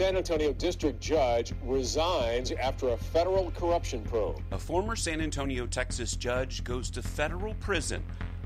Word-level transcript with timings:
San 0.00 0.16
Antonio 0.16 0.50
district 0.54 0.98
judge 0.98 1.52
resigns 1.62 2.52
after 2.52 2.88
a 2.88 2.96
federal 2.96 3.50
corruption 3.50 4.02
probe. 4.02 4.40
A 4.50 4.58
former 4.58 4.96
San 4.96 5.20
Antonio, 5.20 5.66
Texas 5.66 6.16
judge 6.16 6.64
goes 6.64 6.88
to 6.92 7.02
federal 7.02 7.52
prison 7.56 8.02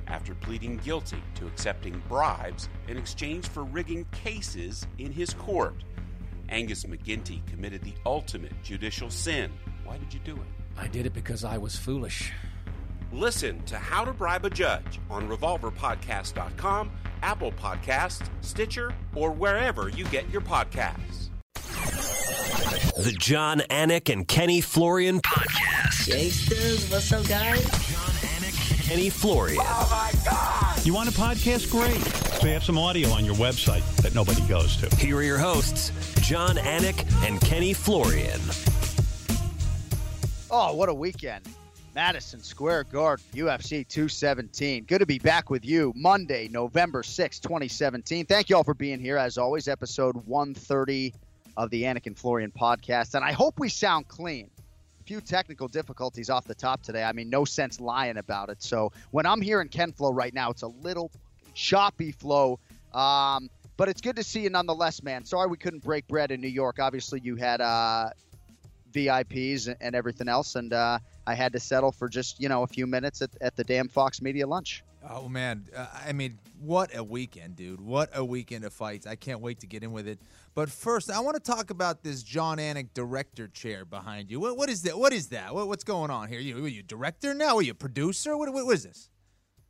after 0.08 0.34
pleading 0.34 0.78
guilty 0.78 1.22
to 1.36 1.46
accepting 1.46 2.02
bribes 2.08 2.68
in 2.88 2.96
exchange 2.96 3.46
for 3.46 3.62
rigging 3.62 4.04
cases 4.06 4.84
in 4.98 5.12
his 5.12 5.32
court. 5.32 5.76
Angus 6.48 6.86
McGinty 6.86 7.46
committed 7.46 7.84
the 7.84 7.94
ultimate 8.04 8.60
judicial 8.64 9.08
sin. 9.08 9.52
Why 9.84 9.96
did 9.96 10.12
you 10.12 10.18
do 10.24 10.34
it? 10.34 10.48
I 10.76 10.88
did 10.88 11.06
it 11.06 11.14
because 11.14 11.44
I 11.44 11.56
was 11.56 11.76
foolish. 11.76 12.32
Listen 13.12 13.62
to 13.66 13.76
How 13.76 14.04
to 14.04 14.12
Bribe 14.12 14.44
a 14.44 14.50
Judge 14.50 14.98
on 15.08 15.28
RevolverPodcast.com, 15.28 16.90
Apple 17.22 17.52
Podcasts, 17.52 18.28
Stitcher, 18.40 18.92
or 19.14 19.30
wherever 19.30 19.88
you 19.88 20.04
get 20.06 20.28
your 20.30 20.40
podcasts. 20.40 21.23
The 22.54 23.14
Jon 23.18 23.60
Anik 23.68 24.12
and 24.12 24.28
Kenny 24.28 24.60
Florian 24.60 25.20
Podcast. 25.20 26.06
Gangsters, 26.06 26.88
what's 26.88 27.12
up, 27.12 27.26
guys? 27.26 27.60
Jon 27.64 28.12
Anik, 28.22 28.86
Kenny 28.86 29.10
Florian. 29.10 29.58
Oh, 29.60 29.88
my 29.90 30.12
God! 30.24 30.86
You 30.86 30.94
want 30.94 31.08
a 31.08 31.12
podcast? 31.12 31.68
Great. 31.68 32.42
We 32.44 32.50
have 32.50 32.62
some 32.62 32.78
audio 32.78 33.08
on 33.10 33.24
your 33.24 33.34
website 33.34 33.84
that 34.02 34.14
nobody 34.14 34.40
goes 34.46 34.76
to. 34.76 34.96
Here 34.96 35.16
are 35.16 35.22
your 35.24 35.38
hosts, 35.38 35.90
Jon 36.20 36.54
Anik 36.56 37.04
and 37.26 37.40
Kenny 37.40 37.72
Florian. 37.72 38.40
Oh, 40.48 40.74
what 40.74 40.88
a 40.88 40.94
weekend. 40.94 41.44
Madison 41.92 42.40
Square 42.40 42.84
Garden, 42.84 43.24
UFC 43.34 43.86
217. 43.88 44.84
Good 44.84 44.98
to 45.00 45.06
be 45.06 45.18
back 45.18 45.50
with 45.50 45.64
you 45.64 45.92
Monday, 45.96 46.48
November 46.48 47.02
6, 47.02 47.40
2017. 47.40 48.26
Thank 48.26 48.48
you 48.48 48.56
all 48.56 48.64
for 48.64 48.74
being 48.74 49.00
here. 49.00 49.16
As 49.16 49.38
always, 49.38 49.66
episode 49.66 50.14
130 50.26 51.14
of 51.56 51.70
the 51.70 51.82
Anik 51.82 52.06
and 52.06 52.18
Florian 52.18 52.50
podcast. 52.50 53.14
And 53.14 53.24
I 53.24 53.32
hope 53.32 53.58
we 53.58 53.68
sound 53.68 54.08
clean. 54.08 54.50
A 55.00 55.04
few 55.04 55.20
technical 55.20 55.68
difficulties 55.68 56.30
off 56.30 56.44
the 56.44 56.54
top 56.54 56.82
today. 56.82 57.04
I 57.04 57.12
mean, 57.12 57.28
no 57.28 57.44
sense 57.44 57.80
lying 57.80 58.16
about 58.16 58.48
it. 58.48 58.62
So 58.62 58.92
when 59.10 59.26
I'm 59.26 59.40
here 59.40 59.60
in 59.60 59.68
Ken 59.68 59.92
Flo 59.92 60.12
right 60.12 60.32
now, 60.32 60.50
it's 60.50 60.62
a 60.62 60.68
little 60.68 61.10
choppy 61.54 62.12
flow. 62.12 62.58
Um, 62.92 63.50
but 63.76 63.88
it's 63.88 64.00
good 64.00 64.16
to 64.16 64.22
see 64.22 64.40
you 64.42 64.50
nonetheless, 64.50 65.02
man. 65.02 65.24
Sorry 65.24 65.48
we 65.48 65.56
couldn't 65.56 65.82
break 65.82 66.06
bread 66.06 66.30
in 66.30 66.40
New 66.40 66.48
York. 66.48 66.78
Obviously, 66.78 67.20
you 67.22 67.36
had 67.36 67.60
uh, 67.60 68.10
VIPs 68.92 69.74
and 69.80 69.94
everything 69.94 70.28
else, 70.28 70.54
and 70.54 70.72
uh, 70.72 70.98
I 71.26 71.34
had 71.34 71.52
to 71.52 71.60
settle 71.60 71.90
for 71.92 72.08
just 72.08 72.40
you 72.40 72.48
know 72.48 72.62
a 72.62 72.66
few 72.66 72.86
minutes 72.86 73.20
at, 73.22 73.30
at 73.40 73.56
the 73.56 73.64
damn 73.64 73.88
Fox 73.88 74.22
Media 74.22 74.46
lunch. 74.46 74.84
Oh 75.08 75.28
man, 75.28 75.66
uh, 75.76 75.86
I 76.06 76.12
mean, 76.12 76.38
what 76.58 76.94
a 76.96 77.04
weekend, 77.04 77.56
dude! 77.56 77.80
What 77.80 78.10
a 78.14 78.24
weekend 78.24 78.64
of 78.64 78.72
fights! 78.72 79.06
I 79.06 79.16
can't 79.16 79.40
wait 79.40 79.60
to 79.60 79.66
get 79.66 79.82
in 79.82 79.92
with 79.92 80.08
it. 80.08 80.18
But 80.54 80.70
first, 80.70 81.10
I 81.10 81.20
want 81.20 81.34
to 81.36 81.42
talk 81.42 81.70
about 81.70 82.02
this 82.02 82.22
Jon 82.22 82.58
Anik 82.58 82.88
director 82.94 83.48
chair 83.48 83.84
behind 83.84 84.30
you. 84.30 84.40
What, 84.40 84.56
what 84.56 84.70
is 84.70 84.82
that? 84.82 84.98
What 84.98 85.12
is 85.12 85.28
that? 85.28 85.54
What, 85.54 85.68
what's 85.68 85.84
going 85.84 86.10
on 86.10 86.28
here? 86.28 86.40
You, 86.40 86.64
are 86.64 86.68
you 86.68 86.82
director 86.82 87.34
now? 87.34 87.56
Are 87.56 87.62
you 87.62 87.74
producer? 87.74 88.36
What, 88.36 88.52
what, 88.52 88.64
what 88.64 88.74
is 88.74 88.84
this? 88.84 89.10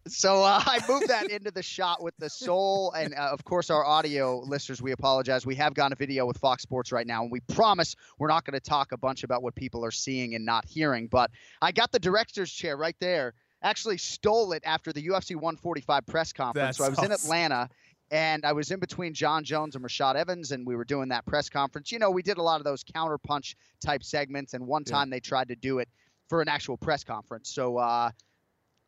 So 0.07 0.43
uh, 0.43 0.63
I 0.67 0.81
moved 0.89 1.09
that 1.09 1.31
into 1.31 1.51
the 1.51 1.63
shot 1.63 2.03
with 2.03 2.15
the 2.19 2.31
soul, 2.31 2.93
and 2.93 3.15
uh, 3.15 3.31
of 3.33 3.45
course 3.45 3.71
our 3.71 3.85
audio 3.85 4.39
listeners. 4.41 4.83
We 4.83 4.93
apologize. 4.93 5.47
We 5.47 5.55
have 5.57 5.75
gone 5.75 5.93
a 5.93 5.97
video 5.97 6.27
with 6.27 6.39
Fox 6.39 6.63
Sports 6.63 6.93
right 6.93 7.07
now, 7.07 7.23
and 7.23 7.33
we 7.33 7.41
promise 7.41 7.97
we're 8.19 8.29
not 8.29 8.45
going 8.45 8.55
to 8.55 8.61
talk 8.61 8.93
a 8.93 8.99
bunch 8.99 9.25
about 9.25 9.43
what 9.43 9.55
people 9.55 9.85
are 9.85 9.91
seeing 9.91 10.35
and 10.35 10.45
not 10.45 10.65
hearing. 10.65 11.09
But 11.09 11.31
I 11.61 11.73
got 11.73 11.93
the 11.93 11.99
director's 11.99 12.53
chair 12.53 12.77
right 12.77 12.97
there. 13.01 13.35
Actually, 13.65 13.99
stole 13.99 14.53
it 14.53 14.63
after 14.65 14.93
the 14.93 15.07
UFC 15.09 15.35
145 15.35 16.07
press 16.07 16.33
conference. 16.33 16.67
That's 16.67 16.79
so 16.79 16.85
I 16.85 16.89
was 16.91 16.99
awesome. 16.99 17.11
in 17.11 17.13
Atlanta, 17.13 17.69
and 18.11 18.45
I 18.45 18.53
was 18.53 18.71
in 18.71 18.79
between 18.79 19.15
Jon 19.15 19.43
Jones 19.43 19.75
and 19.75 19.85
Rashad 19.85 20.15
Evans, 20.15 20.53
and 20.53 20.67
we 20.67 20.77
were 20.77 20.85
doing 20.85 21.09
that 21.09 21.27
press 21.27 21.49
conference. 21.49 21.91
You 21.91 21.99
know, 21.99 22.11
we 22.11 22.23
did 22.23 22.39
a 22.39 22.43
lot 22.43 22.61
of 22.61 22.65
those 22.65 22.85
counterpunch 22.85 23.55
type 23.81 24.05
segments, 24.05 24.55
and 24.55 24.67
one 24.67 24.85
time 24.85 25.11
they 25.11 25.21
tried 25.21 25.49
to 25.49 25.57
do 25.57 25.79
it 25.81 25.89
for 26.29 26.41
an 26.43 26.49
actual 26.49 26.77
press 26.77 27.03
conference. 27.03 27.51
So. 27.51 27.79
uh 27.79 28.11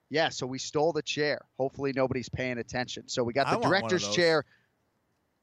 yeah, 0.09 0.29
so 0.29 0.47
we 0.47 0.59
stole 0.59 0.93
the 0.93 1.03
chair. 1.03 1.41
Hopefully 1.59 1.93
nobody's 1.93 2.29
paying 2.29 2.59
attention. 2.59 3.09
So 3.09 3.25
we 3.25 3.33
got 3.33 3.51
the 3.51 3.59
director's 3.69 4.09
chair. 4.09 4.45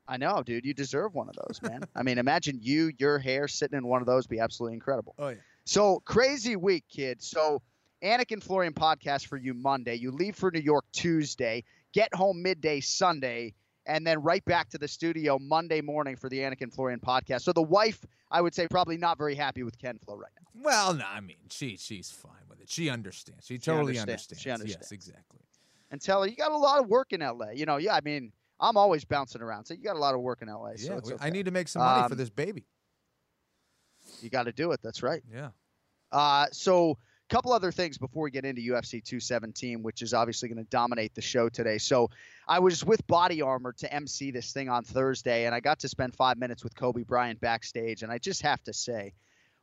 I 0.07 0.17
know, 0.17 0.43
dude. 0.43 0.65
You 0.65 0.73
deserve 0.73 1.13
one 1.13 1.29
of 1.29 1.35
those, 1.35 1.61
man. 1.61 1.83
I 1.95 2.03
mean, 2.03 2.17
imagine 2.17 2.59
you, 2.61 2.91
your 2.97 3.19
hair 3.19 3.47
sitting 3.47 3.77
in 3.77 3.85
one 3.85 4.01
of 4.01 4.07
those 4.07 4.27
be 4.27 4.39
absolutely 4.39 4.75
incredible. 4.75 5.15
Oh 5.17 5.29
yeah. 5.29 5.37
So 5.65 6.01
crazy 6.05 6.55
week, 6.55 6.85
kid. 6.89 7.21
So 7.21 7.61
Anik 8.03 8.31
and 8.31 8.43
Florian 8.43 8.73
podcast 8.73 9.27
for 9.27 9.37
you 9.37 9.53
Monday. 9.53 9.95
You 9.95 10.11
leave 10.11 10.35
for 10.35 10.51
New 10.51 10.59
York 10.59 10.85
Tuesday, 10.91 11.63
get 11.93 12.13
home 12.13 12.41
midday 12.41 12.81
Sunday, 12.81 13.53
and 13.85 14.05
then 14.05 14.21
right 14.21 14.43
back 14.45 14.69
to 14.69 14.77
the 14.77 14.87
studio 14.87 15.39
Monday 15.39 15.81
morning 15.81 16.15
for 16.15 16.29
the 16.29 16.39
Anik 16.39 16.61
and 16.61 16.73
Florian 16.73 16.99
podcast. 16.99 17.41
So 17.41 17.53
the 17.53 17.61
wife, 17.61 18.05
I 18.29 18.41
would 18.41 18.53
say, 18.53 18.67
probably 18.67 18.97
not 18.97 19.17
very 19.17 19.35
happy 19.35 19.63
with 19.63 19.77
Ken 19.77 19.97
Flo 20.03 20.15
right 20.15 20.31
now. 20.35 20.61
Well, 20.63 20.93
no, 20.93 21.05
I 21.05 21.21
mean, 21.21 21.37
she 21.49 21.77
she's 21.77 22.11
fine 22.11 22.31
with 22.49 22.59
it. 22.61 22.69
She 22.69 22.89
understands. 22.89 23.45
She 23.45 23.57
totally 23.57 23.97
understands. 23.97 24.31
understands. 24.31 24.41
She 24.41 24.51
understands. 24.51 24.77
Yes, 24.81 24.91
exactly. 24.91 25.39
And 25.91 26.01
tell 26.01 26.23
her 26.23 26.27
you 26.27 26.35
got 26.35 26.51
a 26.51 26.57
lot 26.57 26.79
of 26.81 26.89
work 26.89 27.13
in 27.13 27.21
LA. 27.21 27.51
You 27.51 27.65
know, 27.65 27.77
yeah. 27.77 27.95
I 27.95 28.01
mean, 28.01 28.31
I'm 28.59 28.77
always 28.77 29.05
bouncing 29.05 29.41
around, 29.41 29.65
so 29.65 29.73
you 29.73 29.83
got 29.83 29.95
a 29.95 29.99
lot 29.99 30.13
of 30.13 30.21
work 30.21 30.41
in 30.41 30.49
LA. 30.49 30.75
so 30.75 30.91
yeah, 30.91 30.97
it's 30.97 31.11
okay. 31.11 31.25
I 31.25 31.29
need 31.29 31.45
to 31.45 31.51
make 31.51 31.67
some 31.67 31.81
money 31.81 32.07
for 32.07 32.13
Um, 32.13 32.17
this 32.17 32.29
baby. 32.29 32.65
You 34.21 34.29
got 34.29 34.43
to 34.43 34.51
do 34.51 34.71
it. 34.71 34.81
That's 34.83 35.01
right. 35.01 35.23
Yeah. 35.31 35.49
Uh, 36.11 36.47
so, 36.51 36.97
couple 37.33 37.51
other 37.51 37.71
things 37.71 37.97
before 37.97 38.21
we 38.21 38.29
get 38.29 38.45
into 38.45 38.61
UFC 38.61 39.03
217, 39.03 39.81
which 39.81 40.03
is 40.03 40.13
obviously 40.13 40.47
going 40.49 40.63
to 40.63 40.69
dominate 40.69 41.15
the 41.15 41.21
show 41.21 41.49
today. 41.49 41.79
So, 41.79 42.11
I 42.47 42.59
was 42.59 42.85
with 42.85 43.05
Body 43.07 43.41
Armor 43.41 43.73
to 43.79 43.91
MC 43.91 44.29
this 44.29 44.53
thing 44.53 44.69
on 44.69 44.83
Thursday, 44.83 45.47
and 45.47 45.55
I 45.55 45.59
got 45.59 45.79
to 45.79 45.87
spend 45.87 46.13
five 46.15 46.37
minutes 46.37 46.63
with 46.63 46.75
Kobe 46.75 47.01
Bryant 47.01 47.41
backstage. 47.41 48.03
And 48.03 48.11
I 48.11 48.19
just 48.19 48.43
have 48.43 48.61
to 48.65 48.73
say, 48.73 49.13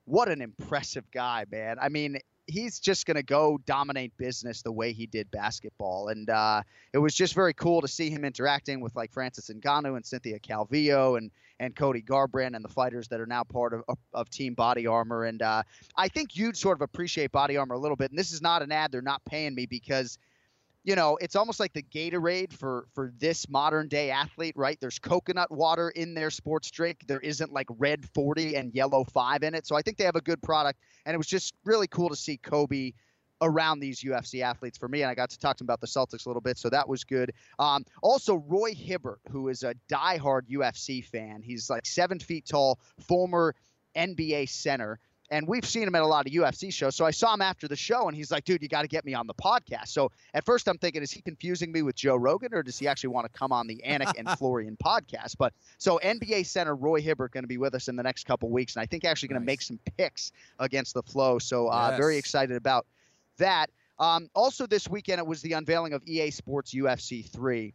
what 0.04 0.28
an 0.28 0.42
impressive 0.42 1.04
guy, 1.12 1.44
man. 1.53 1.76
I 1.81 1.91
mean, 1.91 2.19
he's 2.48 2.81
just 2.81 3.06
going 3.06 3.19
to 3.19 3.22
go 3.22 3.60
dominate 3.66 4.16
business 4.16 4.62
the 4.62 4.72
way 4.72 4.92
he 4.92 5.06
did 5.06 5.31
basketball. 5.31 6.08
And 6.08 6.28
uh, 6.28 6.62
it 6.92 6.98
was 6.98 7.14
just 7.14 7.34
very 7.34 7.54
cool 7.54 7.82
to 7.82 7.88
see 7.88 8.10
him 8.10 8.25
interacting 8.25 8.81
with 8.81 8.97
like 8.97 9.12
Francis 9.12 9.48
Ngannou 9.48 9.94
and 9.94 10.04
Cynthia 10.04 10.41
Calvillo 10.41 11.16
and, 11.19 11.31
and 11.60 11.76
Cody 11.76 12.03
Garbrandt 12.03 12.56
and 12.56 12.65
the 12.65 12.69
fighters 12.69 13.06
that 13.09 13.21
are 13.21 13.26
now 13.26 13.44
part 13.44 13.75
of, 13.75 13.84
of, 13.87 13.98
of 14.15 14.31
Team 14.31 14.54
Body 14.54 14.87
Armor. 14.87 15.25
And 15.25 15.43
uh, 15.43 15.62
I 15.94 16.09
think 16.09 16.34
you'd 16.34 16.56
sort 16.56 16.78
of 16.78 16.82
appreciate 16.82 17.31
Body 17.31 17.56
Armor 17.56 17.75
a 17.75 17.78
little 17.78 17.97
bit. 17.97 18.10
And 18.10 18.19
this 18.19 18.32
is 18.32 18.43
not 18.43 18.62
an 18.62 18.72
ad, 18.72 18.91
they're 18.91 19.03
not 19.03 19.25
paying 19.25 19.54
me 19.54 19.66
because 19.66 20.19
you 20.82 20.97
know, 20.97 21.19
it's 21.20 21.37
almost 21.37 21.60
like 21.60 21.75
the 21.75 21.82
Gatorade 21.82 22.54
for 22.54 22.87
for 22.94 23.12
this 23.19 23.50
modern 23.50 23.87
day 23.87 24.10
athlete, 24.10 24.54
right? 24.56 24.78
There's 24.81 24.99
coconut 24.99 25.50
water 25.50 25.91
in 25.91 26.15
their 26.15 26.31
sports 26.31 26.70
drink. 26.70 27.00
There 27.06 27.20
isn't 27.20 27.53
like 27.53 27.66
red 27.76 28.09
40 28.15 28.54
and 28.54 28.72
yellow 28.75 29.04
5 29.04 29.43
in 29.43 29.54
it. 29.54 29.66
So 29.66 29.76
I 29.76 29.82
think 29.82 29.99
they 29.99 30.04
have 30.04 30.16
a 30.16 30.22
good 30.22 30.41
product 30.41 30.81
and 31.04 31.15
it 31.15 31.19
was 31.19 31.26
just 31.26 31.53
really 31.66 31.87
cool 31.87 32.09
to 32.09 32.16
see 32.16 32.38
Kobe 32.38 32.93
around 33.42 33.80
these 33.80 34.00
UFC 34.02 34.42
athletes 34.42 34.76
for 34.78 34.88
me 34.88 35.02
and 35.02 35.10
I 35.10 35.14
got 35.14 35.30
to 35.30 35.38
talk 35.38 35.56
to 35.58 35.62
him 35.64 35.66
about 35.66 35.80
the 35.80 35.86
Celtics 35.86 36.26
a 36.26 36.28
little 36.28 36.42
bit, 36.42 36.58
so 36.58 36.68
that 36.70 36.88
was 36.88 37.04
good. 37.04 37.32
Um, 37.58 37.84
also 38.02 38.36
Roy 38.36 38.74
Hibbert, 38.74 39.20
who 39.30 39.48
is 39.48 39.62
a 39.62 39.74
diehard 39.90 40.42
UFC 40.50 41.04
fan. 41.04 41.42
He's 41.42 41.70
like 41.70 41.86
7 41.86 42.18
feet 42.20 42.46
tall, 42.46 42.78
former 43.06 43.54
NBA 43.96 44.48
center 44.48 44.98
and 45.30 45.46
we've 45.46 45.64
seen 45.64 45.84
him 45.84 45.94
at 45.94 46.02
a 46.02 46.06
lot 46.06 46.26
of 46.26 46.32
UFC 46.32 46.72
shows. 46.72 46.96
So 46.96 47.04
I 47.04 47.12
saw 47.12 47.32
him 47.32 47.40
after 47.40 47.68
the 47.68 47.76
show, 47.76 48.08
and 48.08 48.16
he's 48.16 48.30
like, 48.30 48.44
"Dude, 48.44 48.62
you 48.62 48.68
got 48.68 48.82
to 48.82 48.88
get 48.88 49.04
me 49.04 49.14
on 49.14 49.26
the 49.26 49.34
podcast." 49.34 49.88
So 49.88 50.10
at 50.34 50.44
first, 50.44 50.68
I'm 50.68 50.76
thinking, 50.78 51.02
is 51.02 51.12
he 51.12 51.22
confusing 51.22 51.70
me 51.72 51.82
with 51.82 51.94
Joe 51.94 52.16
Rogan, 52.16 52.52
or 52.52 52.62
does 52.62 52.78
he 52.78 52.88
actually 52.88 53.10
want 53.10 53.32
to 53.32 53.38
come 53.38 53.52
on 53.52 53.66
the 53.66 53.80
Anik 53.86 54.12
and 54.18 54.28
Florian 54.38 54.76
podcast? 54.84 55.36
But 55.38 55.52
so 55.78 56.00
NBA 56.02 56.46
center 56.46 56.74
Roy 56.74 57.00
Hibbert 57.00 57.32
going 57.32 57.44
to 57.44 57.48
be 57.48 57.58
with 57.58 57.74
us 57.74 57.88
in 57.88 57.96
the 57.96 58.02
next 58.02 58.24
couple 58.24 58.50
weeks, 58.50 58.74
and 58.74 58.82
I 58.82 58.86
think 58.86 59.04
actually 59.04 59.28
going 59.28 59.40
to 59.40 59.46
make 59.46 59.62
some 59.62 59.78
picks 59.96 60.32
against 60.58 60.94
the 60.94 61.02
flow. 61.02 61.38
So 61.38 61.68
uh, 61.68 61.88
Yes. 61.90 61.98
very 61.98 62.16
excited 62.18 62.56
about 62.56 62.86
that. 63.40 63.70
Um, 63.98 64.30
also, 64.34 64.66
this 64.66 64.88
weekend 64.88 65.18
it 65.18 65.26
was 65.26 65.42
the 65.42 65.52
unveiling 65.52 65.92
of 65.92 66.02
EA 66.06 66.30
Sports 66.30 66.72
UFC 66.72 67.28
three 67.28 67.74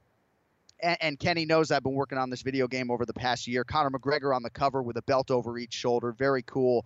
and, 0.82 0.98
and 1.02 1.20
Kenny 1.20 1.46
knows 1.46 1.72
I've 1.72 1.84
been 1.84 1.94
working 1.94 2.18
on 2.18 2.30
this 2.30 2.42
video 2.42 2.68
game 2.68 2.92
over 2.92 3.06
the 3.06 3.14
past 3.14 3.48
year. 3.48 3.64
Conor 3.64 3.92
McGregor 3.92 4.36
on 4.36 4.44
the 4.44 4.50
cover 4.50 4.82
with 4.82 4.98
a 4.98 5.02
belt 5.02 5.32
over 5.32 5.58
each 5.58 5.74
shoulder, 5.74 6.12
very 6.12 6.44
cool. 6.44 6.86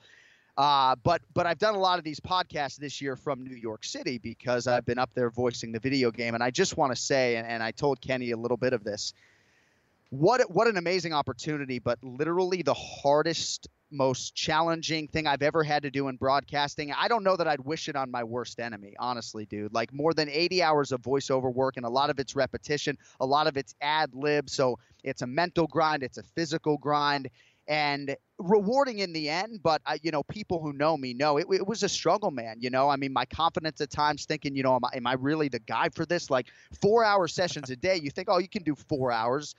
Uh, 0.57 0.95
but 1.03 1.21
but 1.33 1.45
I've 1.45 1.57
done 1.57 1.75
a 1.75 1.79
lot 1.79 1.99
of 1.99 2.03
these 2.03 2.19
podcasts 2.19 2.75
this 2.75 3.01
year 3.01 3.15
from 3.15 3.43
New 3.43 3.55
York 3.55 3.85
City 3.85 4.17
because 4.17 4.67
I've 4.67 4.85
been 4.85 4.99
up 4.99 5.11
there 5.13 5.29
voicing 5.29 5.71
the 5.71 5.79
video 5.79 6.11
game, 6.11 6.33
and 6.33 6.43
I 6.43 6.51
just 6.51 6.75
want 6.75 6.93
to 6.93 7.01
say, 7.01 7.37
and, 7.37 7.47
and 7.47 7.63
I 7.63 7.71
told 7.71 8.01
Kenny 8.01 8.31
a 8.31 8.37
little 8.37 8.57
bit 8.57 8.73
of 8.73 8.83
this. 8.83 9.13
What 10.09 10.51
what 10.51 10.67
an 10.67 10.75
amazing 10.75 11.13
opportunity, 11.13 11.79
but 11.79 11.97
literally 12.03 12.61
the 12.61 12.73
hardest, 12.73 13.69
most 13.91 14.35
challenging 14.35 15.07
thing 15.07 15.27
I've 15.27 15.41
ever 15.41 15.63
had 15.63 15.83
to 15.83 15.91
do 15.91 16.07
in 16.07 16.15
broadcasting. 16.15 16.91
I 16.91 17.07
don't 17.07 17.23
know 17.23 17.35
that 17.35 17.47
I'd 17.47 17.59
wish 17.59 17.89
it 17.89 17.95
on 17.95 18.11
my 18.11 18.23
worst 18.23 18.59
enemy, 18.59 18.93
honestly, 18.99 19.45
dude. 19.45 19.73
Like 19.73 19.93
more 19.93 20.13
than 20.13 20.29
80 20.29 20.63
hours 20.63 20.91
of 20.91 21.01
voiceover 21.01 21.53
work, 21.53 21.77
and 21.77 21.85
a 21.85 21.89
lot 21.89 22.09
of 22.09 22.19
it's 22.19 22.35
repetition, 22.35 22.97
a 23.19 23.25
lot 23.25 23.47
of 23.47 23.57
it's 23.57 23.75
ad 23.81 24.13
lib. 24.13 24.49
So 24.49 24.79
it's 25.03 25.21
a 25.21 25.27
mental 25.27 25.67
grind, 25.67 26.03
it's 26.03 26.17
a 26.17 26.23
physical 26.23 26.77
grind, 26.77 27.29
and 27.67 28.15
rewarding 28.39 28.99
in 28.99 29.13
the 29.13 29.29
end. 29.29 29.61
But 29.63 29.81
I, 29.85 29.99
you 30.01 30.11
know, 30.11 30.23
people 30.23 30.61
who 30.61 30.73
know 30.73 30.97
me 30.97 31.13
know 31.13 31.37
it, 31.37 31.47
it 31.51 31.65
was 31.65 31.83
a 31.83 31.89
struggle, 31.89 32.31
man. 32.31 32.57
You 32.59 32.69
know, 32.69 32.89
I 32.89 32.95
mean, 32.95 33.13
my 33.13 33.25
confidence 33.25 33.81
at 33.81 33.89
times 33.89 34.25
thinking, 34.25 34.55
you 34.55 34.63
know, 34.63 34.75
am 34.75 34.85
I, 34.85 34.97
am 34.97 35.07
I 35.07 35.13
really 35.13 35.49
the 35.49 35.59
guy 35.59 35.89
for 35.89 36.05
this? 36.05 36.29
Like 36.29 36.47
four 36.81 37.03
hour 37.03 37.27
sessions 37.27 37.69
a 37.69 37.75
day. 37.75 37.99
You 38.01 38.09
think, 38.09 38.27
oh, 38.29 38.39
you 38.39 38.49
can 38.49 38.63
do 38.63 38.75
four 38.75 39.11
hours. 39.11 39.55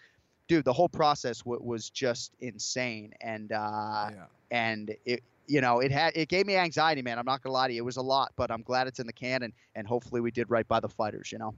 Dude, 0.50 0.64
the 0.64 0.73
whole 0.73 0.88
process 0.88 1.38
w- 1.43 1.62
was 1.62 1.88
just 1.91 2.32
insane, 2.41 3.14
and 3.20 3.52
uh, 3.52 4.11
Yeah. 4.12 4.25
and 4.50 4.94
it 5.06 5.23
you 5.47 5.61
know 5.61 5.79
it 5.79 5.93
had 5.93 6.12
it 6.17 6.29
gave 6.29 6.44
me 6.44 6.56
anxiety, 6.56 7.02
man. 7.02 7.19
I'm 7.20 7.25
not 7.25 7.41
gonna 7.41 7.52
lie 7.52 7.69
to 7.69 7.73
you, 7.75 7.81
it 7.81 7.85
was 7.85 7.99
a 7.99 8.02
lot, 8.02 8.32
but 8.37 8.50
I'm 8.50 8.62
glad 8.62 8.88
it's 8.88 8.99
in 8.99 9.06
the 9.06 9.12
can, 9.12 9.44
and 9.44 9.52
and 9.76 9.87
hopefully 9.87 10.20
we 10.20 10.32
did 10.32 10.50
right 10.50 10.67
by 10.67 10.81
the 10.81 10.88
fighters, 10.88 11.31
you 11.31 11.38
know. 11.38 11.55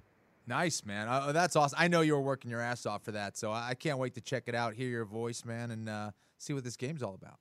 Nice, 0.47 0.85
man. 0.85 1.09
Uh, 1.09 1.33
that's 1.33 1.56
awesome. 1.56 1.79
I 1.81 1.89
know 1.89 2.03
you 2.03 2.12
were 2.15 2.21
working 2.21 2.50
your 2.50 2.61
ass 2.61 2.85
off 2.85 3.03
for 3.03 3.12
that, 3.12 3.39
so 3.39 3.50
I 3.50 3.71
I 3.71 3.75
can't 3.75 3.99
wait 3.99 4.12
to 4.15 4.21
check 4.21 4.44
it 4.47 4.55
out, 4.55 4.75
hear 4.75 4.89
your 4.89 5.06
voice, 5.06 5.44
man, 5.47 5.71
and 5.71 5.89
uh, 5.89 6.11
see 6.37 6.53
what 6.53 6.62
this 6.62 6.77
game's 6.77 7.03
all 7.03 7.15
about. 7.15 7.39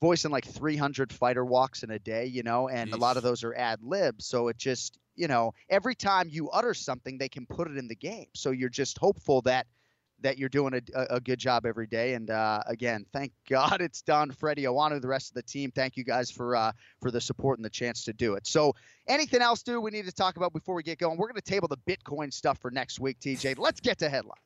voicing 0.00 0.30
like 0.32 0.46
300 0.46 1.12
fighter 1.12 1.44
walks 1.44 1.82
in 1.82 1.90
a 1.90 1.98
day, 1.98 2.24
you 2.26 2.42
know, 2.42 2.68
and 2.68 2.92
a 2.92 2.96
lot 2.96 3.16
of 3.16 3.22
those 3.22 3.44
are 3.44 3.54
ad 3.54 3.78
libs. 3.82 4.24
So 4.26 4.48
it 4.48 4.56
just, 4.58 4.98
you 5.14 5.28
know, 5.28 5.52
every 5.68 5.94
time 5.94 6.28
you 6.28 6.48
utter 6.50 6.74
something, 6.74 7.18
they 7.18 7.28
can 7.28 7.46
put 7.46 7.70
it 7.70 7.76
in 7.76 7.86
the 7.86 7.94
game. 7.94 8.26
So 8.34 8.50
you're 8.50 8.68
just 8.82 8.98
hopeful 8.98 9.42
that 9.42 9.66
that 10.22 10.38
you're 10.38 10.48
doing 10.48 10.74
a, 10.74 10.80
a, 10.94 11.16
a 11.16 11.20
good 11.20 11.38
job 11.38 11.66
every 11.66 11.86
day. 11.86 12.14
And 12.14 12.30
uh, 12.30 12.62
again, 12.66 13.04
thank 13.12 13.32
God 13.48 13.80
it's 13.80 14.02
done. 14.02 14.30
Freddie 14.30 14.64
Owanu, 14.64 15.00
the 15.00 15.08
rest 15.08 15.30
of 15.30 15.34
the 15.34 15.42
team, 15.42 15.70
thank 15.70 15.96
you 15.96 16.04
guys 16.04 16.30
for 16.30 16.56
uh, 16.56 16.72
for 17.00 17.10
the 17.10 17.20
support 17.20 17.58
and 17.58 17.64
the 17.64 17.70
chance 17.70 18.04
to 18.04 18.12
do 18.12 18.34
it. 18.34 18.46
So 18.46 18.74
anything 19.06 19.42
else, 19.42 19.62
dude, 19.62 19.82
we 19.82 19.90
need 19.90 20.06
to 20.06 20.12
talk 20.12 20.36
about 20.36 20.52
before 20.52 20.74
we 20.74 20.82
get 20.82 20.98
going? 20.98 21.18
We're 21.18 21.28
going 21.28 21.40
to 21.40 21.42
table 21.42 21.68
the 21.68 21.76
Bitcoin 21.78 22.32
stuff 22.32 22.58
for 22.58 22.70
next 22.70 23.00
week, 23.00 23.18
TJ. 23.20 23.58
Let's 23.58 23.80
get 23.80 23.98
to 23.98 24.08
headlines. 24.08 24.38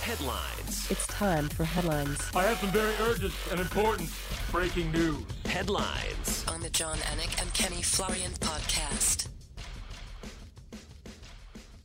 Headlines. 0.00 0.90
It's 0.90 1.06
time 1.06 1.48
for 1.48 1.64
headlines. 1.64 2.18
I 2.34 2.44
have 2.44 2.58
some 2.58 2.70
very 2.70 2.94
urgent 3.02 3.32
and 3.50 3.60
important 3.60 4.10
breaking 4.50 4.90
news. 4.92 5.22
Headlines. 5.44 6.44
on 6.48 6.60
the 6.60 6.70
Jon 6.70 6.96
Anik 6.98 7.40
and 7.40 7.52
Kenny 7.54 7.82
Florian 7.82 8.32
podcast. 8.32 9.28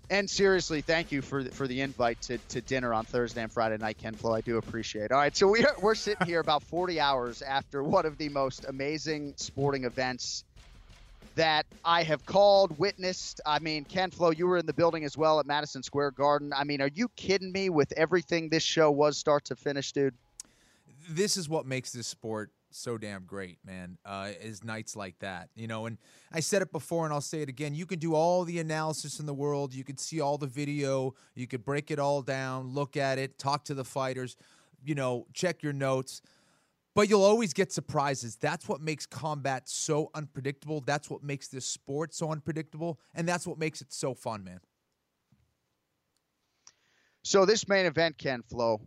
And 0.09 0.29
seriously, 0.29 0.81
thank 0.81 1.11
you 1.11 1.21
for 1.21 1.43
the, 1.43 1.51
for 1.51 1.67
the 1.67 1.81
invite 1.81 2.21
to, 2.23 2.37
to 2.49 2.61
dinner 2.61 2.93
on 2.93 3.05
Thursday 3.05 3.41
and 3.41 3.51
Friday 3.51 3.77
night, 3.77 3.97
Ken 3.97 4.13
Flo. 4.13 4.33
I 4.33 4.41
do 4.41 4.57
appreciate. 4.57 5.05
it. 5.05 5.11
All 5.11 5.17
right, 5.17 5.35
so 5.35 5.47
we 5.47 5.65
are, 5.65 5.75
we're 5.81 5.95
sitting 5.95 6.27
here 6.27 6.39
about 6.39 6.63
40 6.63 6.99
hours 6.99 7.41
after 7.41 7.83
one 7.83 8.05
of 8.05 8.17
the 8.17 8.29
most 8.29 8.65
amazing 8.65 9.33
sporting 9.37 9.83
events 9.83 10.43
that 11.35 11.65
I 11.83 12.03
have 12.03 12.25
called, 12.25 12.77
witnessed. 12.77 13.41
I 13.45 13.59
mean, 13.59 13.83
Ken 13.83 14.11
Flo, 14.11 14.31
you 14.31 14.47
were 14.47 14.57
in 14.57 14.65
the 14.65 14.73
building 14.73 15.03
as 15.03 15.17
well 15.17 15.39
at 15.39 15.45
Madison 15.45 15.83
Square 15.83 16.11
Garden. 16.11 16.53
I 16.55 16.63
mean, 16.63 16.81
are 16.81 16.89
you 16.93 17.09
kidding 17.15 17.51
me 17.51 17.69
with 17.69 17.91
everything 17.93 18.49
this 18.49 18.63
show 18.63 18.91
was 18.91 19.17
start 19.17 19.45
to 19.45 19.55
finish, 19.55 19.91
dude? 19.91 20.13
this 21.09 21.37
is 21.37 21.47
what 21.47 21.65
makes 21.65 21.91
this 21.91 22.07
sport 22.07 22.51
so 22.75 22.97
damn 22.97 23.23
great, 23.23 23.57
man. 23.65 23.97
Uh, 24.05 24.31
is 24.41 24.63
nights 24.63 24.95
like 24.95 25.17
that, 25.19 25.49
you 25.55 25.67
know. 25.67 25.85
And 25.85 25.97
I 26.31 26.39
said 26.41 26.61
it 26.61 26.71
before, 26.71 27.05
and 27.05 27.13
I'll 27.13 27.21
say 27.21 27.41
it 27.41 27.49
again. 27.49 27.73
You 27.73 27.85
can 27.85 27.99
do 27.99 28.13
all 28.13 28.43
the 28.43 28.59
analysis 28.59 29.19
in 29.19 29.25
the 29.25 29.33
world. 29.33 29.73
You 29.73 29.83
could 29.83 29.99
see 29.99 30.19
all 30.19 30.37
the 30.37 30.47
video. 30.47 31.15
You 31.35 31.47
could 31.47 31.63
break 31.63 31.89
it 31.91 31.99
all 31.99 32.21
down, 32.21 32.73
look 32.73 32.97
at 32.97 33.17
it, 33.17 33.39
talk 33.39 33.65
to 33.65 33.73
the 33.73 33.85
fighters, 33.85 34.35
you 34.83 34.95
know, 34.95 35.25
check 35.33 35.63
your 35.63 35.73
notes. 35.73 36.21
But 36.93 37.09
you'll 37.09 37.23
always 37.23 37.53
get 37.53 37.71
surprises. 37.71 38.35
That's 38.37 38.67
what 38.69 38.81
makes 38.81 39.05
combat 39.05 39.67
so 39.67 40.11
unpredictable. 40.13 40.81
That's 40.81 41.09
what 41.09 41.23
makes 41.23 41.47
this 41.47 41.65
sport 41.65 42.13
so 42.13 42.31
unpredictable, 42.31 42.99
and 43.13 43.27
that's 43.27 43.47
what 43.47 43.57
makes 43.57 43.81
it 43.81 43.91
so 43.91 44.13
fun, 44.13 44.43
man. 44.43 44.59
So 47.23 47.45
this 47.45 47.67
main 47.67 47.85
event, 47.85 48.17
Ken 48.17 48.43
Flo, 48.49 48.81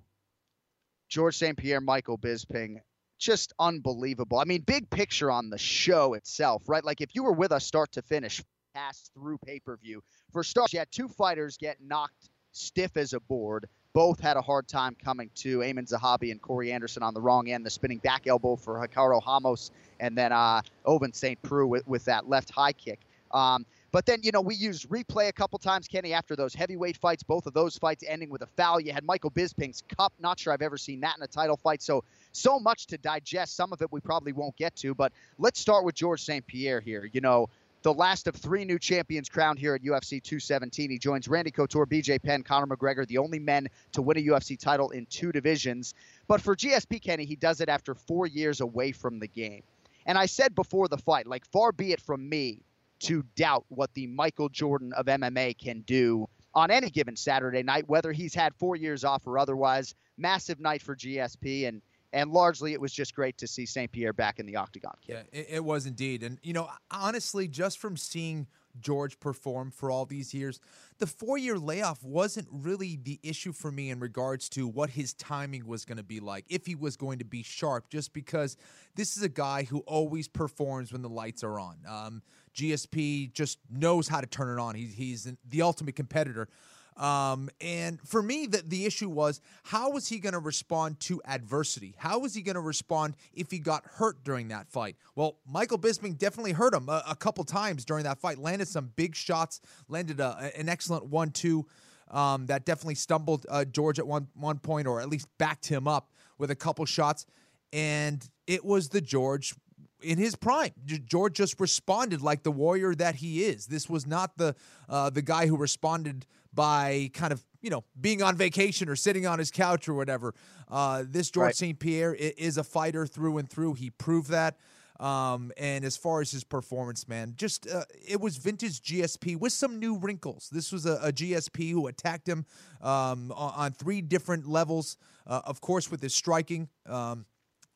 George 1.08 1.36
St. 1.36 1.56
Pierre, 1.56 1.80
Michael 1.80 2.16
Bisping, 2.16 2.76
just 3.18 3.52
unbelievable. 3.58 4.38
I 4.38 4.44
mean, 4.44 4.62
big 4.62 4.88
picture 4.90 5.30
on 5.30 5.50
the 5.50 5.58
show 5.58 6.14
itself, 6.14 6.62
right? 6.68 6.84
Like 6.84 7.00
if 7.00 7.14
you 7.14 7.24
were 7.24 7.32
with 7.32 7.52
us 7.52 7.66
start 7.66 7.92
to 7.92 8.02
finish, 8.02 8.42
pass 8.74 9.10
through 9.14 9.38
pay 9.38 9.58
per 9.58 9.76
view. 9.76 10.02
For 10.32 10.44
starters, 10.44 10.72
you 10.72 10.78
had 10.78 10.90
two 10.90 11.08
fighters 11.08 11.56
get 11.56 11.78
knocked 11.80 12.30
stiff 12.52 12.96
as 12.96 13.12
a 13.12 13.20
board. 13.20 13.68
Both 13.94 14.20
had 14.20 14.36
a 14.36 14.42
hard 14.42 14.68
time 14.68 14.96
coming 15.02 15.30
to. 15.36 15.58
Aiemann 15.58 15.90
Zahabi 15.90 16.30
and 16.30 16.40
Corey 16.40 16.72
Anderson 16.72 17.02
on 17.02 17.14
the 17.14 17.20
wrong 17.20 17.48
end. 17.48 17.64
The 17.66 17.70
spinning 17.70 17.98
back 17.98 18.26
elbow 18.26 18.56
for 18.56 18.78
Ricardo 18.78 19.20
Ramos, 19.26 19.70
and 19.98 20.16
then 20.16 20.32
uh, 20.32 20.60
Ovince 20.86 21.16
St. 21.16 21.40
Preux 21.42 21.66
with, 21.66 21.86
with 21.88 22.04
that 22.04 22.28
left 22.28 22.50
high 22.50 22.72
kick. 22.72 23.00
Um, 23.32 23.66
but 23.90 24.04
then, 24.04 24.20
you 24.22 24.32
know, 24.32 24.40
we 24.40 24.54
used 24.54 24.88
replay 24.90 25.28
a 25.28 25.32
couple 25.32 25.58
times, 25.58 25.88
Kenny, 25.88 26.12
after 26.12 26.36
those 26.36 26.54
heavyweight 26.54 26.96
fights, 26.98 27.22
both 27.22 27.46
of 27.46 27.54
those 27.54 27.78
fights 27.78 28.04
ending 28.06 28.28
with 28.28 28.42
a 28.42 28.46
foul. 28.46 28.80
You 28.80 28.92
had 28.92 29.04
Michael 29.04 29.30
Bisping's 29.30 29.82
cup. 29.96 30.12
Not 30.18 30.38
sure 30.38 30.52
I've 30.52 30.62
ever 30.62 30.76
seen 30.76 31.00
that 31.00 31.16
in 31.16 31.22
a 31.22 31.26
title 31.26 31.56
fight. 31.56 31.82
So, 31.82 32.04
so 32.32 32.58
much 32.58 32.86
to 32.88 32.98
digest. 32.98 33.56
Some 33.56 33.72
of 33.72 33.82
it 33.82 33.92
we 33.92 34.00
probably 34.00 34.32
won't 34.32 34.56
get 34.56 34.74
to. 34.76 34.94
But 34.94 35.12
let's 35.38 35.60
start 35.60 35.84
with 35.84 35.94
George 35.94 36.22
St. 36.22 36.46
Pierre 36.46 36.80
here. 36.80 37.08
You 37.12 37.20
know, 37.20 37.48
the 37.82 37.94
last 37.94 38.26
of 38.26 38.34
three 38.34 38.64
new 38.64 38.78
champions 38.78 39.28
crowned 39.28 39.58
here 39.58 39.74
at 39.74 39.82
UFC 39.82 40.22
217. 40.22 40.90
He 40.90 40.98
joins 40.98 41.28
Randy 41.28 41.50
Couture, 41.50 41.86
BJ 41.86 42.22
Penn, 42.22 42.42
Conor 42.42 42.66
McGregor, 42.66 43.06
the 43.06 43.18
only 43.18 43.38
men 43.38 43.68
to 43.92 44.02
win 44.02 44.16
a 44.18 44.20
UFC 44.20 44.58
title 44.58 44.90
in 44.90 45.06
two 45.06 45.32
divisions. 45.32 45.94
But 46.26 46.40
for 46.40 46.56
GSP 46.56 47.00
Kenny, 47.00 47.24
he 47.24 47.36
does 47.36 47.60
it 47.60 47.68
after 47.68 47.94
four 47.94 48.26
years 48.26 48.60
away 48.60 48.92
from 48.92 49.20
the 49.20 49.28
game. 49.28 49.62
And 50.06 50.18
I 50.18 50.26
said 50.26 50.54
before 50.54 50.88
the 50.88 50.98
fight, 50.98 51.26
like, 51.26 51.44
far 51.46 51.70
be 51.70 51.92
it 51.92 52.00
from 52.00 52.28
me 52.28 52.62
to 53.00 53.24
doubt 53.36 53.64
what 53.68 53.92
the 53.94 54.06
Michael 54.06 54.48
Jordan 54.48 54.92
of 54.94 55.06
MMA 55.06 55.56
can 55.56 55.82
do 55.82 56.28
on 56.54 56.70
any 56.70 56.90
given 56.90 57.14
Saturday 57.14 57.62
night, 57.62 57.88
whether 57.88 58.10
he's 58.10 58.34
had 58.34 58.54
four 58.56 58.74
years 58.74 59.04
off 59.04 59.26
or 59.26 59.38
otherwise. 59.38 59.94
Massive 60.16 60.58
night 60.58 60.82
for 60.82 60.96
GSP, 60.96 61.68
and 61.68 61.80
and 62.12 62.30
largely 62.30 62.72
it 62.72 62.80
was 62.80 62.92
just 62.92 63.14
great 63.14 63.36
to 63.38 63.46
see 63.46 63.66
St. 63.66 63.90
Pierre 63.90 64.12
back 64.12 64.38
in 64.38 64.46
the 64.46 64.56
octagon. 64.56 64.94
Yeah, 65.06 65.22
it, 65.32 65.46
it 65.50 65.64
was 65.64 65.86
indeed. 65.86 66.22
And, 66.22 66.38
you 66.42 66.52
know, 66.52 66.68
honestly, 66.90 67.48
just 67.48 67.78
from 67.78 67.96
seeing 67.96 68.46
George 68.80 69.18
perform 69.20 69.70
for 69.70 69.90
all 69.90 70.06
these 70.06 70.32
years, 70.32 70.60
the 70.98 71.06
four 71.06 71.36
year 71.36 71.58
layoff 71.58 72.02
wasn't 72.02 72.48
really 72.50 72.98
the 73.02 73.18
issue 73.22 73.52
for 73.52 73.70
me 73.70 73.90
in 73.90 74.00
regards 74.00 74.48
to 74.50 74.66
what 74.66 74.90
his 74.90 75.12
timing 75.14 75.66
was 75.66 75.84
going 75.84 75.98
to 75.98 76.04
be 76.04 76.20
like, 76.20 76.44
if 76.48 76.66
he 76.66 76.74
was 76.74 76.96
going 76.96 77.18
to 77.18 77.24
be 77.24 77.42
sharp, 77.42 77.90
just 77.90 78.12
because 78.12 78.56
this 78.94 79.16
is 79.16 79.22
a 79.22 79.28
guy 79.28 79.64
who 79.64 79.80
always 79.80 80.28
performs 80.28 80.92
when 80.92 81.02
the 81.02 81.08
lights 81.08 81.44
are 81.44 81.58
on. 81.58 81.76
Um, 81.88 82.22
GSP 82.54 83.32
just 83.32 83.58
knows 83.70 84.08
how 84.08 84.20
to 84.20 84.26
turn 84.26 84.58
it 84.58 84.60
on. 84.60 84.74
He's, 84.74 84.94
he's 84.94 85.32
the 85.48 85.62
ultimate 85.62 85.96
competitor. 85.96 86.48
Um, 86.98 87.48
and 87.60 88.00
for 88.00 88.20
me, 88.20 88.46
the, 88.46 88.62
the 88.66 88.84
issue 88.84 89.08
was 89.08 89.40
how 89.62 89.90
was 89.92 90.08
he 90.08 90.18
going 90.18 90.32
to 90.32 90.40
respond 90.40 90.98
to 91.00 91.22
adversity? 91.24 91.94
How 91.96 92.18
was 92.18 92.34
he 92.34 92.42
going 92.42 92.56
to 92.56 92.60
respond 92.60 93.14
if 93.32 93.52
he 93.52 93.60
got 93.60 93.84
hurt 93.84 94.24
during 94.24 94.48
that 94.48 94.68
fight? 94.68 94.96
Well, 95.14 95.38
Michael 95.46 95.78
Bisping 95.78 96.18
definitely 96.18 96.52
hurt 96.52 96.74
him 96.74 96.88
a, 96.88 97.04
a 97.08 97.14
couple 97.14 97.44
times 97.44 97.84
during 97.84 98.02
that 98.04 98.18
fight, 98.18 98.38
landed 98.38 98.66
some 98.66 98.90
big 98.96 99.14
shots, 99.14 99.60
landed 99.88 100.18
a, 100.18 100.50
an 100.56 100.68
excellent 100.68 101.06
one 101.06 101.30
two. 101.30 101.66
Um, 102.10 102.46
that 102.46 102.64
definitely 102.64 102.94
stumbled 102.94 103.44
uh, 103.50 103.66
George 103.66 103.98
at 103.98 104.06
one 104.06 104.28
one 104.34 104.58
point, 104.58 104.86
or 104.86 105.00
at 105.00 105.10
least 105.10 105.28
backed 105.36 105.66
him 105.66 105.86
up 105.86 106.10
with 106.38 106.50
a 106.50 106.56
couple 106.56 106.84
shots. 106.86 107.26
And 107.70 108.26
it 108.46 108.64
was 108.64 108.88
the 108.88 109.02
George 109.02 109.54
in 110.02 110.18
his 110.18 110.34
prime. 110.34 110.72
George 110.84 111.34
just 111.34 111.60
responded 111.60 112.22
like 112.22 112.42
the 112.42 112.50
warrior 112.50 112.94
that 112.94 113.16
he 113.16 113.44
is. 113.44 113.66
This 113.66 113.88
was 113.88 114.06
not 114.06 114.38
the 114.38 114.54
uh, 114.88 115.10
the 115.10 115.22
guy 115.22 115.46
who 115.46 115.56
responded 115.56 116.26
by 116.58 117.08
kind 117.14 117.32
of 117.32 117.40
you 117.60 117.70
know 117.70 117.84
being 118.00 118.20
on 118.20 118.34
vacation 118.34 118.88
or 118.88 118.96
sitting 118.96 119.28
on 119.28 119.38
his 119.38 119.52
couch 119.52 119.88
or 119.88 119.94
whatever. 119.94 120.34
Uh, 120.68 121.04
this 121.06 121.30
George 121.30 121.44
Right. 121.44 121.54
St. 121.54 121.78
Pierre 121.78 122.12
is 122.14 122.58
a 122.58 122.64
fighter 122.64 123.06
through 123.06 123.38
and 123.38 123.48
through. 123.48 123.74
He 123.74 123.90
proved 123.90 124.30
that. 124.30 124.58
Um, 124.98 125.52
and 125.56 125.84
as 125.84 125.96
far 125.96 126.20
as 126.20 126.32
his 126.32 126.42
performance, 126.42 127.06
man, 127.06 127.34
just 127.36 127.68
uh, 127.68 127.84
it 128.04 128.20
was 128.20 128.36
vintage 128.36 128.82
GSP 128.82 129.38
with 129.38 129.52
some 129.52 129.78
new 129.78 129.96
wrinkles. 129.96 130.48
This 130.50 130.72
was 130.72 130.84
a, 130.84 130.94
a 131.00 131.12
GSP 131.12 131.70
who 131.70 131.86
attacked 131.86 132.28
him 132.28 132.44
um, 132.80 133.30
on, 133.36 133.52
on 133.54 133.72
three 133.72 134.00
different 134.00 134.48
levels. 134.48 134.96
Uh, 135.24 135.40
of 135.44 135.60
course, 135.60 135.92
with 135.92 136.02
his 136.02 136.12
striking. 136.12 136.68
Um, 136.86 137.26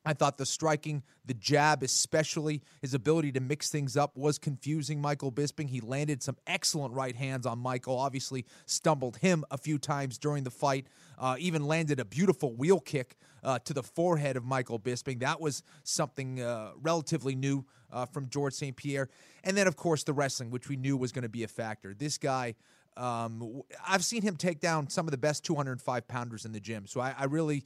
I 0.05 0.15
thought 0.15 0.37
the 0.37 0.47
striking, 0.47 1.03
the 1.25 1.35
jab, 1.35 1.83
especially 1.83 2.63
his 2.81 2.93
ability 2.93 3.33
to 3.33 3.41
mix 3.41 3.71
things 3.71 3.97
up, 3.97 4.17
was 4.17 4.39
confusing 4.39 5.01
Michael 5.01 5.31
Bisping. 5.31 5.69
He 5.69 5.81
landed 5.81 6.23
some 6.23 6.37
excellent 6.47 6.95
right 6.95 7.15
hands 7.15 7.47
on 7.47 7.59
Michael, 7.59 7.99
obviously 7.99 8.45
stumbled 8.67 9.19
him 9.19 9.45
a 9.51 9.59
few 9.59 9.79
times 9.79 10.19
during 10.19 10.43
the 10.43 10.51
fight, 10.51 10.87
uh, 11.19 11.37
even 11.39 11.67
landed 11.67 12.01
a 12.01 12.05
beautiful 12.05 12.53
wheel 12.53 12.81
kick 12.81 13.17
uh, 13.45 13.61
to 13.61 13.73
the 13.73 13.83
forehead 13.83 14.37
of 14.37 14.45
Michael 14.45 14.79
Bisping. 14.79 15.21
That 15.21 15.41
was 15.41 15.63
something 15.85 16.41
uh, 16.41 16.73
relatively 16.81 17.37
new 17.37 17.65
uh, 17.93 18.07
from 18.07 18.29
George 18.29 18.55
St. 18.55 18.77
Pierre. 18.77 19.09
And 19.45 19.57
then, 19.57 19.69
of 19.69 19.77
course, 19.77 20.03
the 20.03 20.13
wrestling, 20.13 20.51
which 20.51 20.69
we 20.69 20.77
knew 20.77 20.97
was 20.97 21.13
going 21.13 21.23
to 21.23 21.29
be 21.29 21.45
a 21.45 21.49
factor. 21.49 21.95
This 21.95 22.19
guy. 22.19 22.55
Um, 22.95 23.63
I've 23.89 24.05
seen 24.05 24.21
him 24.21 24.37
take 24.37 24.61
down 24.61 24.91
some 24.91 25.07
of 25.07 25.13
the 25.13 25.17
best 25.17 25.47
205 25.47 26.07
pounders 26.07 26.45
in 26.45 26.53
the 26.53 26.61
gym. 26.61 26.87
So 26.87 27.01
I, 27.01 27.15
I 27.17 27.25
really 27.25 27.65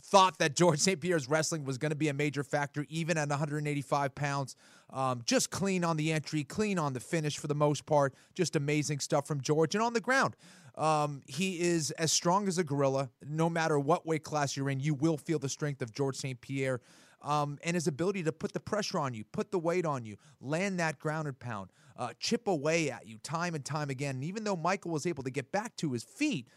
thought 0.00 0.38
that 0.38 0.56
George 0.56 0.78
St. 0.78 1.00
Pierre's 1.00 1.28
wrestling 1.28 1.64
was 1.64 1.78
going 1.78 1.90
to 1.90 1.96
be 1.96 2.08
a 2.08 2.14
major 2.14 2.42
factor, 2.42 2.86
even 2.88 3.16
at 3.16 3.28
185 3.28 4.14
pounds. 4.14 4.56
Um, 4.90 5.22
just 5.24 5.50
clean 5.50 5.84
on 5.84 5.96
the 5.96 6.12
entry, 6.12 6.42
clean 6.42 6.78
on 6.78 6.92
the 6.92 7.00
finish 7.00 7.38
for 7.38 7.46
the 7.46 7.54
most 7.54 7.86
part. 7.86 8.14
Just 8.34 8.56
amazing 8.56 9.00
stuff 9.00 9.26
from 9.26 9.40
George. 9.40 9.74
And 9.74 9.82
on 9.82 9.92
the 9.92 10.00
ground, 10.00 10.34
um, 10.76 11.22
he 11.26 11.60
is 11.60 11.90
as 11.92 12.10
strong 12.10 12.48
as 12.48 12.58
a 12.58 12.64
gorilla. 12.64 13.10
No 13.26 13.48
matter 13.48 13.78
what 13.78 14.06
weight 14.06 14.24
class 14.24 14.56
you're 14.56 14.70
in, 14.70 14.80
you 14.80 14.94
will 14.94 15.16
feel 15.16 15.38
the 15.38 15.48
strength 15.48 15.82
of 15.82 15.92
George 15.92 16.16
St. 16.16 16.40
Pierre. 16.40 16.80
Um, 17.22 17.58
and 17.62 17.74
his 17.74 17.86
ability 17.86 18.22
to 18.22 18.32
put 18.32 18.54
the 18.54 18.60
pressure 18.60 18.98
on 18.98 19.12
you, 19.12 19.24
put 19.24 19.50
the 19.50 19.58
weight 19.58 19.84
on 19.84 20.06
you, 20.06 20.16
land 20.40 20.80
that 20.80 20.98
grounded 20.98 21.38
pound, 21.38 21.70
uh, 21.98 22.14
chip 22.18 22.48
away 22.48 22.90
at 22.90 23.06
you 23.06 23.18
time 23.18 23.54
and 23.54 23.62
time 23.62 23.90
again. 23.90 24.14
And 24.14 24.24
even 24.24 24.44
though 24.44 24.56
Michael 24.56 24.90
was 24.90 25.04
able 25.04 25.22
to 25.24 25.30
get 25.30 25.52
back 25.52 25.76
to 25.76 25.92
his 25.92 26.02
feet, 26.02 26.48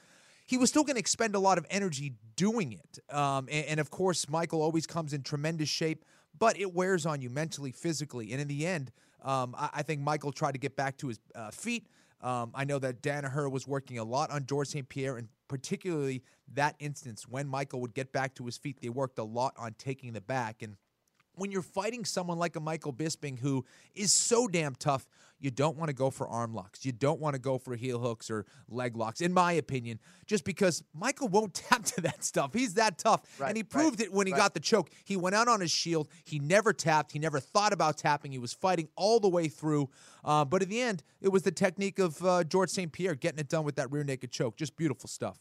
he 0.46 0.58
was 0.58 0.70
still 0.70 0.84
going 0.84 0.96
to 0.96 1.00
expend 1.00 1.36
a 1.36 1.40
lot 1.40 1.58
of 1.58 1.66
energy 1.70 2.14
doing 2.36 2.74
it. 2.74 3.00
Um, 3.14 3.48
and, 3.52 3.66
and, 3.66 3.80
of 3.80 3.90
course, 3.90 4.28
Michael 4.30 4.62
always 4.62 4.86
comes 4.86 5.14
in 5.14 5.24
tremendous 5.24 5.70
shape, 5.70 6.06
but 6.38 6.60
it 6.60 6.74
wears 6.74 7.06
on 7.06 7.22
you 7.22 7.30
mentally, 7.30 7.72
physically. 7.72 8.32
And 8.32 8.42
in 8.42 8.48
the 8.48 8.66
end, 8.66 8.92
um, 9.22 9.56
I, 9.58 9.70
I, 9.76 9.84
think 9.84 10.02
Michael 10.02 10.32
tried 10.32 10.54
to 10.54 10.58
get 10.58 10.76
back 10.76 10.98
to 10.98 11.08
his 11.08 11.20
uh, 11.34 11.52
feet. 11.52 11.88
Um, 12.22 12.52
I 12.54 12.66
know 12.66 12.80
that 12.80 13.02
Danaher 13.02 13.50
was 13.50 13.68
working 13.68 14.00
a 14.00 14.04
lot 14.04 14.32
on 14.32 14.46
George 14.46 14.70
St. 14.70 14.88
Pierre, 14.88 15.18
and 15.18 15.28
particularly 15.48 16.24
that 16.54 16.76
instance 16.80 17.28
when 17.28 17.48
Michael 17.48 17.82
would 17.82 17.94
get 17.94 18.12
back 18.12 18.36
to 18.36 18.46
his 18.46 18.58
feet, 18.58 18.80
they 18.82 18.90
worked 18.90 19.20
a 19.20 19.24
lot 19.24 19.54
on 19.58 19.76
taking 19.78 20.14
the 20.14 20.22
back. 20.22 20.62
And 20.62 20.76
when 21.36 21.52
you're 21.52 21.62
fighting 21.62 22.06
someone 22.06 22.38
like 22.38 22.56
a 22.56 22.60
Michael 22.60 22.94
Bisping 22.94 23.40
who 23.40 23.66
is 23.96 24.12
so 24.12 24.48
damn 24.48 24.76
tough, 24.76 25.08
you 25.40 25.52
don't 25.52 25.76
want 25.76 25.90
to 25.90 25.94
go 25.94 26.10
for 26.10 26.28
arm 26.28 26.54
locks. 26.54 26.86
You 26.86 26.94
don't 26.94 27.20
want 27.20 27.34
to 27.34 27.40
go 27.40 27.58
for 27.58 27.76
heel 27.76 28.00
hooks 28.00 28.32
or 28.32 28.46
leg 28.70 28.96
locks, 28.96 29.20
in 29.20 29.34
my 29.34 29.52
opinion, 29.54 30.00
just 30.26 30.46
because 30.46 30.84
Michael 30.94 31.28
won't 31.28 31.54
tap 31.70 31.84
to 31.84 32.02
that 32.02 32.24
stuff. 32.24 32.54
He's 32.54 32.76
that 32.76 32.98
tough. 32.98 33.22
Right, 33.40 33.50
and 33.50 33.58
he 33.58 33.64
proved 33.64 34.00
right, 34.00 34.08
it 34.08 34.14
when 34.14 34.26
he 34.26 34.34
right. 34.34 34.40
got 34.40 34.54
the 34.54 34.62
choke. 34.62 34.90
He 35.04 35.18
went 35.18 35.36
out 35.36 35.50
on 35.50 35.60
his 35.60 35.72
shield. 35.72 36.08
He 36.24 36.40
never 36.40 36.72
tapped. 36.72 37.12
He 37.12 37.20
never 37.20 37.40
thought 37.40 37.74
about 37.74 37.98
tapping. 37.98 38.32
He 38.32 38.40
was 38.40 38.54
fighting 38.54 38.88
all 38.96 39.20
the 39.20 39.30
way 39.30 39.50
through. 39.50 39.90
Uh, 40.24 40.46
but 40.46 40.64
in 40.64 40.70
the 40.70 40.82
end, 40.82 41.04
it 41.20 41.30
was 41.30 41.44
the 41.44 41.52
technique 41.52 42.00
of 42.00 42.24
uh, 42.24 42.46
George 42.46 42.70
St. 42.70 42.92
Pierre 42.92 43.16
getting 43.16 43.40
it 43.40 43.50
done 43.50 43.66
with 43.66 43.76
that 43.76 43.92
rear 43.92 44.06
naked 44.06 44.32
choke. 44.32 44.56
Just 44.56 44.78
beautiful 44.78 45.10
stuff 45.10 45.40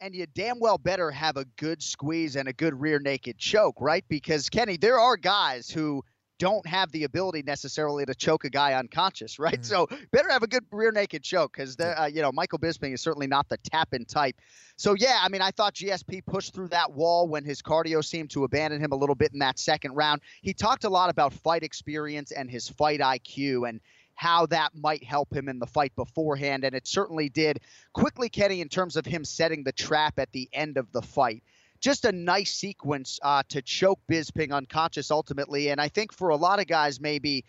and 0.00 0.14
you 0.14 0.26
damn 0.34 0.58
well 0.58 0.78
better 0.78 1.10
have 1.10 1.36
a 1.36 1.44
good 1.56 1.82
squeeze 1.82 2.36
and 2.36 2.48
a 2.48 2.52
good 2.52 2.78
rear 2.80 2.98
naked 2.98 3.38
choke, 3.38 3.76
right? 3.80 4.04
Because 4.08 4.48
Kenny, 4.48 4.76
there 4.76 4.98
are 4.98 5.16
guys 5.16 5.70
who 5.70 6.02
don't 6.38 6.66
have 6.66 6.92
the 6.92 7.04
ability 7.04 7.42
necessarily 7.42 8.04
to 8.04 8.14
choke 8.14 8.44
a 8.44 8.50
guy 8.50 8.74
unconscious, 8.74 9.38
right? 9.38 9.54
Mm-hmm. 9.54 9.62
So 9.62 9.88
better 10.12 10.30
have 10.30 10.42
a 10.42 10.46
good 10.46 10.64
rear 10.70 10.92
naked 10.92 11.22
choke 11.22 11.56
because 11.56 11.78
uh, 11.80 12.08
you 12.12 12.22
know 12.22 12.32
Michael 12.32 12.58
Bisping 12.58 12.92
is 12.92 13.00
certainly 13.00 13.26
not 13.26 13.48
the 13.48 13.56
tap 13.58 13.94
in 13.94 14.04
type. 14.04 14.36
So 14.76 14.94
yeah, 14.94 15.18
I 15.22 15.28
mean 15.28 15.42
I 15.42 15.50
thought 15.50 15.74
GSP 15.74 16.24
pushed 16.26 16.54
through 16.54 16.68
that 16.68 16.92
wall 16.92 17.28
when 17.28 17.44
his 17.44 17.62
cardio 17.62 18.04
seemed 18.04 18.30
to 18.30 18.44
abandon 18.44 18.80
him 18.80 18.92
a 18.92 18.96
little 18.96 19.14
bit 19.14 19.32
in 19.32 19.38
that 19.40 19.58
second 19.58 19.94
round. 19.94 20.20
He 20.42 20.52
talked 20.52 20.84
a 20.84 20.90
lot 20.90 21.10
about 21.10 21.32
fight 21.32 21.62
experience 21.62 22.32
and 22.32 22.50
his 22.50 22.68
fight 22.68 23.00
IQ 23.00 23.68
and 23.68 23.80
how 24.16 24.46
that 24.46 24.74
might 24.74 25.04
help 25.04 25.32
him 25.32 25.48
in 25.48 25.58
the 25.58 25.66
fight 25.66 25.94
beforehand, 25.94 26.64
and 26.64 26.74
it 26.74 26.86
certainly 26.86 27.28
did. 27.28 27.60
Quickly, 27.92 28.28
Kenny, 28.28 28.60
in 28.60 28.68
terms 28.68 28.96
of 28.96 29.06
him 29.06 29.24
setting 29.24 29.62
the 29.62 29.72
trap 29.72 30.18
at 30.18 30.32
the 30.32 30.48
end 30.52 30.76
of 30.76 30.90
the 30.90 31.02
fight 31.02 31.42
just 31.80 32.04
a 32.04 32.12
nice 32.12 32.52
sequence 32.52 33.18
uh, 33.22 33.42
to 33.48 33.62
choke 33.62 34.00
Bisping 34.10 34.52
unconscious 34.52 35.10
ultimately. 35.10 35.68
And 35.68 35.80
I 35.80 35.88
think 35.88 36.12
for 36.12 36.30
a 36.30 36.36
lot 36.36 36.58
of 36.58 36.66
guys, 36.66 37.00
maybe 37.00 37.44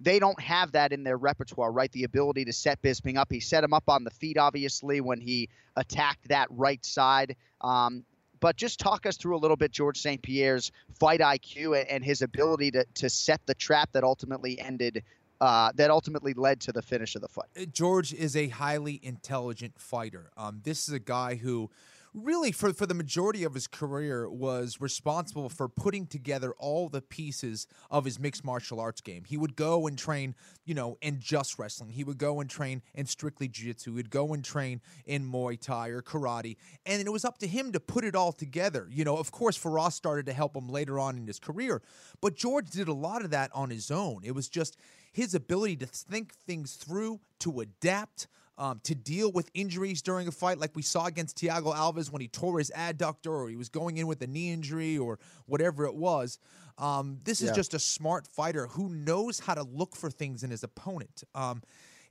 they 0.00 0.18
don't 0.18 0.40
have 0.40 0.72
that 0.72 0.92
in 0.92 1.02
their 1.04 1.16
repertoire, 1.16 1.72
right? 1.72 1.90
The 1.92 2.04
ability 2.04 2.44
to 2.46 2.52
set 2.52 2.80
Bisping 2.82 3.16
up. 3.16 3.28
He 3.30 3.40
set 3.40 3.64
him 3.64 3.72
up 3.72 3.88
on 3.88 4.04
the 4.04 4.10
feet, 4.10 4.38
obviously, 4.38 5.00
when 5.00 5.20
he 5.20 5.48
attacked 5.76 6.28
that 6.28 6.48
right 6.50 6.84
side. 6.84 7.36
Um, 7.60 8.04
but 8.40 8.56
just 8.56 8.78
talk 8.78 9.06
us 9.06 9.16
through 9.16 9.36
a 9.36 9.40
little 9.40 9.56
bit 9.56 9.72
George 9.72 9.98
St. 9.98 10.22
Pierre's 10.22 10.70
fight 11.00 11.20
IQ 11.20 11.84
and 11.88 12.04
his 12.04 12.22
ability 12.22 12.70
to, 12.72 12.84
to 12.94 13.10
set 13.10 13.40
the 13.46 13.54
trap 13.54 13.90
that 13.92 14.04
ultimately 14.04 14.60
ended 14.60 15.02
uh, 15.40 15.72
that 15.74 15.90
ultimately 15.90 16.34
led 16.34 16.60
to 16.60 16.72
the 16.72 16.82
finish 16.82 17.14
of 17.14 17.22
the 17.22 17.28
fight. 17.28 17.72
George 17.72 18.12
is 18.12 18.36
a 18.36 18.48
highly 18.48 19.00
intelligent 19.02 19.78
fighter. 19.78 20.30
Um, 20.36 20.60
this 20.64 20.88
is 20.88 20.94
a 20.94 20.98
guy 20.98 21.36
who 21.36 21.70
really 22.14 22.52
for, 22.52 22.72
for 22.72 22.86
the 22.86 22.94
majority 22.94 23.44
of 23.44 23.54
his 23.54 23.66
career 23.66 24.28
was 24.28 24.80
responsible 24.80 25.48
for 25.48 25.68
putting 25.68 26.06
together 26.06 26.52
all 26.58 26.88
the 26.88 27.02
pieces 27.02 27.66
of 27.90 28.04
his 28.04 28.18
mixed 28.18 28.44
martial 28.44 28.80
arts 28.80 29.00
game. 29.00 29.24
He 29.24 29.36
would 29.36 29.56
go 29.56 29.86
and 29.86 29.96
train, 29.98 30.34
you 30.64 30.74
know, 30.74 30.98
in 31.00 31.20
just 31.20 31.58
wrestling. 31.58 31.90
He 31.90 32.04
would 32.04 32.18
go 32.18 32.40
and 32.40 32.48
train 32.48 32.82
in 32.94 33.06
strictly 33.06 33.48
jiu-jitsu. 33.48 33.94
He'd 33.96 34.10
go 34.10 34.32
and 34.32 34.44
train 34.44 34.80
in 35.06 35.30
Muay 35.30 35.60
Thai 35.60 35.88
or 35.88 36.02
karate. 36.02 36.56
And 36.86 37.00
it 37.00 37.10
was 37.10 37.24
up 37.24 37.38
to 37.38 37.46
him 37.46 37.72
to 37.72 37.80
put 37.80 38.04
it 38.04 38.14
all 38.14 38.32
together. 38.32 38.88
You 38.90 39.04
know, 39.04 39.16
of 39.16 39.30
course, 39.30 39.58
Firas 39.58 39.92
started 39.92 40.26
to 40.26 40.32
help 40.32 40.56
him 40.56 40.68
later 40.68 40.98
on 40.98 41.16
in 41.16 41.26
his 41.26 41.38
career, 41.38 41.82
but 42.20 42.34
George 42.34 42.70
did 42.70 42.88
a 42.88 42.94
lot 42.94 43.24
of 43.24 43.30
that 43.30 43.50
on 43.54 43.70
his 43.70 43.90
own. 43.90 44.22
It 44.24 44.34
was 44.34 44.48
just 44.48 44.76
his 45.18 45.34
ability 45.34 45.74
to 45.74 45.86
think 45.86 46.32
things 46.32 46.74
through, 46.74 47.18
to 47.40 47.58
adapt, 47.60 48.28
um, 48.56 48.80
to 48.84 48.94
deal 48.94 49.32
with 49.32 49.50
injuries 49.52 50.00
during 50.00 50.28
a 50.28 50.30
fight, 50.30 50.58
like 50.58 50.76
we 50.76 50.82
saw 50.82 51.06
against 51.06 51.36
Thiago 51.38 51.74
Alves 51.74 52.10
when 52.12 52.20
he 52.20 52.28
tore 52.28 52.58
his 52.60 52.70
adductor 52.76 53.32
or 53.32 53.48
he 53.48 53.56
was 53.56 53.68
going 53.68 53.96
in 53.96 54.06
with 54.06 54.22
a 54.22 54.28
knee 54.28 54.52
injury 54.52 54.96
or 54.96 55.18
whatever 55.46 55.86
it 55.86 55.94
was. 55.96 56.38
Um, 56.78 57.18
this 57.24 57.40
is 57.42 57.48
Yeah. 57.48 57.54
just 57.54 57.74
a 57.74 57.80
smart 57.80 58.28
fighter 58.28 58.68
who 58.68 58.88
knows 58.88 59.40
how 59.40 59.54
to 59.54 59.64
look 59.64 59.96
for 59.96 60.08
things 60.08 60.44
in 60.44 60.50
his 60.50 60.62
opponent. 60.62 61.24
Um, 61.34 61.62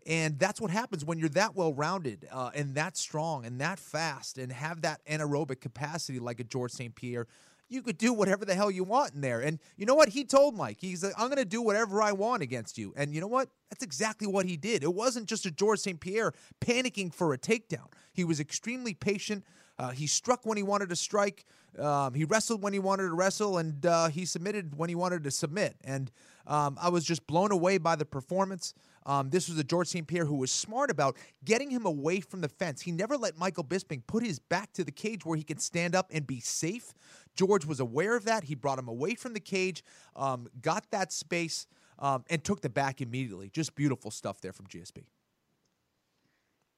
and 0.06 0.38
that's 0.38 0.60
what 0.60 0.72
happens 0.72 1.06
when 1.06 1.18
you're 1.18 1.30
that 1.30 1.56
well 1.56 1.74
rounded 1.74 2.28
uh, 2.32 2.52
and 2.54 2.76
that 2.76 2.98
strong 2.98 3.46
and 3.46 3.60
that 3.62 3.80
fast 3.80 4.38
and 4.38 4.52
have 4.52 4.82
that 4.82 5.00
anaerobic 5.06 5.62
capacity 5.62 6.20
like 6.20 6.42
a 6.42 6.44
George 6.44 6.72
St. 6.72 6.94
Pierre. 6.94 7.28
You 7.70 7.82
could 7.82 7.98
do 7.98 8.14
whatever 8.14 8.46
the 8.46 8.56
hell 8.56 8.72
you 8.72 8.84
want 8.84 9.14
in 9.14 9.22
there. 9.22 9.42
And 9.42 9.60
you 9.76 9.86
know 9.86 9.96
what? 9.96 10.10
He 10.10 10.24
told 10.24 10.56
Mike, 10.56 10.78
he's 10.80 11.04
like, 11.04 11.14
I'm 11.18 11.28
going 11.28 11.38
to 11.38 11.46
do 11.46 11.62
whatever 11.62 12.02
I 12.02 12.14
want 12.14 12.42
against 12.42 12.78
you. 12.78 12.94
And 12.96 13.14
you 13.14 13.22
know 13.22 13.28
what? 13.28 13.50
That's 13.70 13.84
exactly 13.84 14.28
what 14.28 14.46
he 14.46 14.56
did. 14.56 14.84
It 14.84 14.94
wasn't 14.94 15.28
just 15.28 15.46
a 15.46 15.52
George 15.52 15.80
St. 15.80 16.00
Pierre 16.00 16.34
panicking 16.62 17.14
for 17.14 17.34
a 17.34 17.38
takedown. 17.38 17.88
He 18.14 18.24
was 18.24 18.40
extremely 18.40 18.94
patient. 18.94 19.44
Uh, 19.80 19.92
he 19.92 20.08
struck 20.08 20.46
when 20.46 20.58
he 20.58 20.64
wanted 20.64 20.90
to 20.90 20.96
strike. 20.96 21.46
Um, 21.78 22.14
he 22.14 22.24
wrestled 22.24 22.64
when 22.64 22.74
he 22.74 22.80
wanted 22.80 23.04
to 23.04 23.14
wrestle, 23.14 23.58
and 23.58 23.86
uh, 23.86 24.08
he 24.08 24.26
submitted 24.26 24.76
when 24.76 24.90
he 24.90 24.96
wanted 24.96 25.24
to 25.26 25.32
submit. 25.32 25.76
And 25.84 26.10
um, 26.48 26.78
I 26.82 26.90
was 26.90 27.04
just 27.04 27.28
blown 27.28 27.52
away 27.52 27.78
by 27.78 27.96
the 27.96 28.06
performance. 28.06 28.74
Um, 29.06 29.30
this 29.30 29.48
was 29.48 29.58
a 29.58 29.64
George 29.64 29.88
St. 29.88 30.08
Pierre 30.08 30.26
who 30.26 30.36
was 30.36 30.52
smart 30.52 30.90
about 30.90 31.16
getting 31.46 31.70
him 31.70 31.86
away 31.86 32.20
from 32.20 32.42
the 32.42 32.50
fence. 32.50 32.82
He 32.82 32.92
never 32.92 33.18
let 33.18 33.38
Michael 33.38 33.64
Bisping 33.64 34.02
put 34.08 34.24
his 34.24 34.40
back 34.40 34.74
to 34.74 34.84
the 34.84 34.92
cage 34.92 35.26
where 35.26 35.38
he 35.38 35.44
could 35.44 35.62
stand 35.62 35.96
up 35.96 36.10
and 36.12 36.26
be 36.26 36.40
safe. 36.40 36.94
George 37.36 37.66
was 37.66 37.80
aware 37.80 38.16
of 38.16 38.26
that. 38.26 38.46
He 38.46 38.56
brought 38.56 38.80
him 38.80 38.88
away 38.88 39.16
from 39.16 39.34
the 39.34 39.40
cage, 39.40 39.84
um, 40.16 40.48
got 40.62 40.90
that 40.92 41.14
space, 41.14 41.68
um, 42.00 42.24
and 42.30 42.44
took 42.44 42.62
the 42.62 42.70
back 42.70 43.02
immediately. 43.02 43.50
Just 43.50 43.76
beautiful 43.76 44.12
stuff 44.12 44.42
there 44.42 44.54
from 44.54 44.68
GSP. 44.68 45.04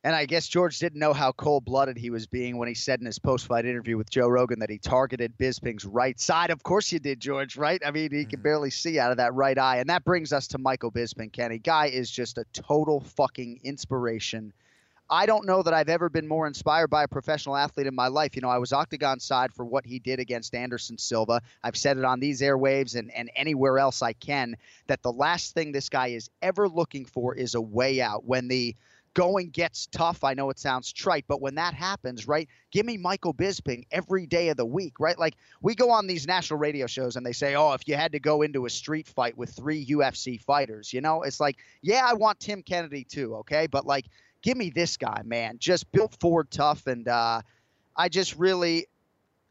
And 0.04 0.16
I 0.16 0.26
guess 0.26 0.48
George 0.48 0.80
didn't 0.80 1.00
know 1.00 1.12
how 1.12 1.34
cold 1.34 1.66
blooded 1.66 1.98
he 1.98 2.10
was 2.10 2.26
being 2.26 2.58
when 2.58 2.70
he 2.70 2.74
said 2.74 3.02
in 3.02 3.06
his 3.06 3.20
post 3.20 3.48
fight 3.48 3.66
interview 3.66 3.98
with 3.98 4.10
Joe 4.10 4.30
Rogan 4.30 4.60
that 4.60 4.70
he 4.70 4.78
targeted 4.78 5.38
Bisping's 5.38 5.86
right 5.86 6.18
side. 6.18 6.52
Of 6.52 6.64
course 6.64 6.92
you 6.94 7.00
did, 7.00 7.20
George, 7.20 7.58
right? 7.58 7.82
I 7.86 7.92
mean, 7.92 8.12
he 8.12 8.26
Mm-hmm. 8.26 8.30
could 8.30 8.42
barely 8.44 8.70
see 8.70 8.98
out 8.98 9.12
of 9.12 9.18
that 9.18 9.34
right 9.34 9.58
eye. 9.58 9.78
And 9.78 9.90
that 9.90 10.06
brings 10.06 10.32
us 10.32 10.48
to 10.50 10.58
Michael 10.58 10.92
Bisping, 10.92 11.34
Kenny. 11.34 11.60
Guy 11.60 11.88
is 11.88 12.10
just 12.10 12.38
a 12.38 12.46
total 12.54 13.02
fucking 13.02 13.60
inspiration. 13.64 14.54
I 15.10 15.26
don't 15.26 15.46
know 15.46 15.64
that 15.64 15.74
I've 15.74 15.90
ever 15.90 16.08
been 16.08 16.28
more 16.28 16.48
inspired 16.48 16.90
by 16.90 17.04
a 17.04 17.08
professional 17.08 17.58
athlete 17.58 17.88
in 17.88 17.96
my 17.96 18.08
life. 18.08 18.36
You 18.36 18.42
know, 18.44 18.50
I 18.50 18.60
was 18.60 18.72
octagon 18.72 19.20
side 19.20 19.54
for 19.54 19.66
what 19.66 19.86
he 19.86 20.00
did 20.00 20.20
against 20.20 20.56
Anderson 20.56 20.98
Silva. 20.98 21.42
I've 21.64 21.76
said 21.76 21.98
it 21.98 22.06
on 22.06 22.20
these 22.20 22.42
airwaves 22.42 22.96
and, 22.96 23.12
and 23.12 23.30
anywhere 23.36 23.80
else 23.80 24.02
I 24.02 24.14
can 24.14 24.56
that 24.88 25.02
the 25.02 25.12
last 25.12 25.56
thing 25.56 25.72
this 25.72 25.90
guy 25.90 26.08
is 26.10 26.30
ever 26.42 26.70
looking 26.70 27.06
for 27.06 27.36
is 27.36 27.56
a 27.56 27.62
way 27.62 28.02
out. 28.02 28.24
When 28.24 28.48
the 28.48 28.76
going 29.20 29.50
gets 29.50 29.88
tough, 29.88 30.24
I 30.24 30.34
know 30.34 30.50
it 30.50 30.60
sounds 30.60 30.94
trite, 30.94 31.26
but 31.28 31.42
when 31.42 31.56
that 31.56 31.74
happens, 31.74 32.26
right, 32.26 32.48
give 32.72 32.86
me 32.86 32.96
Michael 32.96 33.34
Bisping 33.34 33.84
every 33.92 34.26
day 34.26 34.48
of 34.48 34.56
the 34.56 34.66
week, 34.66 34.98
right? 34.98 35.20
Like 35.20 35.36
we 35.62 35.76
go 35.76 35.92
on 35.92 36.08
these 36.08 36.26
national 36.26 36.58
radio 36.58 36.88
shows 36.88 37.18
and 37.18 37.26
they 37.26 37.34
say, 37.34 37.54
oh, 37.56 37.74
if 37.74 37.86
you 37.86 37.96
had 37.96 38.14
to 38.14 38.22
go 38.22 38.44
into 38.44 38.66
a 38.66 38.70
street 38.70 39.10
fight 39.10 39.38
with 39.38 39.50
three 39.50 39.86
UFC 39.86 40.40
fighters, 40.40 40.94
you 40.94 41.02
know, 41.02 41.24
it's 41.24 41.42
like, 41.42 41.58
yeah, 41.82 42.08
I 42.08 42.14
want 42.14 42.40
Tim 42.40 42.64
Kennedy 42.64 43.04
too, 43.04 43.36
okay? 43.40 43.68
But 43.68 43.86
like, 43.86 44.06
give 44.42 44.56
me 44.56 44.70
this 44.70 44.96
guy, 44.96 45.22
man. 45.26 45.58
Just 45.60 45.92
built 45.92 46.18
forward 46.22 46.50
tough. 46.50 46.88
And 46.88 47.06
uh, 47.06 47.42
I 47.98 48.08
just 48.08 48.38
really, 48.38 48.88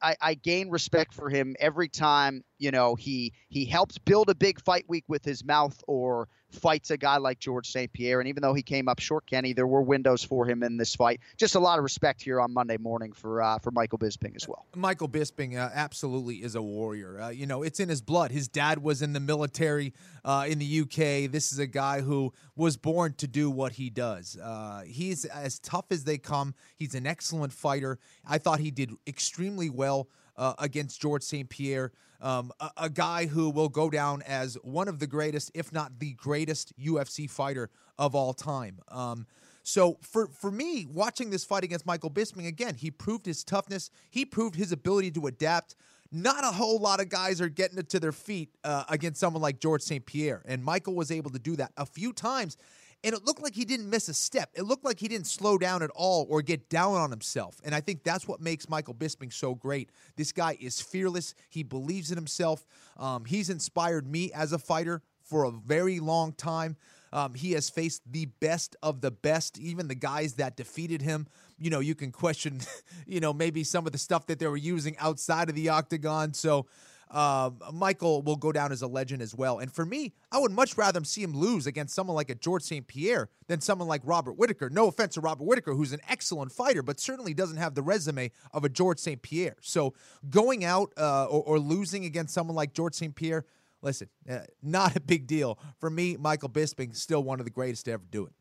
I, 0.01 0.17
I 0.19 0.33
gain 0.33 0.71
respect 0.71 1.13
for 1.13 1.29
him 1.29 1.57
every 1.61 1.91
time, 1.91 2.43
you 2.57 2.71
know, 2.71 2.95
he 2.95 3.35
he 3.51 3.67
helps 3.67 3.99
build 3.99 4.31
a 4.31 4.35
big 4.35 4.63
fight 4.63 4.87
week 4.89 5.05
with 5.09 5.27
his 5.27 5.45
mouth 5.45 5.79
or 5.87 6.27
fights 6.51 6.91
a 6.91 6.97
guy 6.97 7.17
like 7.19 7.39
George 7.39 7.71
St. 7.71 7.93
Pierre. 7.93 8.21
And 8.21 8.29
even 8.29 8.43
though 8.43 8.55
he 8.55 8.63
came 8.63 8.89
up 8.89 8.99
short, 8.99 9.27
Kenny, 9.27 9.53
there 9.53 9.67
were 9.67 9.83
windows 9.83 10.23
for 10.23 10.47
him 10.47 10.63
in 10.63 10.77
this 10.77 10.95
fight. 10.95 11.21
Just 11.37 11.55
a 11.55 11.61
lot 11.61 11.79
of 11.79 11.85
respect 11.85 12.23
here 12.23 12.41
on 12.41 12.53
Monday 12.53 12.77
morning 12.79 13.13
for 13.13 13.43
uh, 13.43 13.59
for 13.59 13.71
Michael 13.71 13.99
Bisping 13.99 14.35
as 14.37 14.49
well. 14.49 14.67
Michael 14.75 15.09
Bisping 15.09 15.57
uh, 15.57 15.71
absolutely 15.75 16.37
is 16.37 16.55
a 16.55 16.63
warrior. 16.63 17.21
Uh, 17.21 17.29
you 17.29 17.47
know, 17.47 17.63
it's 17.63 17.81
in 17.81 17.89
his 17.89 18.01
blood. 18.01 18.31
His 18.31 18.49
dad 18.49 18.83
was 18.83 19.03
in 19.03 19.13
the 19.13 19.21
military 19.21 19.93
uh, 20.25 20.47
in 20.49 20.59
the 20.59 20.81
UK. 20.81 21.31
This 21.31 21.53
is 21.53 21.59
a 21.59 21.67
guy 21.67 22.01
who 22.01 22.33
was 22.57 22.77
born 22.77 23.15
to 23.15 23.27
do 23.27 23.51
what 23.51 23.73
he 23.73 23.91
does. 23.91 24.37
Uh, 24.43 24.83
he's 24.87 25.25
as 25.25 25.59
tough 25.59 25.87
as 25.91 26.05
they 26.05 26.19
come. 26.19 26.55
He's 26.77 26.95
an 26.95 27.07
excellent 27.07 27.53
fighter. 27.53 27.99
I 28.27 28.39
thought 28.39 28.61
he 28.61 28.71
did 28.71 28.93
extremely 29.07 29.71
well 29.71 30.09
uh, 30.37 30.55
against 30.59 31.01
George 31.01 31.23
St. 31.23 31.49
Pierre, 31.49 31.93
um, 32.21 32.53
a, 32.61 32.71
a 32.77 32.91
guy 32.91 33.27
who 33.27 33.51
will 33.51 33.69
go 33.69 33.91
down 33.91 34.23
as 34.23 34.57
one 34.63 34.89
of 34.89 34.99
the 34.99 35.07
greatest, 35.07 35.51
if 35.55 35.73
not 35.73 35.99
the 35.99 36.13
greatest, 36.15 36.73
UFC 36.79 37.31
fighter 37.31 37.71
of 37.99 38.15
all 38.15 38.33
time. 38.33 38.79
Um, 38.89 39.27
so 39.63 39.99
for 40.01 40.29
for 40.29 40.51
me, 40.51 40.87
watching 40.87 41.31
this 41.31 41.45
fight 41.45 41.63
against 41.63 41.85
Michael 41.85 42.11
Bisping 42.11 42.47
again, 42.47 42.75
he 42.75 42.91
proved 42.91 43.27
his 43.27 43.45
toughness. 43.45 43.91
He 44.11 44.25
proved 44.25 44.55
his 44.55 44.73
ability 44.73 45.11
to 45.13 45.27
adapt. 45.27 45.77
Not 46.11 46.43
a 46.43 46.49
whole 46.49 46.79
lot 46.79 47.01
of 47.01 47.11
guys 47.11 47.39
are 47.43 47.51
getting 47.51 47.77
it 47.77 47.91
to 47.91 48.01
their 48.01 48.13
feet 48.13 48.49
uh, 48.65 48.85
against 48.89 49.21
someone 49.21 49.43
like 49.43 49.61
George 49.61 49.83
St. 49.83 50.07
Pierre, 50.07 50.43
and 50.47 50.65
Michael 50.65 50.95
was 50.95 51.11
able 51.11 51.31
to 51.33 51.39
do 51.39 51.55
that 51.57 51.73
a 51.77 51.85
few 51.85 52.15
times. 52.15 52.57
And 53.05 53.15
it 53.15 53.25
looked 53.25 53.43
like 53.43 53.55
he 53.55 53.65
didn't 53.65 53.89
miss 53.89 54.09
a 54.09 54.15
step. 54.15 54.51
It 54.55 54.63
looked 54.63 54.85
like 54.85 54.99
he 54.99 55.09
didn't 55.09 55.29
slow 55.29 55.57
down 55.57 55.83
at 55.83 55.91
all 55.95 56.27
or 56.29 56.43
get 56.43 56.69
down 56.69 56.95
on 56.95 57.11
himself. 57.11 57.61
And 57.65 57.75
I 57.75 57.81
think 57.81 58.03
that's 58.03 58.27
what 58.27 58.41
makes 58.41 58.69
Michael 58.69 58.95
Bisping 58.95 59.33
so 59.33 59.55
great. 59.55 59.91
This 60.17 60.33
guy 60.33 60.57
is 60.61 60.81
fearless. 60.81 61.35
He 61.49 61.63
believes 61.63 62.11
in 62.11 62.17
himself. 62.17 62.67
Um, 62.97 63.25
he's 63.25 63.51
inspired 63.51 64.07
me 64.07 64.33
as 64.33 64.53
a 64.53 64.59
fighter 64.59 65.03
for 65.23 65.45
a 65.45 65.51
very 65.51 66.01
long 66.01 66.33
time. 66.33 66.77
Um, 67.13 67.35
he 67.35 67.53
has 67.53 67.71
faced 67.71 68.03
the 68.11 68.27
best 68.27 68.77
of 68.83 69.01
the 69.01 69.11
best, 69.11 69.59
even 69.59 69.89
the 69.89 69.95
guys 69.95 70.35
that 70.35 70.57
defeated 70.57 71.01
him. 71.01 71.27
You 71.59 71.71
know, 71.71 71.81
you 71.81 71.95
can 71.95 72.13
question, 72.13 72.61
you 73.07 73.21
know, 73.21 73.33
maybe 73.33 73.65
some 73.65 73.87
of 73.87 73.93
the 73.93 73.99
stuff 73.99 74.27
that 74.27 74.39
they 74.39 74.47
were 74.47 74.57
using 74.57 74.97
outside 74.99 75.49
of 75.49 75.55
the 75.55 75.69
octagon. 75.71 76.35
So, 76.35 76.67
uh, 77.11 77.51
Michael 77.73 78.23
will 78.23 78.37
go 78.37 78.53
down 78.53 78.73
as 78.73 78.83
a 78.83 78.87
legend 78.87 79.23
as 79.23 79.35
well. 79.35 79.59
And 79.59 79.73
for 79.73 79.85
me, 79.85 80.13
I 80.31 80.39
would 80.39 80.53
much 80.53 80.77
rather 80.77 81.03
see 81.05 81.23
him 81.23 81.35
lose 81.35 81.67
against 81.67 81.95
someone 81.95 82.15
like 82.15 82.31
a 82.31 82.35
George 82.35 82.63
St. 82.63 82.87
Pierre 82.87 83.29
than 83.47 83.61
someone 83.61 83.89
like 83.89 84.03
Robert 84.05 84.33
Whitaker. 84.33 84.71
No 84.71 84.89
offense 84.89 85.15
to 85.15 85.21
Robert 85.21 85.45
Whitaker, 85.45 85.75
who's 85.75 85.93
an 85.93 86.01
excellent 86.09 86.53
fighter, 86.53 86.83
but 86.83 87.01
certainly 87.01 87.35
doesn't 87.35 87.57
have 87.57 87.75
the 87.75 87.83
resume 87.83 88.31
of 88.53 88.65
a 88.65 88.69
George 88.69 88.99
St. 88.99 89.23
Pierre. 89.23 89.57
So 89.61 89.95
going 90.29 90.65
out 90.65 90.93
uh, 90.97 91.27
or, 91.27 91.43
or 91.43 91.59
losing 91.59 92.05
against 92.05 92.35
someone 92.35 92.57
like 92.57 92.73
George 92.73 92.95
St. 92.95 93.15
Pierre, 93.15 93.45
listen, 93.83 94.09
uh, 94.29 94.41
not 94.63 94.97
a 94.97 95.01
big 95.01 95.27
deal. 95.27 95.59
For 95.79 95.91
me, 95.91 96.17
Michael 96.17 96.49
Bisping, 96.49 96.95
still 96.95 97.23
one 97.23 97.41
of 97.41 97.47
the 97.47 97.51
greatest 97.51 97.87
to 97.87 97.93
ever 97.93 98.05
do 98.11 98.27
it 98.27 98.33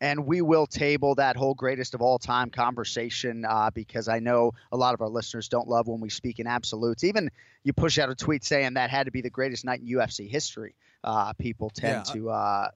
and 0.00 0.26
we 0.26 0.42
will 0.42 0.66
table 0.66 1.14
that 1.14 1.36
whole 1.36 1.54
greatest 1.54 1.94
of 1.94 2.02
all 2.02 2.18
time 2.18 2.50
conversation 2.50 3.44
uh, 3.48 3.70
because 3.72 4.08
I 4.08 4.18
know 4.18 4.52
a 4.72 4.76
lot 4.76 4.94
of 4.94 5.00
our 5.00 5.08
listeners 5.08 5.48
don't 5.48 5.68
love 5.68 5.88
when 5.88 6.00
we 6.00 6.10
speak 6.10 6.38
in 6.38 6.46
absolutes. 6.46 7.04
Even 7.04 7.30
you 7.64 7.72
push 7.72 7.98
out 7.98 8.10
a 8.10 8.14
tweet 8.14 8.44
saying 8.44 8.74
that 8.74 8.90
had 8.90 9.04
to 9.04 9.10
be 9.10 9.22
the 9.22 9.30
greatest 9.30 9.64
night 9.64 9.80
in 9.80 9.86
UFC 9.86 10.28
history. 10.28 10.74
Uh, 11.02 11.32
people 11.34 11.70
tend 11.70 12.04
yeah. 12.06 12.12
to 12.12 12.30
uh, 12.30 12.68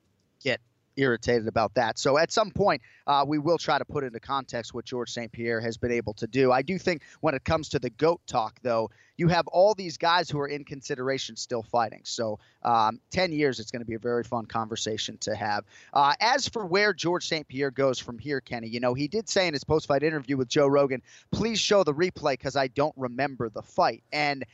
get 0.43 0.61
irritated 0.97 1.49
about 1.49 1.75
that. 1.75 1.99
So 1.99 2.19
at 2.19 2.33
some 2.33 2.51
point, 2.51 2.83
uh, 3.07 3.25
we 3.27 3.39
will 3.39 3.59
try 3.59 3.79
to 3.79 3.85
put 3.85 4.05
into 4.05 4.21
context 4.21 4.75
what 4.75 4.85
George 4.85 5.11
St. 5.11 5.31
Pierre 5.31 5.61
has 5.61 5.77
been 5.77 5.93
able 5.93 6.15
to 6.15 6.27
do. 6.27 6.53
I 6.53 6.63
do 6.63 6.79
think 6.79 7.03
when 7.21 7.35
it 7.35 7.45
comes 7.45 7.69
to 7.71 7.79
the 7.79 7.91
GOAT 7.91 8.21
talk, 8.27 8.59
though, 8.63 8.91
you 9.21 9.29
have 9.29 9.47
all 9.49 9.75
these 9.75 9.99
guys 9.99 10.31
who 10.31 10.41
are 10.41 10.47
in 10.49 10.65
consideration 10.65 11.37
still 11.37 11.63
fighting. 11.63 12.01
So 12.05 12.39
um, 12.63 13.01
10 13.11 13.33
years, 13.33 13.61
it's 13.61 13.71
going 13.71 13.83
to 13.83 13.87
be 13.87 13.95
a 13.95 13.99
very 13.99 14.25
fun 14.25 14.47
conversation 14.47 15.19
to 15.19 15.35
have. 15.35 15.65
Uh, 15.93 16.15
as 16.21 16.49
for 16.49 16.65
where 16.65 16.95
George 16.95 17.29
St. 17.29 17.47
Pierre 17.47 17.71
goes 17.71 17.99
from 17.99 18.19
here, 18.19 18.41
Kenny, 18.41 18.69
you 18.69 18.81
know, 18.81 18.95
he 18.95 19.09
did 19.09 19.29
say 19.29 19.47
in 19.47 19.53
his 19.53 19.63
post 19.63 19.89
fight 19.89 20.03
interview 20.03 20.39
with 20.39 20.49
Joe 20.49 20.67
Rogan, 20.67 21.03
please 21.33 21.61
show 21.61 21.85
the 21.85 21.93
replay 21.93 22.33
because 22.33 22.57
I 22.57 22.69
don't 22.69 22.95
remember 22.97 23.51
the 23.51 23.61
fight. 23.61 24.03
And 24.11 24.45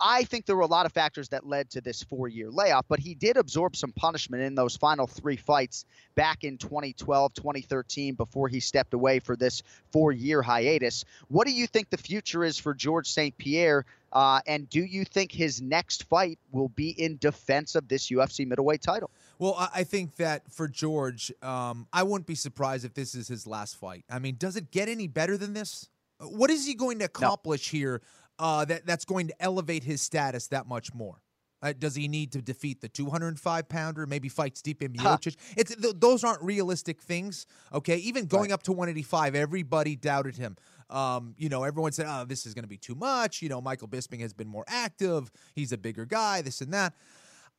I 0.00 0.24
think 0.24 0.44
there 0.44 0.56
were 0.56 0.62
a 0.62 0.66
lot 0.66 0.84
of 0.84 0.92
factors 0.92 1.30
that 1.30 1.46
led 1.46 1.70
to 1.70 1.80
this 1.80 2.02
four 2.02 2.28
year 2.28 2.50
layoff, 2.50 2.86
but 2.88 2.98
he 2.98 3.14
did 3.14 3.36
absorb 3.36 3.76
some 3.76 3.92
punishment 3.92 4.42
in 4.42 4.54
those 4.54 4.76
final 4.76 5.06
three 5.06 5.36
fights 5.36 5.84
back 6.14 6.44
in 6.44 6.58
2012, 6.58 7.34
2013, 7.34 8.14
before 8.14 8.48
he 8.48 8.60
stepped 8.60 8.92
away 8.92 9.20
for 9.20 9.36
this 9.36 9.62
four 9.92 10.12
year 10.12 10.42
hiatus. 10.42 11.04
What 11.28 11.46
do 11.46 11.52
you 11.52 11.66
think 11.66 11.90
the 11.90 11.96
future 11.96 12.44
is 12.44 12.58
for 12.58 12.74
George 12.74 13.08
St. 13.08 13.36
Pierre? 13.38 13.84
Uh, 14.12 14.40
and 14.46 14.68
do 14.68 14.80
you 14.80 15.04
think 15.04 15.32
his 15.32 15.60
next 15.60 16.04
fight 16.04 16.38
will 16.52 16.68
be 16.70 16.90
in 16.90 17.16
defense 17.18 17.74
of 17.74 17.88
this 17.88 18.10
UFC 18.10 18.46
middleweight 18.46 18.82
title? 18.82 19.10
Well, 19.38 19.68
I 19.74 19.84
think 19.84 20.16
that 20.16 20.50
for 20.50 20.68
George, 20.68 21.32
um, 21.42 21.86
I 21.92 22.02
wouldn't 22.02 22.26
be 22.26 22.34
surprised 22.34 22.84
if 22.84 22.94
this 22.94 23.14
is 23.14 23.28
his 23.28 23.46
last 23.46 23.76
fight. 23.76 24.04
I 24.10 24.18
mean, 24.18 24.36
does 24.38 24.56
it 24.56 24.70
get 24.70 24.88
any 24.88 25.06
better 25.06 25.36
than 25.36 25.52
this? 25.52 25.88
What 26.18 26.50
is 26.50 26.66
he 26.66 26.74
going 26.74 27.00
to 27.00 27.04
accomplish 27.04 27.72
no. 27.72 27.78
here 27.78 28.02
uh, 28.38 28.64
that 28.64 28.86
that's 28.86 29.04
going 29.04 29.28
to 29.28 29.42
elevate 29.42 29.84
his 29.84 30.02
status 30.02 30.48
that 30.48 30.66
much 30.66 30.94
more? 30.94 31.22
Uh, 31.62 31.72
does 31.76 31.94
he 31.94 32.06
need 32.06 32.32
to 32.32 32.42
defeat 32.42 32.80
the 32.80 32.88
205 32.88 33.68
pounder? 33.68 34.06
Maybe 34.06 34.28
fight 34.28 34.54
Stipe 34.54 34.88
Miocic. 34.88 35.36
Huh. 35.38 35.54
It's 35.56 35.74
th- 35.74 35.94
those 35.98 36.22
aren't 36.22 36.42
realistic 36.42 37.00
things. 37.00 37.46
Okay, 37.72 37.96
even 37.96 38.26
going 38.26 38.50
right. 38.50 38.52
up 38.52 38.62
to 38.64 38.72
185, 38.72 39.34
everybody 39.34 39.96
doubted 39.96 40.36
him. 40.36 40.56
Um, 40.90 41.34
you 41.38 41.48
know, 41.48 41.64
everyone 41.64 41.92
said, 41.92 42.06
"Oh, 42.08 42.24
this 42.24 42.46
is 42.46 42.54
going 42.54 42.64
to 42.64 42.68
be 42.68 42.76
too 42.76 42.94
much." 42.94 43.42
You 43.42 43.48
know, 43.48 43.60
Michael 43.60 43.88
Bisping 43.88 44.20
has 44.20 44.32
been 44.32 44.48
more 44.48 44.64
active. 44.68 45.30
He's 45.54 45.72
a 45.72 45.78
bigger 45.78 46.04
guy. 46.04 46.42
This 46.42 46.60
and 46.60 46.72
that. 46.74 46.94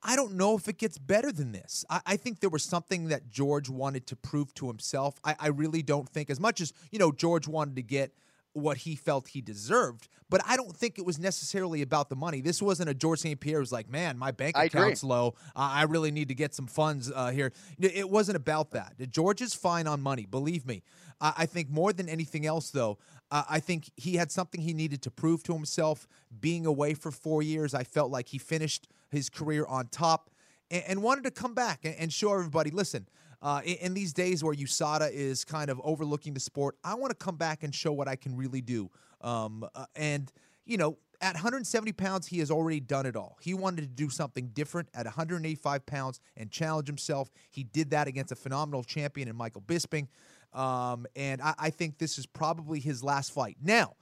I 0.03 0.15
don't 0.15 0.35
know 0.35 0.55
if 0.55 0.67
it 0.67 0.77
gets 0.77 0.99
better 0.99 1.31
than 1.31 1.51
this. 1.51 1.83
I, 1.89 2.01
I, 2.05 2.17
think 2.17 2.39
there 2.39 2.51
was 2.51 2.63
something 2.63 3.07
that 3.07 3.29
George 3.29 3.67
wanted 3.67 4.05
to 4.07 4.15
prove 4.15 4.53
to 4.53 4.67
himself. 4.67 5.19
I, 5.23 5.35
I 5.39 5.47
really 5.47 5.81
don't 5.81 6.07
think, 6.07 6.29
as 6.29 6.39
much 6.39 6.61
as 6.61 6.71
you 6.91 6.99
know, 6.99 7.11
George 7.11 7.47
wanted 7.47 7.75
to 7.77 7.81
get 7.81 8.13
what 8.57 8.77
he 8.77 8.95
felt 8.95 9.29
he 9.29 9.41
deserved. 9.41 10.07
But 10.29 10.41
I 10.45 10.57
don't 10.57 10.75
think 10.75 10.97
it 10.99 11.05
was 11.05 11.19
necessarily 11.19 11.81
about 11.81 12.09
the 12.09 12.15
money. 12.15 12.41
This 12.41 12.61
wasn't 12.61 12.89
a 12.89 12.93
George 12.93 13.19
St. 13.19 13.39
Pierre 13.39 13.59
who's 13.59 13.71
like, 13.71 13.89
man, 13.89 14.17
my 14.17 14.31
bank 14.31 14.57
account's 14.57 15.03
low. 15.03 15.35
Uh, 15.55 15.71
I 15.73 15.83
really 15.83 16.11
need 16.11 16.27
to 16.27 16.35
get 16.35 16.53
some 16.53 16.67
funds 16.67 17.11
uh, 17.13 17.31
here. 17.31 17.53
It 17.79 18.09
wasn't 18.09 18.35
about 18.35 18.71
that. 18.71 18.95
George 19.09 19.41
is 19.41 19.53
fine 19.53 19.87
on 19.87 20.01
money, 20.01 20.25
believe 20.25 20.65
me. 20.65 20.83
Uh, 21.21 21.31
I 21.37 21.45
think 21.45 21.69
more 21.69 21.93
than 21.93 22.09
anything 22.09 22.45
else, 22.45 22.69
though, 22.69 22.97
uh, 23.31 23.43
I 23.49 23.59
think 23.59 23.89
he 23.95 24.15
had 24.15 24.31
something 24.31 24.61
he 24.61 24.73
needed 24.73 25.01
to 25.03 25.11
prove 25.11 25.43
to 25.43 25.53
himself. 25.53 26.07
Being 26.39 26.65
away 26.65 26.93
for 26.93 27.11
four 27.11 27.41
years, 27.41 27.73
I 27.73 27.83
felt 27.83 28.11
like 28.11 28.27
he 28.27 28.37
finished 28.37 28.87
his 29.09 29.29
career 29.29 29.65
on 29.65 29.87
top 29.87 30.29
and, 30.69 30.83
and 30.87 31.03
wanted 31.03 31.23
to 31.23 31.31
come 31.31 31.53
back 31.53 31.85
and, 31.85 31.95
and 31.95 32.13
show 32.13 32.33
everybody 32.33 32.69
listen, 32.69 33.07
uh, 33.41 33.61
in, 33.63 33.75
in, 33.77 33.93
these 33.93 34.13
days 34.13 34.43
where 34.43 34.53
USADA 34.53 35.11
is 35.11 35.43
kind 35.45 35.69
of 35.69 35.79
overlooking 35.83 36.33
the 36.33 36.39
sport, 36.39 36.75
I 36.83 36.95
want 36.95 37.11
to 37.11 37.15
come 37.15 37.35
back 37.35 37.63
and 37.63 37.73
show 37.73 37.91
what 37.91 38.07
I 38.07 38.15
can 38.15 38.35
really 38.35 38.61
do. 38.61 38.89
Um, 39.21 39.67
uh, 39.75 39.85
and, 39.95 40.31
you 40.65 40.77
know, 40.77 40.97
at 41.21 41.33
170 41.33 41.91
pounds, 41.93 42.27
he 42.27 42.39
has 42.39 42.51
already 42.51 42.79
done 42.79 43.05
it 43.05 43.15
all. 43.15 43.37
He 43.41 43.53
wanted 43.53 43.81
to 43.81 43.87
do 43.87 44.09
something 44.09 44.49
different 44.53 44.89
at 44.93 45.05
185 45.05 45.85
pounds 45.85 46.19
and 46.35 46.51
challenge 46.51 46.87
himself. 46.87 47.29
He 47.49 47.63
did 47.63 47.91
that 47.91 48.07
against 48.07 48.31
a 48.31 48.35
phenomenal 48.35 48.83
champion 48.83 49.27
in 49.27 49.35
Michael 49.35 49.61
Bisping. 49.61 50.07
Um, 50.53 51.05
and 51.15 51.41
I, 51.41 51.53
I 51.57 51.69
think 51.69 51.97
this 51.97 52.17
is 52.17 52.25
probably 52.25 52.79
his 52.79 53.03
last 53.03 53.31
fight. 53.31 53.57
Now, 53.61 53.95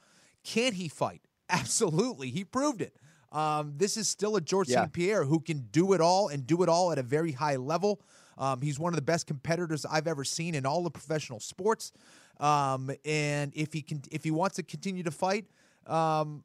can 0.44 0.74
he 0.74 0.88
fight? 0.88 1.22
Absolutely. 1.50 2.30
He 2.30 2.44
proved 2.44 2.82
it. 2.82 2.96
Um, 3.32 3.74
this 3.76 3.98
is 3.98 4.08
still 4.08 4.36
a 4.36 4.42
George 4.42 4.70
yeah. 4.70 4.82
St. 4.82 4.94
Pierre 4.94 5.26
who 5.26 5.40
can 5.40 5.68
do 5.72 5.94
it 5.94 6.02
all 6.02 6.30
and 6.30 6.48
do 6.48 6.64
it 6.64 6.70
all 6.70 6.92
at 6.92 6.98
a 6.98 7.04
very 7.04 7.34
high 7.34 7.58
level. 7.58 8.02
Um, 8.38 8.62
he's 8.62 8.80
one 8.80 8.94
of 8.94 8.98
the 8.98 9.04
best 9.04 9.28
competitors 9.28 9.86
I've 9.86 10.08
ever 10.08 10.24
seen 10.24 10.56
in 10.56 10.66
all 10.66 10.86
of 10.86 10.94
professional 10.94 11.40
sports. 11.40 11.92
Um, 12.40 12.92
and 13.06 13.52
if 13.56 13.74
he 13.74 13.82
can, 13.82 14.02
if 14.12 14.24
he 14.24 14.32
wants 14.32 14.58
to 14.58 14.64
continue 14.64 15.04
to 15.04 15.12
fight, 15.12 15.46
um, 15.88 16.44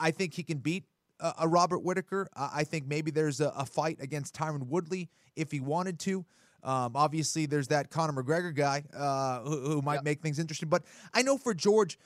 I 0.00 0.10
think 0.10 0.34
he 0.34 0.42
can 0.42 0.58
beat 0.58 0.84
a, 1.20 1.32
a 1.40 1.48
Robert 1.48 1.78
Whitaker. 1.78 2.28
I 2.36 2.64
think 2.64 2.86
maybe 2.86 3.10
there's 3.10 3.40
a, 3.40 3.48
a, 3.56 3.64
fight 3.64 3.98
against 4.00 4.34
Tyron 4.34 4.66
Woodley 4.66 5.08
if 5.36 5.50
he 5.50 5.60
wanted 5.60 5.98
to. 6.00 6.24
Um, 6.62 6.92
obviously, 6.94 7.46
there's 7.46 7.68
that 7.68 7.90
Conor 7.90 8.22
McGregor 8.22 8.54
guy 8.54 8.84
uh, 8.96 9.40
who, 9.40 9.60
who, 9.60 9.82
might 9.82 9.96
yep. 9.96 10.04
make 10.04 10.22
things 10.22 10.38
interesting. 10.38 10.68
But 10.68 10.82
I 11.12 11.22
know 11.22 11.36
for 11.36 11.52
George, 11.52 11.98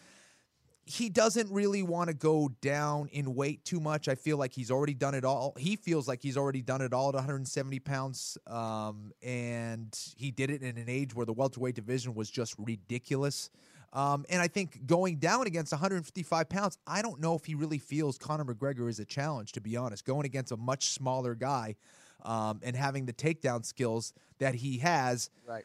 he 0.88 1.10
doesn't 1.10 1.52
really 1.52 1.82
want 1.82 2.08
to 2.08 2.14
go 2.14 2.50
down 2.62 3.08
in 3.12 3.34
weight 3.34 3.62
too 3.62 3.78
much. 3.78 4.08
I 4.08 4.14
feel 4.14 4.38
like 4.38 4.54
he's 4.54 4.70
already 4.70 4.94
done 4.94 5.14
it 5.14 5.22
all. 5.22 5.52
He 5.58 5.76
feels 5.76 6.08
like 6.08 6.22
he's 6.22 6.38
already 6.38 6.62
done 6.62 6.80
it 6.80 6.94
all 6.94 7.10
at 7.10 7.14
170 7.14 7.78
pounds. 7.80 8.38
Um, 8.46 9.12
and 9.22 9.94
he 10.16 10.30
did 10.30 10.48
it 10.48 10.62
in 10.62 10.78
an 10.78 10.88
age 10.88 11.14
where 11.14 11.26
the 11.26 11.34
welterweight 11.34 11.74
division 11.74 12.14
was 12.14 12.30
just 12.30 12.54
ridiculous. 12.58 13.50
Um, 13.92 14.24
and 14.30 14.40
I 14.40 14.48
think 14.48 14.86
going 14.86 15.16
down 15.16 15.46
against 15.46 15.72
155 15.72 16.48
pounds, 16.48 16.78
I 16.86 17.02
don't 17.02 17.20
know 17.20 17.34
if 17.34 17.44
he 17.44 17.54
really 17.54 17.78
feels 17.78 18.16
Conor 18.16 18.46
McGregor 18.46 18.88
is 18.88 18.98
a 18.98 19.04
challenge, 19.04 19.52
to 19.52 19.60
be 19.60 19.76
honest. 19.76 20.06
Going 20.06 20.24
against 20.24 20.52
a 20.52 20.56
much 20.56 20.86
smaller 20.92 21.34
guy 21.34 21.76
um, 22.24 22.60
and 22.62 22.74
having 22.74 23.04
the 23.04 23.12
takedown 23.12 23.62
skills 23.62 24.14
that 24.38 24.54
he 24.54 24.78
has. 24.78 25.28
Right. 25.46 25.64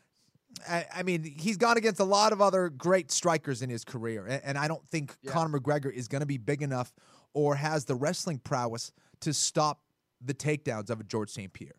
I, 0.68 0.86
I, 0.96 1.04
mean, 1.04 1.24
he's 1.24 1.58
gone 1.58 1.78
against 1.78 2.00
a 2.00 2.06
lot 2.06 2.32
of 2.32 2.42
other 2.42 2.70
great 2.70 3.12
strikers 3.12 3.62
in 3.62 3.70
his 3.70 3.84
career, 3.84 4.26
and, 4.26 4.42
and 4.44 4.58
I 4.58 4.68
don't 4.68 4.86
think 4.88 5.16
yeah. 5.22 5.32
Conor 5.32 5.60
McGregor 5.60 5.92
is 5.92 6.08
going 6.08 6.22
to 6.22 6.28
be 6.28 6.38
big 6.38 6.62
enough 6.62 6.94
or 7.34 7.56
has 7.56 7.86
the 7.86 7.96
wrestling 7.96 8.40
prowess 8.40 8.92
to 9.22 9.34
stop 9.34 9.82
the 10.24 10.34
takedowns 10.34 10.90
of 10.90 11.00
a 11.00 11.04
George 11.04 11.30
St. 11.30 11.52
Pierre. 11.52 11.76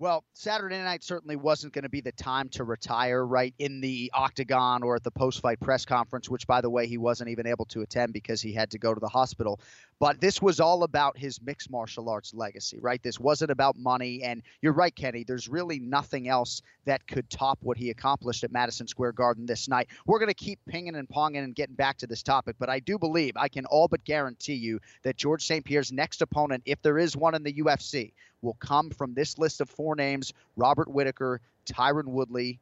Well, 0.00 0.24
Saturday 0.32 0.78
night 0.78 1.04
certainly 1.04 1.36
wasn't 1.36 1.74
going 1.74 1.82
to 1.82 1.90
be 1.90 2.00
the 2.00 2.12
time 2.12 2.48
to 2.52 2.64
retire 2.64 3.22
right 3.22 3.52
in 3.58 3.82
the 3.82 4.10
octagon 4.14 4.82
or 4.82 4.96
at 4.96 5.04
the 5.04 5.10
post 5.10 5.42
fight 5.42 5.60
press 5.60 5.84
conference, 5.84 6.26
which, 6.26 6.46
by 6.46 6.62
the 6.62 6.70
way, 6.70 6.86
he 6.86 6.96
wasn't 6.96 7.28
even 7.28 7.46
able 7.46 7.66
to 7.66 7.82
attend 7.82 8.14
because 8.14 8.40
he 8.40 8.54
had 8.54 8.70
to 8.70 8.78
go 8.78 8.94
to 8.94 8.98
the 8.98 9.10
hospital. 9.10 9.60
But 9.98 10.18
this 10.18 10.40
was 10.40 10.58
all 10.58 10.84
about 10.84 11.18
his 11.18 11.42
mixed 11.42 11.70
martial 11.70 12.08
arts 12.08 12.32
legacy, 12.32 12.78
right? 12.80 13.02
This 13.02 13.20
wasn't 13.20 13.50
about 13.50 13.76
money. 13.76 14.22
And 14.22 14.42
you're 14.62 14.72
right, 14.72 14.96
Kenny. 14.96 15.22
There's 15.22 15.50
really 15.50 15.78
nothing 15.78 16.28
else 16.28 16.62
that 16.86 17.06
could 17.06 17.28
top 17.28 17.58
what 17.60 17.76
he 17.76 17.90
accomplished 17.90 18.42
at 18.42 18.52
Madison 18.52 18.86
Square 18.86 19.12
Garden 19.12 19.44
this 19.44 19.68
night. 19.68 19.88
We're 20.06 20.18
going 20.18 20.28
to 20.28 20.34
keep 20.34 20.60
pinging 20.66 20.96
and 20.96 21.10
ponging 21.10 21.44
and 21.44 21.54
getting 21.54 21.74
back 21.74 21.98
to 21.98 22.06
this 22.06 22.22
topic, 22.22 22.56
but 22.58 22.70
I 22.70 22.80
do 22.80 22.98
believe, 22.98 23.36
I 23.36 23.48
can 23.48 23.66
all 23.66 23.86
but 23.86 24.02
guarantee 24.04 24.54
you 24.54 24.80
that 25.02 25.18
George 25.18 25.44
St. 25.44 25.62
Pierre's 25.62 25.92
next 25.92 26.22
opponent, 26.22 26.62
if 26.64 26.80
there 26.80 26.96
is 26.96 27.14
one 27.18 27.34
in 27.34 27.42
the 27.42 27.52
UFC, 27.52 28.12
will 28.42 28.56
come 28.60 28.90
from 28.90 29.14
this 29.14 29.38
list 29.38 29.60
of 29.60 29.68
four 29.68 29.94
names 29.94 30.32
Robert 30.56 30.88
Whitaker, 30.88 31.40
Tyron 31.66 32.06
Woodley, 32.06 32.58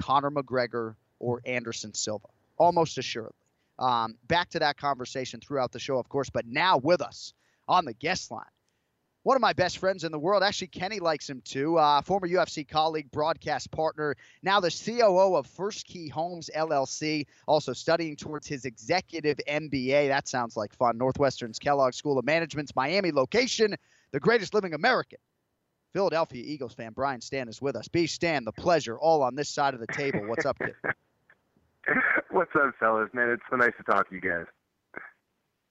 Conor 0.00 0.30
McGregor, 0.30 0.94
or 1.18 1.40
Anderson 1.44 1.94
Silva. 1.94 2.28
Almost 2.58 2.98
assuredly. 2.98 3.34
Um, 3.78 4.16
back 4.28 4.50
to 4.50 4.60
that 4.60 4.76
conversation 4.76 5.40
throughout 5.40 5.72
the 5.72 5.80
show, 5.80 5.98
of 5.98 6.08
course, 6.08 6.30
but 6.30 6.46
now 6.46 6.78
with 6.78 7.00
us 7.02 7.34
on 7.66 7.84
the 7.84 7.94
guest 7.94 8.30
line, 8.30 8.44
one 9.24 9.36
of 9.36 9.40
my 9.40 9.54
best 9.54 9.78
friends 9.78 10.04
in 10.04 10.12
the 10.12 10.18
world. 10.18 10.42
Actually, 10.42 10.66
Kenny 10.68 11.00
likes 11.00 11.28
him 11.28 11.40
too. 11.44 11.78
Uh, 11.78 12.02
former 12.02 12.28
UFC 12.28 12.68
colleague, 12.68 13.10
broadcast 13.10 13.70
partner, 13.70 14.16
now 14.42 14.60
the 14.60 14.70
COO 14.70 15.34
of 15.34 15.46
First 15.46 15.86
Key 15.86 16.08
Homes 16.08 16.50
LLC, 16.54 17.26
also 17.48 17.72
studying 17.72 18.16
towards 18.16 18.46
his 18.46 18.66
executive 18.66 19.40
MBA. 19.48 20.08
That 20.08 20.28
sounds 20.28 20.56
like 20.56 20.74
fun. 20.74 20.98
Northwestern's 20.98 21.58
Kellogg 21.58 21.94
School 21.94 22.18
of 22.18 22.26
Management's 22.26 22.76
Miami 22.76 23.12
location, 23.12 23.74
the 24.14 24.20
greatest 24.20 24.54
living 24.54 24.74
American. 24.74 25.18
Philadelphia 25.92 26.42
Eagles 26.46 26.72
fan 26.72 26.92
Brian 26.92 27.20
Stann 27.20 27.48
is 27.48 27.60
with 27.60 27.74
us. 27.74 27.88
B. 27.88 28.06
Stan, 28.06 28.44
the 28.44 28.52
pleasure, 28.52 28.96
all 28.96 29.24
on 29.24 29.34
this 29.34 29.48
side 29.48 29.74
of 29.74 29.80
the 29.80 29.88
table. 29.88 30.20
What's 30.28 30.46
up, 30.46 30.56
kid? 30.60 30.74
What's 32.30 32.52
up, 32.54 32.74
fellas? 32.78 33.10
Man, 33.12 33.28
it's 33.30 33.42
so 33.50 33.56
nice 33.56 33.72
to 33.76 33.82
talk 33.82 34.08
to 34.08 34.14
you 34.14 34.20
guys 34.20 34.46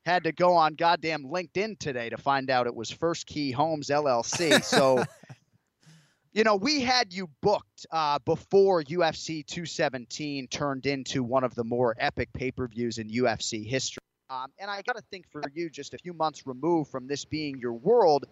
had 0.06 0.26
to 0.26 0.34
go 0.34 0.56
on 0.56 0.76
goddamn 0.76 1.24
LinkedIn 1.24 1.80
today 1.80 2.10
to 2.10 2.18
find 2.18 2.50
out 2.50 2.68
it 2.68 2.76
was 2.76 2.92
First 2.92 3.26
Key 3.26 3.52
Homes 3.52 3.88
LLC. 3.88 4.62
So, 4.62 5.02
you 6.34 6.44
know, 6.44 6.58
we 6.58 6.82
had 6.82 7.14
you 7.14 7.30
booked 7.42 7.86
uh, 7.90 8.20
before 8.26 8.84
UFC 8.84 9.46
217 9.46 10.50
turned 10.50 10.86
into 10.88 11.24
one 11.24 11.46
of 11.46 11.56
the 11.56 11.64
more 11.64 11.96
epic 11.98 12.34
pay 12.34 12.52
per 12.52 12.68
views 12.68 12.98
in 12.98 13.08
UFC 13.08 13.66
history. 13.66 14.04
Um, 14.34 14.52
and 14.58 14.69
I 14.72 14.82
got 14.82 14.96
to 14.96 15.04
think 15.12 15.26
for 15.32 15.41
you, 15.54 15.69
just 15.69 15.93
a 15.93 15.98
few 15.98 16.13
months 16.13 16.48
removed 16.48 16.89
from 16.89 17.08
this 17.08 17.26
being 17.26 17.60
your 17.60 17.74
world, 17.74 18.26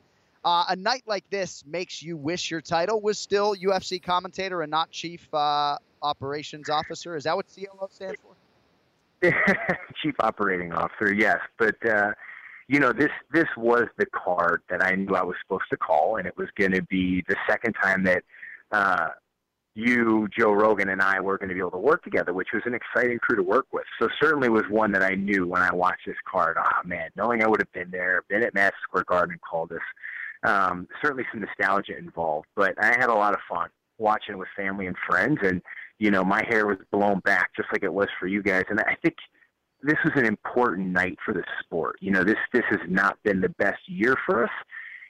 uh, 0.43 0.65
a 0.69 0.75
night 0.75 1.03
like 1.05 1.29
this 1.29 1.63
makes 1.67 2.01
you 2.01 2.17
wish 2.17 2.49
your 2.49 2.61
title 2.61 2.99
was 2.99 3.19
still 3.19 3.55
UFC 3.55 4.01
commentator 4.01 4.61
and 4.63 4.71
not 4.71 4.89
chief 4.89 5.31
uh, 5.33 5.77
operations 6.01 6.69
officer. 6.69 7.15
Is 7.15 7.25
that 7.25 7.35
what 7.35 7.45
CLO 7.53 7.87
stands 7.91 8.19
for? 8.21 8.35
chief 10.01 10.15
operating 10.19 10.73
officer, 10.73 11.13
yes. 11.13 11.37
But 11.59 11.75
uh, 11.85 12.13
you 12.67 12.79
know, 12.79 12.91
this 12.91 13.11
this 13.31 13.47
was 13.55 13.83
the 13.97 14.07
card 14.07 14.63
that 14.69 14.83
I 14.83 14.95
knew 14.95 15.13
I 15.13 15.21
was 15.21 15.35
supposed 15.43 15.69
to 15.69 15.77
call, 15.77 16.15
and 16.15 16.25
it 16.25 16.35
was 16.35 16.47
going 16.57 16.71
to 16.71 16.81
be 16.81 17.23
the 17.27 17.35
second 17.47 17.73
time 17.73 18.03
that 18.05 18.23
uh, 18.71 19.09
you, 19.73 20.27
Joe 20.38 20.51
Rogan, 20.51 20.89
and 20.89 21.01
I 21.01 21.19
were 21.19 21.38
going 21.38 21.49
to 21.49 21.55
be 21.55 21.62
able 21.62 21.71
to 21.71 21.77
work 21.77 22.03
together, 22.03 22.34
which 22.34 22.49
was 22.53 22.63
an 22.65 22.73
exciting 22.73 23.19
crew 23.19 23.38
to 23.38 23.43
work 23.43 23.67
with. 23.71 23.86
So 23.99 24.10
certainly 24.21 24.49
was 24.49 24.63
one 24.69 24.91
that 24.91 25.03
I 25.03 25.15
knew 25.15 25.47
when 25.47 25.62
I 25.62 25.73
watched 25.73 26.05
this 26.05 26.17
card. 26.29 26.57
Oh 26.60 26.88
man, 26.88 27.10
knowing 27.15 27.43
I 27.43 27.47
would 27.47 27.62
have 27.62 27.71
been 27.71 27.91
there, 27.91 28.23
been 28.29 28.43
at 28.43 28.53
Madison 28.53 28.79
Square 28.84 29.05
Garden 29.07 29.39
called 29.49 29.69
this. 29.69 29.79
Um, 30.43 30.88
certainly 31.01 31.23
some 31.31 31.41
nostalgia 31.41 31.97
involved, 31.97 32.47
but 32.55 32.73
I 32.81 32.88
had 32.88 33.10
a 33.10 33.13
lot 33.13 33.34
of 33.34 33.39
fun 33.47 33.69
watching 33.97 34.38
with 34.38 34.47
family 34.55 34.88
and 34.88 34.95
friends, 35.07 35.38
and 35.43 35.62
you 35.99 36.10
know, 36.10 36.23
my 36.23 36.43
hair 36.49 36.65
was 36.65 36.77
blown 36.91 37.19
back 37.19 37.51
just 37.55 37.69
like 37.71 37.84
it 37.84 37.93
was 37.93 38.07
for 38.19 38.25
you 38.25 38.41
guys. 38.41 38.63
And 38.69 38.79
I 38.79 38.97
think 39.03 39.15
this 39.84 39.97
was 40.03 40.13
an 40.15 40.25
important 40.25 40.88
night 40.88 41.17
for 41.23 41.34
the 41.34 41.43
sport. 41.63 41.97
You 42.01 42.12
know, 42.12 42.23
this 42.23 42.38
this 42.51 42.63
has 42.69 42.79
not 42.88 43.17
been 43.23 43.39
the 43.39 43.49
best 43.49 43.79
year 43.88 44.15
for 44.25 44.43
us. 44.43 44.51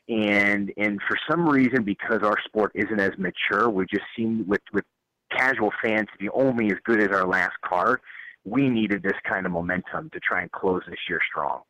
And 0.09 0.71
and 0.77 0.99
for 1.07 1.17
some 1.29 1.47
reason, 1.47 1.83
because 1.83 2.21
our 2.23 2.37
sport 2.45 2.71
isn't 2.75 2.99
as 2.99 3.11
mature, 3.17 3.69
we 3.69 3.85
just 3.85 4.05
seem 4.15 4.45
with 4.47 4.61
with 4.73 4.83
casual 5.31 5.71
fans 5.81 6.07
to 6.11 6.17
be 6.17 6.29
only 6.29 6.67
as 6.67 6.77
good 6.83 7.01
as 7.01 7.09
our 7.09 7.25
last 7.25 7.53
card. 7.63 7.99
We 8.43 8.69
needed 8.69 9.03
this 9.03 9.17
kind 9.27 9.45
of 9.45 9.51
momentum 9.51 10.09
to 10.11 10.19
try 10.19 10.41
and 10.41 10.51
close 10.51 10.81
this 10.87 10.97
year 11.07 11.19
strong. 11.29 11.61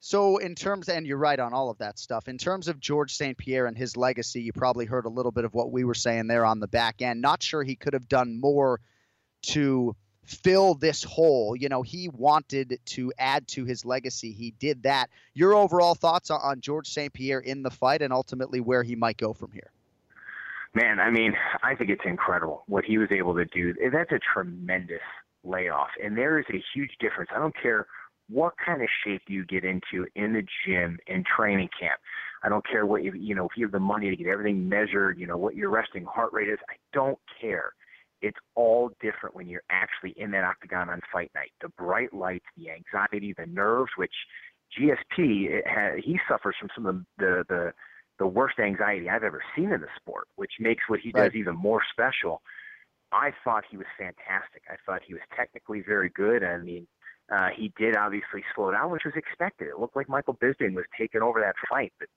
So, 0.00 0.36
in 0.36 0.54
terms, 0.54 0.88
and 0.88 1.04
you're 1.04 1.18
right 1.18 1.38
on 1.38 1.52
all 1.52 1.68
of 1.68 1.78
that 1.78 1.98
stuff, 1.98 2.28
in 2.28 2.38
terms 2.38 2.68
of 2.68 2.78
George 2.78 3.12
St. 3.12 3.36
Pierre 3.36 3.66
and 3.66 3.76
his 3.76 3.96
legacy, 3.96 4.40
you 4.40 4.52
probably 4.52 4.86
heard 4.86 5.04
a 5.04 5.08
little 5.10 5.32
bit 5.32 5.44
of 5.44 5.52
what 5.52 5.72
we 5.72 5.82
were 5.82 5.94
saying 5.94 6.28
there 6.28 6.44
on 6.44 6.60
the 6.60 6.68
back 6.68 7.02
end. 7.02 7.20
Not 7.20 7.42
sure 7.42 7.64
he 7.64 7.74
could 7.74 7.92
have 7.92 8.08
done 8.08 8.40
more 8.40 8.80
to 9.46 9.96
fill 10.26 10.74
this 10.74 11.02
hole. 11.02 11.56
You 11.56 11.68
know, 11.68 11.82
he 11.82 12.08
wanted 12.08 12.78
to 12.84 13.12
add 13.18 13.48
to 13.48 13.64
his 13.64 13.84
legacy. 13.84 14.32
He 14.32 14.52
did 14.58 14.82
that. 14.82 15.08
Your 15.34 15.54
overall 15.54 15.94
thoughts 15.94 16.30
on 16.30 16.60
George 16.60 16.88
St. 16.88 17.12
Pierre 17.12 17.40
in 17.40 17.62
the 17.62 17.70
fight 17.70 18.02
and 18.02 18.12
ultimately 18.12 18.60
where 18.60 18.82
he 18.82 18.96
might 18.96 19.16
go 19.16 19.32
from 19.32 19.52
here? 19.52 19.70
Man, 20.74 21.00
I 21.00 21.10
mean, 21.10 21.34
I 21.62 21.74
think 21.74 21.88
it's 21.88 22.04
incredible 22.04 22.64
what 22.66 22.84
he 22.84 22.98
was 22.98 23.08
able 23.10 23.34
to 23.36 23.46
do. 23.46 23.72
That's 23.90 24.12
a 24.12 24.18
tremendous 24.18 25.00
layoff. 25.42 25.88
And 26.04 26.18
there 26.18 26.38
is 26.38 26.44
a 26.52 26.62
huge 26.74 26.90
difference. 27.00 27.30
I 27.34 27.38
don't 27.38 27.54
care 27.60 27.86
what 28.28 28.54
kind 28.64 28.82
of 28.82 28.88
shape 29.04 29.22
you 29.28 29.44
get 29.44 29.64
into 29.64 30.06
in 30.14 30.32
the 30.32 30.42
gym 30.66 30.98
in 31.06 31.24
training 31.24 31.70
camp. 31.78 32.00
I 32.42 32.48
don't 32.48 32.66
care 32.66 32.84
what 32.84 33.02
you 33.02 33.12
you 33.14 33.34
know 33.34 33.46
if 33.46 33.56
you 33.56 33.64
have 33.64 33.72
the 33.72 33.80
money 33.80 34.10
to 34.10 34.16
get 34.16 34.26
everything 34.26 34.68
measured, 34.68 35.18
you 35.18 35.26
know 35.26 35.36
what 35.36 35.54
your 35.54 35.70
resting 35.70 36.04
heart 36.04 36.32
rate 36.32 36.48
is. 36.48 36.58
I 36.68 36.74
don't 36.92 37.18
care. 37.40 37.72
It's 38.22 38.38
all 38.54 38.90
different 39.00 39.36
when 39.36 39.48
you're 39.48 39.62
actually 39.70 40.14
in 40.16 40.30
that 40.32 40.44
octagon 40.44 40.88
on 40.88 41.00
fight 41.12 41.30
night. 41.34 41.52
The 41.60 41.68
bright 41.68 42.14
lights, 42.14 42.46
the 42.56 42.70
anxiety, 42.70 43.34
the 43.36 43.46
nerves, 43.46 43.90
which 43.96 44.14
GSP 44.78 45.50
it 45.50 45.66
has, 45.66 46.00
he 46.04 46.18
suffers 46.28 46.56
from 46.58 46.70
some 46.74 46.86
of 46.86 47.04
the 47.18 47.44
the 47.48 47.72
the 48.18 48.26
worst 48.26 48.58
anxiety 48.58 49.10
I've 49.10 49.22
ever 49.22 49.42
seen 49.54 49.72
in 49.72 49.80
the 49.80 49.88
sport, 50.00 50.28
which 50.36 50.52
makes 50.58 50.84
what 50.88 51.00
he 51.00 51.10
right. 51.14 51.24
does 51.24 51.38
even 51.38 51.54
more 51.54 51.82
special. 51.92 52.40
I 53.12 53.30
thought 53.44 53.64
he 53.70 53.76
was 53.76 53.86
fantastic. 53.98 54.62
I 54.70 54.76
thought 54.84 55.02
he 55.06 55.12
was 55.12 55.22
technically 55.36 55.82
very 55.86 56.08
good. 56.08 56.42
I 56.42 56.56
mean, 56.58 56.86
uh, 57.32 57.48
he 57.54 57.72
did 57.78 57.96
obviously 57.96 58.42
slow 58.54 58.70
down, 58.70 58.90
which 58.90 59.04
was 59.04 59.14
expected. 59.16 59.68
It 59.68 59.78
looked 59.78 59.96
like 59.96 60.08
Michael 60.08 60.34
Bisping 60.34 60.74
was 60.74 60.84
taking 60.98 61.22
over 61.22 61.40
that 61.40 61.54
fight, 61.68 61.92
but 61.98 62.08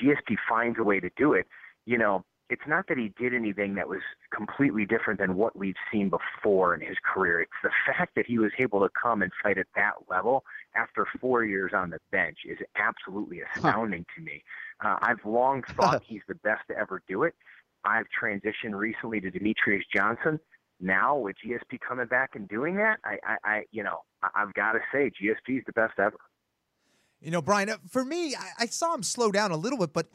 GSP 0.00 0.36
finds 0.48 0.78
a 0.78 0.82
way 0.82 1.00
to 1.00 1.10
do 1.16 1.34
it. 1.34 1.46
You 1.86 1.98
know, 1.98 2.24
it's 2.54 2.68
not 2.68 2.86
that 2.86 2.96
he 2.96 3.12
did 3.18 3.34
anything 3.34 3.74
that 3.74 3.88
was 3.88 4.00
completely 4.32 4.86
different 4.86 5.18
than 5.18 5.34
what 5.34 5.56
we've 5.56 5.74
seen 5.90 6.08
before 6.08 6.72
in 6.72 6.80
his 6.80 6.96
career. 7.02 7.40
It's 7.40 7.50
the 7.64 7.70
fact 7.84 8.14
that 8.14 8.26
he 8.26 8.38
was 8.38 8.52
able 8.60 8.78
to 8.78 8.88
come 8.90 9.22
and 9.22 9.32
fight 9.42 9.58
at 9.58 9.66
that 9.74 9.94
level 10.08 10.44
after 10.76 11.04
four 11.20 11.44
years 11.44 11.72
on 11.74 11.90
the 11.90 11.98
bench 12.12 12.38
is 12.48 12.58
absolutely 12.76 13.40
astounding 13.40 14.06
huh. 14.08 14.14
to 14.14 14.24
me. 14.24 14.44
Uh, 14.84 14.98
I've 15.02 15.24
long 15.24 15.64
thought 15.76 16.04
he's 16.06 16.22
the 16.28 16.36
best 16.36 16.62
to 16.70 16.78
ever 16.78 17.02
do 17.08 17.24
it. 17.24 17.34
I've 17.84 18.06
transitioned 18.22 18.74
recently 18.74 19.20
to 19.20 19.32
Demetrious 19.32 19.82
Johnson 19.92 20.38
now 20.80 21.16
with 21.16 21.34
GSP 21.44 21.80
coming 21.86 22.06
back 22.06 22.36
and 22.36 22.48
doing 22.48 22.76
that, 22.76 23.00
I, 23.04 23.18
I, 23.24 23.36
I 23.44 23.62
you 23.72 23.82
know, 23.82 23.98
I, 24.22 24.28
have 24.36 24.54
got 24.54 24.72
to 24.72 24.80
say 24.92 25.10
GSP 25.10 25.58
is 25.58 25.64
the 25.66 25.72
best 25.72 25.98
ever. 25.98 26.16
You 27.20 27.32
know, 27.32 27.42
Brian, 27.42 27.68
uh, 27.68 27.78
for 27.88 28.04
me, 28.04 28.36
I, 28.36 28.50
I, 28.60 28.66
saw 28.66 28.94
him 28.94 29.02
slow 29.02 29.32
down 29.32 29.50
a 29.50 29.56
little 29.56 29.78
bit, 29.78 29.92
but 29.92 30.08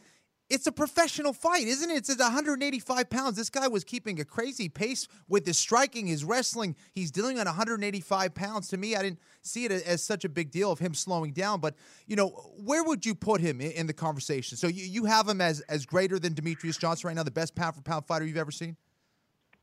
it's 0.49 0.65
a 0.65 0.71
professional 0.71 1.31
fight, 1.31 1.67
isn't 1.67 1.89
it? 1.91 1.97
It's 1.97 2.09
at 2.09 2.19
185 2.19 3.09
pounds. 3.09 3.37
This 3.37 3.49
guy 3.49 3.67
was 3.67 3.83
keeping 3.83 4.19
a 4.19 4.25
crazy 4.25 4.67
pace 4.67 5.07
with 5.27 5.45
his 5.45 5.59
striking, 5.59 6.07
his 6.07 6.23
wrestling. 6.23 6.75
He's 6.91 7.11
dealing 7.11 7.37
at 7.37 7.45
185 7.45 8.33
pounds. 8.33 8.67
To 8.69 8.77
me, 8.77 8.95
I 8.95 9.03
didn't 9.03 9.19
see 9.41 9.65
it 9.65 9.71
as 9.71 10.03
such 10.03 10.25
a 10.25 10.29
big 10.29 10.49
deal 10.49 10.71
of 10.71 10.79
him 10.79 10.93
slowing 10.93 11.33
down. 11.33 11.59
But 11.59 11.75
you 12.07 12.15
know, 12.15 12.29
where 12.57 12.83
would 12.83 13.05
you 13.05 13.13
put 13.13 13.41
him 13.41 13.61
in, 13.61 13.85
the 13.85 13.93
conversation? 13.93 14.57
So 14.57 14.67
you, 14.67 14.83
you 14.85 15.05
have 15.05 15.27
him 15.27 15.39
as 15.39 15.61
as 15.61 15.85
greater 15.85 16.17
than 16.17 16.33
Demetrious 16.33 16.79
Johnson 16.79 17.07
right 17.07 17.15
now, 17.15 17.23
the 17.23 17.31
best 17.31 17.53
pound 17.53 17.75
for 17.75 17.81
pound 17.81 18.05
fighter 18.05 18.25
you've 18.25 18.37
ever 18.37 18.51
seen. 18.51 18.75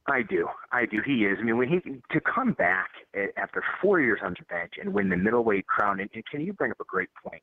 I 0.09 0.22
do. 0.22 0.46
I 0.70 0.87
do. 0.87 1.03
He 1.05 1.25
is. 1.25 1.38
I 1.40 1.42
mean, 1.42 1.59
when 1.59 1.68
he 1.68 1.81
to 1.81 2.20
come 2.20 2.53
back 2.53 2.90
after 3.37 3.62
four 3.83 4.01
years 4.01 4.20
on 4.22 4.37
the 4.38 4.44
bench 4.44 4.75
and 4.81 4.92
win 4.94 5.09
the 5.09 5.16
middleweight 5.16 5.66
crown, 5.66 5.99
and, 5.99 6.09
and 6.14 6.25
can 6.31 6.40
you 6.42 6.53
bring 6.53 6.70
up 6.70 6.79
a 6.81 6.85
great 6.85 7.09
point? 7.25 7.42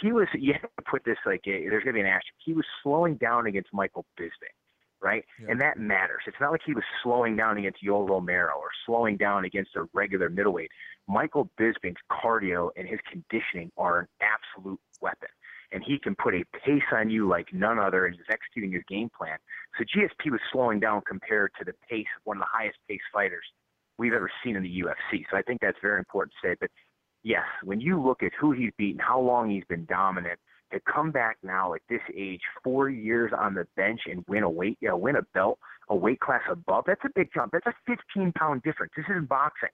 He 0.00 0.12
was. 0.12 0.28
You 0.34 0.52
have 0.52 0.62
to 0.62 0.84
put 0.90 1.04
this 1.04 1.18
like 1.24 1.42
eh, 1.46 1.68
there's 1.68 1.84
going 1.84 1.94
to 1.94 2.00
be 2.00 2.00
an 2.00 2.06
asterisk. 2.06 2.34
He 2.44 2.52
was 2.52 2.64
slowing 2.82 3.16
down 3.16 3.46
against 3.46 3.70
Michael 3.72 4.04
Bisping, 4.20 4.54
right? 5.00 5.24
Yeah. 5.40 5.52
And 5.52 5.60
that 5.60 5.78
matters. 5.78 6.22
It's 6.26 6.36
not 6.40 6.52
like 6.52 6.62
he 6.64 6.74
was 6.74 6.84
slowing 7.02 7.36
down 7.36 7.58
against 7.58 7.82
Yoel 7.84 8.08
Romero 8.08 8.54
or 8.56 8.68
slowing 8.84 9.16
down 9.16 9.44
against 9.44 9.76
a 9.76 9.86
regular 9.94 10.28
middleweight. 10.28 10.70
Michael 11.08 11.48
Bisping's 11.58 12.00
cardio 12.10 12.70
and 12.76 12.88
his 12.88 12.98
conditioning 13.10 13.70
are 13.76 14.00
an 14.00 14.06
absolute 14.20 14.80
weapon 15.00 15.28
and 15.72 15.82
he 15.84 15.98
can 15.98 16.14
put 16.14 16.34
a 16.34 16.44
pace 16.64 16.82
on 16.92 17.10
you 17.10 17.28
like 17.28 17.52
none 17.52 17.78
other, 17.78 18.06
and 18.06 18.14
he's 18.14 18.24
executing 18.30 18.72
his 18.72 18.82
game 18.88 19.10
plan. 19.16 19.38
So 19.78 19.84
GSP 19.84 20.30
was 20.30 20.40
slowing 20.52 20.80
down 20.80 21.02
compared 21.06 21.52
to 21.58 21.64
the 21.64 21.72
pace 21.88 22.06
of 22.16 22.22
one 22.24 22.36
of 22.36 22.42
the 22.42 22.48
highest 22.50 22.78
pace 22.88 23.00
fighters 23.12 23.44
we've 23.98 24.12
ever 24.12 24.30
seen 24.44 24.56
in 24.56 24.62
the 24.62 24.80
UFC. 24.80 25.24
So 25.30 25.36
I 25.36 25.42
think 25.42 25.60
that's 25.60 25.78
very 25.82 25.98
important 25.98 26.34
to 26.40 26.48
say. 26.48 26.56
But 26.60 26.70
yes, 27.26 27.44
when 27.64 27.80
you 27.80 28.00
look 28.00 28.22
at 28.22 28.32
who 28.40 28.52
he's 28.52 28.70
beaten, 28.78 29.00
how 29.00 29.20
long 29.20 29.50
he's 29.50 29.64
been 29.68 29.84
dominant, 29.86 30.38
to 30.72 30.80
come 30.80 31.10
back 31.10 31.38
now 31.42 31.74
at 31.74 31.80
this 31.88 32.00
age, 32.16 32.40
four 32.62 32.88
years 32.88 33.32
on 33.36 33.54
the 33.54 33.66
bench 33.76 34.00
and 34.06 34.24
win 34.28 34.42
a 34.42 34.50
weight, 34.50 34.78
you 34.80 34.88
know, 34.88 34.96
win 34.96 35.16
a 35.16 35.22
belt, 35.34 35.58
a 35.88 35.94
weight 35.94 36.20
class 36.20 36.42
above, 36.50 36.84
that's 36.86 37.04
a 37.04 37.10
big 37.14 37.28
jump. 37.34 37.52
That's 37.52 37.66
a 37.66 37.74
15 37.86 38.32
pound 38.32 38.62
difference. 38.62 38.92
This 38.96 39.04
isn't 39.08 39.28
boxing, 39.28 39.68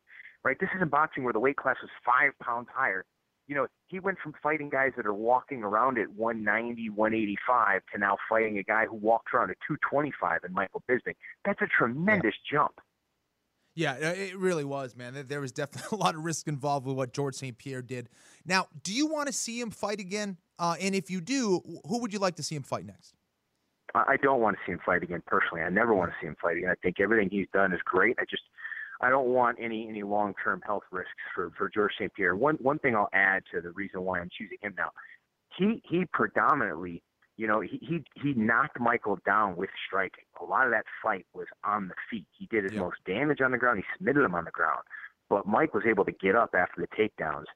right? 0.45 0.57
This 0.61 0.69
isn't 0.77 0.91
boxing 0.91 1.25
where 1.25 1.33
the 1.33 1.41
weight 1.41 1.57
class 1.57 1.77
was 1.81 1.91
five 2.05 2.33
pounds 2.43 2.69
higher 2.75 3.05
you 3.49 3.55
know, 3.55 3.67
he 3.89 3.99
went 3.99 4.19
from 4.23 4.35
fighting 4.43 4.71
guys 4.71 4.93
that 4.97 5.05
are 5.05 5.13
walking 5.13 5.63
around 5.63 5.99
at 5.99 6.09
190, 6.11 6.89
185 6.91 7.83
to 7.93 7.99
now 7.99 8.17
fighting 8.29 8.59
a 8.59 8.63
guy 8.63 8.87
who 8.87 8.97
walks 8.97 9.33
around 9.35 9.51
at 9.51 9.57
225 9.67 10.41
in 10.47 10.53
Michael 10.53 10.83
Bisping. 10.89 11.17
That's 11.45 11.61
a 11.61 11.67
tremendous 11.67 12.35
yeah. 12.51 12.59
jump. 12.59 12.81
Yeah, 13.75 13.95
it 13.95 14.37
really 14.37 14.65
was, 14.65 14.95
man. 14.97 15.25
There 15.27 15.41
was 15.41 15.53
definitely 15.53 15.97
a 15.99 16.01
lot 16.01 16.15
of 16.15 16.25
risk 16.25 16.47
involved 16.47 16.87
with 16.87 16.97
what 16.97 17.13
George 17.13 17.35
St. 17.35 17.57
Pierre 17.57 17.83
did. 17.83 18.09
Now, 18.45 18.67
do 18.83 18.93
you 18.93 19.07
want 19.07 19.29
to 19.29 19.33
see 19.33 19.61
him 19.61 19.71
fight 19.71 19.99
again? 19.99 20.37
Uh, 20.59 20.77
and 20.81 20.95
if 20.95 21.11
you 21.11 21.21
do, 21.21 21.61
who 21.89 21.99
would 22.01 22.13
you 22.13 22.19
like 22.19 22.37
to 22.37 22.43
see 22.43 22.55
him 22.55 22.63
fight 22.63 22.85
next? 22.85 23.15
I 23.95 24.17
don't 24.17 24.41
want 24.41 24.57
to 24.57 24.63
see 24.65 24.73
him 24.73 24.81
fight 24.85 25.03
again 25.03 25.23
personally. 25.27 25.63
I 25.63 25.69
never 25.69 25.95
want 25.95 26.11
to 26.11 26.17
see 26.21 26.27
him 26.27 26.37
fight 26.41 26.57
again. 26.57 26.71
I 26.71 26.75
think 26.83 27.01
everything 27.01 27.29
he's 27.31 27.49
done 27.53 27.73
is 27.73 27.81
great. 27.85 28.17
I 28.19 28.25
just 28.29 28.43
I 29.03 29.11
don't 29.11 29.29
want 29.29 29.59
any 29.61 29.89
any 29.89 30.03
long 30.03 30.35
term 30.43 30.63
health 30.65 30.85
risks 30.91 31.11
for 31.35 31.51
for 31.59 31.69
George 31.69 31.93
St. 31.99 32.13
Pierre. 32.15 32.37
One 32.37 32.57
one 32.63 32.79
thing 32.79 32.95
I'll 32.95 33.11
add 33.13 33.43
to 33.53 33.61
the 33.61 33.71
reason 33.73 34.03
why 34.03 34.21
I'm 34.21 34.31
choosing 34.37 34.59
him 34.63 34.75
now. 34.79 34.91
he 35.59 35.83
he 35.85 36.07
predominantly, 36.13 37.03
you 37.37 37.47
know, 37.47 37.61
he 37.61 37.79
he 37.81 38.05
he 38.15 38.35
knocked 38.35 38.79
Michael 38.79 39.19
down 39.25 39.57
with 39.57 39.71
striking. 39.87 40.25
A 40.41 40.45
lot 40.45 40.67
of 40.67 40.73
that 40.73 40.85
fight 41.03 41.27
was 41.33 41.47
on 41.65 41.89
the 41.89 41.95
feet. 42.11 42.27
He 42.39 42.47
did 42.47 42.65
his 42.65 42.75
most 42.75 42.99
damage 43.07 43.41
on 43.41 43.53
the 43.53 43.59
ground. 43.59 43.79
He 43.79 43.85
submitted 43.97 44.25
him 44.25 44.35
on 44.35 44.45
the 44.45 44.51
ground, 44.51 44.83
but 45.31 45.47
Mike 45.47 45.75
was 45.75 45.85
able 45.89 46.05
to 46.05 46.13
get 46.13 46.37
up 46.37 46.55
after 46.55 46.81
the 46.81 46.89
takedowns. 46.89 47.47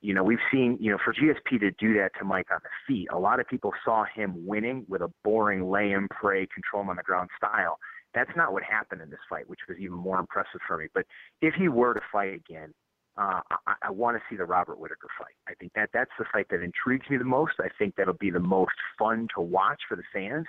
You 0.00 0.14
know, 0.14 0.22
we've 0.22 0.38
seen, 0.50 0.78
you 0.80 0.92
know, 0.92 0.98
for 1.04 1.12
GSP 1.12 1.58
to 1.60 1.72
do 1.72 1.92
that 1.94 2.12
to 2.18 2.24
Mike 2.24 2.46
on 2.52 2.60
the 2.62 2.70
feet, 2.86 3.08
a 3.12 3.18
lot 3.18 3.40
of 3.40 3.48
people 3.48 3.72
saw 3.84 4.04
him 4.14 4.46
winning 4.46 4.86
with 4.88 5.02
a 5.02 5.12
boring 5.24 5.68
lay 5.68 5.90
and 5.90 6.08
pray, 6.08 6.46
control 6.46 6.82
him 6.82 6.90
on 6.90 6.96
the 6.96 7.02
ground 7.02 7.30
style. 7.36 7.78
That's 8.14 8.30
not 8.36 8.52
what 8.52 8.62
happened 8.62 9.02
in 9.02 9.10
this 9.10 9.18
fight, 9.28 9.48
which 9.48 9.60
was 9.68 9.76
even 9.78 9.96
more 9.96 10.20
impressive 10.20 10.60
for 10.66 10.78
me. 10.78 10.86
But 10.94 11.04
if 11.42 11.54
he 11.54 11.68
were 11.68 11.94
to 11.94 12.00
fight 12.12 12.32
again, 12.32 12.72
uh, 13.18 13.40
I, 13.66 13.74
I 13.82 13.90
want 13.90 14.16
to 14.16 14.22
see 14.30 14.36
the 14.36 14.44
Robert 14.44 14.78
Whitaker 14.78 15.08
fight. 15.18 15.34
I 15.48 15.54
think 15.54 15.72
that 15.74 15.90
that's 15.92 16.10
the 16.18 16.24
fight 16.32 16.46
that 16.50 16.62
intrigues 16.62 17.10
me 17.10 17.16
the 17.16 17.24
most. 17.24 17.54
I 17.58 17.68
think 17.78 17.96
that'll 17.96 18.14
be 18.14 18.30
the 18.30 18.38
most 18.38 18.74
fun 18.98 19.26
to 19.34 19.42
watch 19.42 19.80
for 19.88 19.96
the 19.96 20.04
fans. 20.12 20.46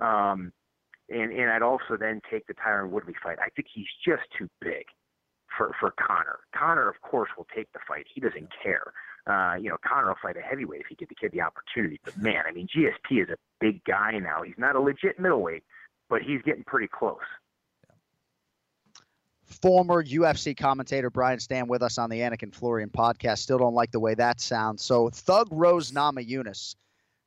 Um, 0.00 0.52
and 1.08 1.32
and 1.32 1.50
I'd 1.50 1.62
also 1.62 1.96
then 1.98 2.20
take 2.30 2.46
the 2.46 2.54
Tyron 2.54 2.90
Woodley 2.90 3.14
fight. 3.22 3.38
I 3.40 3.48
think 3.50 3.68
he's 3.72 3.86
just 4.04 4.22
too 4.36 4.48
big 4.60 4.84
for 5.56 5.72
for 5.78 5.92
Conor. 5.92 6.40
Conor, 6.54 6.88
of 6.88 7.00
course, 7.02 7.30
will 7.36 7.46
take 7.54 7.72
the 7.72 7.78
fight. 7.86 8.06
He 8.12 8.20
doesn't 8.20 8.48
care. 8.62 8.92
Uh, 9.26 9.54
you 9.54 9.70
know, 9.70 9.76
Conor 9.86 10.08
will 10.08 10.16
fight 10.20 10.36
a 10.36 10.40
heavyweight 10.40 10.80
if 10.80 10.86
he 10.88 10.96
get 10.96 11.08
the 11.08 11.14
kid 11.14 11.32
the 11.32 11.40
opportunity. 11.40 12.00
But 12.04 12.18
man, 12.18 12.42
I 12.48 12.52
mean, 12.52 12.66
GSP 12.66 13.22
is 13.22 13.28
a 13.28 13.36
big 13.60 13.84
guy 13.84 14.18
now. 14.18 14.42
He's 14.42 14.58
not 14.58 14.74
a 14.74 14.80
legit 14.80 15.20
middleweight, 15.20 15.62
but 16.10 16.22
he's 16.22 16.42
getting 16.42 16.64
pretty 16.64 16.88
close 16.88 17.16
former 19.48 20.04
UFC 20.04 20.56
commentator 20.56 21.10
Brian 21.10 21.38
Stann 21.38 21.66
with 21.68 21.82
us 21.82 21.98
on 21.98 22.10
the 22.10 22.20
Anik 22.20 22.42
and 22.42 22.54
Florian 22.54 22.90
podcast. 22.90 23.38
Still 23.38 23.58
don't 23.58 23.74
like 23.74 23.90
the 23.90 24.00
way 24.00 24.14
that 24.14 24.40
sounds. 24.40 24.82
So 24.82 25.08
Thug 25.10 25.48
Rose 25.50 25.92
Nama 25.92 26.20
Namajunas 26.20 26.74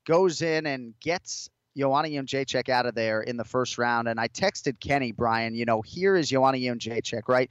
goes 0.05 0.41
in 0.41 0.65
and 0.65 0.93
gets 0.99 1.49
Joanna 1.75 2.09
Jędrzejczyk 2.09 2.69
out 2.69 2.85
of 2.85 2.95
there 2.95 3.21
in 3.21 3.37
the 3.37 3.43
first 3.43 3.77
round. 3.77 4.07
And 4.07 4.19
I 4.19 4.27
texted 4.27 4.79
Kenny, 4.79 5.11
Brian, 5.11 5.55
you 5.55 5.65
know, 5.65 5.81
here 5.81 6.15
is 6.15 6.29
Joanna 6.29 6.57
Jędrzejczyk, 6.57 7.27
right? 7.27 7.49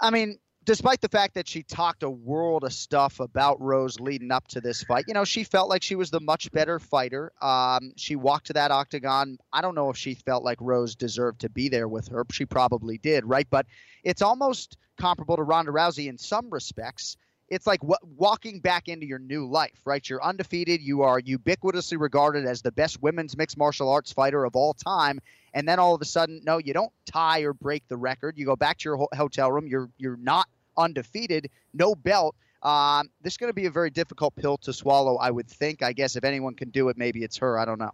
I 0.00 0.10
mean, 0.10 0.38
despite 0.64 1.00
the 1.00 1.08
fact 1.08 1.34
that 1.34 1.48
she 1.48 1.62
talked 1.62 2.02
a 2.02 2.10
world 2.10 2.64
of 2.64 2.72
stuff 2.72 3.20
about 3.20 3.60
Rose 3.60 3.98
leading 3.98 4.30
up 4.30 4.46
to 4.48 4.60
this 4.60 4.82
fight, 4.82 5.04
you 5.08 5.14
know, 5.14 5.24
she 5.24 5.44
felt 5.44 5.68
like 5.68 5.82
she 5.82 5.94
was 5.96 6.10
the 6.10 6.20
much 6.20 6.50
better 6.52 6.78
fighter. 6.78 7.32
Um, 7.40 7.92
she 7.96 8.16
walked 8.16 8.48
to 8.48 8.52
that 8.54 8.70
octagon. 8.70 9.38
I 9.52 9.62
don't 9.62 9.74
know 9.74 9.90
if 9.90 9.96
she 9.96 10.14
felt 10.14 10.44
like 10.44 10.58
Rose 10.60 10.94
deserved 10.94 11.40
to 11.40 11.48
be 11.48 11.68
there 11.68 11.88
with 11.88 12.08
her. 12.08 12.24
She 12.30 12.46
probably 12.46 12.98
did, 12.98 13.24
right? 13.24 13.46
But 13.48 13.66
it's 14.04 14.22
almost 14.22 14.76
comparable 14.98 15.36
to 15.36 15.42
Ronda 15.42 15.72
Rousey 15.72 16.08
in 16.08 16.18
some 16.18 16.50
respects. 16.50 17.16
It's 17.48 17.66
like 17.66 17.80
w- 17.80 17.96
walking 18.16 18.60
back 18.60 18.88
into 18.88 19.06
your 19.06 19.18
new 19.18 19.46
life, 19.46 19.80
right? 19.84 20.08
You're 20.08 20.22
undefeated. 20.22 20.80
You 20.80 21.02
are 21.02 21.20
ubiquitously 21.20 21.98
regarded 21.98 22.46
as 22.46 22.62
the 22.62 22.70
best 22.70 23.02
women's 23.02 23.36
mixed 23.36 23.56
martial 23.56 23.90
arts 23.90 24.12
fighter 24.12 24.44
of 24.44 24.54
all 24.54 24.74
time. 24.74 25.20
And 25.54 25.68
then 25.68 25.78
all 25.78 25.94
of 25.94 26.00
a 26.00 26.04
sudden, 26.04 26.40
no, 26.44 26.58
you 26.58 26.72
don't 26.72 26.92
tie 27.06 27.40
or 27.40 27.52
break 27.52 27.86
the 27.88 27.96
record. 27.96 28.38
You 28.38 28.46
go 28.46 28.56
back 28.56 28.78
to 28.78 28.88
your 28.88 28.96
ho- 28.96 29.08
hotel 29.14 29.50
room. 29.50 29.66
You're 29.66 29.90
you're 29.98 30.16
not 30.16 30.46
undefeated, 30.76 31.50
no 31.74 31.94
belt. 31.94 32.36
Um, 32.62 33.10
this 33.22 33.34
is 33.34 33.36
going 33.36 33.48
to 33.48 33.54
be 33.54 33.66
a 33.66 33.70
very 33.70 33.90
difficult 33.90 34.36
pill 34.36 34.58
to 34.58 34.72
swallow, 34.72 35.16
I 35.16 35.30
would 35.30 35.48
think. 35.48 35.82
I 35.82 35.92
guess 35.92 36.16
if 36.16 36.24
anyone 36.24 36.54
can 36.54 36.70
do 36.70 36.88
it, 36.90 36.98
maybe 36.98 37.24
it's 37.24 37.38
her. 37.38 37.58
I 37.58 37.64
don't 37.64 37.78
know. 37.78 37.92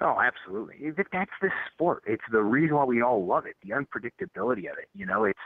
Oh, 0.00 0.18
absolutely. 0.20 0.90
That's 1.12 1.30
the 1.40 1.50
sport. 1.72 2.02
It's 2.06 2.22
the 2.32 2.42
reason 2.42 2.76
why 2.76 2.84
we 2.84 3.02
all 3.02 3.24
love 3.24 3.46
it. 3.46 3.56
The 3.62 3.70
unpredictability 3.70 4.70
of 4.70 4.78
it. 4.78 4.88
You 4.94 5.06
know, 5.06 5.24
it's 5.24 5.38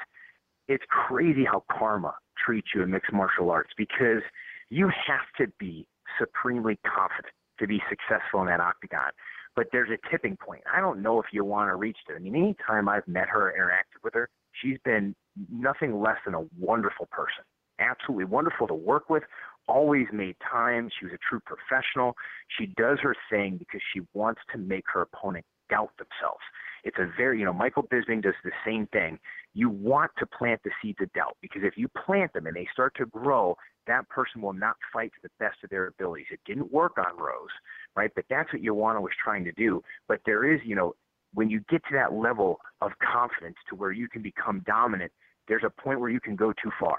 it's 0.68 0.84
crazy 0.88 1.44
how 1.44 1.64
karma 1.70 2.14
treats 2.44 2.68
you 2.74 2.82
in 2.82 2.90
mixed 2.90 3.12
martial 3.12 3.50
arts 3.50 3.70
because 3.76 4.22
you 4.70 4.88
have 4.88 5.26
to 5.38 5.52
be 5.58 5.86
supremely 6.18 6.78
confident 6.86 7.34
to 7.58 7.66
be 7.66 7.82
successful 7.88 8.40
in 8.40 8.46
that 8.46 8.60
octagon. 8.60 9.10
But 9.56 9.68
there's 9.72 9.90
a 9.90 10.10
tipping 10.10 10.36
point. 10.36 10.62
I 10.72 10.80
don't 10.80 11.02
know 11.02 11.18
if 11.18 11.26
you 11.32 11.44
want 11.44 11.70
to 11.70 11.76
reach 11.76 11.96
it. 12.08 12.12
I 12.14 12.18
mean, 12.18 12.36
anytime 12.36 12.88
I've 12.88 13.08
met 13.08 13.28
her, 13.28 13.54
interacted 13.58 14.04
with 14.04 14.14
her, 14.14 14.28
she's 14.62 14.78
been 14.84 15.14
nothing 15.50 16.00
less 16.00 16.18
than 16.24 16.34
a 16.34 16.44
wonderful 16.58 17.06
person. 17.10 17.42
Absolutely 17.78 18.26
wonderful 18.26 18.66
to 18.68 18.74
work 18.74 19.08
with. 19.10 19.22
Always 19.66 20.06
made 20.12 20.36
time. 20.50 20.90
She 20.98 21.06
was 21.06 21.14
a 21.14 21.18
true 21.28 21.40
professional. 21.44 22.14
She 22.58 22.66
does 22.66 22.98
her 23.02 23.16
thing 23.30 23.56
because 23.56 23.80
she 23.92 24.00
wants 24.14 24.40
to 24.52 24.58
make 24.58 24.84
her 24.92 25.02
opponent 25.02 25.44
doubt 25.68 25.90
themselves. 25.98 26.42
It's 26.84 26.98
a 26.98 27.10
very, 27.16 27.40
you 27.40 27.44
know, 27.44 27.52
Michael 27.52 27.82
Bisping 27.82 28.22
does 28.22 28.34
the 28.44 28.52
same 28.64 28.86
thing. 28.92 29.18
You 29.54 29.68
want 29.68 30.12
to 30.18 30.26
plant 30.26 30.60
the 30.62 30.70
seeds 30.80 30.98
of 31.00 31.12
doubt 31.14 31.36
because 31.42 31.62
if 31.64 31.76
you 31.76 31.88
plant 31.88 32.32
them 32.32 32.46
and 32.46 32.54
they 32.54 32.68
start 32.72 32.94
to 32.96 33.06
grow, 33.06 33.56
that 33.86 34.08
person 34.08 34.40
will 34.42 34.52
not 34.52 34.76
fight 34.92 35.12
to 35.14 35.20
the 35.22 35.30
best 35.38 35.56
of 35.64 35.70
their 35.70 35.86
abilities. 35.86 36.26
It 36.30 36.40
didn't 36.44 36.72
work 36.72 36.98
on 36.98 37.16
Rose, 37.18 37.50
right? 37.94 38.10
But 38.14 38.24
that's 38.28 38.52
what 38.52 38.62
Joanna 38.62 39.00
was 39.00 39.12
trying 39.22 39.44
to 39.44 39.52
do. 39.52 39.82
But 40.08 40.20
there 40.26 40.44
is, 40.52 40.60
you 40.64 40.74
know, 40.74 40.94
when 41.34 41.50
you 41.50 41.60
get 41.68 41.82
to 41.88 41.94
that 41.94 42.12
level 42.12 42.60
of 42.80 42.92
confidence 42.98 43.56
to 43.68 43.76
where 43.76 43.92
you 43.92 44.08
can 44.08 44.22
become 44.22 44.62
dominant, 44.66 45.12
there's 45.48 45.64
a 45.64 45.70
point 45.70 46.00
where 46.00 46.10
you 46.10 46.20
can 46.20 46.36
go 46.36 46.52
too 46.52 46.70
far. 46.78 46.98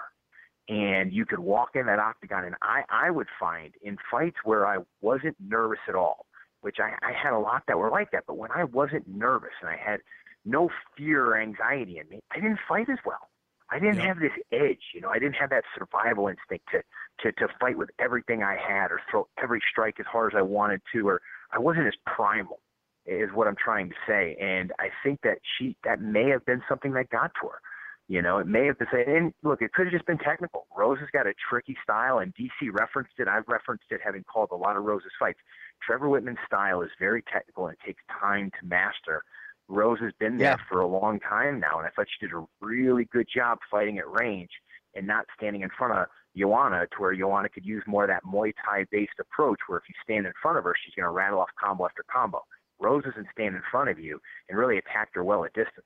And 0.70 1.14
you 1.14 1.26
could 1.26 1.40
walk 1.40 1.70
in 1.76 1.86
that 1.86 2.00
octagon, 2.00 2.44
and 2.44 2.56
I, 2.62 2.84
I 2.90 3.10
would 3.10 3.28
find 3.40 3.74
in 3.82 3.98
fights 4.12 4.38
where 4.44 4.68
I 4.68 4.80
wasn't 5.00 5.38
nervous 5.40 5.80
at 5.88 5.96
all, 5.96 6.26
which 6.60 6.78
I, 6.80 6.94
I 7.06 7.14
had 7.14 7.32
a 7.32 7.40
lot 7.40 7.64
that 7.68 7.78
were 7.78 7.90
like 7.90 8.12
that, 8.12 8.26
but 8.28 8.38
when 8.38 8.52
I 8.52 8.66
wasn't 8.66 9.08
nervous 9.08 9.54
and 9.62 9.70
I 9.70 9.78
had 9.78 10.02
no 10.44 10.70
fear 10.98 11.26
or 11.26 11.40
anxiety 11.40 12.00
in 12.00 12.10
me, 12.10 12.20
I 12.32 12.36
didn't 12.36 12.60
fight 12.68 12.90
as 12.90 12.98
well. 13.06 13.30
I 13.70 13.80
didn't 13.80 14.00
have 14.00 14.20
this 14.20 14.32
edge, 14.52 14.82
you 14.94 15.02
know. 15.02 15.10
I 15.10 15.20
didn't 15.20 15.36
have 15.36 15.50
that 15.50 15.64
survival 15.78 16.28
instinct 16.28 16.68
to 16.72 16.82
to 17.22 17.32
to 17.34 17.48
fight 17.60 17.78
with 17.78 17.90
everything 18.00 18.44
I 18.44 18.56
had 18.56 18.92
or 18.92 19.02
throw 19.10 19.28
every 19.42 19.62
strike 19.70 20.00
as 20.00 20.06
hard 20.06 20.34
as 20.34 20.38
I 20.38 20.42
wanted 20.42 20.82
to, 20.94 21.08
or 21.08 21.22
I 21.52 21.60
wasn't 21.60 21.88
as 21.88 21.94
primal 22.06 22.60
is 23.06 23.30
what 23.34 23.48
I'm 23.48 23.56
trying 23.56 23.90
to 23.90 23.96
say. 24.06 24.38
And 24.40 24.72
I 24.80 24.90
think 25.04 25.22
that 25.24 25.40
she 25.58 25.76
that 25.84 26.02
may 26.02 26.30
have 26.30 26.46
been 26.46 26.62
something 26.68 26.94
that 26.94 27.10
got 27.10 27.32
to 27.42 27.48
her. 27.50 27.62
You 28.10 28.22
know, 28.22 28.38
it 28.38 28.48
may 28.48 28.66
have 28.66 28.80
been 28.80 28.88
saying, 28.90 29.06
and 29.08 29.34
look, 29.44 29.62
it 29.62 29.74
could 29.74 29.88
have 29.88 29.94
just 29.94 30.06
been 30.06 30.18
technical. 30.18 30.66
Rose 30.78 30.98
has 31.00 31.10
got 31.12 31.28
a 31.28 31.34
tricky 31.50 31.76
style, 31.84 32.20
and 32.20 32.34
DC 32.36 32.70
referenced 32.72 33.14
it. 33.18 33.28
I've 33.28 33.48
referenced 33.50 33.84
it, 33.90 34.00
having 34.02 34.24
called 34.24 34.50
a 34.52 34.56
lot 34.56 34.78
of 34.78 34.86
Rose's 34.86 35.12
fights. 35.20 35.40
Trevor 35.86 36.08
Wittman's 36.08 36.40
style 36.46 36.82
is 36.82 36.90
very 37.00 37.22
technical, 37.22 37.68
and 37.68 37.76
it 37.76 37.86
takes 37.86 38.02
time 38.22 38.50
to 38.62 38.66
master. 38.66 39.24
Rose 39.68 40.00
has 40.00 40.14
been 40.20 40.38
there 40.38 40.58
yeah. 40.60 40.66
for 40.70 40.80
a 40.80 40.88
long 40.88 41.20
time 41.20 41.60
now, 41.60 41.78
and 41.78 41.88
I 41.88 41.90
thought 41.90 42.08
she 42.08 42.26
did 42.26 42.34
a 42.34 42.46
really 42.62 43.06
good 43.06 43.28
job 43.34 43.60
fighting 43.70 43.98
at 43.98 44.10
range 44.10 44.52
and 44.96 45.06
not 45.06 45.26
standing 45.36 45.62
in 45.62 45.70
front 45.78 45.94
of 45.94 46.08
Joanna 46.38 46.86
to 46.92 46.98
where 46.98 47.16
Joanna 47.16 47.50
could 47.50 47.66
use 47.66 47.84
more 47.88 48.04
of 48.04 48.10
that 48.10 48.24
Muay 48.24 48.54
Thai 48.66 48.86
based 48.92 49.20
approach 49.20 49.60
where 49.68 49.78
if 49.80 49.84
you 49.90 49.96
stand 50.04 50.26
in 50.26 50.34
front 50.42 50.58
of 50.58 50.64
her, 50.64 50.74
she's 50.84 50.94
going 50.96 51.06
to 51.06 51.12
rattle 51.12 51.40
off 51.40 51.50
combo 51.62 51.86
after 51.86 52.04
combo. 52.12 52.42
Rose 52.80 53.04
doesn't 53.04 53.28
stand 53.32 53.56
in 53.56 53.62
front 53.72 53.90
of 53.90 54.00
you 54.00 54.20
and 54.50 54.58
really 54.58 54.78
attack 54.78 55.10
her 55.14 55.24
well 55.24 55.44
at 55.46 55.54
distance. 55.54 55.86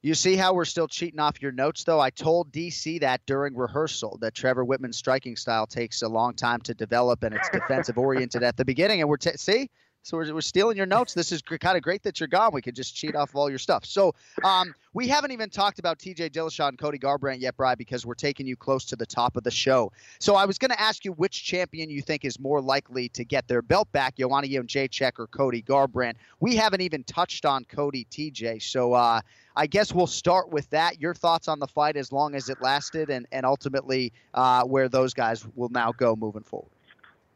You 0.00 0.14
see 0.14 0.34
how 0.34 0.54
we're 0.54 0.64
still 0.64 0.88
cheating 0.88 1.20
off 1.20 1.40
your 1.40 1.52
notes, 1.52 1.84
though? 1.84 2.00
I 2.00 2.10
told 2.10 2.50
DC 2.50 3.00
that 3.00 3.20
during 3.24 3.56
rehearsal 3.56 4.18
that 4.20 4.34
Trevor 4.34 4.64
Wittman's 4.64 4.96
striking 4.96 5.36
style 5.36 5.66
takes 5.66 6.02
a 6.02 6.08
long 6.08 6.34
time 6.34 6.60
to 6.62 6.74
develop 6.74 7.22
and 7.22 7.34
it's 7.34 7.48
defensive 7.52 7.98
oriented 7.98 8.42
at 8.42 8.56
the 8.56 8.64
beginning. 8.64 9.00
And 9.00 9.08
we're, 9.08 9.16
t- 9.16 9.36
see, 9.36 9.70
so 10.02 10.16
we're, 10.16 10.34
we're 10.34 10.40
stealing 10.40 10.76
your 10.76 10.86
notes. 10.86 11.14
This 11.14 11.30
is 11.30 11.42
kind 11.42 11.76
of 11.76 11.82
great 11.82 12.02
that 12.02 12.18
you're 12.18 12.28
gone. 12.28 12.50
We 12.52 12.60
could 12.60 12.74
just 12.74 12.94
cheat 12.94 13.14
off 13.14 13.30
of 13.30 13.36
all 13.36 13.48
your 13.48 13.58
stuff. 13.58 13.84
So 13.84 14.14
um, 14.42 14.74
we 14.94 15.06
haven't 15.06 15.30
even 15.30 15.48
talked 15.48 15.78
about 15.78 15.98
TJ 15.98 16.30
Dillashaw 16.30 16.68
and 16.68 16.78
Cody 16.78 16.98
Garbrandt 16.98 17.40
yet, 17.40 17.56
Bry, 17.56 17.76
because 17.76 18.04
we're 18.04 18.14
taking 18.14 18.46
you 18.46 18.56
close 18.56 18.84
to 18.86 18.96
the 18.96 19.06
top 19.06 19.36
of 19.36 19.44
the 19.44 19.50
show. 19.50 19.92
So 20.18 20.34
I 20.34 20.44
was 20.44 20.58
going 20.58 20.70
to 20.70 20.80
ask 20.80 21.04
you 21.04 21.12
which 21.12 21.44
champion 21.44 21.88
you 21.88 22.02
think 22.02 22.24
is 22.24 22.40
more 22.40 22.60
likely 22.60 23.08
to 23.10 23.24
get 23.24 23.46
their 23.46 23.62
belt 23.62 23.90
back, 23.92 24.16
Joanna 24.16 24.48
Jędrzejczyk 24.48 25.12
or 25.18 25.28
Cody 25.28 25.62
Garbrandt. 25.62 26.14
We 26.40 26.56
haven't 26.56 26.80
even 26.80 27.04
touched 27.04 27.46
on 27.46 27.64
Cody 27.64 28.06
TJ. 28.10 28.60
So 28.62 28.94
uh, 28.94 29.20
I 29.54 29.66
guess 29.68 29.92
we'll 29.92 30.08
start 30.08 30.50
with 30.50 30.68
that. 30.70 31.00
Your 31.00 31.14
thoughts 31.14 31.46
on 31.46 31.60
the 31.60 31.68
fight 31.68 31.96
as 31.96 32.10
long 32.10 32.34
as 32.34 32.48
it 32.48 32.60
lasted 32.60 33.08
and, 33.08 33.26
and 33.30 33.46
ultimately 33.46 34.12
uh, 34.34 34.64
where 34.64 34.88
those 34.88 35.14
guys 35.14 35.46
will 35.54 35.68
now 35.68 35.92
go 35.92 36.16
moving 36.16 36.42
forward. 36.42 36.70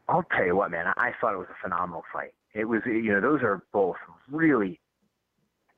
I'll 0.09 0.25
tell 0.37 0.47
you 0.47 0.57
what, 0.57 0.71
man. 0.71 0.93
I 0.97 1.13
thought 1.21 1.35
it 1.35 1.39
was 1.39 1.49
a 1.51 1.63
phenomenal 1.63 2.05
fight. 2.13 2.33
It 2.57 2.65
was, 2.65 2.81
you 2.87 3.13
know, 3.13 3.21
those 3.21 3.43
are 3.43 3.63
both 3.73 3.97
really 4.31 4.81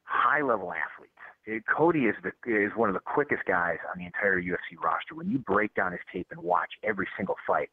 high 0.05 0.43
level 0.43 0.73
athletes. 0.73 1.13
It, 1.45 1.65
Cody 1.67 2.05
is 2.05 2.15
the 2.23 2.31
is 2.47 2.71
one 2.77 2.89
of 2.89 2.95
the 2.95 3.01
quickest 3.01 3.43
guys 3.47 3.79
on 3.91 3.99
the 3.99 4.07
entire 4.07 4.41
UFC 4.41 4.79
roster. 4.83 5.15
When 5.15 5.29
you 5.29 5.39
break 5.39 5.75
down 5.75 5.93
his 5.93 6.01
tape 6.13 6.29
and 6.31 6.41
watch 6.41 6.71
every 6.85 7.09
single 7.17 7.35
fight, 7.47 7.71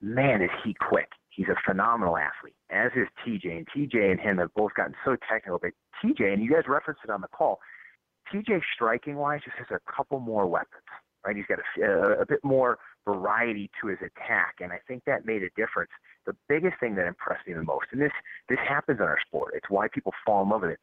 man, 0.00 0.42
is 0.42 0.50
he 0.64 0.74
quick. 0.74 1.08
He's 1.28 1.46
a 1.48 1.56
phenomenal 1.64 2.16
athlete, 2.16 2.56
as 2.70 2.90
is 2.96 3.06
TJ. 3.24 3.58
And 3.58 3.68
TJ 3.68 4.10
and 4.10 4.18
him 4.18 4.38
have 4.38 4.52
both 4.54 4.74
gotten 4.74 4.94
so 5.04 5.16
technical. 5.30 5.60
But 5.60 5.72
TJ, 6.02 6.32
and 6.32 6.42
you 6.42 6.50
guys 6.50 6.64
referenced 6.66 7.02
it 7.04 7.10
on 7.10 7.20
the 7.20 7.28
call, 7.28 7.60
TJ 8.32 8.60
striking 8.74 9.16
wise 9.16 9.40
just 9.44 9.56
has 9.58 9.66
a 9.70 9.92
couple 9.92 10.18
more 10.18 10.46
weapons, 10.46 10.82
right? 11.24 11.36
He's 11.36 11.46
got 11.46 11.58
a, 11.60 11.84
a, 11.84 12.22
a 12.22 12.26
bit 12.26 12.42
more 12.42 12.78
variety 13.06 13.70
to 13.80 13.88
his 13.88 13.98
attack, 13.98 14.56
and 14.60 14.72
I 14.72 14.80
think 14.86 15.04
that 15.06 15.24
made 15.24 15.42
a 15.42 15.50
difference. 15.56 15.90
The 16.26 16.36
biggest 16.48 16.78
thing 16.80 16.96
that 16.96 17.06
impressed 17.06 17.46
me 17.46 17.54
the 17.54 17.62
most, 17.62 17.86
and 17.92 18.00
this 18.00 18.12
this 18.48 18.58
happens 18.68 18.98
in 18.98 19.06
our 19.06 19.18
sport, 19.26 19.54
it's 19.56 19.70
why 19.70 19.88
people 19.88 20.12
fall 20.24 20.42
in 20.42 20.50
love 20.50 20.62
with 20.62 20.72
it. 20.72 20.80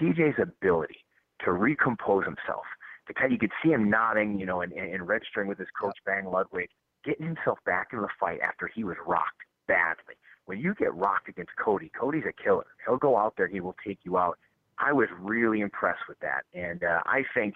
TJ's 0.00 0.38
ability 0.40 1.04
to 1.44 1.52
recompose 1.52 2.24
himself. 2.24 2.64
To 3.06 3.14
kind, 3.14 3.30
you 3.30 3.38
could 3.38 3.52
see 3.62 3.70
him 3.70 3.90
nodding, 3.90 4.40
you 4.40 4.46
know, 4.46 4.62
and, 4.62 4.72
and 4.72 5.06
registering 5.06 5.46
with 5.46 5.58
his 5.58 5.68
coach 5.78 5.96
Bang 6.06 6.24
Ludwig. 6.24 6.70
getting 7.04 7.26
himself 7.26 7.58
back 7.66 7.88
in 7.92 8.00
the 8.00 8.08
fight 8.18 8.40
after 8.40 8.66
he 8.66 8.82
was 8.82 8.96
rocked 9.06 9.42
badly. 9.68 10.14
When 10.46 10.58
you 10.58 10.74
get 10.74 10.94
rocked 10.94 11.28
against 11.28 11.52
Cody, 11.62 11.90
Cody's 11.98 12.24
a 12.28 12.42
killer. 12.42 12.66
He'll 12.86 12.96
go 12.96 13.16
out 13.16 13.34
there, 13.36 13.46
he 13.46 13.60
will 13.60 13.76
take 13.86 13.98
you 14.04 14.16
out. 14.18 14.38
I 14.78 14.92
was 14.92 15.08
really 15.20 15.60
impressed 15.60 16.08
with 16.08 16.18
that, 16.20 16.44
and 16.52 16.82
uh, 16.82 17.00
I 17.06 17.24
think 17.34 17.54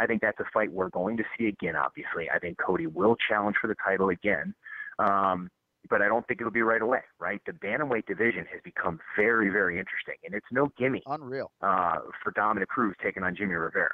I 0.00 0.06
think 0.06 0.22
that's 0.22 0.40
a 0.40 0.44
fight 0.52 0.72
we're 0.72 0.88
going 0.88 1.18
to 1.18 1.24
see 1.36 1.46
again. 1.46 1.76
Obviously, 1.76 2.30
I 2.34 2.38
think 2.38 2.56
Cody 2.58 2.86
will 2.86 3.16
challenge 3.28 3.56
for 3.60 3.66
the 3.66 3.74
title 3.84 4.08
again, 4.08 4.54
um, 4.98 5.50
but 5.90 6.00
I 6.00 6.08
don't 6.08 6.26
think 6.26 6.40
it'll 6.40 6.50
be 6.50 6.62
right 6.62 6.80
away. 6.80 7.00
Right, 7.18 7.40
the 7.44 7.52
bantamweight 7.52 8.06
division 8.06 8.46
has 8.50 8.60
become 8.64 8.98
very, 9.14 9.50
very 9.50 9.78
interesting, 9.78 10.14
and 10.24 10.34
it's 10.34 10.46
no 10.50 10.72
gimme. 10.78 11.02
Unreal 11.04 11.52
uh, 11.60 11.98
for 12.22 12.32
Dominick 12.32 12.68
Cruz 12.68 12.96
taking 13.02 13.22
on 13.22 13.36
Jimmy 13.36 13.54
Rivera. 13.54 13.92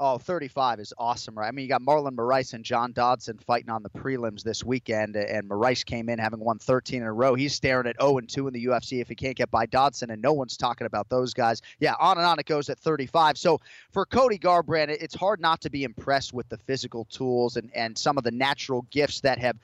Oh, 0.00 0.16
35 0.16 0.78
is 0.78 0.94
awesome, 0.96 1.36
right? 1.36 1.48
I 1.48 1.50
mean, 1.50 1.64
you 1.64 1.68
got 1.68 1.82
Marlon 1.82 2.14
Moraes 2.14 2.54
and 2.54 2.64
John 2.64 2.92
Dodson 2.92 3.36
fighting 3.38 3.68
on 3.68 3.82
the 3.82 3.90
prelims 3.90 4.44
this 4.44 4.62
weekend, 4.62 5.16
and 5.16 5.50
Moraes 5.50 5.84
came 5.84 6.08
in 6.08 6.20
having 6.20 6.38
won 6.38 6.60
13 6.60 7.02
in 7.02 7.06
a 7.06 7.12
row. 7.12 7.34
He's 7.34 7.52
staring 7.52 7.88
at 7.88 8.00
0 8.00 8.18
and 8.18 8.28
2 8.28 8.46
in 8.46 8.54
the 8.54 8.66
UFC 8.66 9.00
if 9.00 9.08
he 9.08 9.16
can't 9.16 9.36
get 9.36 9.50
by 9.50 9.66
Dodson, 9.66 10.10
and 10.10 10.22
no 10.22 10.32
one's 10.32 10.56
talking 10.56 10.86
about 10.86 11.08
those 11.08 11.34
guys. 11.34 11.62
Yeah, 11.80 11.94
on 11.98 12.16
and 12.16 12.24
on 12.24 12.38
it 12.38 12.46
goes 12.46 12.68
at 12.68 12.78
35. 12.78 13.38
So 13.38 13.60
for 13.90 14.06
Cody 14.06 14.38
Garbrandt, 14.38 14.90
it's 14.90 15.16
hard 15.16 15.40
not 15.40 15.60
to 15.62 15.70
be 15.70 15.82
impressed 15.82 16.32
with 16.32 16.48
the 16.48 16.58
physical 16.58 17.04
tools 17.06 17.56
and, 17.56 17.68
and 17.74 17.98
some 17.98 18.18
of 18.18 18.22
the 18.22 18.30
natural 18.30 18.82
gifts 18.92 19.20
that 19.22 19.40
have 19.40 19.56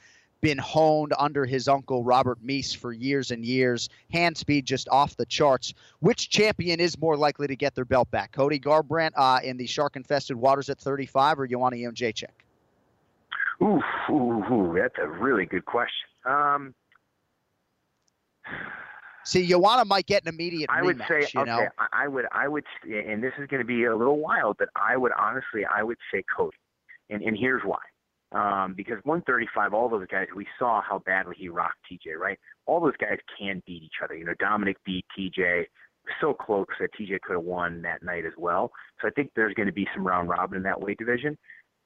been 0.45 0.59
honed 0.59 1.15
under 1.19 1.47
his 1.47 1.69
uncle 1.69 2.05
Robert 2.05 2.39
Meese 2.45 2.77
for 2.77 2.93
years 2.93 3.31
and 3.31 3.47
years. 3.47 3.89
Hand 4.13 4.37
speed 4.37 4.67
just 4.67 4.87
off 4.91 5.17
the 5.17 5.25
charts. 5.25 5.73
Which 6.01 6.29
champion 6.29 6.81
is 6.81 7.01
more 7.01 7.17
likely 7.17 7.47
to 7.47 7.57
get 7.57 7.75
their 7.75 7.87
belt 7.87 8.11
back? 8.11 8.33
Cody 8.33 8.61
Garbrandt 8.61 9.13
uh, 9.17 9.41
in 9.43 9.57
the 9.57 9.67
shark 9.67 9.97
infested 9.97 10.37
waters 10.37 10.69
at 10.69 10.79
35 10.79 11.41
or 11.41 11.47
Joanna 11.47 11.77
Jędrzejczyk? 11.77 12.27
Ooh, 13.63 13.81
ooh, 14.11 14.45
ooh, 14.53 14.75
that's 14.77 14.97
a 15.03 15.09
really 15.09 15.47
good 15.47 15.65
question. 15.65 16.09
Um, 16.27 16.75
See, 19.25 19.47
Joanna 19.47 19.87
might 19.87 20.05
get 20.05 20.25
an 20.25 20.29
immediate 20.29 20.69
I 20.69 20.81
rematch, 20.81 20.85
would 20.85 21.03
say, 21.09 21.31
you 21.33 21.41
okay, 21.41 21.51
know? 21.51 21.69
I, 21.79 22.05
I 22.05 22.09
would, 22.09 22.27
I 22.33 22.49
would, 22.49 22.65
and 22.83 23.23
this 23.25 23.33
is 23.41 23.47
going 23.47 23.63
to 23.63 23.67
be 23.67 23.85
a 23.85 23.97
little 23.97 24.19
wild, 24.19 24.57
but 24.59 24.69
I 24.77 24.99
would 24.99 25.13
honestly, 25.19 25.65
I 25.65 25.83
would 25.83 25.97
say 26.13 26.23
Cody, 26.37 26.59
and 27.09 27.23
and 27.23 27.35
here's 27.35 27.63
why. 27.65 27.79
Um, 28.35 28.75
because 28.77 28.99
135, 29.05 29.73
all 29.73 29.89
those 29.89 30.09
guys, 30.11 30.27
we 30.35 30.45
saw 30.59 30.83
how 30.83 30.99
badly 31.07 31.37
he 31.39 31.49
rocked 31.49 31.79
TJ, 31.91 32.17
right? 32.19 32.39
All 32.67 32.81
those 32.81 32.97
guys 33.01 33.19
can 33.39 33.63
beat 33.65 33.85
each 33.85 34.03
other. 34.03 34.17
You 34.17 34.25
know, 34.25 34.35
Dominic 34.41 34.77
beat 34.85 35.05
TJ 35.17 35.67
so 36.21 36.35
close 36.35 36.67
that 36.81 36.91
TJ 36.99 37.21
could 37.21 37.35
have 37.35 37.45
won 37.45 37.81
that 37.83 38.03
night 38.03 38.25
as 38.27 38.33
well. 38.37 38.73
So 39.01 39.07
I 39.07 39.13
think 39.13 39.31
there's 39.37 39.55
going 39.55 39.69
to 39.69 39.73
be 39.73 39.87
some 39.95 40.05
round 40.05 40.29
robin 40.29 40.57
in 40.57 40.63
that 40.65 40.81
weight 40.81 40.99
division. 40.99 41.39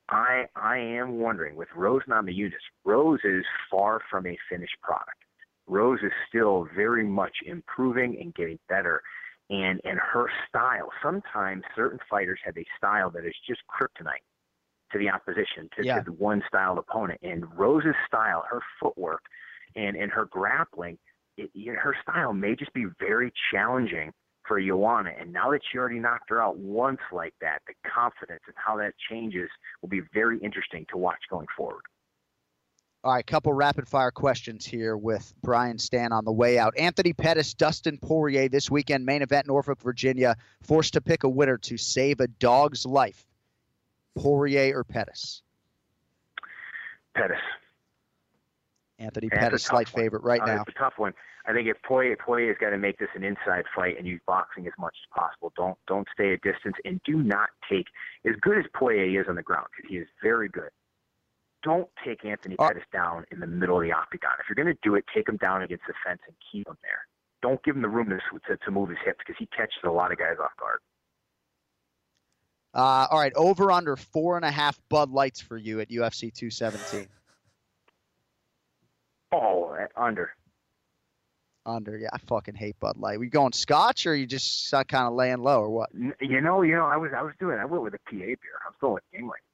I 0.08 0.44
I 0.56 0.78
am 0.78 1.18
wondering 1.18 1.54
with 1.54 1.68
Rose 1.76 2.02
Namajunas, 2.08 2.52
Rose 2.84 3.20
is 3.24 3.44
far 3.70 4.00
from 4.10 4.26
a 4.26 4.36
finished 4.50 4.76
product. 4.82 5.18
Rose 5.66 6.00
is 6.02 6.12
still 6.28 6.66
very 6.74 7.04
much 7.04 7.36
improving 7.44 8.18
and 8.18 8.34
getting 8.34 8.58
better. 8.70 9.02
And 9.50 9.82
and 9.84 9.98
her 9.98 10.28
style, 10.48 10.88
sometimes 11.02 11.62
certain 11.76 11.98
fighters 12.08 12.40
have 12.44 12.56
a 12.56 12.64
style 12.78 13.10
that 13.10 13.26
is 13.26 13.34
just 13.46 13.60
kryptonite 13.68 14.24
to 14.92 14.98
the 14.98 15.10
opposition, 15.10 15.68
to, 15.76 15.84
Yeah. 15.84 15.98
to 15.98 16.04
the 16.04 16.12
one 16.12 16.42
styled 16.46 16.78
opponent. 16.78 17.20
And 17.22 17.44
Rose's 17.58 17.94
style, 18.06 18.44
her 18.50 18.60
footwork, 18.80 19.22
and 19.76 19.96
and 19.96 20.10
her 20.12 20.24
grappling, 20.24 20.98
it, 21.36 21.50
you 21.54 21.72
know, 21.72 21.78
her 21.80 21.94
style 22.02 22.32
may 22.32 22.54
just 22.56 22.72
be 22.72 22.86
very 22.98 23.32
challenging 23.50 24.12
for 24.46 24.60
Joanna. 24.60 25.10
And 25.18 25.32
now 25.32 25.50
that 25.50 25.60
she 25.70 25.76
already 25.78 25.98
knocked 25.98 26.30
her 26.30 26.42
out 26.42 26.56
once 26.56 27.00
like 27.12 27.34
that, 27.40 27.60
the 27.66 27.74
confidence 27.88 28.40
and 28.46 28.56
how 28.56 28.76
that 28.78 28.94
changes 29.10 29.50
will 29.82 29.90
be 29.90 30.00
very 30.14 30.38
interesting 30.38 30.86
to 30.90 30.96
watch 30.96 31.20
going 31.28 31.46
forward. 31.54 31.82
All 33.04 33.12
right, 33.12 33.20
a 33.20 33.22
couple 33.22 33.52
rapid 33.52 33.86
fire 33.86 34.10
questions 34.10 34.66
here 34.66 34.96
with 34.96 35.32
Brian 35.42 35.78
Stann 35.78 36.10
on 36.10 36.24
the 36.24 36.32
way 36.32 36.58
out. 36.58 36.76
Anthony 36.76 37.12
Pettis, 37.12 37.54
Dustin 37.54 37.96
Poirier 37.98 38.48
this 38.48 38.70
weekend, 38.70 39.06
main 39.06 39.22
event 39.22 39.46
Norfolk, 39.46 39.80
Virginia, 39.80 40.34
forced 40.62 40.94
to 40.94 41.00
pick 41.00 41.22
a 41.22 41.28
winner 41.28 41.58
to 41.58 41.76
save 41.76 42.18
a 42.18 42.26
dog's 42.26 42.84
life. 42.84 43.24
Poirier 44.18 44.76
or 44.78 44.84
Pettis? 44.84 45.42
Pettis. 47.14 47.36
Anthony 48.98 49.28
And 49.30 49.40
Pettis, 49.40 49.62
a 49.64 49.66
slight 49.66 49.92
one. 49.94 50.02
favorite 50.02 50.22
right 50.24 50.40
Uh, 50.40 50.46
now. 50.46 50.62
It's 50.66 50.74
a 50.76 50.78
tough 50.78 50.94
one. 50.98 51.14
I 51.46 51.52
think 51.52 51.66
if 51.68 51.80
Poirier 51.82 52.16
Poirier's 52.16 52.58
got 52.60 52.70
to 52.70 52.78
make 52.78 52.98
this 52.98 53.08
an 53.14 53.24
inside 53.24 53.64
fight 53.74 53.96
and 53.96 54.06
use 54.06 54.20
boxing 54.26 54.66
as 54.66 54.72
much 54.78 54.94
as 55.02 55.08
possible, 55.22 55.52
don't 55.56 55.78
don't 55.86 56.06
stay 56.12 56.32
at 56.34 56.42
distance 56.42 56.76
and 56.84 57.00
do 57.04 57.22
not 57.22 57.48
take 57.70 57.86
as 58.26 58.34
good 58.40 58.58
as 58.58 58.64
Poirier 58.74 59.22
is 59.22 59.28
on 59.28 59.36
the 59.36 59.42
ground 59.42 59.66
because 59.74 59.88
he 59.88 59.96
is 59.96 60.06
very 60.22 60.48
good. 60.48 60.70
Don't 61.62 61.88
take 62.04 62.24
Anthony 62.24 62.56
Uh, 62.58 62.68
Pettis 62.68 62.84
down 62.92 63.24
in 63.30 63.40
the 63.40 63.46
middle 63.46 63.76
of 63.78 63.82
the 63.82 63.92
octagon. 63.92 64.32
If 64.40 64.46
you're 64.48 64.62
going 64.62 64.74
to 64.74 64.80
do 64.82 64.94
it, 64.94 65.04
take 65.14 65.28
him 65.28 65.36
down 65.38 65.62
against 65.62 65.84
the 65.86 65.94
fence 66.04 66.20
and 66.26 66.36
keep 66.52 66.68
him 66.68 66.76
there. 66.82 67.06
Don't 67.40 67.62
give 67.64 67.76
him 67.76 67.82
the 67.82 67.88
room 67.88 68.10
to 68.10 68.18
to, 68.46 68.56
to 68.58 68.70
move 68.70 68.90
his 68.90 68.98
hips 69.04 69.18
because 69.20 69.36
he 69.38 69.46
catches 69.46 69.78
a 69.84 69.90
lot 69.90 70.12
of 70.12 70.18
guys 70.18 70.36
off 70.42 70.54
guard. 70.58 70.80
Uh, 72.74 73.06
all 73.10 73.18
right, 73.18 73.32
over 73.34 73.72
under 73.72 73.96
four 73.96 74.36
and 74.36 74.44
a 74.44 74.50
half 74.50 74.78
Bud 74.88 75.10
Lights 75.10 75.40
for 75.40 75.56
you 75.56 75.80
at 75.80 75.88
UFC 75.88 76.32
217. 76.32 77.08
Oh, 79.32 79.76
under. 79.96 80.30
Under, 81.66 81.98
yeah, 81.98 82.08
I 82.12 82.18
fucking 82.18 82.54
hate 82.54 82.78
Bud 82.80 82.96
Light. 82.96 83.20
We 83.20 83.28
going 83.28 83.52
Scotch 83.52 84.06
or 84.06 84.14
you 84.14 84.26
just 84.26 84.70
kind 84.70 85.06
of 85.06 85.12
laying 85.12 85.38
low 85.38 85.60
or 85.60 85.70
what? 85.70 85.90
You 85.94 86.40
know, 86.40 86.62
you 86.62 86.74
know, 86.74 86.86
I 86.86 86.96
was 86.96 87.10
I 87.14 87.22
was 87.22 87.34
doing. 87.38 87.58
I 87.58 87.66
went 87.66 87.82
with 87.82 87.94
a 87.94 87.98
PA 87.98 88.16
beer. 88.16 88.36
I'm 88.66 88.72
still 88.78 88.94
with 88.94 89.02
Yuengling. 89.14 89.44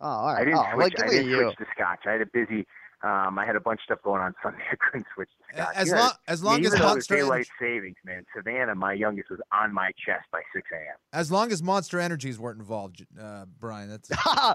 Oh, 0.00 0.06
all 0.06 0.26
right. 0.26 0.42
I 0.42 0.44
didn't 0.44 0.58
oh, 0.58 0.66
switch. 0.74 0.94
like, 0.98 1.04
I 1.04 1.10
didn't 1.10 1.30
you. 1.30 1.42
switch 1.42 1.56
to 1.56 1.66
Scotch. 1.74 2.00
I 2.06 2.12
had 2.12 2.20
a 2.20 2.26
busy. 2.26 2.66
Um, 3.04 3.38
I 3.38 3.44
had 3.44 3.54
a 3.54 3.60
bunch 3.60 3.80
of 3.80 3.84
stuff 3.84 3.98
going 4.02 4.22
on 4.22 4.34
Sunday. 4.42 4.62
I 4.72 4.76
couldn't 4.76 5.06
switch 5.14 5.28
to 5.28 5.54
Scotch. 5.54 5.76
As 5.76 5.88
You 5.88 5.94
know, 5.94 6.00
long 6.00 6.10
as 6.26 6.42
long 6.42 6.54
even 6.60 6.66
as 6.66 6.72
though 6.72 6.78
it 6.78 6.82
was 6.82 6.94
Monster 6.94 7.16
daylight 7.16 7.34
Energy, 7.36 7.50
savings, 7.60 7.96
man. 8.04 8.24
Savannah, 8.34 8.74
my 8.74 8.92
youngest, 8.94 9.30
was 9.30 9.40
on 9.52 9.72
my 9.74 9.90
chest 10.04 10.24
by 10.32 10.40
6 10.54 10.66
a.m. 10.72 10.96
as 11.12 11.30
long 11.30 11.52
as 11.52 11.62
Monster 11.62 12.00
Energies 12.00 12.38
weren't 12.38 12.58
involved, 12.58 13.04
uh, 13.20 13.44
Brian. 13.60 13.90
That's 13.90 14.10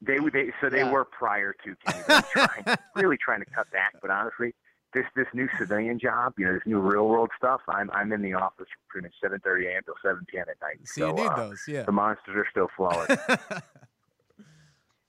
They 0.00 0.20
were 0.20 0.30
they 0.30 0.52
so 0.60 0.68
they 0.70 0.78
Yeah. 0.78 0.92
were 0.92 1.04
prior 1.04 1.54
to 1.64 1.74
Kenny. 1.84 2.22
Trying, 2.32 2.76
really 2.94 3.16
trying 3.16 3.40
to 3.40 3.46
cut 3.50 3.68
back, 3.72 3.94
but 4.00 4.10
honestly, 4.10 4.54
this 4.94 5.04
this 5.16 5.26
new 5.34 5.48
civilian 5.58 5.98
job, 5.98 6.34
you 6.38 6.46
know, 6.46 6.52
this 6.52 6.62
new 6.66 6.78
real 6.78 7.08
world 7.08 7.30
stuff. 7.36 7.62
I'm 7.68 7.90
I'm 7.90 8.12
in 8.12 8.22
the 8.22 8.34
office 8.34 8.66
from 8.68 9.02
pretty 9.02 9.08
much 9.08 9.32
7:30 9.42 9.66
a.m. 9.72 9.82
till 9.84 9.94
7 10.04 10.24
p.m. 10.28 10.44
at 10.48 10.56
night. 10.62 10.78
See, 10.86 11.00
so 11.00 11.08
you 11.08 11.14
need 11.14 11.26
uh, 11.26 11.36
those, 11.36 11.64
yeah. 11.66 11.82
The 11.82 11.92
monsters 11.92 12.36
are 12.36 12.46
still 12.50 12.68
flowing. 12.76 13.08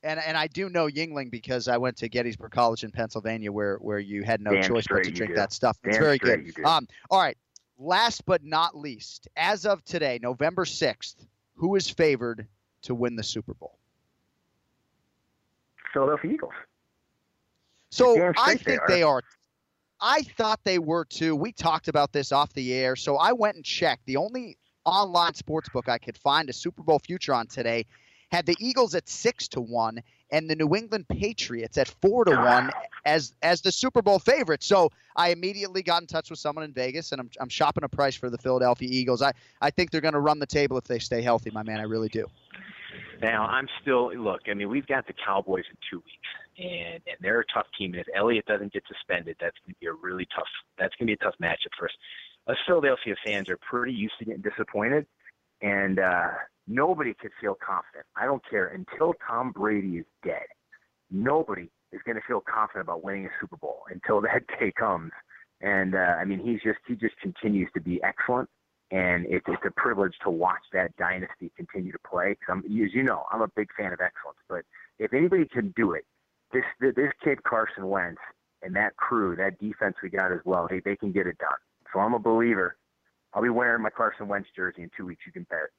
And 0.02 0.20
and 0.20 0.38
I 0.38 0.48
do 0.48 0.70
know 0.70 0.88
Yuengling 0.88 1.30
because 1.30 1.68
I 1.68 1.78
went 1.78 1.98
to 1.98 2.08
Gettysburg 2.08 2.52
College 2.52 2.84
in 2.84 2.92
Pennsylvania, 2.92 3.52
where 3.52 3.78
where 3.78 4.00
you 4.00 4.24
had 4.24 4.42
no 4.42 4.52
Damn 4.54 4.64
choice 4.64 4.86
but 4.90 5.04
to 5.04 5.12
drink 5.12 5.36
that 5.36 5.52
stuff. 5.52 5.78
It's 5.84 5.98
Damn 5.98 6.04
very 6.04 6.18
good. 6.18 6.54
Um, 6.64 6.88
all 7.10 7.20
right. 7.20 7.38
Last 7.78 8.26
but 8.26 8.44
not 8.44 8.78
least, 8.78 9.28
as 9.36 9.66
of 9.66 9.84
today, 9.84 10.20
November 10.22 10.66
sixth, 10.66 11.26
who 11.56 11.76
is 11.76 11.90
favored 11.90 12.48
to 12.84 12.96
win 12.96 13.16
the 13.16 13.24
Super 13.24 13.54
Bowl? 13.54 13.78
Philadelphia 15.94 16.32
Eagles. 16.32 16.54
So 17.92 18.12
I 18.12 18.32
straight 18.32 18.58
they 18.60 18.64
think 18.64 18.82
are. 18.82 18.88
they 18.88 19.04
are. 19.04 19.22
I 20.02 20.22
thought 20.38 20.62
they 20.64 20.80
were 20.80 21.06
too. 21.06 21.36
We 21.36 21.52
talked 21.52 21.88
about 21.90 22.14
this 22.14 22.32
off 22.32 22.54
the 22.54 22.74
air, 22.74 22.96
so 22.96 23.18
I 23.18 23.34
went 23.34 23.58
and 23.58 23.66
checked. 23.66 24.06
The 24.06 24.18
only 24.18 24.58
online 24.86 25.34
sports 25.34 25.70
book 25.70 25.90
I 25.90 25.98
could 25.98 26.18
find 26.18 26.50
a 26.50 26.54
Super 26.54 26.84
Bowl 26.84 27.00
future 27.00 27.34
on 27.34 27.48
today 27.48 27.86
had 28.32 28.46
the 28.46 28.56
Eagles 28.60 28.96
at 28.96 29.10
six 29.10 29.48
to 29.50 29.62
one 29.62 30.02
and 30.32 30.50
the 30.50 30.56
New 30.56 30.76
England 30.76 31.08
Patriots 31.08 31.78
at 31.78 31.88
four 32.02 32.26
to 32.26 32.32
one 32.32 32.72
as 33.06 33.34
as 33.42 33.62
the 33.62 33.72
Super 33.72 34.02
Bowl 34.02 34.20
favorite. 34.20 34.64
So 34.64 34.92
I 35.16 35.30
immediately 35.30 35.82
got 35.82 36.02
in 36.02 36.08
touch 36.08 36.30
with 36.30 36.40
someone 36.40 36.66
in 36.66 36.74
Vegas, 36.74 37.12
and 37.12 37.22
I'm 37.22 37.30
I'm 37.40 37.50
shopping 37.50 37.84
a 37.84 37.90
price 37.90 38.16
for 38.16 38.30
the 38.30 38.38
Philadelphia 38.38 38.90
Eagles. 38.92 39.22
I 39.22 39.34
I 39.62 39.70
think 39.72 39.92
they're 39.92 40.02
going 40.02 40.14
to 40.14 40.20
run 40.20 40.40
the 40.40 40.46
table 40.46 40.78
if 40.78 40.84
they 40.86 41.00
stay 41.00 41.22
healthy, 41.22 41.52
my 41.52 41.64
man. 41.64 41.80
I 41.80 41.84
really 41.84 42.10
do. 42.10 42.26
Now 43.22 43.46
I'm 43.48 43.68
still 43.82 44.14
look. 44.16 44.42
I 44.50 44.54
mean, 44.54 44.70
we've 44.70 44.88
got 44.88 45.08
the 45.08 45.14
Cowboys 45.14 45.66
in 45.70 45.78
two 45.90 45.98
weeks, 45.98 46.30
and 46.58 47.02
and 47.08 47.18
they're 47.22 47.42
a 47.42 47.46
tough 47.54 47.68
team. 47.78 47.94
And 47.94 48.02
if 48.02 48.08
Elliott 48.16 48.46
doesn't 48.46 48.72
get 48.72 48.84
suspended, 48.88 49.36
that's 49.40 49.58
going 49.66 49.74
to 49.74 49.80
be 49.80 49.88
a 49.88 49.94
really 49.94 50.28
tough. 50.36 50.48
That's 50.78 50.96
going 50.96 51.08
to 51.08 51.12
be 51.12 51.14
a 51.14 51.24
tough 51.24 51.36
matchup 51.42 51.74
for 51.78 51.86
us. 51.86 51.94
Us 52.48 52.58
Philadelphia 52.66 53.16
fans 53.26 53.50
are 53.50 53.58
pretty 53.58 53.94
used 53.94 54.14
to 54.20 54.26
getting 54.26 54.42
disappointed, 54.42 55.06
and 55.62 56.00
uh, 56.00 56.30
nobody 56.68 57.14
could 57.14 57.32
feel 57.42 57.56
confident. 57.56 58.06
I 58.16 58.26
don't 58.26 58.42
care 58.50 58.68
until 58.68 59.14
Tom 59.28 59.52
Brady 59.52 59.98
is 59.98 60.06
dead. 60.24 60.48
Nobody 61.12 61.70
is 61.92 62.02
going 62.06 62.16
to 62.16 62.22
feel 62.28 62.42
confident 62.42 62.84
about 62.84 63.04
winning 63.04 63.26
a 63.26 63.30
Super 63.42 63.58
Bowl 63.58 63.82
until 63.90 64.22
that 64.22 64.44
day 64.60 64.72
comes. 64.78 65.12
And 65.62 65.96
uh, 65.96 66.16
I 66.20 66.26
mean, 66.26 66.40
he's 66.40 66.62
just 66.64 66.80
he 66.88 66.96
just 66.96 67.18
continues 67.22 67.70
to 67.74 67.82
be 67.82 68.02
excellent 68.04 68.50
and 68.92 69.26
it's 69.28 69.46
it's 69.48 69.64
a 69.66 69.72
privilege 69.72 70.14
to 70.24 70.30
watch 70.30 70.62
that 70.74 70.96
dynasty 70.98 71.52
continue 71.56 71.92
to 71.92 72.00
play. 72.00 72.36
Cause 72.46 72.58
I'm, 72.58 72.60
as 72.60 72.94
you 72.94 73.04
know, 73.04 73.26
I'm 73.32 73.42
a 73.42 73.48
big 73.56 73.70
fan 73.78 73.94
of 73.94 74.00
excellence. 74.02 74.40
But 74.48 74.64
if 74.98 75.14
anybody 75.14 75.46
can 75.46 75.74
do 75.76 75.94
it, 75.94 76.06
this 76.52 76.64
this 76.80 77.12
kid 77.24 77.44
Carson 77.44 77.88
Wentz 77.88 78.22
and 78.62 78.76
that 78.76 78.96
crew, 78.98 79.36
that 79.36 79.60
defense 79.60 79.96
we 80.02 80.10
got 80.10 80.32
as 80.32 80.40
well, 80.46 80.68
they 80.70 80.80
they 80.80 80.96
can 80.96 81.12
get 81.12 81.28
it 81.28 81.38
done. 81.38 81.60
So 81.94 82.00
I'm 82.00 82.14
a 82.14 82.20
believer. 82.20 82.78
I'll 83.34 83.44
be 83.44 83.50
wearing 83.50 83.82
my 83.82 83.90
Carson 83.90 84.28
Wentz 84.28 84.50
jersey 84.56 84.84
in 84.84 84.92
two 84.96 85.06
weeks. 85.06 85.22
You 85.26 85.32
can 85.32 85.46
bet. 85.50 85.70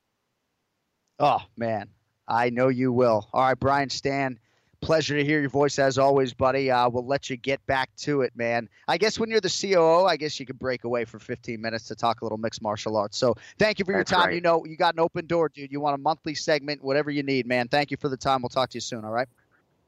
Oh 1.18 1.42
man, 1.56 1.88
I 2.28 2.50
know 2.50 2.68
you 2.68 2.92
will. 2.92 3.28
All 3.32 3.42
right, 3.42 3.58
Brian 3.58 3.88
Stann, 3.88 4.38
Pleasure 4.80 5.14
to 5.14 5.24
hear 5.24 5.40
your 5.40 5.50
voice 5.50 5.78
as 5.78 5.98
always, 5.98 6.32
buddy. 6.32 6.70
Uh, 6.70 6.88
we'll 6.88 7.06
let 7.06 7.28
you 7.28 7.36
get 7.36 7.64
back 7.66 7.94
to 7.96 8.22
it, 8.22 8.32
man. 8.34 8.66
I 8.88 8.96
guess 8.96 9.18
when 9.18 9.30
you're 9.30 9.40
the 9.40 9.50
COO, 9.50 10.06
I 10.06 10.16
guess 10.16 10.40
you 10.40 10.46
could 10.46 10.58
break 10.58 10.84
away 10.84 11.04
for 11.04 11.18
15 11.18 11.60
minutes 11.60 11.84
to 11.88 11.94
talk 11.94 12.22
a 12.22 12.24
little 12.24 12.38
mixed 12.38 12.62
martial 12.62 12.96
arts. 12.96 13.18
So 13.18 13.34
thank 13.58 13.78
you 13.78 13.84
for 13.84 13.92
your 13.92 14.04
time. 14.04 14.28
right. 14.28 14.34
You 14.34 14.40
know, 14.40 14.64
you 14.64 14.76
got 14.76 14.94
an 14.94 15.00
open 15.00 15.26
door, 15.26 15.50
dude. 15.50 15.70
You 15.70 15.80
want 15.80 15.96
a 15.96 15.98
monthly 15.98 16.34
segment, 16.34 16.82
whatever 16.82 17.10
you 17.10 17.22
need, 17.22 17.46
man. 17.46 17.68
Thank 17.68 17.90
you 17.90 17.98
for 17.98 18.08
the 18.08 18.16
time. 18.16 18.40
We'll 18.40 18.48
talk 18.48 18.70
to 18.70 18.76
you 18.76 18.80
soon, 18.80 19.04
all 19.04 19.10
right? 19.10 19.28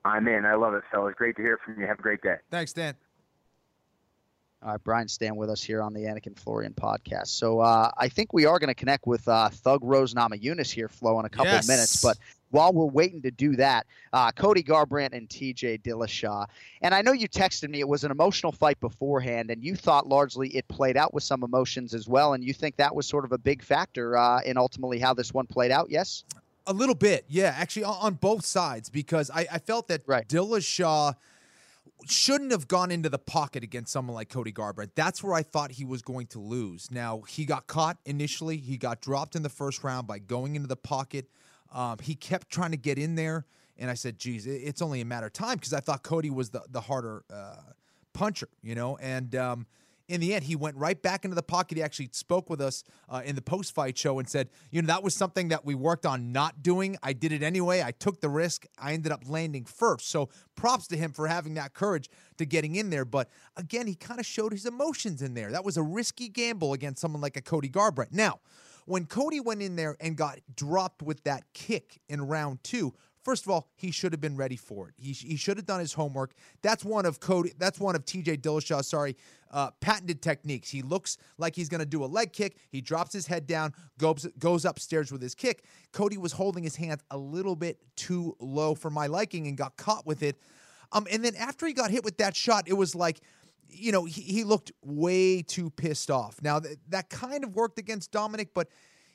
I'm 0.05 0.29
in. 0.29 0.45
I 0.45 0.57
love 0.57 0.75
it, 0.75 0.83
fellas. 0.91 1.15
Great 1.17 1.37
to 1.37 1.43
hear 1.43 1.59
from 1.65 1.81
you. 1.81 1.87
Have 1.87 1.99
a 1.99 2.03
great 2.03 2.21
day. 2.21 2.37
Thanks, 2.51 2.75
Dan. 2.75 2.95
All 4.65 4.71
right, 4.71 4.85
Brian, 4.85 5.09
Stann 5.09 5.35
with 5.35 5.51
us 5.51 5.61
here 5.61 5.83
on 5.83 5.93
the 5.93 6.03
Anik 6.03 6.27
and 6.29 6.39
Florian 6.39 6.73
podcast. 6.73 7.29
So 7.29 7.59
uh, 7.59 7.91
I 7.99 8.09
think 8.09 8.33
we 8.33 8.47
are 8.47 8.61
going 8.61 8.69
to 8.69 8.75
connect 8.77 9.09
with 9.09 9.27
uh, 9.27 9.49
Thug 9.49 9.81
Rose 9.83 10.15
Namajunas 10.15 10.71
here, 10.71 10.89
Flo, 10.89 11.19
in 11.19 11.27
a 11.27 11.29
couple 11.29 11.51
Yes. 11.51 11.65
of 11.65 11.69
minutes. 11.69 12.01
But 12.01 12.17
while 12.51 12.73
we're 12.73 12.87
waiting 12.87 13.23
to 13.23 13.33
do 13.33 13.57
that, 13.57 13.87
uh, 14.13 14.31
Cody 14.31 14.63
Garbrandt 14.63 15.15
and 15.15 15.29
TJ 15.29 15.83
Dillashaw. 15.83 16.47
And 16.81 16.95
I 16.95 17.03
know 17.03 17.11
you 17.11 17.29
texted 17.29 17.71
me. 17.71 17.81
It 17.81 17.89
was 17.89 18.05
an 18.05 18.13
emotional 18.13 18.53
fight 18.53 18.79
beforehand, 18.79 19.51
and 19.51 19.65
you 19.65 19.75
thought 19.75 20.07
largely 20.07 20.49
it 20.51 20.69
played 20.69 20.97
out 20.97 21.13
with 21.13 21.25
some 21.25 21.43
emotions 21.43 21.93
as 21.93 22.07
well. 22.07 22.35
And 22.35 22.45
you 22.45 22.53
think 22.55 22.77
that 22.77 22.95
was 22.95 23.05
sort 23.05 23.25
of 23.25 23.33
a 23.33 23.39
big 23.39 23.65
factor 23.65 24.17
uh, 24.17 24.43
in 24.43 24.57
ultimately 24.57 25.01
how 25.01 25.13
this 25.13 25.35
one 25.35 25.47
played 25.49 25.73
out, 25.73 25.91
yes? 25.91 26.23
A 26.69 26.73
little 26.73 26.95
bit, 26.95 27.25
yeah. 27.27 27.53
Actually, 27.59 27.83
on, 27.83 27.97
on 28.01 28.15
both 28.15 28.45
sides, 28.47 28.89
because 28.89 29.29
I, 29.29 29.45
I 29.51 29.59
felt 29.59 29.89
that 29.89 30.03
Right. 30.07 30.29
Dillashaw 30.29 31.15
shouldn't 32.07 32.51
have 32.51 32.69
gone 32.69 32.91
into 32.91 33.09
the 33.09 33.19
pocket 33.19 33.63
against 33.63 33.93
someone 33.93 34.15
like 34.15 34.29
Cody 34.29 34.53
Garbrandt. 34.53 34.91
That's 34.95 35.23
where 35.23 35.35
I 35.35 35.43
thought 35.43 35.73
he 35.73 35.85
was 35.85 36.03
going 36.03 36.27
to 36.29 36.41
lose. 36.41 36.91
Now 36.91 37.23
he 37.23 37.45
got 37.45 37.67
caught 37.67 37.99
initially. 38.05 38.57
He 38.57 38.77
got 38.77 39.01
dropped 39.01 39.37
in 39.37 39.43
the 39.43 39.49
first 39.49 39.85
round 39.85 40.07
by 40.07 40.19
going 40.19 40.57
into 40.57 40.69
the 40.69 40.77
pocket. 40.77 41.29
Um, 41.73 41.99
he 42.03 42.15
kept 42.15 42.51
trying 42.51 42.73
to 42.73 42.77
get 42.77 42.99
in 42.99 43.15
there, 43.15 43.47
and 43.79 43.91
I 43.91 43.95
said, 43.95 44.19
"Geez, 44.19 44.47
it's 44.47 44.83
only 44.83 45.01
a 45.01 45.05
matter 45.05 45.27
of 45.27 45.33
time," 45.33 45.57
because 45.57 45.73
I 45.73 45.81
thought 45.81 46.03
Cody 46.03 46.31
was 46.31 46.51
the 46.51 46.63
the 46.69 46.83
harder 46.83 47.25
uh, 47.33 47.57
puncher, 48.13 48.49
you 48.63 48.75
know. 48.75 48.97
And 48.99 49.35
um, 49.35 49.67
in 50.13 50.21
the 50.21 50.35
end, 50.35 50.45
he 50.45 50.57
went 50.57 50.77
right 50.77 51.01
back 51.01 51.25
into 51.25 51.35
the 51.35 51.43
pocket. 51.43 51.79
He 51.79 51.83
actually 51.83 52.11
spoke 52.13 52.51
with 52.51 52.61
us 52.61 52.85
uh, 53.09 53.23
in 53.25 53.35
the 53.35 53.41
post 53.41 53.75
fight 53.75 53.97
show 53.97 54.19
and 54.19 54.29
said, 54.29 54.51
you 54.71 54.83
know, 54.83 54.87
that 54.89 55.03
was 55.03 55.15
something 55.15 55.49
that 55.49 55.65
we 55.65 55.75
worked 55.75 56.05
on 56.05 56.33
not 56.33 56.63
doing. 56.63 56.99
I 57.03 57.15
did 57.15 57.33
it 57.33 57.43
anyway. 57.43 57.83
I 57.83 57.93
took 57.93 58.21
the 58.21 58.29
risk. 58.29 58.67
I 58.79 58.93
ended 58.93 59.11
up 59.11 59.23
landing 59.27 59.65
first. 59.65 60.11
So 60.11 60.29
props 60.55 60.87
to 60.89 60.99
him 60.99 61.13
for 61.13 61.29
having 61.29 61.55
that 61.55 61.73
courage 61.73 62.11
to 62.37 62.45
getting 62.45 62.77
in 62.77 62.91
there. 62.91 63.07
But 63.07 63.31
again, 63.57 63.87
he 63.87 63.95
kind 63.95 64.21
of 64.21 64.27
showed 64.27 64.53
his 64.53 64.67
emotions 64.67 65.23
in 65.23 65.33
there. 65.33 65.51
That 65.51 65.65
was 65.65 65.79
a 65.79 65.83
risky 65.83 66.29
gamble 66.29 66.75
against 66.75 67.01
someone 67.01 67.23
like 67.23 67.39
a 67.39 67.43
Cody 67.43 67.71
Garbrandt. 67.71 68.13
Now, 68.13 68.41
when 68.85 69.07
Cody 69.07 69.41
went 69.41 69.63
in 69.63 69.77
there 69.77 69.97
and 69.99 70.15
got 70.15 70.41
dropped 70.55 71.03
with 71.03 71.25
that 71.25 71.45
kick 71.55 72.01
in 72.11 72.21
round 72.29 72.63
two, 72.63 72.93
First 73.23 73.45
of 73.45 73.53
all, 73.53 73.69
he 73.77 73.91
should 73.91 74.13
have 74.13 74.21
been 74.21 74.37
ready 74.37 74.57
for 74.57 74.89
it. 74.89 74.95
He, 74.99 75.13
he 75.13 75.37
should 75.37 75.57
have 75.57 75.67
done 75.67 75.81
his 75.81 75.93
homework. 75.93 76.33
That's 76.61 76.85
one 76.85 77.07
of 77.07 77.21
Cody. 77.21 77.53
That's 77.57 77.79
one 77.79 77.95
of 77.95 78.05
T.J. 78.05 78.39
Dillashaw. 78.39 78.85
Sorry, 78.85 79.17
uh, 79.53 79.71
patented 79.81 80.23
techniques. 80.23 80.69
He 80.71 80.83
looks 80.83 81.19
like 81.39 81.55
he's 81.55 81.69
going 81.69 81.81
to 81.81 81.87
do 81.87 82.05
a 82.05 82.07
leg 82.07 82.33
kick. 82.33 82.57
He 82.71 82.81
drops 82.81 83.13
his 83.13 83.27
head 83.27 83.47
down, 83.47 83.75
goes 83.99 84.27
goes 84.39 84.65
upstairs 84.65 85.13
with 85.13 85.23
his 85.23 85.35
kick. 85.35 85.65
Cody 85.93 86.19
was 86.19 86.33
holding 86.33 86.65
his 86.65 86.77
hands 86.77 87.03
a 87.11 87.19
little 87.19 87.55
bit 87.55 87.79
too 87.97 88.37
low 88.41 88.75
for 88.75 88.91
my 88.91 89.07
liking 89.07 89.47
and 89.47 89.57
got 89.57 89.77
caught 89.77 90.07
with 90.07 90.23
it. 90.23 90.37
Um, 90.91 91.07
and 91.11 91.25
then 91.25 91.37
after 91.37 91.67
he 91.67 91.73
got 91.73 91.91
hit 91.91 92.05
with 92.05 92.19
that 92.19 92.35
shot, 92.37 92.65
it 92.67 92.75
was 92.75 92.95
like 92.95 93.21
you 93.75 93.93
know, 93.93 94.05
he, 94.05 94.21
he 94.21 94.45
looked 94.45 94.73
way 94.85 95.43
too 95.43 95.71
pissed 95.71 96.11
off. 96.11 96.37
Now, 96.43 96.61
th- 96.61 96.77
that 96.91 97.09
kind 97.09 97.43
of 97.43 97.55
worked 97.57 97.79
against 97.79 98.13
Dominic, 98.13 98.51
but 98.55 98.69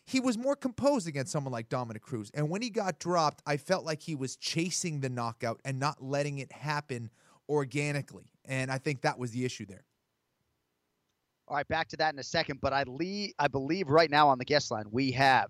he 0.08 0.22
was 0.22 0.38
more 0.38 0.56
composed 0.56 1.06
against 1.06 1.34
someone 1.34 1.52
like 1.52 1.68
Dominic 1.68 2.02
Cruz. 2.02 2.32
And 2.34 2.50
when 2.50 2.62
he 2.62 2.70
got 2.70 2.98
dropped, 2.98 3.44
I 3.46 3.58
felt 3.58 3.84
like 3.84 4.02
he 4.02 4.16
was 4.16 4.38
chasing 4.38 5.02
the 5.02 5.10
knockout 5.10 5.60
and 5.66 5.82
not 5.82 6.02
letting 6.02 6.40
it 6.40 6.50
happen 6.50 7.10
organically. 7.50 8.32
And 8.46 8.72
I 8.72 8.78
think 8.78 9.02
that 9.02 9.20
was 9.20 9.32
the 9.32 9.44
issue 9.44 9.66
there. 9.66 9.84
All 11.50 11.58
right, 11.58 11.68
back 11.68 11.90
to 11.90 11.98
that 11.98 12.14
in 12.14 12.20
a 12.20 12.24
second. 12.24 12.62
But 12.62 12.72
I, 12.72 12.86
le- 12.88 13.34
I 13.38 13.50
believe 13.50 13.90
right 13.90 14.10
now 14.10 14.30
on 14.30 14.38
the 14.38 14.46
guest 14.46 14.72
line, 14.72 14.86
we 14.92 15.12
have 15.12 15.50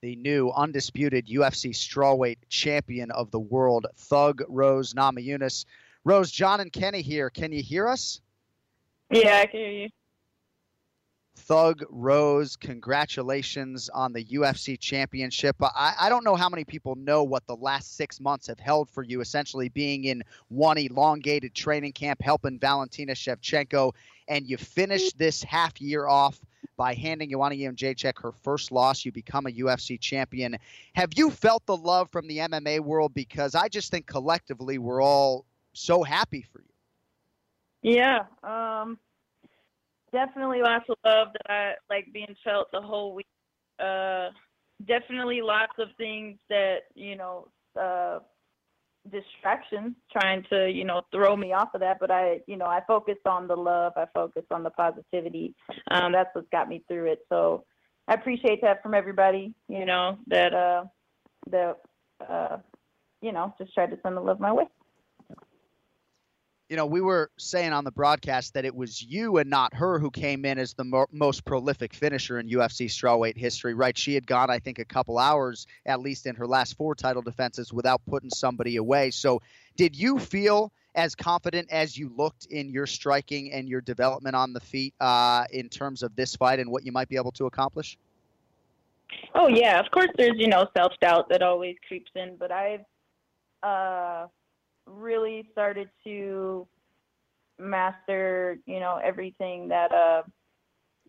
the 0.00 0.14
new 0.14 0.52
undisputed 0.52 1.26
UFC 1.26 1.70
strawweight 1.70 2.38
champion 2.48 3.10
of 3.10 3.32
the 3.32 3.40
world, 3.40 3.88
Thug 3.96 4.42
Rose 4.48 4.94
Namajunas. 4.94 5.64
Rose, 6.04 6.30
Jon, 6.30 6.60
and 6.60 6.72
Kenny 6.72 7.02
here. 7.02 7.30
Can 7.30 7.50
you 7.50 7.64
hear 7.64 7.88
us? 7.88 8.20
Yeah, 9.10 9.40
I 9.42 9.46
can 9.46 9.58
hear 9.58 9.70
you. 9.70 9.88
Thug 11.38 11.84
Rose, 11.88 12.56
congratulations 12.56 13.88
on 13.88 14.12
the 14.12 14.24
UFC 14.24 14.78
championship. 14.78 15.56
I, 15.62 15.94
I 15.98 16.08
don't 16.08 16.24
know 16.24 16.34
how 16.34 16.48
many 16.48 16.64
people 16.64 16.96
know 16.96 17.22
what 17.22 17.46
the 17.46 17.56
last 17.56 17.96
six 17.96 18.20
months 18.20 18.48
have 18.48 18.58
held 18.58 18.90
for 18.90 19.02
you, 19.02 19.20
essentially 19.20 19.68
being 19.68 20.04
in 20.04 20.24
one 20.48 20.78
elongated 20.78 21.54
training 21.54 21.92
camp, 21.92 22.20
helping 22.20 22.58
Valentina 22.58 23.12
Shevchenko, 23.12 23.94
and 24.26 24.46
you 24.46 24.56
finish 24.56 25.12
this 25.12 25.42
half 25.42 25.80
year 25.80 26.06
off 26.06 26.38
by 26.76 26.94
handing 26.94 27.30
Joanna 27.30 27.54
Jędrzejczyk 27.54 28.20
her 28.20 28.32
first 28.32 28.72
loss. 28.72 29.04
You 29.04 29.12
become 29.12 29.46
a 29.46 29.50
UFC 29.50 29.98
champion. 29.98 30.56
Have 30.94 31.10
you 31.16 31.30
felt 31.30 31.64
the 31.66 31.76
love 31.76 32.10
from 32.10 32.26
the 32.26 32.38
MMA 32.38 32.80
world? 32.80 33.14
Because 33.14 33.54
I 33.54 33.68
just 33.68 33.90
think 33.90 34.06
collectively 34.06 34.78
we're 34.78 35.02
all 35.02 35.46
so 35.72 36.02
happy 36.02 36.42
for 36.52 36.60
you. 36.60 37.94
Yeah, 37.94 38.24
um, 38.42 38.98
definitely 40.12 40.60
lots 40.62 40.84
of 40.88 40.96
love 41.04 41.28
that 41.32 41.50
I 41.50 41.74
like 41.90 42.12
being 42.12 42.34
felt 42.44 42.68
the 42.72 42.80
whole 42.80 43.14
week. 43.14 43.26
Uh, 43.78 44.30
definitely 44.86 45.40
lots 45.42 45.72
of 45.78 45.88
things 45.96 46.38
that 46.48 46.78
you 46.94 47.16
know, 47.16 47.48
uh, 47.80 48.18
distractions 49.10 49.94
trying 50.12 50.44
to 50.50 50.70
you 50.70 50.84
know 50.84 51.02
throw 51.12 51.36
me 51.36 51.52
off 51.52 51.70
of 51.74 51.80
that. 51.80 51.98
But 52.00 52.10
I, 52.10 52.40
you 52.46 52.56
know, 52.56 52.66
I 52.66 52.80
focused 52.86 53.26
on 53.26 53.48
the 53.48 53.56
love. 53.56 53.92
I 53.96 54.06
focused 54.14 54.50
on 54.50 54.62
the 54.62 54.70
positivity. 54.70 55.54
Um, 55.90 56.12
that's 56.12 56.30
what's 56.34 56.48
got 56.50 56.68
me 56.68 56.84
through 56.88 57.12
it. 57.12 57.20
So 57.28 57.64
I 58.06 58.14
appreciate 58.14 58.60
that 58.62 58.82
from 58.82 58.94
everybody. 58.94 59.54
You 59.68 59.84
know 59.84 60.18
that 60.28 60.54
uh, 60.54 60.84
that 61.50 61.76
uh, 62.28 62.58
you 63.20 63.32
know 63.32 63.54
just 63.58 63.74
tried 63.74 63.90
to 63.90 63.98
send 64.02 64.16
the 64.16 64.20
love 64.20 64.40
my 64.40 64.52
way. 64.52 64.64
You 66.68 66.76
know, 66.76 66.84
we 66.84 67.00
were 67.00 67.30
saying 67.38 67.72
on 67.72 67.84
the 67.84 67.90
broadcast 67.90 68.52
that 68.54 68.64
it 68.66 68.74
was 68.74 69.02
you 69.02 69.38
and 69.38 69.48
not 69.48 69.72
her 69.74 69.98
who 69.98 70.10
came 70.10 70.44
in 70.44 70.58
as 70.58 70.74
the 70.74 70.84
mo- 70.84 71.06
most 71.10 71.44
prolific 71.44 71.94
finisher 71.94 72.38
in 72.38 72.48
UFC 72.48 72.86
strawweight 72.86 73.38
history, 73.38 73.72
right? 73.72 73.96
She 73.96 74.14
had 74.14 74.26
gone, 74.26 74.50
I 74.50 74.58
think, 74.58 74.78
a 74.78 74.84
couple 74.84 75.18
hours, 75.18 75.66
at 75.86 76.00
least 76.00 76.26
in 76.26 76.34
her 76.34 76.46
last 76.46 76.76
four 76.76 76.94
title 76.94 77.22
defenses, 77.22 77.72
without 77.72 78.02
putting 78.06 78.30
somebody 78.30 78.76
away. 78.76 79.10
So, 79.10 79.40
did 79.76 79.96
you 79.96 80.18
feel 80.18 80.70
as 80.94 81.14
confident 81.14 81.70
as 81.70 81.96
you 81.96 82.12
looked 82.16 82.46
in 82.46 82.68
your 82.68 82.86
striking 82.86 83.52
and 83.52 83.68
your 83.68 83.80
development 83.80 84.36
on 84.36 84.52
the 84.52 84.60
feet 84.60 84.92
uh, 85.00 85.44
in 85.50 85.68
terms 85.70 86.02
of 86.02 86.14
this 86.16 86.36
fight 86.36 86.58
and 86.58 86.70
what 86.70 86.84
you 86.84 86.92
might 86.92 87.08
be 87.08 87.16
able 87.16 87.32
to 87.32 87.46
accomplish? 87.46 87.96
Oh 89.34 89.48
yeah, 89.48 89.80
of 89.80 89.90
course. 89.90 90.10
There's 90.18 90.36
you 90.36 90.48
know 90.48 90.66
self 90.76 90.92
doubt 91.00 91.30
that 91.30 91.42
always 91.42 91.76
creeps 91.86 92.10
in, 92.14 92.36
but 92.36 92.52
I've 92.52 92.84
uh, 93.62 94.26
really 94.88 95.48
started 95.52 95.88
to 96.04 96.66
master 97.58 98.58
you 98.66 98.78
know 98.78 99.00
everything 99.02 99.68
that 99.68 99.92
uh, 99.92 100.22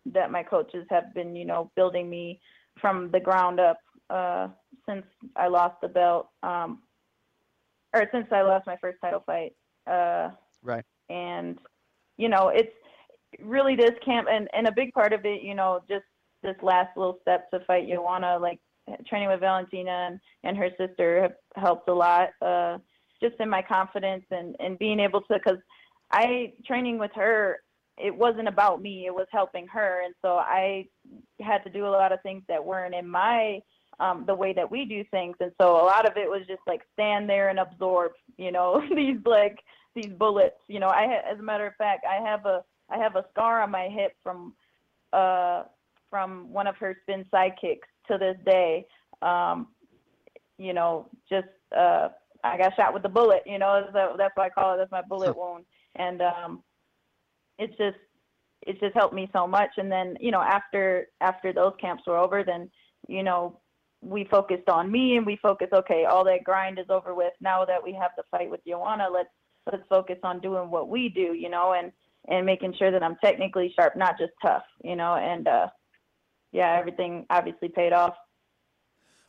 that 0.06 0.30
my 0.30 0.42
coaches 0.42 0.86
have 0.90 1.14
been 1.14 1.36
you 1.36 1.44
know 1.44 1.70
building 1.76 2.08
me 2.10 2.40
from 2.80 3.10
the 3.10 3.20
ground 3.20 3.60
up 3.60 3.78
uh, 4.10 4.48
since 4.88 5.04
I 5.36 5.46
lost 5.48 5.80
the 5.80 5.88
belt, 5.88 6.28
um, 6.42 6.80
or 7.94 8.08
since 8.12 8.26
I 8.32 8.42
lost 8.42 8.66
my 8.66 8.76
first 8.76 8.98
title 9.00 9.22
fight. 9.26 9.52
Uh, 9.86 10.30
Right. 10.62 10.84
and 11.08 11.58
you 12.18 12.28
know 12.28 12.48
it's 12.48 12.74
really 13.42 13.76
this 13.76 13.92
camp 14.04 14.28
and 14.30 14.46
and 14.52 14.68
a 14.68 14.72
big 14.72 14.92
part 14.92 15.12
of 15.14 15.24
it 15.24 15.42
you 15.42 15.54
know 15.54 15.80
just 15.88 16.04
this 16.42 16.56
last 16.62 16.96
little 16.96 17.18
step 17.22 17.50
to 17.50 17.60
fight 17.66 17.88
Joanna 17.88 18.38
like 18.38 18.60
training 19.06 19.28
with 19.28 19.40
Valentina 19.40 19.90
and, 20.10 20.20
and 20.44 20.56
her 20.56 20.68
sister 20.76 21.22
have 21.22 21.32
helped 21.56 21.88
a 21.88 21.94
lot 21.94 22.28
uh 22.42 22.76
just 23.20 23.36
in 23.40 23.48
my 23.48 23.62
confidence 23.62 24.24
and 24.30 24.56
and 24.60 24.78
being 24.78 25.00
able 25.00 25.20
to 25.22 25.38
cuz 25.40 25.58
I 26.12 26.52
training 26.66 26.98
with 26.98 27.12
her 27.14 27.60
it 28.02 28.14
wasn't 28.14 28.48
about 28.48 28.80
me 28.80 29.06
it 29.06 29.14
was 29.14 29.26
helping 29.30 29.66
her. 29.68 30.02
And 30.04 30.14
so 30.22 30.36
I 30.36 30.86
had 31.40 31.62
to 31.64 31.70
do 31.70 31.86
a 31.86 31.88
lot 31.88 32.12
of 32.12 32.22
things 32.22 32.42
that 32.48 32.64
weren't 32.64 32.94
in 32.94 33.06
my 33.06 33.60
um 33.98 34.24
the 34.26 34.34
way 34.34 34.52
that 34.54 34.70
we 34.70 34.84
do 34.84 35.04
things. 35.10 35.36
And 35.40 35.52
so 35.60 35.72
a 35.72 35.84
lot 35.84 36.08
of 36.08 36.16
it 36.16 36.28
was 36.28 36.46
just 36.46 36.62
like 36.66 36.80
stand 36.92 37.28
there 37.28 37.48
and 37.50 37.58
absorb 37.58 38.12
you 38.36 38.52
know 38.52 38.82
these 38.94 39.18
like 39.24 39.58
these 39.94 40.12
bullets. 40.18 40.60
You 40.68 40.80
know 40.80 40.88
I 40.88 41.06
ha- 41.06 41.32
as 41.32 41.38
a 41.38 41.42
matter 41.42 41.66
of 41.66 41.74
fact 41.76 42.04
I 42.08 42.22
have 42.26 42.46
a 42.46 42.64
I 42.90 42.96
have 42.98 43.16
a 43.16 43.26
scar 43.30 43.62
on 43.62 43.70
my 43.70 43.88
hip 43.88 44.12
from 44.22 44.54
uh 45.12 45.64
from 46.08 46.52
one 46.52 46.66
of 46.66 46.76
her 46.76 46.96
spin 47.02 47.24
sidekicks 47.32 47.88
to 48.08 48.18
this 48.18 48.36
day. 48.44 48.86
Um 49.22 49.68
you 50.58 50.72
know 50.72 51.08
just 51.28 51.48
uh 51.76 52.08
I 52.44 52.56
got 52.56 52.74
shot 52.76 52.94
with 52.94 53.02
the 53.02 53.08
bullet 53.08 53.42
you 53.46 53.58
know 53.58 53.86
so 53.92 54.14
that's 54.16 54.36
what 54.36 54.46
I 54.46 54.50
call 54.50 54.74
it. 54.74 54.78
That's 54.78 54.92
my 54.92 55.02
bullet 55.02 55.36
wound. 55.36 55.64
And 55.96 56.22
um 56.22 56.62
it's 57.58 57.76
just 57.76 57.96
it's 58.62 58.80
just 58.80 58.94
helped 58.94 59.14
me 59.14 59.28
so 59.32 59.46
much. 59.46 59.70
And 59.76 59.90
then 59.90 60.16
you 60.20 60.30
know 60.30 60.40
after 60.40 61.08
after 61.20 61.52
those 61.52 61.74
camps 61.80 62.04
were 62.06 62.18
over 62.18 62.44
then 62.44 62.70
you 63.08 63.22
know 63.22 63.60
we 64.02 64.24
focused 64.30 64.68
on 64.68 64.90
me 64.90 65.16
and 65.16 65.26
we 65.26 65.36
focused 65.42 65.74
okay 65.74 66.06
all 66.06 66.24
that 66.24 66.44
grind 66.44 66.78
is 66.78 66.86
over 66.88 67.14
with. 67.14 67.32
Now 67.40 67.64
that 67.64 67.82
we 67.82 67.92
have 67.94 68.12
the 68.16 68.24
fight 68.30 68.50
with 68.50 68.60
Joanna 68.66 69.08
let's 69.12 69.28
let's 69.70 69.86
focus 69.88 70.18
on 70.22 70.40
doing 70.40 70.70
what 70.70 70.88
we 70.88 71.08
do 71.08 71.34
you 71.34 71.48
know 71.50 71.74
and 71.74 71.92
and 72.28 72.44
making 72.44 72.74
sure 72.78 72.90
that 72.90 73.02
I'm 73.02 73.16
technically 73.22 73.72
sharp 73.74 73.96
not 73.96 74.18
just 74.18 74.32
tough 74.42 74.64
you 74.82 74.96
know. 74.96 75.16
And 75.16 75.46
uh 75.48 75.68
yeah 76.52 76.76
everything 76.78 77.26
obviously 77.30 77.68
paid 77.68 77.92
off 77.92 78.14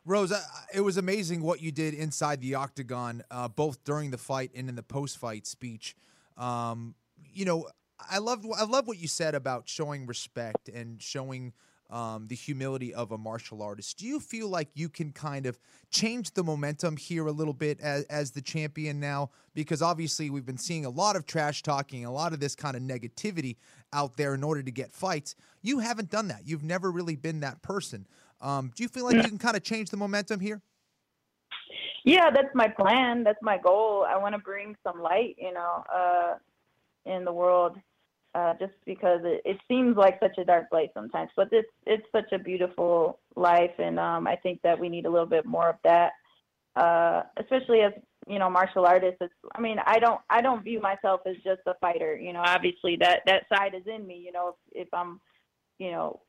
Rose, 0.06 0.34
it 0.74 0.82
was 0.82 0.98
amazing 0.98 1.44
what 1.44 1.62
you 1.62 1.72
did 1.72 1.94
inside 1.94 2.42
the 2.42 2.56
octagon, 2.56 3.24
uh, 3.30 3.48
both 3.48 3.84
during 3.84 4.10
the 4.10 4.18
fight 4.18 4.52
and 4.56 4.68
in 4.68 4.76
the 4.76 4.84
post-fight 4.84 5.46
speech. 5.46 5.96
Um, 6.38 6.96
you 7.34 7.46
know, 7.46 7.68
I 8.10 8.18
love 8.18 8.44
I 8.58 8.64
love 8.64 8.88
what 8.88 8.98
you 8.98 9.08
said 9.08 9.36
about 9.36 9.70
showing 9.70 10.08
respect 10.08 10.70
and 10.70 11.00
showing 11.00 11.54
um, 11.92 12.28
the 12.28 12.36
humility 12.36 12.94
of 12.94 13.12
a 13.12 13.18
martial 13.18 13.62
artist. 13.62 14.00
Do 14.00 14.08
you 14.08 14.20
feel 14.20 14.48
like 14.48 14.70
you 14.74 14.90
can 14.90 15.12
kind 15.12 15.46
of 15.46 15.60
change 15.92 16.34
the 16.34 16.44
momentum 16.44 16.96
here 16.98 17.28
a 17.28 17.32
little 17.32 17.54
bit 17.54 17.80
as, 17.82 18.06
as 18.06 18.32
the 18.32 18.42
champion 18.42 19.00
now? 19.00 19.30
Because 19.54 19.82
obviously 19.82 20.30
we've 20.30 20.46
been 20.46 20.58
seeing 20.58 20.86
a 20.86 20.90
lot 20.90 21.16
of 21.16 21.26
trash 21.26 21.62
talking, 21.62 22.06
a 22.06 22.12
lot 22.12 22.34
of 22.34 22.40
this 22.40 22.56
kind 22.56 22.76
of 22.76 22.82
negativity 22.82 23.58
out 23.94 24.16
there 24.16 24.34
in 24.34 24.44
order 24.44 24.64
to 24.64 24.72
get 24.72 24.92
fights. 24.94 25.36
You 25.62 25.80
haven't 25.80 26.10
done 26.10 26.30
that. 26.30 26.44
You've 26.46 26.64
never 26.64 26.90
really 26.90 27.18
been 27.18 27.42
that 27.42 27.62
person. 27.62 28.08
Um, 28.42 28.72
do 28.76 28.84
you 28.84 28.90
feel 28.90 29.06
like 29.06 29.16
you 29.16 29.24
can 29.24 29.38
kind 29.38 29.56
of 29.56 29.64
change 29.64 29.90
the 29.90 29.98
momentum 29.98 30.40
here? 30.40 30.62
Yeah, 32.04 32.32
that's 32.32 32.54
my 32.56 32.68
plan. 32.68 33.24
That's 33.24 33.42
my 33.42 33.58
goal. 33.58 34.06
I 34.08 34.18
want 34.18 34.34
to 34.34 34.40
bring 34.40 34.76
some 34.84 35.02
light, 35.02 35.36
you 35.38 35.54
know, 35.54 35.84
uh, 35.94 36.36
in 37.06 37.24
the 37.26 37.32
world, 37.32 37.78
uh, 38.34 38.54
just 38.60 38.74
because 38.86 39.22
it, 39.24 39.42
it 39.46 39.58
seems 39.68 39.96
like 39.98 40.20
such 40.20 40.38
a 40.40 40.46
dark 40.46 40.70
place 40.70 40.90
sometimes. 40.96 41.30
But 41.36 41.50
it's 41.52 41.70
it's 41.86 42.06
such 42.12 42.32
a 42.32 42.40
beautiful 42.40 43.20
life, 43.36 43.78
and 43.78 44.00
um, 44.00 44.26
I 44.26 44.36
think 44.36 44.62
that 44.64 44.80
we 44.80 44.90
need 44.90 45.06
a 45.06 45.12
little 45.12 45.28
bit 45.28 45.46
more 45.46 45.70
of 45.70 45.76
that, 45.84 46.14
uh, 46.76 47.24
especially 47.38 47.82
as 47.82 47.94
you 48.28 48.40
know, 48.40 48.50
martial 48.50 48.86
artists. 48.86 49.18
It's, 49.22 49.34
I 49.56 49.62
mean, 49.62 49.78
I 49.86 50.00
don't 50.00 50.22
I 50.30 50.42
don't 50.42 50.64
view 50.64 50.80
myself 50.80 51.22
as 51.26 51.36
just 51.44 51.62
a 51.66 51.74
fighter. 51.82 52.18
You 52.18 52.34
know, 52.34 52.42
obviously 52.46 52.98
that 52.98 53.22
that 53.26 53.44
side 53.50 53.74
is 53.74 53.84
in 53.88 54.06
me. 54.06 54.22
You 54.24 54.32
know, 54.32 54.56
if, 54.72 54.88
if 54.88 54.94
I'm, 54.94 55.20
you 55.80 55.92
know, 55.92 56.22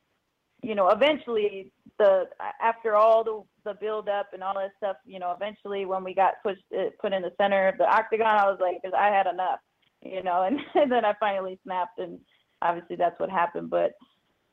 you 0.63 0.75
know, 0.75 0.89
eventually 0.89 1.71
the 1.99 2.25
after 2.61 2.95
all 2.95 3.23
the 3.23 3.43
the 3.65 3.77
build 3.79 4.09
up 4.09 4.27
and 4.33 4.41
all 4.41 4.55
that 4.55 4.71
stuff, 4.77 4.97
you 5.05 5.19
know, 5.19 5.31
eventually 5.31 5.85
when 5.85 6.03
we 6.03 6.13
got 6.15 6.35
pushed 6.41 6.63
uh, 6.75 6.85
put 6.99 7.13
in 7.13 7.21
the 7.21 7.33
center 7.37 7.67
of 7.67 7.77
the 7.77 7.85
octagon, 7.85 8.27
I 8.27 8.49
was 8.49 8.57
like, 8.59 8.81
cause 8.81 8.93
I 8.97 9.07
had 9.07 9.27
enough, 9.27 9.59
you 10.01 10.23
know, 10.23 10.43
and, 10.43 10.59
and 10.75 10.91
then 10.91 11.05
I 11.05 11.13
finally 11.19 11.59
snapped, 11.63 11.99
and 11.99 12.19
obviously 12.61 12.95
that's 12.95 13.19
what 13.19 13.29
happened, 13.29 13.69
but 13.69 13.91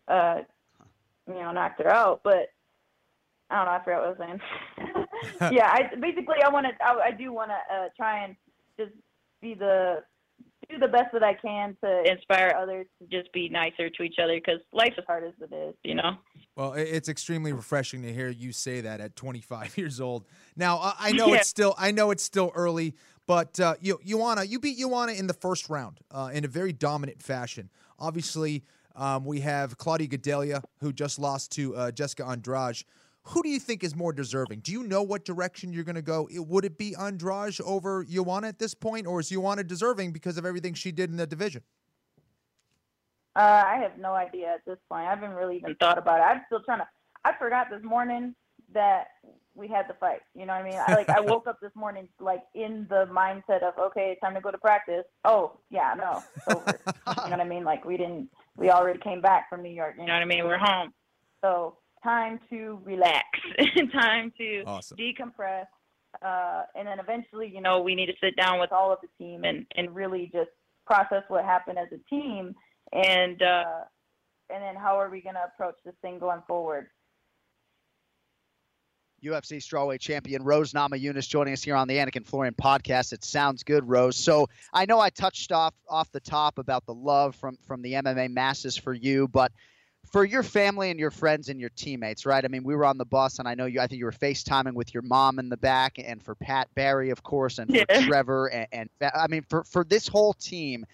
uh, 0.09 0.41
you 1.29 1.35
know, 1.35 1.53
knocked 1.53 1.81
her 1.81 1.89
out, 1.89 2.21
but. 2.23 2.49
I 3.53 3.57
don't 3.57 3.65
know. 3.65 3.73
I 3.73 3.83
forgot 3.83 4.01
what 4.01 4.07
I 4.07 4.87
was 4.87 4.99
saying. 5.41 5.53
yeah, 5.53 5.69
I 5.73 5.93
basically 5.97 6.37
I 6.41 6.51
want 6.51 6.69
to. 6.69 6.87
I, 6.87 7.07
I 7.07 7.11
do 7.11 7.33
want 7.33 7.51
to 7.51 7.75
uh, 7.75 7.89
try 7.97 8.23
and 8.23 8.37
just 8.79 8.93
be 9.43 9.55
the 9.55 10.05
do 10.71 10.79
the 10.79 10.89
best 10.89 11.12
that 11.12 11.23
I 11.23 11.35
can 11.35 11.77
to 11.83 12.11
inspire 12.11 12.55
others 12.57 12.87
to 13.01 13.07
just 13.07 13.33
be 13.33 13.49
nicer 13.49 13.91
to 13.91 14.03
each 14.03 14.16
other 14.23 14.35
because 14.35 14.61
life 14.73 14.95
is 14.97 15.05
hard 15.07 15.25
as 15.25 15.33
it 15.41 15.55
is, 15.55 15.75
you 15.85 15.95
know. 15.95 16.12
Well, 16.57 16.75
it's 16.75 17.09
extremely 17.09 17.53
refreshing 17.53 18.03
to 18.03 18.12
hear 18.12 18.29
you 18.29 18.53
say 18.53 18.81
that 18.81 19.01
at 19.01 19.16
25 19.16 19.77
years 19.79 20.01
old. 20.01 20.27
Now, 20.57 20.95
I 20.99 21.12
know 21.12 21.27
yeah. 21.33 21.37
it's 21.37 21.49
still 21.49 21.75
I 21.79 21.91
know 21.91 22.11
it's 22.11 22.23
still 22.23 22.53
early, 22.55 22.95
but 23.27 23.59
uh, 23.61 23.75
you 23.81 24.01
Joanna, 24.05 24.45
you 24.45 24.59
beat 24.61 24.79
Joanna 24.79 25.12
in 25.12 25.27
the 25.27 25.35
first 25.35 25.68
round 25.68 26.01
uh, 26.11 26.31
in 26.33 26.45
a 26.45 26.49
very 26.49 26.73
dominant 26.73 27.23
fashion. 27.23 27.71
Obviously, 27.99 28.64
um, 28.97 29.25
we 29.25 29.41
have 29.41 29.79
Claudia 29.79 30.09
Gadelha 30.09 30.62
who 30.81 30.93
just 30.93 31.18
lost 31.18 31.53
to 31.53 31.75
uh, 31.77 31.91
Jessica 31.91 32.27
Andrade. 32.27 32.85
Who 33.25 33.43
do 33.43 33.49
you 33.49 33.61
think 33.61 33.85
is 33.85 33.95
more 33.95 34.12
deserving? 34.12 34.61
Do 34.61 34.73
you 34.73 34.83
know 34.83 35.03
what 35.03 35.25
direction 35.25 35.73
you're 35.73 35.85
going 35.85 35.97
to 35.97 36.03
go? 36.03 36.29
Would 36.33 36.64
it 36.64 36.79
be 36.79 36.95
Andrade 36.95 37.61
over 37.64 38.05
Joanna 38.05 38.49
at 38.49 38.59
this 38.59 38.75
point, 38.75 39.07
or 39.07 39.21
is 39.21 39.29
Joanna 39.29 39.62
deserving 39.62 40.12
because 40.12 40.39
of 40.39 40.47
everything 40.47 40.75
she 40.75 40.91
did 40.91 41.11
in 41.11 41.16
the 41.16 41.27
division? 41.27 41.62
Uh, 43.37 43.62
I 43.66 43.77
have 43.77 43.99
no 43.99 44.14
idea 44.14 44.49
at 44.49 44.64
this 44.66 44.79
point. 44.89 45.07
I 45.07 45.11
haven't 45.11 45.33
really 45.33 45.57
even 45.57 45.77
thought 45.77 45.99
about 45.99 46.18
it. 46.18 46.23
I'm 46.23 46.43
still 46.47 46.62
trying 46.62 46.81
to. 46.81 46.89
I 47.25 47.33
forgot 47.39 47.68
this 47.71 47.83
morning 47.85 48.35
that 48.73 49.09
we 49.55 49.68
had 49.68 49.87
the 49.89 49.95
fight. 49.95 50.21
You 50.35 50.47
know 50.47 50.55
what 50.55 50.64
I 50.64 50.71
mean? 50.71 50.81
I, 50.89 50.95
like 50.95 51.09
I 51.09 51.21
woke 51.21 51.47
up 51.47 51.61
this 51.61 51.71
morning 51.75 52.09
like 52.18 52.43
in 52.55 52.87
the 52.89 53.07
mindset 53.07 53.62
of 53.62 53.75
okay, 53.79 54.16
time 54.23 54.35
to 54.35 54.41
go 54.41 54.51
to 54.51 54.59
practice. 54.59 55.05
Oh 55.25 55.59
yeah, 55.71 55.95
no, 55.97 56.23
over. 56.55 56.81
you 56.87 57.31
know 57.31 57.37
what 57.37 57.41
I 57.41 57.45
mean? 57.45 57.64
Like 57.64 57.85
we 57.85 57.97
didn't. 57.97 58.31
We 58.57 58.71
already 58.71 58.99
came 58.99 59.21
back 59.21 59.49
from 59.49 59.62
New 59.62 59.71
York. 59.71 59.95
You 59.99 60.07
know 60.07 60.14
what 60.14 60.23
I 60.23 60.25
mean? 60.25 60.45
We're 60.45 60.59
home. 60.59 60.93
So 61.43 61.77
time 62.03 62.41
to 62.51 62.81
relax, 62.85 63.25
time 63.93 64.33
to 64.39 64.63
awesome. 64.67 64.97
decompress, 64.97 65.67
uh, 66.23 66.63
and 66.75 66.87
then 66.87 66.99
eventually, 66.99 67.51
you 67.53 67.61
know, 67.61 67.81
we 67.81 67.95
need 67.95 68.07
to 68.07 68.15
sit 68.23 68.37
down 68.37 68.61
with 68.61 68.73
all 68.73 68.93
of 68.93 68.99
the 69.03 69.09
team 69.23 69.45
and 69.45 69.67
and 69.77 69.95
really 69.95 70.31
just 70.33 70.51
process 70.87 71.23
what 71.29 71.45
happened 71.45 71.79
as 71.79 71.89
a 71.93 71.99
team, 72.09 72.55
and 72.93 73.43
uh, 73.43 73.85
and 74.49 74.63
then 74.63 74.77
how 74.77 74.99
are 74.99 75.11
we 75.11 75.21
going 75.21 75.37
to 75.37 75.45
approach 75.45 75.77
this 75.85 75.95
thing 76.03 76.19
going 76.19 76.43
forward. 76.47 76.89
UFC 79.23 79.59
strawweight 79.59 80.01
champion 80.01 80.43
Rose 80.43 80.73
Nama 80.73 80.97
Namajunas 80.97 81.29
joining 81.29 81.53
us 81.53 81.63
here 81.63 81.77
on 81.77 81.89
the 81.89 81.97
Anik 81.97 82.17
and 82.17 82.27
Florian 82.27 82.55
podcast. 82.55 83.13
It 83.13 83.23
sounds 83.23 83.63
good, 83.63 83.87
Rose. 83.87 84.17
So 84.17 84.49
I 84.73 84.87
know 84.87 84.99
I 84.99 85.11
touched 85.11 85.53
off 85.53 85.75
off 85.89 86.11
the 86.11 86.21
top 86.21 86.59
about 86.59 86.87
the 86.87 86.95
love 86.95 87.37
from 87.37 87.59
from 87.67 87.83
the 87.83 87.95
MMA 87.95 88.31
masses 88.31 88.77
for 88.77 88.95
you, 88.95 89.29
but 89.29 89.53
for 90.11 90.25
your 90.25 90.43
family 90.43 90.91
and 90.91 90.99
your 90.99 91.11
friends 91.11 91.49
and 91.49 91.61
your 91.61 91.71
teammates, 91.71 92.27
right? 92.27 92.45
I 92.45 92.49
mean, 92.49 92.65
we 92.65 92.75
were 92.75 92.85
on 92.85 92.99
the 92.99 93.05
bus, 93.05 93.39
and 93.39 93.47
I 93.47 93.55
know 93.55 93.67
you. 93.67 93.81
I 93.81 93.87
think 93.87 93.99
you 94.01 94.05
were 94.05 94.13
FaceTiming 94.13 94.75
with 94.75 94.93
your 94.93 95.03
mom 95.03 95.39
in 95.39 95.49
the 95.49 95.57
back, 95.57 95.99
and 95.99 96.23
for 96.23 96.35
Pat 96.35 96.69
Barry, 96.75 97.11
of 97.11 97.23
course, 97.23 97.59
and 97.59 97.71
for 97.71 97.85
yeah. 97.89 98.07
Trevor, 98.07 98.47
and, 98.49 98.67
and 98.73 98.91
I 99.15 99.29
mean, 99.29 99.43
for 99.49 99.65
for 99.65 99.85
this 99.85 100.09
whole 100.09 100.35
team. 100.35 100.87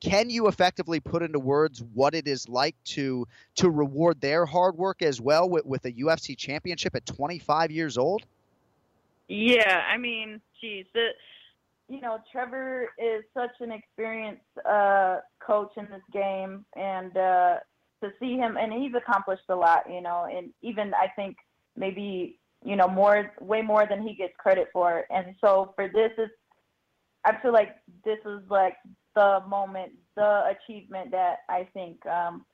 Can 0.00 0.28
you 0.28 0.48
effectively 0.48 1.00
put 1.00 1.22
into 1.22 1.38
words 1.38 1.82
what 1.94 2.14
it 2.14 2.28
is 2.28 2.46
like 2.46 2.74
to 2.84 3.26
to 3.54 3.70
reward 3.70 4.20
their 4.20 4.44
hard 4.44 4.76
work 4.76 5.00
as 5.00 5.18
well 5.18 5.48
with, 5.48 5.64
with 5.64 5.82
a 5.86 5.92
UFC 5.92 6.36
championship 6.36 6.94
at 6.94 7.06
25 7.06 7.70
years 7.70 7.96
old? 7.96 8.22
Yeah, 9.28 9.82
I 9.90 9.96
mean, 9.96 10.42
geez, 10.60 10.84
the, 10.92 11.08
you 11.88 12.02
know, 12.02 12.18
Trevor 12.30 12.90
is 12.98 13.24
such 13.32 13.52
an 13.60 13.72
experienced 13.72 14.42
uh, 14.68 15.20
coach 15.38 15.72
in 15.78 15.86
this 15.86 16.02
game, 16.12 16.66
and 16.76 17.16
uh, 17.16 17.56
to 18.04 18.12
see 18.20 18.36
him, 18.36 18.56
and 18.56 18.72
he's 18.72 18.94
accomplished 18.94 19.44
a 19.48 19.54
lot, 19.54 19.82
you 19.90 20.00
know, 20.00 20.26
and 20.30 20.50
even 20.62 20.92
I 20.94 21.08
think 21.16 21.36
maybe 21.76 22.38
you 22.64 22.76
know 22.76 22.88
more, 22.88 23.32
way 23.40 23.62
more 23.62 23.86
than 23.88 24.06
he 24.06 24.14
gets 24.14 24.34
credit 24.38 24.68
for. 24.72 25.04
And 25.10 25.34
so 25.40 25.72
for 25.74 25.88
this 25.88 26.12
is, 26.18 26.30
I 27.24 27.40
feel 27.40 27.52
like 27.52 27.76
this 28.04 28.18
is 28.26 28.40
like 28.50 28.76
the 29.14 29.40
moment, 29.48 29.92
the 30.16 30.54
achievement 30.54 31.10
that 31.12 31.38
I 31.48 31.68
think, 31.72 32.04
um, 32.06 32.44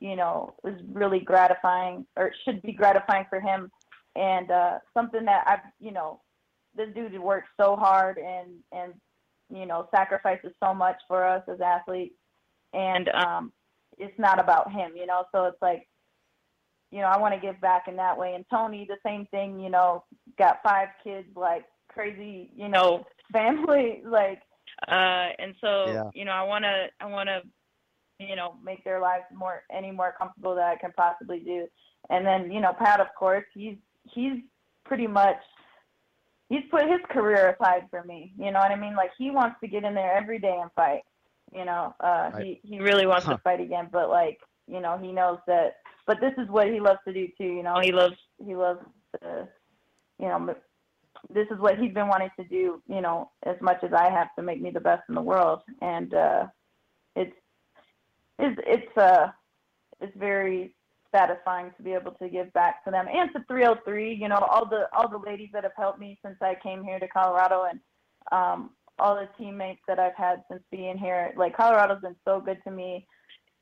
you 0.00 0.16
know, 0.16 0.54
is 0.64 0.80
really 0.92 1.20
gratifying 1.20 2.06
or 2.16 2.32
should 2.44 2.62
be 2.62 2.72
gratifying 2.72 3.26
for 3.30 3.40
him, 3.40 3.70
and 4.16 4.50
uh, 4.50 4.78
something 4.94 5.24
that 5.24 5.44
I've, 5.46 5.72
you 5.80 5.92
know, 5.92 6.20
this 6.76 6.88
dude 6.94 7.18
works 7.18 7.48
so 7.60 7.76
hard 7.76 8.18
and 8.18 8.50
and 8.72 8.94
you 9.50 9.66
know 9.66 9.88
sacrifices 9.94 10.52
so 10.62 10.72
much 10.72 10.96
for 11.06 11.24
us 11.24 11.42
as 11.52 11.60
athletes 11.60 12.14
and 12.72 13.08
um 13.10 13.52
it's 13.98 14.18
not 14.18 14.40
about 14.40 14.72
him, 14.72 14.92
you 14.96 15.06
know. 15.06 15.24
So 15.32 15.44
it's 15.44 15.60
like, 15.60 15.88
you 16.90 17.00
know, 17.00 17.06
I 17.06 17.18
want 17.18 17.34
to 17.34 17.40
give 17.40 17.60
back 17.60 17.88
in 17.88 17.96
that 17.96 18.16
way. 18.16 18.34
And 18.34 18.44
Tony, 18.50 18.86
the 18.88 18.96
same 19.04 19.26
thing, 19.26 19.60
you 19.60 19.70
know, 19.70 20.04
got 20.38 20.60
five 20.62 20.88
kids, 21.04 21.28
like 21.36 21.64
crazy, 21.88 22.50
you 22.56 22.68
know, 22.68 23.04
family, 23.32 24.02
like, 24.04 24.40
uh, 24.86 25.28
and 25.38 25.54
so 25.60 25.86
yeah. 25.88 26.10
you 26.14 26.24
know, 26.24 26.32
I 26.32 26.44
want 26.44 26.64
to, 26.64 26.86
I 27.00 27.06
want 27.06 27.28
to, 27.28 27.42
you 28.24 28.36
know, 28.36 28.54
make 28.64 28.84
their 28.84 29.00
lives 29.00 29.24
more 29.34 29.62
any 29.72 29.90
more 29.90 30.14
comfortable 30.16 30.54
that 30.54 30.68
I 30.68 30.76
can 30.76 30.92
possibly 30.96 31.40
do. 31.40 31.66
And 32.10 32.26
then, 32.26 32.50
you 32.50 32.60
know, 32.60 32.72
Pat, 32.72 33.00
of 33.00 33.08
course, 33.18 33.44
he's 33.54 33.76
he's 34.04 34.40
pretty 34.84 35.06
much 35.06 35.36
he's 36.48 36.64
put 36.70 36.82
his 36.82 37.00
career 37.10 37.56
aside 37.58 37.86
for 37.90 38.02
me. 38.04 38.32
You 38.38 38.50
know 38.50 38.58
what 38.58 38.72
I 38.72 38.76
mean? 38.76 38.96
Like 38.96 39.10
he 39.18 39.30
wants 39.30 39.56
to 39.60 39.68
get 39.68 39.84
in 39.84 39.94
there 39.94 40.16
every 40.16 40.38
day 40.38 40.58
and 40.60 40.70
fight. 40.74 41.02
You 41.54 41.64
know, 41.64 41.94
uh, 42.00 42.30
right. 42.34 42.44
he 42.44 42.60
he 42.62 42.80
really 42.80 43.06
wants 43.06 43.26
huh. 43.26 43.32
to 43.32 43.38
fight 43.38 43.60
again, 43.60 43.88
but 43.90 44.08
like 44.10 44.38
you 44.66 44.80
know, 44.80 44.98
he 44.98 45.12
knows 45.12 45.38
that. 45.46 45.76
But 46.06 46.20
this 46.20 46.32
is 46.38 46.48
what 46.48 46.68
he 46.68 46.80
loves 46.80 47.00
to 47.06 47.12
do 47.12 47.28
too. 47.38 47.44
You 47.44 47.62
know, 47.62 47.80
he 47.82 47.92
loves 47.92 48.16
he 48.44 48.54
loves 48.54 48.80
to, 49.20 49.48
you 50.18 50.26
know, 50.26 50.54
this 51.32 51.46
is 51.50 51.58
what 51.58 51.78
he's 51.78 51.92
been 51.92 52.08
wanting 52.08 52.30
to 52.38 52.44
do. 52.44 52.82
You 52.86 53.00
know, 53.00 53.30
as 53.44 53.56
much 53.60 53.82
as 53.82 53.92
I 53.92 54.10
have 54.10 54.34
to 54.36 54.42
make 54.42 54.60
me 54.60 54.70
the 54.70 54.80
best 54.80 55.02
in 55.08 55.14
the 55.14 55.22
world, 55.22 55.60
and 55.80 56.12
uh, 56.14 56.46
it's 57.16 57.34
it's 58.38 58.60
it's 58.66 58.96
uh 58.96 59.28
it's 60.00 60.16
very 60.16 60.74
satisfying 61.12 61.72
to 61.76 61.82
be 61.82 61.92
able 61.92 62.12
to 62.12 62.28
give 62.28 62.52
back 62.52 62.84
to 62.84 62.90
them 62.90 63.06
and 63.08 63.30
to 63.32 63.42
303 63.48 64.14
you 64.14 64.28
know 64.28 64.36
all 64.36 64.66
the 64.68 64.88
all 64.92 65.08
the 65.08 65.18
ladies 65.18 65.48
that 65.52 65.62
have 65.62 65.72
helped 65.76 65.98
me 65.98 66.18
since 66.22 66.36
i 66.42 66.54
came 66.62 66.84
here 66.84 66.98
to 66.98 67.08
colorado 67.08 67.64
and 67.64 67.80
um 68.30 68.70
all 68.98 69.14
the 69.14 69.28
teammates 69.38 69.80
that 69.88 69.98
I've 69.98 70.16
had 70.16 70.42
since 70.50 70.62
being 70.70 70.98
here. 70.98 71.32
Like 71.36 71.56
Colorado's 71.56 72.00
been 72.02 72.16
so 72.26 72.40
good 72.40 72.58
to 72.64 72.70
me. 72.70 73.06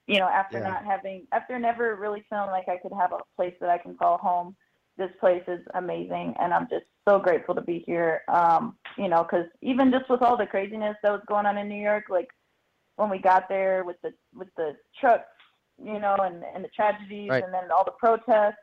You 0.07 0.18
know, 0.20 0.28
after 0.28 0.59
yeah. 0.59 0.68
not 0.68 0.84
having, 0.84 1.26
after 1.32 1.59
never 1.59 1.97
really 1.97 2.24
feeling 2.30 2.51
like 2.51 2.68
I 2.68 2.76
could 2.76 2.93
have 2.93 3.12
a 3.12 3.18
place 3.37 3.55
that 3.61 3.70
I 3.70 3.78
can 3.78 3.97
call 3.97 4.18
home. 4.18 4.55
this 4.99 5.11
place 5.20 5.43
is 5.49 5.61
amazing, 5.74 6.34
and 6.41 6.55
I'm 6.55 6.68
just 6.70 6.87
so 7.07 7.18
grateful 7.18 7.55
to 7.55 7.61
be 7.61 7.82
here. 7.87 8.22
Um, 8.28 8.76
you 8.97 9.09
know, 9.09 9.22
because 9.24 9.47
even 9.62 9.91
just 9.91 10.09
with 10.09 10.22
all 10.22 10.37
the 10.37 10.47
craziness 10.47 10.97
that 11.03 11.12
was 11.12 11.22
going 11.28 11.45
on 11.47 11.59
in 11.59 11.68
New 11.68 11.82
York, 11.82 12.05
like 12.09 12.28
when 12.97 13.11
we 13.11 13.18
got 13.18 13.49
there 13.49 13.84
with 13.84 13.97
the 14.03 14.12
with 14.34 14.49
the 14.57 14.76
trucks, 15.01 15.24
you 15.82 15.99
know, 15.99 16.16
and 16.20 16.43
and 16.55 16.64
the 16.64 16.68
tragedies, 16.68 17.28
Right. 17.30 17.45
and 17.45 17.53
then 17.53 17.70
all 17.70 17.84
the 17.84 17.93
protests. 17.93 18.57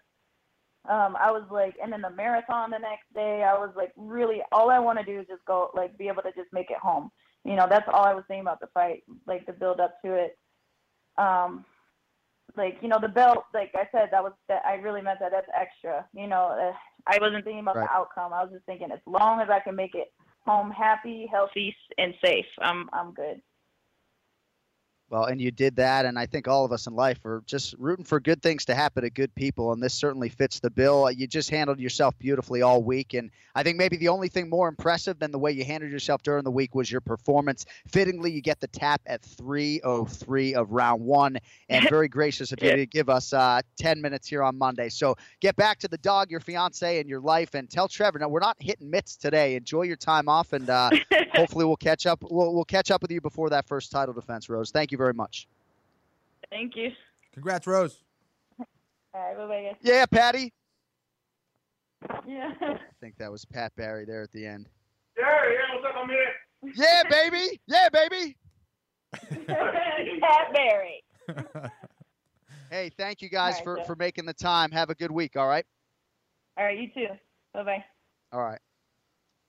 Um, 0.90 1.16
I 1.18 1.32
was 1.32 1.44
like, 1.50 1.76
and 1.82 1.92
then 1.92 2.02
the 2.02 2.10
marathon 2.10 2.70
the 2.70 2.78
next 2.78 3.06
day, 3.14 3.44
I 3.44 3.54
was 3.54 3.72
like, 3.76 3.94
really, 3.96 4.42
all 4.52 4.70
I 4.70 4.80
want 4.80 5.00
to 5.00 5.06
do 5.06 5.20
is 5.20 5.28
just 5.28 5.46
go, 5.46 5.72
like, 5.74 5.98
be 5.98 6.10
able 6.10 6.24
to 6.24 6.32
just 6.34 6.52
make 6.52 6.70
it 6.72 6.78
home. 6.78 7.10
You 7.46 7.56
know, 7.56 7.68
that's 7.70 7.88
all 7.92 8.04
I 8.04 8.14
was 8.14 8.26
saying 8.28 8.42
about 8.42 8.60
the 8.60 8.68
fight, 8.74 9.04
like 9.26 9.46
the 9.46 9.54
build 9.54 9.80
up 9.80 10.02
to 10.04 10.14
it. 10.14 10.38
Um, 11.18 11.66
like 12.56 12.78
you 12.82 12.88
know 12.88 13.00
the 13.02 13.08
belt 13.08 13.46
like 13.54 13.72
i 13.76 13.88
said 13.92 14.10
that 14.12 14.24
was 14.24 14.34
that 14.48 14.62
i 14.66 14.76
really 14.76 15.02
meant 15.02 15.20
that 15.20 15.32
that's 15.32 15.48
extra 15.60 16.06
you 16.14 16.28
know 16.28 16.48
uh, 16.60 16.74
i 17.08 17.18
wasn't 17.20 17.44
thinking 17.44 17.62
about 17.62 17.76
Right. 17.76 17.88
the 17.88 17.94
outcome 17.94 18.34
i 18.34 18.44
was 18.44 18.52
just 18.52 18.66
thinking 18.66 18.92
as 18.92 19.00
long 19.06 19.42
as 19.42 19.50
i 19.50 19.60
can 19.60 19.76
make 19.76 19.96
it 19.96 20.14
home 20.46 20.70
happy 20.72 21.28
healthy 21.32 21.76
and 21.98 22.14
safe 22.24 22.46
i'm 22.62 22.90
i'm 22.94 23.14
good 23.14 23.42
Well, 25.14 25.26
and 25.26 25.40
you 25.40 25.52
did 25.52 25.76
that, 25.76 26.08
and 26.08 26.18
I 26.18 26.26
think 26.26 26.48
all 26.48 26.66
of 26.66 26.72
us 26.72 26.88
in 26.88 26.96
life 26.96 27.24
are 27.24 27.44
just 27.46 27.76
rooting 27.78 28.04
for 28.04 28.20
good 28.20 28.42
things 28.42 28.66
to 28.66 28.74
happen 28.74 29.04
to 29.04 29.12
good 29.12 29.36
people, 29.36 29.72
and 29.72 29.80
this 29.80 29.94
certainly 29.94 30.28
fits 30.28 30.60
the 30.60 30.72
bill. 30.72 31.12
You 31.12 31.28
just 31.28 31.52
handled 31.52 31.80
yourself 31.80 32.18
beautifully 32.18 32.64
all 32.64 32.82
week, 32.82 33.14
and 33.14 33.30
I 33.54 33.62
think 33.62 33.78
maybe 33.78 33.96
the 33.96 34.08
only 34.08 34.28
thing 34.28 34.50
more 34.50 34.68
impressive 34.68 35.20
than 35.20 35.30
the 35.30 35.38
way 35.38 35.52
you 35.52 35.66
handled 35.66 35.92
yourself 35.92 36.24
during 36.24 36.44
the 36.44 36.50
week 36.50 36.74
was 36.74 36.92
your 36.92 37.00
performance. 37.00 37.68
Fittingly, 37.88 38.32
you 38.32 38.42
get 38.42 38.60
the 38.60 38.66
tap 38.70 39.04
at 39.06 39.22
3:03 39.22 40.56
of 40.56 40.72
round 40.72 41.04
one, 41.04 41.38
and 41.70 41.88
very 41.90 42.08
gracious 42.08 42.52
of 42.52 42.64
you 42.64 42.76
to 42.76 42.88
give 42.88 43.08
us 43.08 43.34
uh, 43.34 43.62
10 43.78 44.02
minutes 44.02 44.28
here 44.28 44.42
on 44.42 44.58
Monday. 44.58 44.90
So 44.90 45.16
get 45.42 45.56
back 45.56 45.78
to 45.82 45.88
the 45.88 46.00
dog, 46.00 46.32
your 46.32 46.40
fiance, 46.40 47.00
and 47.00 47.08
your 47.08 47.22
life, 47.22 47.54
and 47.54 47.70
tell 47.70 47.88
Trevor. 47.88 48.18
Now 48.18 48.30
we're 48.30 48.40
not 48.40 48.58
hitting 48.60 48.90
mitts 48.90 49.16
today. 49.16 49.58
Enjoy 49.58 49.84
your 49.84 49.96
time 49.96 50.28
off, 50.28 50.54
and 50.54 50.68
uh, 50.68 50.90
hopefully 51.36 51.66
we'll 51.66 51.76
catch 51.76 52.08
up. 52.08 52.24
We'll, 52.24 52.56
we'll 52.56 52.66
catch 52.66 52.90
up 52.90 53.04
with 53.04 53.12
you 53.12 53.22
before 53.22 53.52
that 53.52 53.68
first 53.68 53.92
title 53.92 54.16
defense, 54.16 54.50
Rose. 54.50 54.72
Thank 54.72 54.92
you 54.92 54.98
very 54.98 55.03
much. 55.12 55.48
thank 56.50 56.76
you 56.78 56.92
Congrats, 57.34 57.68
Rose. 57.68 58.04
all 58.60 58.66
right 59.16 59.36
bye 59.36 59.48
bye 59.48 59.78
Yeah, 59.82 60.06
Patty. 60.06 60.54
yeah 62.26 62.52
I 62.62 62.78
think 63.02 63.18
that 63.18 63.30
was 63.32 63.44
Pat 63.44 63.76
Barry 63.76 64.06
there 64.06 64.22
at 64.22 64.32
the 64.32 64.46
end. 64.46 64.70
Yeah, 65.18 65.26
yeah, 65.26 65.76
what's 65.76 65.86
up, 65.86 65.96
I'm 66.02 66.10
here. 66.10 66.74
Yeah, 66.76 67.04
baby. 67.10 67.60
Yeah, 67.68 67.90
baby. 67.90 68.38
pat 70.22 70.54
barry 70.54 71.04
Hey, 72.72 72.90
thank 72.98 73.22
you 73.22 73.30
guys 73.30 73.54
All 73.54 73.58
right, 73.58 73.64
for, 73.64 73.78
Jeff. 73.78 73.86
for 73.88 73.96
making 73.96 74.26
the 74.26 74.34
time. 74.34 74.72
Have 74.72 74.90
a 74.90 74.96
good 74.96 75.12
week, 75.12 75.36
all 75.36 75.48
right? 75.48 75.66
all 76.58 76.66
right 76.66 76.78
you 76.80 76.88
too 76.94 77.08
bye 77.54 77.64
bye 77.64 77.84
All 78.32 78.42
right. 78.42 78.60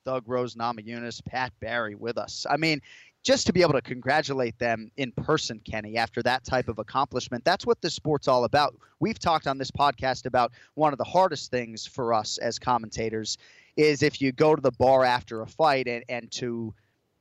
Thug 0.05 0.24
Rose, 0.26 0.55
Namajunas, 0.55 1.24
Pat 1.24 1.50
Barry 1.61 1.94
with 1.94 2.18
us. 2.18 2.44
I 2.50 2.59
mean, 2.59 2.82
just 3.24 3.46
to 3.46 3.54
be 3.54 3.62
able 3.62 3.72
to 3.72 3.80
congratulate 3.80 4.58
them 4.58 4.90
in 4.98 5.10
person, 5.12 5.58
Kenny, 5.64 5.96
after 5.96 6.22
that 6.22 6.44
type 6.44 6.68
of 6.68 6.78
accomplishment, 6.78 7.42
that's 7.42 7.66
what 7.66 7.80
this 7.80 7.94
sport's 7.94 8.28
all 8.28 8.44
about. 8.44 8.76
We've 9.00 9.18
talked 9.18 9.46
on 9.46 9.56
this 9.56 9.70
podcast 9.70 10.26
about 10.26 10.52
one 10.74 10.92
of 10.92 10.98
the 10.98 11.04
hardest 11.04 11.50
things 11.50 11.86
for 11.86 12.12
us 12.12 12.36
as 12.36 12.58
commentators 12.58 13.38
is 13.76 14.02
if 14.02 14.20
you 14.20 14.30
go 14.30 14.54
to 14.54 14.60
the 14.60 14.70
bar 14.72 15.04
after 15.04 15.40
a 15.40 15.46
fight 15.46 15.88
and, 15.88 16.04
and 16.08 16.30
to 16.32 16.72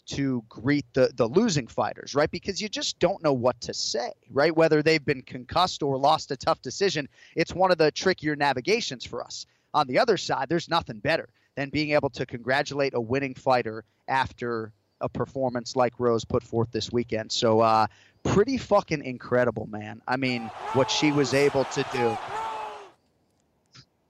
to 0.06 0.44
greet 0.50 0.86
the 0.94 1.10
the 1.16 1.26
losing 1.26 1.66
fighters, 1.66 2.14
right? 2.14 2.30
Because 2.30 2.62
you 2.62 2.68
just 2.68 3.00
don't 3.00 3.24
know 3.24 3.32
what 3.32 3.60
to 3.62 3.74
say, 3.74 4.12
right? 4.30 4.54
Whether 4.54 4.84
they've 4.84 5.04
been 5.04 5.22
concussed 5.22 5.82
or 5.82 5.98
lost 5.98 6.30
a 6.32 6.36
tough 6.36 6.62
decision, 6.62 7.08
it's 7.38 7.56
one 7.56 7.72
of 7.72 7.78
the 7.78 7.90
trickier 7.92 8.36
navigations 8.36 9.06
for 9.06 9.24
us. 9.24 9.46
On 9.74 9.88
the 9.88 9.98
other 9.98 10.18
side, 10.18 10.50
there's 10.50 10.68
nothing 10.68 11.00
better 11.00 11.30
than 11.56 11.70
being 11.70 11.92
able 11.92 12.10
to 12.10 12.26
congratulate 12.26 12.94
a 12.94 13.00
winning 13.00 13.34
fighter 13.34 13.86
after 14.10 14.74
a 15.04 15.10
performance 15.10 15.76
like 15.76 15.94
Rose 16.00 16.26
put 16.26 16.42
forth 16.42 16.72
this 16.72 16.92
weekend. 16.92 17.32
So, 17.32 17.60
uh, 17.60 17.86
pretty 18.24 18.58
fucking 18.58 19.04
incredible, 19.04 19.68
man. 19.68 20.02
I 20.08 20.18
mean, 20.18 20.50
what 20.74 20.90
she 20.90 21.12
was 21.12 21.34
able 21.34 21.66
to 21.66 21.86
do. 21.94 22.18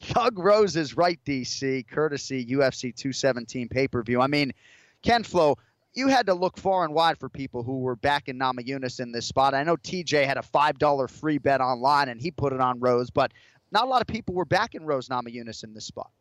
Thug 0.01 0.37
Rose 0.37 0.75
is 0.75 0.95
right, 0.95 1.19
DC, 1.25 1.87
courtesy 1.87 2.45
UFC 2.45 2.95
217 2.95 3.69
pay 3.69 3.87
per 3.87 4.03
view. 4.03 4.21
I 4.21 4.27
mean, 4.27 4.53
Ken 5.01 5.23
Flo, 5.23 5.57
you 5.93 6.07
had 6.07 6.25
to 6.27 6.33
look 6.33 6.57
far 6.57 6.83
and 6.83 6.93
wide 6.93 7.17
for 7.17 7.29
people 7.29 7.63
who 7.63 7.79
were 7.79 7.95
backing 7.95 8.37
Namajunas 8.37 8.99
in 8.99 9.11
this 9.11 9.25
spot. 9.25 9.53
I 9.53 9.63
know 9.63 9.77
TJ 9.77 10.25
had 10.25 10.37
a 10.37 10.41
$5 10.41 11.09
free 11.09 11.37
bet 11.37 11.61
online 11.61 12.09
and 12.09 12.19
he 12.19 12.31
put 12.31 12.53
it 12.53 12.59
on 12.59 12.79
Rose, 12.79 13.09
but 13.09 13.31
not 13.71 13.85
a 13.85 13.87
lot 13.87 14.01
of 14.01 14.07
people 14.07 14.35
were 14.35 14.45
backing 14.45 14.85
Rose 14.85 15.07
Namajunas 15.07 15.63
in 15.63 15.73
this 15.73 15.85
spot. 15.85 16.11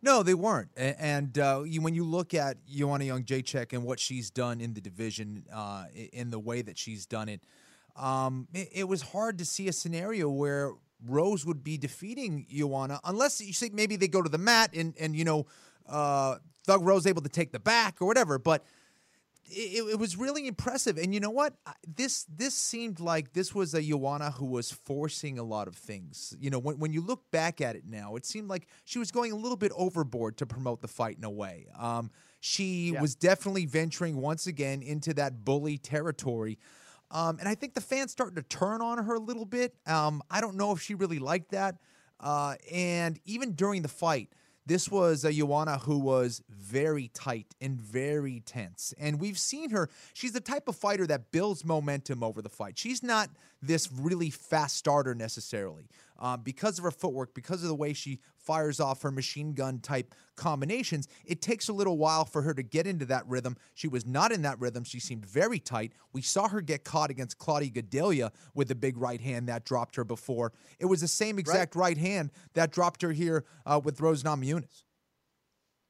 No, 0.00 0.22
they 0.22 0.34
weren't. 0.34 0.70
And 0.76 1.36
uh, 1.38 1.62
you, 1.66 1.82
when 1.82 1.94
you 1.94 2.04
look 2.04 2.34
at 2.34 2.64
Joanna 2.66 3.04
Jędrzejczyk 3.04 3.72
and 3.72 3.84
what 3.84 3.98
she's 3.98 4.30
done 4.30 4.60
in 4.60 4.74
the 4.74 4.80
division, 4.80 5.44
uh, 5.52 5.86
in 6.12 6.30
the 6.30 6.38
way 6.38 6.62
that 6.62 6.78
she's 6.78 7.06
done 7.06 7.28
it, 7.28 7.42
um, 7.96 8.46
it, 8.54 8.68
it 8.72 8.84
was 8.88 9.02
hard 9.02 9.38
to 9.38 9.44
see 9.44 9.66
a 9.68 9.72
scenario 9.72 10.28
where 10.28 10.72
Rose 11.06 11.44
would 11.44 11.64
be 11.64 11.78
defeating 11.78 12.46
Joanna, 12.48 13.00
unless 13.04 13.40
you 13.40 13.52
say 13.52 13.70
maybe 13.72 13.96
they 13.96 14.08
go 14.08 14.22
to 14.22 14.28
the 14.28 14.38
mat 14.38 14.70
and 14.74 14.94
and 14.98 15.14
you 15.14 15.24
know 15.24 15.46
uh, 15.88 16.36
Thug 16.64 16.84
Rose 16.84 17.06
able 17.06 17.22
to 17.22 17.28
take 17.28 17.52
the 17.52 17.60
back 17.60 18.00
or 18.00 18.06
whatever. 18.06 18.38
But 18.38 18.64
it, 19.50 19.92
it 19.92 19.98
was 19.98 20.16
really 20.16 20.46
impressive. 20.46 20.98
And 20.98 21.12
you 21.14 21.20
know 21.20 21.30
what? 21.30 21.54
This 21.86 22.24
this 22.24 22.54
seemed 22.54 23.00
like 23.00 23.32
this 23.32 23.54
was 23.54 23.74
a 23.74 23.82
Joanna 23.82 24.30
who 24.30 24.46
was 24.46 24.70
forcing 24.70 25.38
a 25.38 25.42
lot 25.42 25.68
of 25.68 25.74
things. 25.74 26.34
You 26.38 26.50
know, 26.50 26.58
when, 26.58 26.78
when 26.78 26.92
you 26.92 27.00
look 27.00 27.30
back 27.30 27.60
at 27.60 27.76
it 27.76 27.84
now, 27.86 28.16
it 28.16 28.26
seemed 28.26 28.48
like 28.48 28.68
she 28.84 28.98
was 28.98 29.10
going 29.10 29.32
a 29.32 29.36
little 29.36 29.56
bit 29.56 29.72
overboard 29.74 30.36
to 30.38 30.46
promote 30.46 30.80
the 30.80 30.88
fight 30.88 31.16
in 31.18 31.24
a 31.24 31.30
way. 31.30 31.66
Um, 31.78 32.10
she 32.40 32.94
was 33.00 33.14
definitely 33.14 33.66
venturing 33.66 34.16
once 34.16 34.46
again 34.46 34.82
into 34.82 35.12
that 35.14 35.44
bully 35.44 35.78
territory. 35.78 36.58
Um, 37.10 37.38
and 37.38 37.48
I 37.48 37.54
think 37.54 37.74
the 37.74 37.80
fans 37.80 38.12
starting 38.12 38.36
to 38.36 38.42
turn 38.42 38.82
on 38.82 39.02
her 39.02 39.14
a 39.14 39.20
little 39.20 39.46
bit. 39.46 39.74
Um, 39.86 40.22
I 40.30 40.40
don't 40.40 40.56
know 40.56 40.72
if 40.72 40.80
she 40.80 40.94
really 40.94 41.18
liked 41.18 41.52
that. 41.52 41.78
Uh, 42.20 42.56
and 42.70 43.18
even 43.24 43.52
during 43.52 43.82
the 43.82 43.88
fight, 43.88 44.28
this 44.68 44.90
was 44.90 45.24
a 45.24 45.32
Joanna 45.32 45.78
who 45.78 45.98
was 45.98 46.42
very 46.50 47.08
tight 47.14 47.54
and 47.60 47.80
very 47.80 48.40
tense. 48.44 48.92
And 48.98 49.18
we've 49.18 49.38
seen 49.38 49.70
her, 49.70 49.88
she's 50.12 50.32
the 50.32 50.40
type 50.40 50.68
of 50.68 50.76
fighter 50.76 51.06
that 51.06 51.32
builds 51.32 51.64
momentum 51.64 52.22
over 52.22 52.42
the 52.42 52.50
fight. 52.50 52.78
She's 52.78 53.02
not 53.02 53.30
this 53.60 53.90
really 53.92 54.30
fast 54.30 54.76
starter 54.76 55.14
necessarily. 55.14 55.88
Uh, 56.20 56.36
because 56.36 56.78
of 56.78 56.84
her 56.84 56.90
footwork, 56.90 57.32
because 57.32 57.62
of 57.62 57.68
the 57.68 57.74
way 57.74 57.92
she 57.92 58.18
fires 58.36 58.80
off 58.80 59.02
her 59.02 59.10
machine 59.10 59.52
gun 59.52 59.78
type 59.78 60.14
combinations, 60.34 61.06
it 61.24 61.40
takes 61.40 61.68
a 61.68 61.72
little 61.72 61.96
while 61.96 62.24
for 62.24 62.42
her 62.42 62.52
to 62.52 62.62
get 62.62 62.86
into 62.88 63.04
that 63.04 63.24
rhythm. 63.28 63.56
She 63.74 63.86
was 63.86 64.04
not 64.04 64.32
in 64.32 64.42
that 64.42 64.58
rhythm. 64.58 64.82
She 64.82 64.98
seemed 64.98 65.24
very 65.24 65.60
tight. 65.60 65.92
We 66.12 66.22
saw 66.22 66.48
her 66.48 66.60
get 66.60 66.82
caught 66.82 67.10
against 67.10 67.38
Claudia 67.38 67.70
Gadelha 67.70 68.32
with 68.54 68.70
a 68.70 68.74
big 68.74 68.96
right 68.96 69.20
hand 69.20 69.48
that 69.48 69.64
dropped 69.64 69.94
her 69.94 70.04
before. 70.04 70.52
It 70.80 70.86
was 70.86 71.00
the 71.00 71.08
same 71.08 71.38
exact 71.38 71.76
right, 71.76 71.98
hand 71.98 72.30
that 72.54 72.72
dropped 72.72 73.02
her 73.02 73.12
here 73.12 73.44
uh, 73.64 73.80
with 73.82 74.00
Rose 74.00 74.24
Namajunas. 74.24 74.82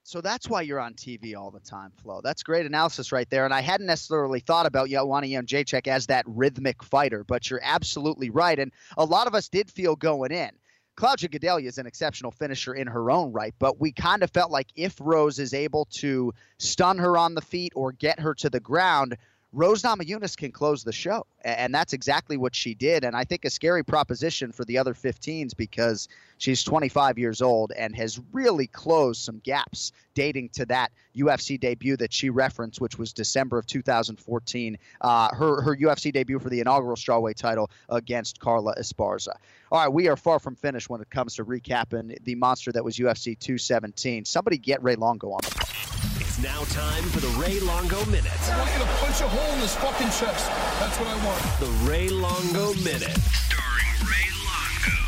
So 0.09 0.23
that's 0.23 0.49
why 0.49 0.63
you're 0.63 0.81
on 0.81 0.95
TV 0.95 1.37
all 1.37 1.51
the 1.51 1.61
time, 1.61 1.93
Flo. 2.03 2.23
That's 2.25 2.43
great 2.43 2.65
analysis 2.65 3.13
right 3.13 3.29
there. 3.29 3.45
And 3.45 3.53
I 3.53 3.61
hadn't 3.61 3.89
necessarily 3.89 4.41
thought 4.41 4.65
about 4.65 4.89
Joanna 4.89 5.27
Jędrzejczyk 5.27 5.87
as 5.87 6.07
that 6.07 6.25
rhythmic 6.27 6.83
fighter, 6.83 7.25
but 7.25 7.51
you're 7.51 7.61
absolutely 7.63 8.31
right. 8.31 8.59
And 8.59 8.73
a 8.97 9.05
lot 9.05 9.27
of 9.27 9.35
us 9.35 9.51
did 9.51 9.71
feel 9.71 9.97
going 9.97 10.33
in. 10.33 10.49
Claudia 10.97 11.29
Gadelha 11.29 11.67
is 11.67 11.77
an 11.77 11.87
exceptional 11.87 12.33
finisher 12.33 12.73
in 12.73 12.87
her 12.87 13.11
own 13.11 13.33
right, 13.33 13.55
but 13.59 13.79
we 13.79 13.93
kind 13.93 14.23
of 14.23 14.31
felt 14.31 14.51
like 14.51 14.69
if 14.75 14.97
Rose 14.99 15.39
is 15.39 15.53
able 15.53 15.85
to 15.97 16.33
stun 16.59 16.97
her 16.97 17.19
on 17.19 17.35
the 17.35 17.43
feet 17.43 17.75
or 17.77 17.93
get 17.93 18.19
her 18.19 18.33
to 18.37 18.49
the 18.49 18.61
ground, 18.61 19.15
Rose 19.53 19.83
Namajunas 19.83 20.37
can 20.37 20.53
close 20.53 20.85
the 20.85 20.93
show. 20.93 21.27
And 21.43 21.75
that's 21.75 21.93
exactly 21.95 22.37
what 22.37 22.55
she 22.55 22.75
did. 22.75 23.05
And 23.05 23.17
I 23.17 23.25
think 23.25 23.45
a 23.45 23.51
scary 23.51 23.83
proposition 23.83 24.53
for 24.53 24.65
the 24.67 24.77
other 24.77 24.93
15s 24.93 25.57
because 25.57 26.09
she's 26.37 26.63
25 26.65 27.19
years 27.19 27.41
old 27.41 27.73
and 27.73 27.97
has 27.97 28.21
really 28.33 28.67
closed 28.67 29.23
some 29.23 29.39
gaps 29.39 29.93
dating 30.15 30.51
to 30.51 30.67
that 30.67 30.93
UFC 31.17 31.59
debut 31.59 31.97
that 31.97 32.13
she 32.13 32.29
referenced, 32.29 32.81
which 32.81 32.99
was 32.99 33.13
December 33.13 33.57
of 33.59 33.67
2014. 33.67 34.77
Uh, 35.01 35.35
her, 35.35 35.63
her 35.63 35.77
UFC 35.77 36.13
debut 36.13 36.39
for 36.39 36.51
the 36.51 36.61
inaugural 36.61 36.97
strawweight 36.97 37.37
title 37.37 37.71
against 37.89 38.41
Carla 38.41 38.75
Esparza. 38.75 39.37
All 39.73 39.81
right, 39.81 39.93
we 39.93 40.09
are 40.09 40.17
far 40.17 40.39
from 40.39 40.57
finished 40.57 40.91
when 40.91 41.01
it 41.01 41.09
comes 41.09 41.37
to 41.37 41.45
recapping 41.45 42.23
the 42.25 42.35
monster 42.35 42.73
that 42.73 42.85
was 42.85 42.99
UFC 42.99 43.39
217. 43.39 44.25
Somebody 44.27 44.59
get 44.59 44.83
Ray 44.83 44.97
Longo 44.97 45.31
on 45.31 45.41
the 45.43 46.08
It's 46.39 46.45
now 46.45 46.63
time 46.67 47.03
for 47.11 47.19
the 47.19 47.41
Ray 47.41 47.59
Longo 47.59 48.05
Minute. 48.07 48.31
I 48.49 48.59
want 48.59 48.73
you 48.73 48.79
to 48.79 48.91
punch 49.01 49.21
a 49.21 49.29
hole 49.29 49.55
in 49.55 49.61
his 49.61 49.75
fucking 49.75 50.07
chest. 50.07 50.49
That's 50.79 50.97
what 51.01 51.09
I 51.09 51.27
want. 51.27 51.43
The 51.59 51.91
Ray 51.91 52.09
Longo 52.11 52.75
Minute. 52.75 53.19
Starring 53.19 53.99
Ray 54.07 54.29
Longo. 54.47 54.99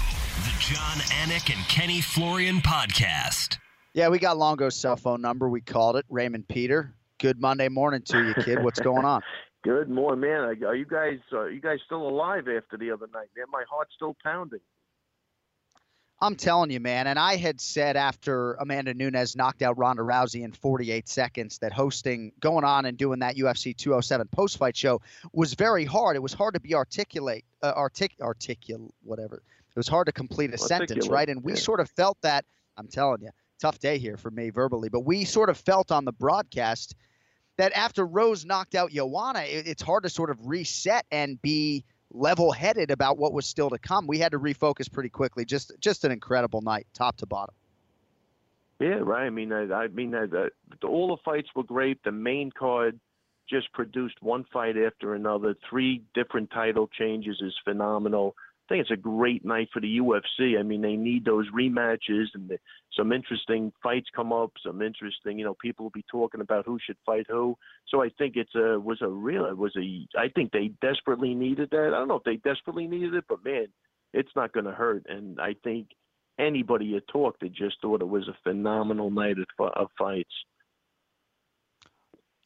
The 0.42 0.56
Jon 0.58 0.98
Anik 1.22 1.54
and 1.54 1.64
Kenny 1.68 2.00
Florian 2.00 2.56
podcast. 2.56 3.58
Yeah, 3.94 4.08
we 4.08 4.18
got 4.18 4.38
Longo's 4.38 4.74
cell 4.74 4.96
phone 4.96 5.20
number. 5.20 5.48
We 5.48 5.60
called 5.60 5.96
it. 5.96 6.04
Raymond 6.08 6.48
Peter. 6.48 6.94
Good 7.18 7.40
Monday 7.40 7.68
morning 7.68 8.02
to 8.06 8.26
you, 8.26 8.34
kid. 8.42 8.64
What's 8.64 8.80
going 8.80 9.04
on? 9.04 9.22
Good 9.62 9.88
morning, 9.88 10.20
man. 10.20 10.40
Are 10.40 10.56
are 10.68 10.74
you 10.74 10.86
guys 10.86 11.18
are 11.32 11.50
you 11.50 11.60
guys 11.60 11.78
still 11.84 12.08
alive 12.08 12.48
after 12.48 12.76
the 12.76 12.90
other 12.90 13.06
night? 13.12 13.28
Man, 13.36 13.46
my 13.52 13.62
heart's 13.70 13.92
still 13.94 14.16
pounding. 14.22 14.60
I'm 16.22 16.36
telling 16.36 16.70
you, 16.70 16.80
man. 16.80 17.06
And 17.06 17.18
I 17.18 17.36
had 17.36 17.60
said 17.60 17.96
after 17.96 18.54
Amanda 18.54 18.92
Nunes 18.92 19.34
knocked 19.36 19.62
out 19.62 19.78
Ronda 19.78 20.02
Rousey 20.02 20.42
in 20.42 20.52
48 20.52 21.08
seconds 21.08 21.58
that 21.58 21.72
hosting, 21.72 22.32
going 22.40 22.64
on 22.64 22.84
and 22.84 22.98
doing 22.98 23.20
that 23.20 23.36
UFC 23.36 23.74
207 23.74 24.28
post 24.28 24.58
fight 24.58 24.76
show 24.76 25.00
was 25.32 25.54
very 25.54 25.86
hard. 25.86 26.16
It 26.16 26.22
was 26.22 26.34
hard 26.34 26.54
to 26.54 26.60
be 26.60 26.74
articulate, 26.74 27.44
uh, 27.62 27.72
artic, 27.74 28.12
articulate, 28.20 28.92
whatever. 29.02 29.36
It 29.36 29.76
was 29.76 29.88
hard 29.88 30.06
to 30.06 30.12
complete 30.12 30.50
a 30.50 30.54
articulate. 30.54 30.88
sentence, 30.88 31.08
right? 31.08 31.28
And 31.28 31.42
we 31.42 31.52
yeah. 31.52 31.58
sort 31.58 31.80
of 31.80 31.88
felt 31.90 32.18
that. 32.20 32.44
I'm 32.76 32.88
telling 32.88 33.22
you, 33.22 33.30
tough 33.58 33.78
day 33.78 33.98
here 33.98 34.16
for 34.16 34.30
me 34.30 34.50
verbally, 34.50 34.88
but 34.88 35.00
we 35.00 35.24
sort 35.24 35.48
of 35.48 35.56
felt 35.56 35.90
on 35.90 36.04
the 36.04 36.12
broadcast 36.12 36.94
that 37.56 37.72
after 37.72 38.06
Rose 38.06 38.44
knocked 38.44 38.74
out 38.74 38.90
Joanna, 38.90 39.40
it, 39.40 39.66
it's 39.66 39.82
hard 39.82 40.02
to 40.04 40.10
sort 40.10 40.30
of 40.30 40.38
reset 40.46 41.04
and 41.10 41.40
be 41.40 41.84
level 42.12 42.52
headed 42.52 42.90
about 42.90 43.18
what 43.18 43.32
was 43.32 43.46
still 43.46 43.70
to 43.70 43.78
come. 43.78 44.06
We 44.06 44.18
had 44.18 44.32
to 44.32 44.38
refocus 44.38 44.90
pretty 44.90 45.10
quickly. 45.10 45.44
Just 45.44 45.72
just 45.80 46.04
an 46.04 46.12
incredible 46.12 46.60
night, 46.60 46.86
top 46.94 47.16
to 47.18 47.26
bottom. 47.26 47.54
Yeah, 48.80 49.00
right. 49.02 49.26
I 49.26 49.30
mean, 49.30 49.52
I, 49.52 49.70
I 49.72 49.88
mean, 49.88 50.12
the, 50.12 50.50
all 50.84 51.08
the 51.08 51.18
fights 51.22 51.48
were 51.54 51.64
great. 51.64 52.02
The 52.02 52.12
main 52.12 52.50
card 52.50 52.98
just 53.48 53.70
produced 53.72 54.16
one 54.22 54.46
fight 54.52 54.76
after 54.78 55.14
another. 55.14 55.54
Three 55.68 56.02
different 56.14 56.50
title 56.50 56.88
changes 56.88 57.42
is 57.44 57.54
phenomenal 57.64 58.34
think 58.70 58.82
it's 58.82 58.90
a 58.90 58.96
great 58.96 59.44
night 59.44 59.68
for 59.72 59.80
the 59.80 59.98
UFC. 59.98 60.58
I 60.58 60.62
mean, 60.62 60.80
they 60.80 60.94
need 60.94 61.24
those 61.24 61.46
rematches 61.50 62.26
and 62.34 62.48
the, 62.48 62.58
some 62.96 63.12
interesting 63.12 63.72
fights 63.82 64.08
come 64.14 64.32
up. 64.32 64.52
Some 64.64 64.80
interesting, 64.80 65.38
you 65.38 65.44
know, 65.44 65.56
people 65.60 65.84
will 65.84 65.90
be 65.90 66.04
talking 66.10 66.40
about 66.40 66.64
who 66.66 66.78
should 66.84 66.96
fight 67.04 67.26
who. 67.28 67.58
So 67.88 68.02
I 68.02 68.10
think 68.16 68.36
it's 68.36 68.54
a 68.54 68.78
was 68.78 69.02
a 69.02 69.08
real 69.08 69.46
it 69.46 69.58
was 69.58 69.74
a. 69.76 70.06
I 70.18 70.28
think 70.28 70.52
they 70.52 70.70
desperately 70.80 71.34
needed 71.34 71.70
that. 71.72 71.88
I 71.88 71.98
don't 71.98 72.08
know 72.08 72.16
if 72.16 72.24
they 72.24 72.36
desperately 72.36 72.86
needed 72.86 73.14
it, 73.14 73.24
but 73.28 73.44
man, 73.44 73.66
it's 74.14 74.34
not 74.36 74.52
going 74.52 74.66
to 74.66 74.72
hurt. 74.72 75.04
And 75.08 75.40
I 75.40 75.56
think 75.64 75.88
anybody 76.38 76.86
you 76.86 77.00
talked 77.12 77.40
to 77.40 77.48
just 77.48 77.76
thought 77.82 78.02
it 78.02 78.08
was 78.08 78.28
a 78.28 78.38
phenomenal 78.44 79.10
night 79.10 79.36
of, 79.38 79.72
of 79.74 79.88
fights 79.98 80.32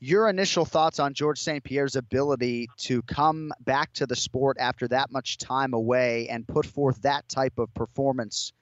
your 0.04 0.28
initial 0.28 0.66
thoughts 0.66 0.98
on 0.98 1.14
George 1.14 1.40
St. 1.40 1.64
Pierre's 1.64 1.96
ability 1.96 2.68
to 2.76 3.00
come 3.02 3.52
back 3.60 3.90
to 3.94 4.06
the 4.06 4.14
sport 4.14 4.58
after 4.60 4.86
that 4.88 5.10
much 5.10 5.38
time 5.38 5.72
away 5.72 6.28
and 6.28 6.46
put 6.46 6.66
forth 6.66 7.00
that 7.02 7.26
type 7.26 7.58
of 7.58 7.72
performance 7.72 8.52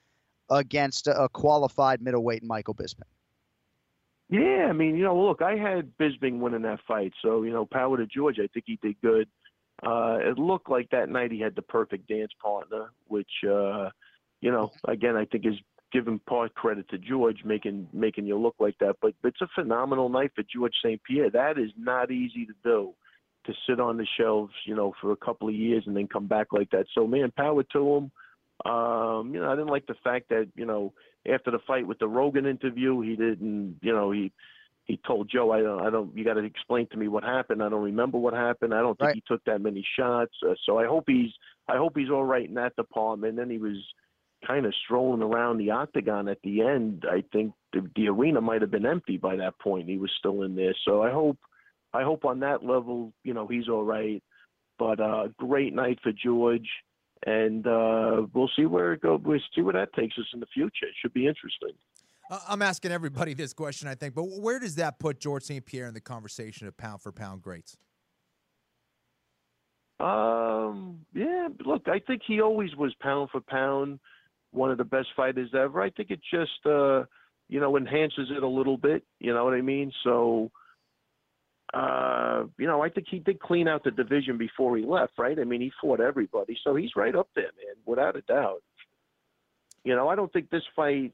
against 0.49 1.07
a 1.07 1.27
qualified 1.33 2.01
middleweight 2.01 2.43
Michael 2.43 2.75
Bisping? 2.75 3.01
Yeah, 4.29 4.67
I 4.69 4.71
mean, 4.71 4.95
you 4.95 5.03
know, 5.03 5.21
look, 5.21 5.41
I 5.41 5.57
had 5.57 5.91
Bisping 5.97 6.39
winning 6.39 6.61
that 6.61 6.79
fight, 6.87 7.11
so 7.21 7.43
you 7.43 7.51
know, 7.51 7.65
power 7.65 7.97
to 7.97 8.05
George. 8.05 8.39
I 8.39 8.47
think 8.47 8.63
he 8.65 8.79
did 8.81 8.95
good. 9.01 9.27
Uh, 9.85 10.19
it 10.21 10.39
looked 10.39 10.69
like 10.69 10.89
that 10.91 11.09
night 11.09 11.31
he 11.31 11.41
had 11.41 11.55
the 11.55 11.61
perfect 11.61 12.07
dance 12.07 12.31
partner, 12.41 12.91
which, 13.07 13.31
uh, 13.45 13.89
you 14.39 14.49
know, 14.49 14.71
again, 14.87 15.17
I 15.17 15.25
think 15.25 15.45
is 15.45 15.59
giving 15.93 16.19
part 16.19 16.53
credit 16.55 16.89
to 16.89 16.97
George 16.97 17.43
making 17.45 17.87
making 17.93 18.25
you 18.25 18.37
look 18.37 18.55
like 18.59 18.77
that. 18.79 18.95
But 19.01 19.13
it's 19.23 19.41
a 19.41 19.47
phenomenal 19.55 20.09
night 20.09 20.31
for 20.35 20.43
George 20.43 20.73
St. 20.83 21.01
Pierre. 21.03 21.29
That 21.29 21.57
is 21.57 21.71
not 21.77 22.11
easy 22.11 22.45
to 22.45 22.53
do, 22.63 22.93
to 23.45 23.53
sit 23.67 23.79
on 23.79 23.97
the 23.97 24.07
shelves, 24.19 24.53
you 24.65 24.75
know, 24.75 24.93
for 24.99 25.11
a 25.11 25.17
couple 25.17 25.47
of 25.47 25.55
years 25.55 25.83
and 25.85 25.95
then 25.95 26.07
come 26.07 26.27
back 26.27 26.47
like 26.51 26.71
that. 26.71 26.87
So 26.93 27.07
man, 27.07 27.31
power 27.37 27.63
to 27.63 27.95
him. 27.95 28.11
Um, 28.65 29.33
you 29.33 29.39
know, 29.39 29.49
I 29.49 29.55
didn't 29.55 29.69
like 29.69 29.87
the 29.87 29.95
fact 30.03 30.29
that 30.29 30.47
you 30.55 30.65
know 30.65 30.93
after 31.31 31.51
the 31.51 31.59
fight 31.65 31.87
with 31.87 31.99
the 31.99 32.07
Rogan 32.07 32.45
interview, 32.45 33.01
he 33.01 33.15
didn't, 33.15 33.77
you 33.81 33.93
know, 33.93 34.11
he 34.11 34.31
he 34.85 34.99
told 35.07 35.29
Joe, 35.29 35.51
I 35.51 35.61
don't, 35.61 35.79
I 35.85 35.89
don't, 35.89 36.17
you 36.17 36.25
got 36.25 36.33
to 36.33 36.43
explain 36.43 36.87
to 36.87 36.97
me 36.97 37.07
what 37.07 37.23
happened. 37.23 37.63
I 37.63 37.69
don't 37.69 37.83
remember 37.83 38.17
what 38.17 38.33
happened. 38.33 38.73
I 38.73 38.81
don't 38.81 38.97
think 38.97 39.07
right. 39.07 39.15
he 39.15 39.23
took 39.25 39.41
that 39.45 39.61
many 39.61 39.85
shots. 39.97 40.33
Uh, 40.45 40.55
so 40.65 40.77
I 40.77 40.85
hope 40.85 41.05
he's, 41.07 41.31
I 41.69 41.77
hope 41.77 41.93
he's 41.95 42.09
all 42.09 42.25
right 42.25 42.47
in 42.47 42.55
that 42.55 42.75
department. 42.75 43.29
And 43.29 43.39
then 43.39 43.49
he 43.49 43.57
was 43.59 43.77
kind 44.45 44.65
of 44.65 44.73
strolling 44.83 45.21
around 45.21 45.57
the 45.57 45.71
octagon 45.71 46.27
at 46.27 46.41
the 46.43 46.61
end, 46.61 47.05
I 47.09 47.23
think 47.31 47.53
the, 47.71 47.89
the 47.95 48.07
arena 48.07 48.41
might 48.41 48.61
have 48.61 48.71
been 48.71 48.85
empty 48.85 49.17
by 49.17 49.35
that 49.37 49.59
point. 49.59 49.89
He 49.89 49.97
was 49.97 50.11
still 50.19 50.43
in 50.43 50.55
there, 50.55 50.75
so 50.85 51.01
I 51.01 51.11
hope, 51.11 51.37
I 51.93 52.03
hope 52.03 52.25
on 52.25 52.39
that 52.41 52.63
level, 52.63 53.13
you 53.23 53.33
know, 53.33 53.47
he's 53.47 53.69
all 53.69 53.83
right. 53.83 54.21
But 54.79 54.99
uh, 54.99 55.27
great 55.37 55.73
night 55.73 55.99
for 56.01 56.11
George, 56.11 56.67
and 57.25 57.65
uh, 57.67 58.23
we'll 58.33 58.49
see 58.55 58.65
where 58.65 58.93
it 58.93 59.01
goes. 59.01 59.21
We'll 59.23 59.39
see 59.55 59.61
where 59.61 59.73
that 59.73 59.93
takes 59.93 60.17
us 60.17 60.25
in 60.33 60.39
the 60.39 60.47
future. 60.47 60.87
It 60.87 60.95
should 61.01 61.13
be 61.13 61.27
interesting. 61.27 61.71
I'm 62.47 62.61
asking 62.61 62.91
everybody 62.91 63.33
this 63.33 63.53
question, 63.53 63.87
I 63.87 63.95
think, 63.95 64.15
but 64.15 64.23
where 64.23 64.59
does 64.59 64.75
that 64.75 64.97
put 64.99 65.19
George 65.19 65.43
St. 65.43 65.65
Pierre 65.65 65.87
in 65.87 65.93
the 65.93 66.01
conversation 66.01 66.67
of 66.67 66.75
pound 66.75 67.01
for 67.01 67.11
pound 67.11 67.41
greats? 67.41 67.77
Um, 69.99 71.05
yeah, 71.13 71.47
look, 71.65 71.87
I 71.87 71.99
think 71.99 72.21
he 72.27 72.41
always 72.41 72.75
was 72.75 72.93
pound 72.99 73.29
for 73.31 73.41
pound 73.41 73.99
one 74.53 74.71
of 74.71 74.77
the 74.77 74.83
best 74.83 75.09
fighters 75.15 75.49
ever. 75.53 75.81
I 75.81 75.89
think 75.89 76.11
it 76.11 76.19
just 76.31 76.65
uh, 76.65 77.03
you 77.49 77.59
know 77.59 77.77
enhances 77.77 78.29
it 78.35 78.43
a 78.43 78.47
little 78.47 78.77
bit. 78.77 79.03
You 79.19 79.33
know 79.33 79.45
what 79.45 79.53
I 79.53 79.61
mean? 79.61 79.91
So. 80.03 80.51
Uh, 81.73 82.43
you 82.59 82.67
know, 82.67 82.83
I 82.83 82.89
think 82.89 83.07
he 83.09 83.17
did 83.17 83.39
clean 83.39 83.67
out 83.67 83.83
the 83.83 83.89
division 83.89 84.37
before 84.37 84.77
he 84.77 84.85
left, 84.85 85.13
right? 85.17 85.39
I 85.39 85.43
mean, 85.43 85.59
he 85.59 85.71
fought 85.81 85.99
everybody, 85.99 86.55
so 86.63 86.75
he's 86.75 86.91
right 86.95 87.15
up 87.15 87.29
there, 87.33 87.45
man, 87.45 87.75
without 87.83 88.15
a 88.15 88.21
doubt. 88.21 88.61
You 89.83 89.95
know, 89.95 90.07
I 90.07 90.15
don't 90.15 90.31
think 90.31 90.51
this 90.51 90.61
fight, 90.75 91.13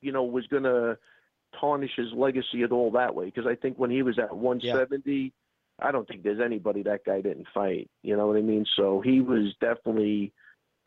you 0.00 0.10
know, 0.10 0.24
was 0.24 0.48
going 0.48 0.64
to 0.64 0.98
tarnish 1.58 1.92
his 1.96 2.12
legacy 2.12 2.62
at 2.62 2.72
all 2.72 2.90
that 2.92 3.14
way 3.14 3.26
because 3.26 3.46
I 3.46 3.54
think 3.54 3.78
when 3.78 3.90
he 3.90 4.02
was 4.02 4.18
at 4.18 4.34
170, 4.34 5.12
yeah. 5.12 5.28
I 5.86 5.92
don't 5.92 6.06
think 6.06 6.22
there's 6.22 6.40
anybody 6.40 6.82
that 6.82 7.04
guy 7.04 7.20
didn't 7.20 7.46
fight. 7.54 7.88
You 8.02 8.16
know 8.16 8.26
what 8.26 8.36
I 8.36 8.42
mean? 8.42 8.66
So 8.76 9.00
he 9.00 9.20
was 9.20 9.54
definitely 9.60 10.32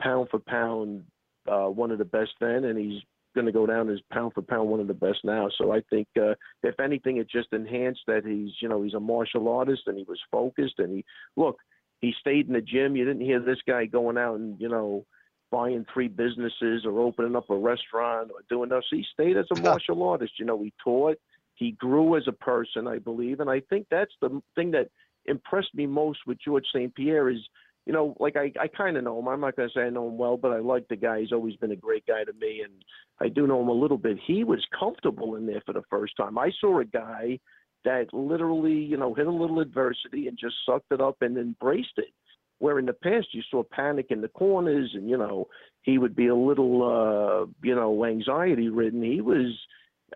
pound 0.00 0.28
for 0.30 0.38
pound 0.38 1.04
uh, 1.50 1.66
one 1.66 1.90
of 1.90 1.98
the 1.98 2.04
best 2.04 2.32
then, 2.40 2.64
and 2.64 2.78
he's 2.78 3.02
going 3.34 3.46
to 3.46 3.52
go 3.52 3.66
down 3.66 3.90
as 3.90 3.98
pound 4.12 4.32
for 4.32 4.42
pound 4.42 4.68
one 4.68 4.80
of 4.80 4.86
the 4.86 4.94
best 4.94 5.18
now. 5.24 5.48
So 5.58 5.72
I 5.72 5.82
think 5.90 6.06
uh, 6.16 6.34
if 6.62 6.78
anything, 6.80 7.16
it 7.16 7.28
just 7.28 7.52
enhanced 7.52 8.02
that 8.06 8.24
he's 8.24 8.52
you 8.60 8.68
know 8.68 8.82
he's 8.82 8.94
a 8.94 9.00
martial 9.00 9.48
artist 9.48 9.82
and 9.86 9.98
he 9.98 10.04
was 10.04 10.20
focused 10.30 10.78
and 10.78 10.96
he 10.96 11.04
look 11.36 11.58
he 12.00 12.14
stayed 12.20 12.46
in 12.46 12.54
the 12.54 12.60
gym. 12.60 12.96
You 12.96 13.04
didn't 13.04 13.24
hear 13.24 13.40
this 13.40 13.58
guy 13.66 13.86
going 13.86 14.18
out 14.18 14.36
and 14.36 14.60
you 14.60 14.68
know 14.68 15.04
buying 15.50 15.86
three 15.92 16.08
businesses 16.08 16.84
or 16.84 17.00
opening 17.00 17.36
up 17.36 17.50
a 17.50 17.56
restaurant 17.56 18.30
or 18.30 18.40
doing 18.48 18.68
those. 18.70 18.86
He 18.90 19.04
stayed 19.12 19.36
as 19.36 19.46
a 19.56 19.60
martial 19.60 20.02
artist. 20.02 20.32
You 20.38 20.46
know, 20.46 20.62
he 20.62 20.72
taught. 20.82 21.18
He 21.54 21.72
grew 21.72 22.16
as 22.16 22.24
a 22.26 22.32
person, 22.32 22.88
I 22.88 22.98
believe, 22.98 23.38
and 23.38 23.48
I 23.48 23.60
think 23.60 23.86
that's 23.88 24.10
the 24.20 24.42
thing 24.56 24.72
that 24.72 24.88
impressed 25.26 25.72
me 25.74 25.86
most 25.86 26.18
with 26.26 26.38
George 26.44 26.64
St. 26.74 26.92
Pierre 26.94 27.30
is 27.30 27.38
you 27.86 27.92
know, 27.92 28.16
like 28.18 28.36
I, 28.36 28.52
I 28.58 28.68
kind 28.68 28.96
of 28.96 29.04
know 29.04 29.18
him. 29.18 29.28
I'm 29.28 29.40
not 29.40 29.56
going 29.56 29.68
to 29.68 29.74
say 29.74 29.82
I 29.82 29.90
know 29.90 30.08
him 30.08 30.16
well, 30.16 30.36
but 30.36 30.52
I 30.52 30.58
like 30.58 30.88
the 30.88 30.96
guy. 30.96 31.20
He's 31.20 31.32
always 31.32 31.56
been 31.56 31.72
a 31.72 31.76
great 31.76 32.06
guy 32.06 32.24
to 32.24 32.32
me, 32.40 32.62
and 32.64 32.72
I 33.20 33.28
do 33.28 33.46
know 33.46 33.60
him 33.60 33.68
a 33.68 33.72
little 33.72 33.98
bit. 33.98 34.18
He 34.26 34.42
was 34.42 34.64
comfortable 34.78 35.36
in 35.36 35.46
there 35.46 35.62
for 35.66 35.74
the 35.74 35.82
first 35.90 36.16
time. 36.16 36.38
I 36.38 36.50
saw 36.60 36.80
a 36.80 36.84
guy 36.84 37.38
that 37.84 38.14
literally, 38.14 38.72
you 38.72 38.96
know, 38.96 39.12
hit 39.12 39.26
a 39.26 39.30
little 39.30 39.60
adversity 39.60 40.28
and 40.28 40.38
just 40.38 40.54
sucked 40.64 40.92
it 40.92 41.00
up 41.00 41.16
and 41.20 41.36
embraced 41.36 41.98
it. 41.98 42.12
Where 42.58 42.78
in 42.78 42.86
the 42.86 42.94
past 42.94 43.26
you 43.32 43.42
saw 43.50 43.62
panic 43.62 44.06
in 44.10 44.22
the 44.22 44.28
corners, 44.28 44.92
and 44.94 45.10
you 45.10 45.18
know 45.18 45.48
he 45.82 45.98
would 45.98 46.16
be 46.16 46.28
a 46.28 46.34
little, 46.34 46.82
uh, 46.82 47.46
you 47.62 47.74
know, 47.74 48.06
anxiety 48.06 48.70
ridden. 48.70 49.02
He 49.02 49.20
was, 49.20 49.52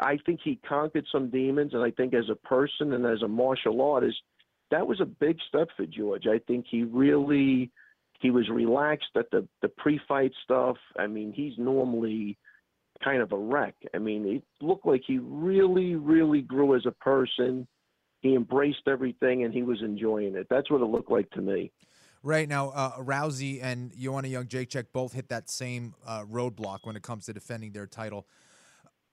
I 0.01 0.17
think 0.25 0.41
he 0.43 0.59
conquered 0.67 1.05
some 1.13 1.29
demons, 1.29 1.75
and 1.75 1.83
I 1.83 1.91
think 1.91 2.15
as 2.15 2.31
a 2.31 2.47
person 2.47 2.95
and 2.95 3.05
as 3.05 3.21
a 3.23 3.29
martial 3.29 3.83
artist 3.83 4.23
that 4.71 4.87
was 4.87 5.01
a 5.01 5.07
big 5.07 5.39
step 5.49 5.69
for 5.77 5.87
George. 5.87 6.27
I 6.27 6.39
think 6.47 6.67
he 6.71 6.83
really 6.83 7.71
he 8.21 8.31
was 8.31 8.49
relaxed 8.49 9.11
at 9.17 9.31
the 9.31 9.47
the 9.63 9.69
pre-fight 9.69 10.33
stuff. 10.45 10.77
I 10.99 11.07
mean, 11.07 11.33
he's 11.33 11.55
normally 11.59 12.39
kind 13.03 13.23
of 13.23 13.33
a 13.33 13.39
wreck. 13.39 13.75
I 13.95 13.99
mean, 13.99 14.27
it 14.27 14.43
looked 14.65 14.87
like 14.87 15.03
he 15.07 15.19
really, 15.19 15.95
really 15.95 16.43
grew 16.43 16.75
as 16.75 16.85
a 16.87 16.91
person. 16.91 17.67
He 18.21 18.35
embraced 18.35 18.89
everything 18.89 19.45
and 19.45 19.55
he 19.55 19.63
was 19.63 19.81
enjoying 19.83 20.35
it. 20.35 20.49
That's 20.51 20.71
what 20.71 20.81
it 20.81 20.87
looked 20.87 21.11
like 21.11 21.31
to 21.31 21.41
me. 21.41 21.71
Right 22.25 22.49
now, 22.49 22.71
uh, 22.71 22.97
Rousey 22.99 23.63
and 23.63 23.93
Joanna 23.97 24.29
Jędrzejczyk 24.29 24.87
both 24.93 25.13
hit 25.13 25.29
that 25.29 25.49
same 25.49 25.95
uh, 26.05 26.25
roadblock 26.25 26.81
when 26.83 26.97
it 26.97 27.03
comes 27.03 27.27
to 27.27 27.33
defending 27.33 27.71
their 27.71 27.87
title. 27.87 28.27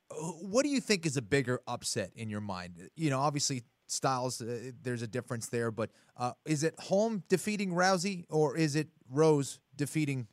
Uh, 0.09 0.15
what 0.15 0.63
do 0.63 0.69
you 0.69 0.81
think 0.81 1.05
is 1.05 1.15
a 1.15 1.21
bigger 1.21 1.61
upset 1.67 2.11
in 2.15 2.31
your 2.31 2.41
mind? 2.41 2.89
You 2.95 3.11
know, 3.11 3.19
obviously 3.19 3.63
styles, 3.87 4.41
uh, 4.41 4.71
there's 4.81 5.01
a 5.01 5.07
difference 5.07 5.47
there. 5.47 5.71
But 5.71 5.89
uh, 6.17 6.33
is 6.45 6.63
it 6.63 6.75
Holm 6.79 7.23
defeating 7.29 7.71
Rousey 7.71 8.25
or 8.29 8.57
is 8.57 8.75
it 8.75 8.89
Rose 9.09 9.59
defeating 9.75 10.27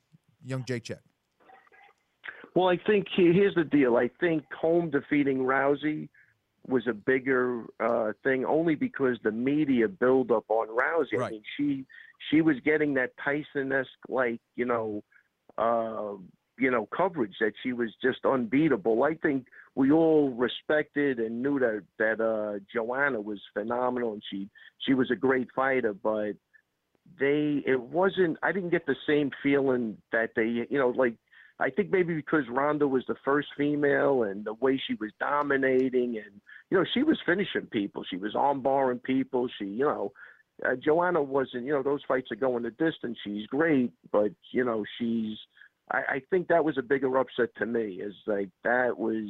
Jędrzejczyk? 0.47 0.99
Well, 2.55 2.69
I 2.69 2.79
think 2.87 3.07
here's 3.15 3.55
the 3.55 3.65
deal. 3.65 3.97
I 3.97 4.11
think 4.21 4.45
Holm 4.53 4.91
defeating 4.91 5.39
Rousey 5.39 6.09
was 6.67 6.87
a 6.87 6.93
bigger 6.93 7.65
uh, 7.81 8.13
thing 8.23 8.45
only 8.45 8.75
because 8.75 9.17
the 9.25 9.33
media 9.33 9.89
build 9.89 10.31
up 10.31 10.45
on 10.49 10.69
Rousey. 10.69 11.19
Right. 11.19 11.27
I 11.27 11.31
mean, 11.31 11.43
she 11.57 11.87
she 12.31 12.41
was 12.41 12.57
getting 12.65 12.95
that 12.95 13.13
Tyson 13.23 13.73
esque 13.73 13.91
like 14.09 14.41
you 14.55 14.67
know 14.67 15.03
uh, 15.59 16.15
you 16.59 16.71
know 16.71 16.89
coverage 16.95 17.35
that 17.41 17.53
she 17.63 17.73
was 17.73 17.91
just 18.03 18.25
unbeatable. 18.25 19.03
I 19.03 19.15
think 19.15 19.47
we 19.75 19.91
all 19.91 20.31
respected 20.31 21.19
and 21.19 21.43
knew 21.43 21.59
that 21.59 21.83
that 21.99 22.21
uh, 22.21 22.59
Joanna 22.73 23.21
was 23.21 23.41
phenomenal 23.55 24.13
and 24.13 24.23
she 24.31 24.49
she 24.87 24.95
was 24.95 25.11
a 25.11 25.17
great 25.17 25.49
fighter, 25.55 25.95
but 25.95 26.33
they 27.19 27.63
it 27.67 27.81
wasn't. 27.81 28.39
I 28.43 28.53
didn't 28.53 28.71
get 28.71 28.87
the 28.87 28.97
same 29.07 29.31
feeling 29.43 29.99
that 30.13 30.31
they 30.37 30.67
you 30.69 30.79
know 30.79 30.89
like 30.89 31.15
I 31.63 31.71
think 31.71 31.91
maybe 31.91 32.15
because 32.15 32.45
Ronda 32.51 32.89
was 32.89 33.05
the 33.07 33.15
first 33.25 33.49
female 33.57 34.25
and 34.25 34.45
the 34.45 34.55
way 34.55 34.81
she 34.85 34.95
was 34.95 35.11
dominating, 35.21 36.17
and 36.17 36.41
you 36.71 36.79
know, 36.79 36.85
she 36.93 37.03
was 37.03 37.19
finishing 37.25 37.67
people. 37.71 38.03
She 38.09 38.17
was 38.17 38.35
armbarring 38.35 39.03
people. 39.03 39.49
She, 39.59 39.67
you 39.67 39.85
know, 39.85 40.13
uh, 40.65 40.75
Joanna 40.75 41.23
wasn't. 41.23 41.65
You 41.65 41.73
know, 41.73 41.83
those 41.83 42.03
fights 42.09 42.33
are 42.33 42.37
going 42.37 42.65
the 42.65 42.71
distance. 42.71 43.19
She's 43.23 43.47
great, 43.47 43.93
but 44.11 44.33
you 44.51 44.65
know, 44.65 44.85
she's. 44.99 45.37
I, 45.91 45.99
I 45.99 46.23
think 46.31 46.49
that 46.49 46.65
was 46.65 46.79
a 46.79 46.83
bigger 46.83 47.17
upset 47.17 47.55
to 47.59 47.67
me. 47.67 48.01
Is 48.03 48.15
like 48.27 48.49
that 48.65 48.99
was. 48.99 49.29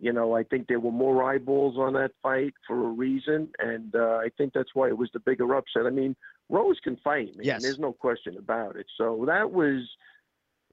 You 0.00 0.12
know, 0.12 0.34
I 0.34 0.42
think 0.42 0.66
there 0.66 0.80
were 0.80 0.90
more 0.90 1.22
eyeballs 1.22 1.76
on 1.78 1.92
that 1.94 2.12
fight 2.22 2.54
for 2.66 2.86
a 2.86 2.90
reason, 2.90 3.48
and 3.58 3.94
uh, 3.94 4.16
I 4.16 4.30
think 4.36 4.52
that's 4.52 4.74
why 4.74 4.88
it 4.88 4.98
was 4.98 5.10
the 5.12 5.20
bigger 5.20 5.54
upset. 5.54 5.86
I 5.86 5.90
mean, 5.90 6.16
Rose 6.48 6.78
can 6.82 6.96
fight, 6.96 7.36
man. 7.36 7.44
Yes. 7.46 7.62
There's 7.62 7.78
no 7.78 7.92
question 7.92 8.36
about 8.36 8.76
it. 8.76 8.86
So 8.98 9.24
that 9.26 9.52
was, 9.52 9.88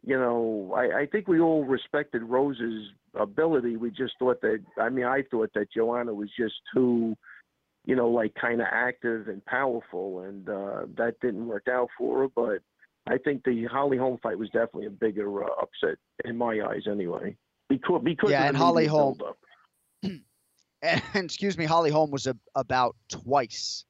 you 0.04 0.18
know, 0.18 0.74
I, 0.76 1.02
I 1.02 1.06
think 1.06 1.28
we 1.28 1.40
all 1.40 1.64
respected 1.64 2.24
Rose's 2.24 2.88
ability. 3.14 3.76
We 3.76 3.92
just 3.92 4.14
thought 4.20 4.42
that, 4.42 4.64
I 4.80 4.90
mean, 4.90 5.06
I 5.06 5.24
thought 5.30 5.52
that 5.54 5.72
Joanna 5.72 6.14
was 6.14 6.30
just 6.38 6.56
too, 6.74 7.16
you 7.86 7.96
know, 7.96 8.10
like 8.10 8.34
kind 8.36 8.62
of 8.62 8.68
active 8.72 9.28
and 9.28 9.46
powerful, 9.46 10.22
and 10.22 10.50
uh, 10.50 10.82
that 10.98 11.16
didn't 11.22 11.48
work 11.48 11.68
out 11.70 11.90
for 11.98 12.22
her. 12.22 12.28
But 12.28 12.62
I 13.08 13.18
think 13.18 13.44
the 13.44 13.66
Holly 13.66 13.98
Holm 13.98 14.18
fight 14.22 14.38
was 14.38 14.50
definitely 14.50 14.88
a 14.88 14.92
bigger 14.92 15.44
uh, 15.44 15.48
upset 15.62 15.98
in 16.26 16.36
my 16.36 16.62
eyes, 16.62 16.84
anyway. 16.90 17.36
Because 17.70 18.02
because 18.04 18.32
Yeah, 18.32 18.44
of 18.44 18.50
and 18.50 18.58
Holly 18.58 18.88
Holm- 18.88 19.20
and 20.04 20.22
excuse 21.16 21.58
me, 21.58 21.66
Holly 21.66 21.92
Holm 21.92 22.12
was 22.12 22.28
a, 22.28 22.36
about 22.56 22.96
twice 23.10 23.86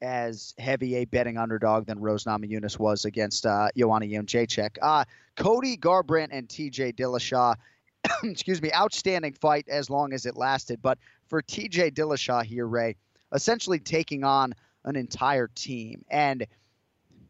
as 0.00 0.54
heavy 0.58 0.96
a 0.96 1.04
betting 1.04 1.36
underdog 1.36 1.86
than 1.86 1.98
Rose 1.98 2.24
Namajunas 2.24 2.78
was 2.78 3.04
against 3.04 3.44
uh, 3.44 3.68
Joanna 3.76 4.06
Jędrzejczyk. 4.06 4.76
Uh, 4.80 5.04
Cody 5.36 5.76
Garbrandt 5.76 6.28
and 6.30 6.48
TJ 6.48 6.94
Dillashaw, 6.94 7.54
excuse 8.22 8.62
me, 8.62 8.72
outstanding 8.72 9.32
fight 9.32 9.68
as 9.68 9.90
long 9.90 10.12
as 10.12 10.24
it 10.26 10.36
lasted. 10.36 10.80
But 10.80 10.98
for 11.26 11.42
TJ 11.42 11.92
Dillashaw 11.94 12.44
here, 12.44 12.66
Ray, 12.66 12.96
essentially 13.32 13.80
taking 13.80 14.22
on 14.22 14.54
an 14.84 14.94
entire 14.94 15.48
team. 15.48 16.04
And, 16.08 16.46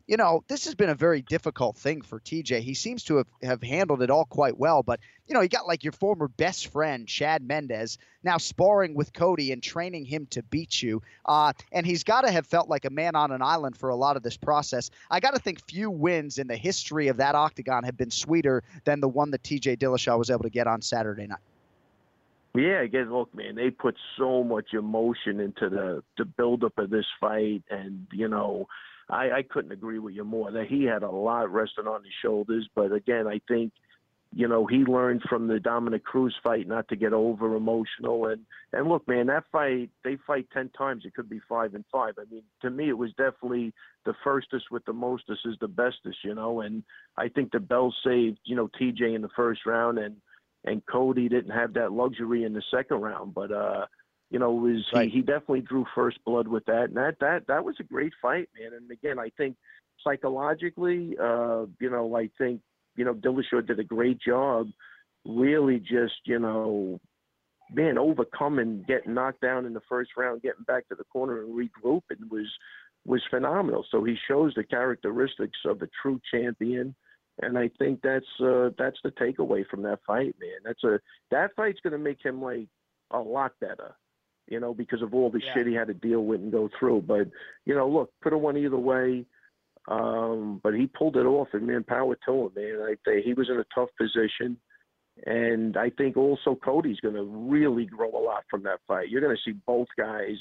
you 0.09 0.17
know, 0.17 0.43
this 0.49 0.65
has 0.65 0.75
been 0.75 0.89
a 0.89 0.95
very 0.95 1.21
difficult 1.21 1.77
thing 1.77 2.01
for 2.01 2.19
TJ. 2.19 2.61
He 2.61 2.73
seems 2.73 3.05
to 3.05 3.19
have, 3.19 3.27
have 3.43 3.63
handled 3.63 4.01
it 4.01 4.11
all 4.11 4.25
quite 4.25 4.57
well, 4.57 4.83
but, 4.83 5.01
you 5.27 5.35
know, 5.35 5.43
you 5.43 5.51
got 5.51 5.67
like 5.67 5.85
your 5.85 5.93
former 5.93 6.29
best 6.29 6.69
friend, 6.69 7.07
Chad 7.07 7.47
Mendes, 7.47 7.99
now 8.25 8.39
sparring 8.39 8.95
with 8.95 9.13
Cody 9.13 9.53
and 9.53 9.63
training 9.63 10.07
him 10.07 10.27
to 10.31 10.43
beat 10.43 10.81
you. 10.81 11.03
Uh, 11.27 11.53
and 11.73 11.85
he's 11.85 12.05
got 12.05 12.23
to 12.23 12.31
have 12.31 12.47
felt 12.47 12.71
like 12.71 12.87
a 12.87 12.91
man 12.91 13.17
on 13.17 13.33
an 13.33 13.43
island 13.43 13.77
for 13.77 13.91
a 13.91 13.97
lot 13.97 14.17
of 14.17 14.23
this 14.23 14.39
process. 14.39 14.91
I 15.11 15.21
got 15.21 15.35
to 15.35 15.41
think 15.41 15.63
few 15.69 15.91
wins 15.91 16.39
in 16.39 16.47
the 16.47 16.57
history 16.57 17.09
of 17.09 17.19
that 17.19 17.35
octagon 17.35 17.85
have 17.85 17.99
been 17.99 18.11
sweeter 18.11 18.63
than 18.85 19.01
the 19.01 19.09
one 19.09 19.31
that 19.33 19.43
TJ 19.43 19.77
Dillashaw 19.77 20.19
was 20.19 20.31
able 20.31 20.45
to 20.45 20.51
get 20.51 20.67
on 20.67 20.81
Saturday 20.81 21.27
night. 21.27 21.39
Yeah, 22.55 22.81
again, 22.81 23.13
look, 23.13 23.33
man, 23.35 23.57
they 23.57 23.69
put 23.71 23.95
so 24.17 24.43
much 24.43 24.73
emotion 24.73 25.39
into 25.39 25.69
the 25.69 26.03
the 26.17 26.25
buildup 26.25 26.79
of 26.79 26.89
this 26.89 27.05
fight, 27.21 27.63
and 27.71 28.07
you 28.11 28.27
know, 28.27 28.67
I, 29.11 29.31
I 29.31 29.43
couldn't 29.43 29.73
agree 29.73 29.99
with 29.99 30.15
you 30.15 30.25
more. 30.25 30.51
That 30.51 30.67
he 30.67 30.85
had 30.85 31.03
a 31.03 31.11
lot 31.11 31.51
resting 31.53 31.87
on 31.87 32.05
his 32.05 32.13
shoulders, 32.23 32.69
but 32.75 32.93
again, 32.93 33.27
I 33.27 33.41
think, 33.49 33.73
you 34.35 34.47
know, 34.47 34.67
he 34.67 34.79
learned 34.79 35.23
from 35.29 35.49
the 35.49 35.59
Dominic 35.59 36.05
Cruz 36.05 36.35
fight 36.43 36.69
not 36.69 36.89
to 36.89 36.97
get 36.97 37.15
over 37.15 37.55
emotional. 37.55 38.27
And 38.27 38.43
and 38.73 38.89
look, 38.89 39.09
man, 39.09 39.27
that 39.29 39.45
fight 39.51 39.91
they 40.05 40.19
fight 40.27 40.49
ten 40.53 40.69
times, 40.77 41.05
it 41.07 41.15
could 41.15 41.31
be 41.31 41.41
five 41.49 41.75
and 41.75 41.85
five. 41.91 42.15
I 42.19 42.25
mean, 42.31 42.43
to 42.63 42.71
me, 42.71 42.91
it 42.91 42.99
was 42.99 43.11
definitely 43.11 43.73
the 44.05 44.15
firstest 44.23 44.71
with 44.71 44.85
the 44.85 44.93
mostest 44.93 45.41
is 45.47 45.57
the 45.61 45.69
bestest, 45.69 46.19
you 46.23 46.35
know. 46.35 46.61
And 46.61 46.83
I 47.17 47.29
think 47.29 47.53
the 47.53 47.61
bell 47.61 47.95
saved, 48.05 48.39
you 48.45 48.57
know, 48.57 48.69
TJ 48.81 49.15
in 49.15 49.23
the 49.23 49.31
first 49.35 49.65
round, 49.65 49.99
and 49.99 50.17
and 50.65 50.83
Cody 50.85 51.31
didn't 51.31 51.53
have 51.53 51.73
that 51.75 51.93
luxury 51.93 52.45
in 52.45 52.53
the 52.53 52.63
second 52.71 53.01
round. 53.01 53.33
But 53.33 53.53
uh, 53.53 53.87
you 54.31 54.39
know, 54.39 54.53
was 54.53 54.85
Right. 54.93 55.11
he, 55.11 55.19
he 55.19 55.21
definitely 55.23 55.63
drew 55.63 55.87
first 55.95 56.19
blood 56.25 56.49
with 56.49 56.65
that, 56.67 56.85
and 56.85 56.97
that 56.97 57.17
that 57.21 57.47
that 57.49 57.65
was 57.65 57.77
a 57.81 57.85
great 57.85 58.13
fight, 58.21 58.49
man. 58.59 58.73
And 58.75 58.91
again, 58.91 59.19
I 59.19 59.31
think 59.37 59.57
psychologically, 60.05 61.17
uh, 61.21 61.67
you 61.81 61.91
know, 61.91 62.17
I 62.17 62.31
think 62.39 62.61
you 62.97 63.05
know 63.05 63.15
Dillashaw 63.15 63.67
did 63.67 63.79
a 63.79 63.85
great 63.85 64.21
job, 64.21 64.69
really 65.25 65.79
just 65.79 66.21
you 66.25 66.39
know, 66.39 67.01
man, 67.73 67.99
overcoming 67.99 68.85
getting 68.87 69.15
knocked 69.15 69.41
down 69.41 69.67
in 69.67 69.75
the 69.75 69.83
first 69.89 70.11
round, 70.17 70.43
getting 70.43 70.65
back 70.65 70.89
to 70.89 70.95
the 70.95 71.05
corner 71.05 71.43
and 71.43 71.55
regrouping 71.55 72.31
was 72.31 72.51
was 73.07 73.23
phenomenal. 73.31 73.87
So 73.91 74.05
he 74.05 74.17
shows 74.29 74.53
the 74.55 74.65
characteristics 74.65 75.59
of 75.65 75.81
a 75.83 75.89
true 76.03 76.21
champion 76.31 76.95
and 77.41 77.59
I 77.59 77.71
think 77.79 78.01
that's 78.03 78.27
uh, 78.41 78.71
that's 78.79 78.99
the 79.05 79.11
takeaway 79.11 79.67
from 79.67 79.83
that 79.83 80.01
fight, 80.07 80.35
man. 80.41 80.59
That's 80.65 80.83
a 80.85 81.01
that 81.31 81.55
fight's 81.57 81.81
going 81.81 81.93
to 81.93 81.99
make 81.99 82.25
him 82.25 82.43
like 82.43 82.69
a 83.11 83.19
lot 83.19 83.53
better, 83.61 83.95
you 84.49 84.61
know, 84.61 84.75
because 84.75 85.03
of 85.03 85.15
all 85.15 85.31
the 85.31 85.41
Yeah. 85.41 85.55
shit 85.55 85.67
he 85.67 85.75
had 85.75 85.89
to 85.89 85.95
deal 85.95 86.25
with 86.25 86.41
and 86.41 86.53
go 86.53 86.69
through. 86.79 87.03
But 87.03 87.29
you 87.65 87.75
know, 87.75 87.89
look, 87.89 88.13
could 88.21 88.33
have 88.33 88.41
won 88.41 88.57
either 88.57 88.79
way, 88.79 89.27
um, 89.87 90.61
but 90.63 90.75
he 90.75 90.87
pulled 90.87 91.17
it 91.17 91.27
off, 91.27 91.49
and 91.53 91.67
man, 91.67 91.85
power 91.85 92.17
to 92.27 92.47
him, 92.47 92.53
man. 92.55 92.83
I 92.83 92.97
think 93.05 93.25
he 93.25 93.35
was 93.35 93.49
in 93.49 93.59
a 93.59 93.67
tough 93.75 93.91
position, 93.97 94.59
and 95.27 95.77
I 95.77 95.91
think 95.91 96.17
also 96.17 96.55
Cody's 96.55 97.01
going 97.01 97.15
to 97.15 97.25
really 97.25 97.87
grow 97.87 98.11
a 98.11 98.25
lot 98.25 98.45
from 98.51 98.63
that 98.65 98.81
fight. 98.87 99.09
You're 99.09 99.21
going 99.21 99.37
to 99.37 99.43
see 99.43 99.57
both 99.67 99.89
guys 99.97 100.37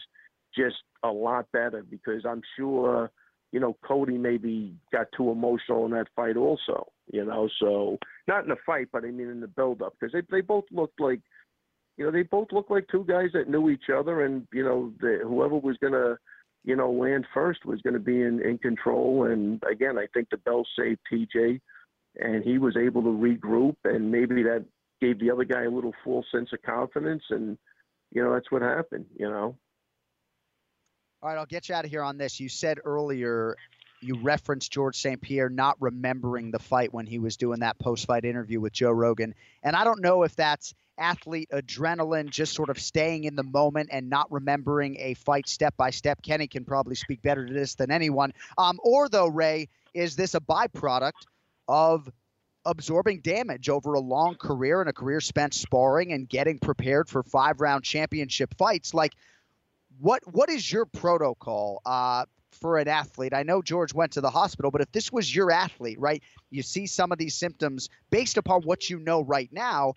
just 0.56 0.78
a 1.04 1.12
lot 1.12 1.52
better 1.52 1.84
because 1.84 2.26
I'm 2.26 2.42
sure 2.56 3.12
you 3.52 3.60
know, 3.60 3.78
Cody 3.84 4.18
maybe 4.18 4.76
got 4.92 5.08
too 5.16 5.32
emotional 5.32 5.86
in 5.86 5.92
that 5.92 6.08
fight 6.16 6.36
also, 6.38 6.88
you 7.12 7.24
know, 7.24 7.48
so 7.60 7.98
not 8.28 8.44
in 8.44 8.50
the 8.50 8.58
fight, 8.66 8.90
but 8.92 9.06
I 9.06 9.12
mean 9.12 9.30
in 9.30 9.40
the 9.40 9.48
build 9.48 9.82
up 9.82 9.94
because 10.00 10.14
they, 10.14 10.22
they 10.30 10.42
both 10.42 10.66
looked 10.72 11.00
like, 11.00 11.22
you 11.98 12.06
know, 12.06 12.12
they 12.12 12.24
both 12.24 12.52
looked 12.52 12.72
like 12.72 12.88
two 12.90 13.04
guys 13.06 13.30
that 13.34 13.50
knew 13.50 13.70
each 13.70 13.90
other 13.94 14.24
and, 14.24 14.48
you 14.54 14.64
know, 14.64 14.94
the, 15.00 15.20
whoever 15.24 15.58
was 15.58 15.78
going 15.78 15.94
to, 15.94 16.18
you 16.64 16.76
know, 16.76 16.92
land 16.92 17.26
first 17.34 17.66
was 17.66 17.82
going 17.82 17.96
to 17.96 18.00
be 18.00 18.22
in, 18.22 18.42
in 18.42 18.60
control. 18.60 19.26
And 19.26 19.62
again, 19.70 19.98
I 19.98 20.06
think 20.14 20.30
the 20.30 20.38
bell 20.38 20.64
saved 20.78 21.00
TJ 21.12 21.60
and 22.20 22.44
he 22.44 22.60
was 22.60 22.78
able 22.78 23.02
to 23.02 23.10
regroup 23.10 23.76
and 23.84 24.12
maybe 24.12 24.44
that 24.44 24.66
gave 25.02 25.20
the 25.20 25.32
other 25.32 25.44
guy 25.44 25.64
a 25.64 25.70
little 25.70 25.94
false 26.04 26.26
sense 26.32 26.50
of 26.54 26.62
confidence. 26.62 27.24
And, 27.32 27.58
you 28.12 28.24
know, 28.24 28.34
that's 28.34 28.52
what 28.52 28.62
happened, 28.62 29.06
you 29.16 29.30
know. 29.30 29.56
All 31.24 31.30
right, 31.30 31.38
I'll 31.38 31.48
get 31.48 31.70
you 31.70 31.76
out 31.76 31.84
of 31.84 31.90
here 31.90 32.04
on 32.04 32.18
this. 32.18 32.40
You 32.40 32.48
said 32.48 32.80
earlier 32.86 33.56
you 34.02 34.20
referenced 34.22 34.72
George 34.72 34.96
St. 34.96 35.20
Pierre 35.20 35.50
not 35.50 35.76
remembering 35.80 36.52
the 36.52 36.60
fight 36.60 36.94
when 36.94 37.08
he 37.08 37.18
was 37.18 37.38
doing 37.38 37.62
that 37.62 37.80
post 37.80 38.06
fight 38.06 38.26
interview 38.26 38.60
with 38.60 38.72
Joe 38.72 38.92
Rogan. 38.92 39.34
And 39.64 39.76
I 39.76 39.84
don't 39.84 40.02
know 40.02 40.22
if 40.22 40.36
that's 40.36 40.76
athlete 40.98 41.50
adrenaline, 41.52 42.30
just 42.30 42.54
sort 42.54 42.70
of 42.70 42.80
staying 42.80 43.26
in 43.26 43.36
the 43.36 43.44
moment 43.44 43.90
and 43.92 44.10
not 44.10 44.32
remembering 44.32 44.98
a 45.00 45.14
fight 45.16 45.48
step 45.48 45.76
by 45.78 45.90
step. 45.90 46.22
Kenny 46.22 46.48
can 46.48 46.66
probably 46.66 46.96
speak 46.96 47.22
better 47.22 47.46
to 47.46 47.54
this 47.54 47.76
than 47.76 47.92
anyone. 47.92 48.34
Um, 48.58 48.80
or, 48.84 49.10
though, 49.10 49.28
Ray, 49.28 49.70
is 49.94 50.16
this 50.16 50.36
a 50.36 50.40
byproduct 50.40 51.12
of 51.68 52.10
absorbing 52.66 53.22
damage 53.22 53.70
over 53.70 53.94
a 53.94 54.00
long 54.00 54.36
career 54.36 54.82
and 54.82 54.90
a 54.90 54.94
career 54.94 55.22
spent 55.22 55.54
sparring 55.54 56.12
and 56.12 56.28
getting 56.28 56.60
prepared 56.60 57.10
for 57.10 57.24
five 57.24 57.62
round 57.62 57.84
championship 57.84 58.54
fights? 58.58 58.94
Like, 58.94 59.14
what 60.00 60.22
what 60.32 60.50
is 60.50 60.72
your 60.72 60.86
protocol 60.86 61.82
uh, 61.86 62.26
for 62.52 62.78
an 62.78 62.88
athlete? 62.88 63.34
I 63.34 63.44
know 63.44 63.62
George 63.62 63.94
went 63.94 64.14
to 64.14 64.22
the 64.22 64.30
hospital, 64.30 64.72
but 64.72 64.82
if 64.82 64.92
this 64.92 65.12
was 65.12 65.34
your 65.34 65.52
athlete, 65.52 66.00
right? 66.00 66.22
You 66.50 66.62
see 66.62 66.88
some 66.88 67.12
of 67.12 67.18
these 67.18 67.36
symptoms 67.36 67.90
based 68.10 68.38
upon 68.38 68.62
what 68.62 68.90
you 68.90 69.00
know 69.00 69.22
right 69.22 69.50
now. 69.52 69.94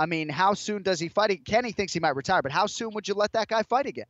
I 0.00 0.06
mean, 0.06 0.30
how 0.30 0.54
soon 0.54 0.82
does 0.82 0.98
he 0.98 1.08
fight? 1.08 1.44
Kenny 1.44 1.72
thinks 1.72 1.92
he 1.92 2.00
might 2.00 2.16
retire, 2.16 2.40
but 2.40 2.52
how 2.52 2.64
soon 2.64 2.94
would 2.94 3.06
you 3.06 3.12
let 3.12 3.32
that 3.32 3.48
guy 3.48 3.62
fight 3.62 3.84
again? 3.84 4.06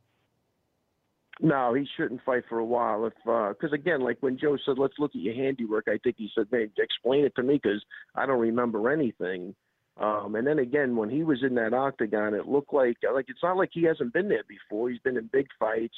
No, 1.41 1.73
he 1.73 1.85
shouldn't 1.97 2.23
fight 2.23 2.43
for 2.47 2.59
a 2.59 2.65
while. 2.65 3.05
If 3.05 3.13
because 3.25 3.73
again, 3.73 3.99
like 3.99 4.17
when 4.21 4.37
Joe 4.37 4.57
said, 4.65 4.77
"Let's 4.77 4.93
look 4.99 5.11
at 5.13 5.21
your 5.21 5.33
handiwork," 5.33 5.89
I 5.89 5.97
think 5.97 6.15
he 6.17 6.31
said, 6.33 6.49
"Man, 6.49 6.71
explain 6.77 7.25
it 7.25 7.35
to 7.35 7.43
me 7.43 7.59
because 7.61 7.83
I 8.15 8.25
don't 8.25 8.39
remember 8.39 8.89
anything." 8.89 9.53
Um, 9.97 10.35
and 10.35 10.47
then 10.47 10.59
again, 10.59 10.95
when 10.95 11.09
he 11.09 11.23
was 11.23 11.43
in 11.43 11.55
that 11.55 11.73
octagon, 11.73 12.35
it 12.35 12.47
looked 12.47 12.73
like 12.73 12.95
like 13.13 13.25
it's 13.27 13.43
not 13.43 13.57
like 13.57 13.71
he 13.73 13.83
hasn't 13.83 14.13
been 14.13 14.29
there 14.29 14.43
before. 14.47 14.89
He's 14.89 14.99
been 14.99 15.17
in 15.17 15.29
big 15.33 15.47
fights, 15.59 15.97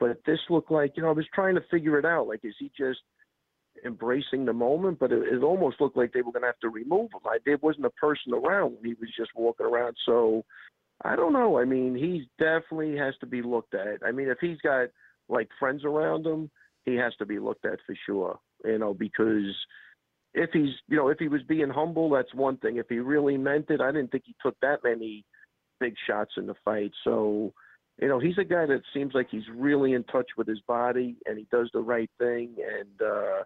but 0.00 0.24
this 0.24 0.40
looked 0.48 0.70
like 0.70 0.96
you 0.96 1.02
know 1.02 1.10
I 1.10 1.12
was 1.12 1.28
trying 1.34 1.56
to 1.56 1.64
figure 1.70 1.98
it 1.98 2.06
out. 2.06 2.28
Like, 2.28 2.40
is 2.44 2.54
he 2.58 2.70
just 2.78 3.00
embracing 3.84 4.44
the 4.44 4.52
moment? 4.52 4.98
But 4.98 5.12
it, 5.12 5.22
it 5.32 5.42
almost 5.42 5.80
looked 5.80 5.96
like 5.96 6.12
they 6.12 6.22
were 6.22 6.32
going 6.32 6.42
to 6.42 6.48
have 6.48 6.60
to 6.60 6.68
remove 6.68 7.10
him. 7.12 7.20
I, 7.26 7.38
there 7.44 7.58
wasn't 7.60 7.86
a 7.86 7.90
person 7.90 8.32
around 8.34 8.74
when 8.74 8.84
he 8.84 8.94
was 9.00 9.10
just 9.16 9.30
walking 9.34 9.66
around. 9.66 9.96
So 10.06 10.44
I 11.04 11.16
don't 11.16 11.32
know. 11.32 11.58
I 11.58 11.64
mean, 11.64 11.94
he 11.94 12.28
definitely 12.38 12.96
has 12.96 13.14
to 13.20 13.26
be 13.26 13.42
looked 13.42 13.74
at. 13.74 14.06
I 14.06 14.10
mean, 14.10 14.28
if 14.28 14.38
he's 14.40 14.58
got 14.58 14.88
like 15.28 15.48
friends 15.58 15.84
around 15.84 16.26
him, 16.26 16.50
he 16.84 16.94
has 16.96 17.14
to 17.16 17.26
be 17.26 17.38
looked 17.38 17.64
at 17.64 17.78
for 17.86 17.94
sure. 18.06 18.38
You 18.64 18.78
know, 18.78 18.94
because 18.94 19.54
if 20.34 20.50
he's, 20.52 20.74
you 20.88 20.96
know, 20.96 21.08
if 21.08 21.18
he 21.18 21.28
was 21.28 21.42
being 21.42 21.70
humble, 21.70 22.10
that's 22.10 22.34
one 22.34 22.56
thing. 22.58 22.76
If 22.76 22.86
he 22.88 22.98
really 22.98 23.36
meant 23.36 23.70
it, 23.70 23.80
I 23.80 23.92
didn't 23.92 24.10
think 24.10 24.24
he 24.26 24.34
took 24.42 24.56
that 24.60 24.84
many 24.84 25.24
big 25.80 25.94
shots 26.06 26.32
in 26.36 26.46
the 26.46 26.54
fight. 26.64 26.90
So, 27.04 27.52
you 28.00 28.08
know, 28.08 28.18
he's 28.18 28.38
a 28.38 28.44
guy 28.44 28.66
that 28.66 28.82
seems 28.92 29.14
like 29.14 29.28
he's 29.30 29.48
really 29.54 29.92
in 29.92 30.04
touch 30.04 30.26
with 30.36 30.46
his 30.46 30.60
body 30.66 31.16
and 31.26 31.38
he 31.38 31.46
does 31.50 31.70
the 31.72 31.80
right 31.80 32.10
thing. 32.18 32.56
And 32.58 33.08
uh, 33.08 33.44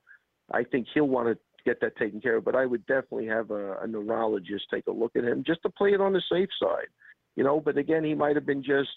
I 0.50 0.64
think 0.64 0.86
he'll 0.92 1.08
want 1.08 1.28
to 1.28 1.38
get 1.64 1.80
that 1.80 1.96
taken 1.96 2.20
care 2.20 2.36
of. 2.36 2.44
But 2.44 2.56
I 2.56 2.66
would 2.66 2.86
definitely 2.86 3.26
have 3.26 3.50
a, 3.50 3.78
a 3.78 3.86
neurologist 3.86 4.66
take 4.72 4.86
a 4.86 4.92
look 4.92 5.12
at 5.16 5.24
him 5.24 5.44
just 5.46 5.62
to 5.62 5.70
play 5.70 5.92
it 5.92 6.00
on 6.00 6.12
the 6.12 6.22
safe 6.30 6.48
side, 6.60 6.88
you 7.36 7.44
know. 7.44 7.60
But 7.60 7.78
again, 7.78 8.04
he 8.04 8.14
might 8.14 8.36
have 8.36 8.46
been 8.46 8.62
just 8.62 8.90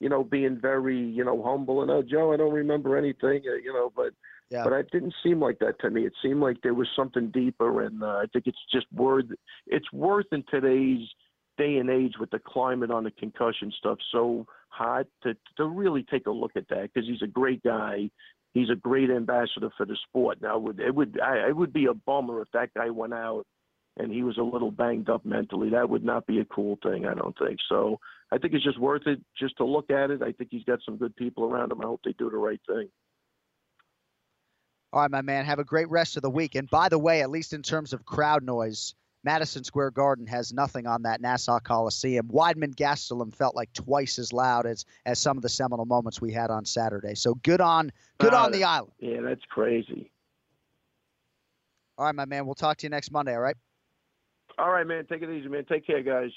you 0.00 0.08
know 0.08 0.24
being 0.24 0.58
very 0.60 0.98
you 0.98 1.24
know 1.24 1.42
humble 1.42 1.82
and 1.82 1.90
oh 1.90 2.02
Joe, 2.02 2.32
I 2.32 2.36
don't 2.36 2.52
remember 2.52 2.96
anything, 2.96 3.42
uh, 3.46 3.56
you 3.62 3.72
know. 3.72 3.92
But 3.94 4.12
yeah. 4.50 4.64
but 4.64 4.72
it 4.72 4.90
didn't 4.90 5.14
seem 5.22 5.40
like 5.40 5.58
that 5.60 5.80
to 5.80 5.90
me. 5.90 6.06
It 6.06 6.14
seemed 6.22 6.40
like 6.40 6.58
there 6.62 6.74
was 6.74 6.88
something 6.94 7.30
deeper, 7.30 7.82
and 7.82 8.02
uh, 8.02 8.06
I 8.06 8.24
think 8.32 8.46
it's 8.46 8.58
just 8.72 8.86
worth 8.92 9.26
it's 9.66 9.92
worth 9.92 10.26
in 10.32 10.44
today's 10.50 11.06
day 11.58 11.76
and 11.76 11.90
age 11.90 12.14
with 12.18 12.30
the 12.30 12.38
climate 12.38 12.90
on 12.90 13.04
the 13.04 13.10
concussion 13.12 13.72
stuff 13.78 13.98
so 14.10 14.46
hot 14.68 15.06
to 15.22 15.36
to 15.56 15.66
really 15.66 16.04
take 16.10 16.26
a 16.26 16.30
look 16.30 16.52
at 16.56 16.68
that 16.68 16.90
because 16.92 17.08
he's 17.08 17.22
a 17.22 17.26
great 17.26 17.62
guy 17.62 18.10
he's 18.52 18.70
a 18.70 18.76
great 18.76 19.10
ambassador 19.10 19.70
for 19.76 19.86
the 19.86 19.96
sport. 20.08 20.38
Now, 20.40 20.56
it 20.56 20.62
would 20.62 20.80
it 20.80 20.94
would 20.94 21.20
I, 21.20 21.48
it 21.48 21.56
would 21.56 21.72
be 21.72 21.86
a 21.86 21.94
bummer 21.94 22.42
if 22.42 22.48
that 22.52 22.74
guy 22.74 22.90
went 22.90 23.14
out 23.14 23.44
and 23.96 24.10
he 24.10 24.22
was 24.22 24.38
a 24.38 24.42
little 24.42 24.70
banged 24.70 25.10
up 25.10 25.24
mentally. 25.24 25.70
That 25.70 25.90
would 25.90 26.04
not 26.04 26.26
be 26.26 26.40
a 26.40 26.44
cool 26.46 26.78
thing. 26.82 27.06
I 27.06 27.14
don't 27.14 27.36
think 27.38 27.58
so. 27.68 27.98
I 28.30 28.38
think 28.38 28.54
it's 28.54 28.64
just 28.64 28.80
worth 28.80 29.06
it 29.06 29.20
just 29.38 29.56
to 29.58 29.64
look 29.64 29.90
at 29.90 30.10
it. 30.10 30.22
I 30.22 30.32
think 30.32 30.48
he's 30.50 30.64
got 30.64 30.78
some 30.84 30.96
good 30.96 31.14
people 31.16 31.44
around 31.44 31.72
him. 31.72 31.80
I 31.82 31.84
hope 31.84 32.00
they 32.04 32.14
do 32.18 32.30
the 32.30 32.36
right 32.36 32.60
thing. 32.66 32.88
All 34.92 35.02
right, 35.02 35.10
my 35.10 35.22
man. 35.22 35.44
Have 35.44 35.58
a 35.58 35.64
great 35.64 35.90
rest 35.90 36.16
of 36.16 36.22
the 36.22 36.30
week. 36.30 36.54
And 36.54 36.68
by 36.70 36.88
the 36.88 36.98
way, 36.98 37.22
at 37.22 37.30
least 37.30 37.52
in 37.52 37.62
terms 37.62 37.92
of 37.92 38.04
crowd 38.04 38.42
noise, 38.42 38.94
Madison 39.24 39.62
Square 39.62 39.92
Garden 39.92 40.26
has 40.26 40.52
nothing 40.52 40.86
on 40.86 41.02
that 41.02 41.20
Nassau 41.20 41.60
Coliseum. 41.60 42.28
Weidman 42.28 42.74
Gastelum 42.74 43.34
felt 43.34 43.54
like 43.54 43.72
twice 43.72 44.18
as 44.18 44.32
loud 44.32 44.66
as 44.66 44.84
as 45.06 45.18
some 45.20 45.36
of 45.36 45.42
the 45.42 45.48
seminal 45.48 45.84
moments 45.84 46.20
we 46.20 46.32
had 46.32 46.50
on 46.50 46.64
Saturday. 46.64 47.14
So 47.14 47.34
good 47.36 47.60
on 47.60 47.92
good 48.18 48.34
Uh, 48.34 48.44
on 48.44 48.52
the 48.52 48.64
island. 48.64 48.92
Yeah, 48.98 49.20
that's 49.20 49.44
crazy. 49.48 50.10
All 51.98 52.06
right, 52.06 52.14
my 52.14 52.24
man. 52.24 52.46
We'll 52.46 52.54
talk 52.54 52.78
to 52.78 52.86
you 52.86 52.90
next 52.90 53.12
Monday. 53.12 53.34
All 53.34 53.40
right. 53.40 53.56
All 54.58 54.70
right, 54.70 54.86
man. 54.86 55.06
Take 55.06 55.22
it 55.22 55.30
easy, 55.30 55.48
man. 55.48 55.64
Take 55.66 55.86
care, 55.86 56.02
guys. 56.02 56.30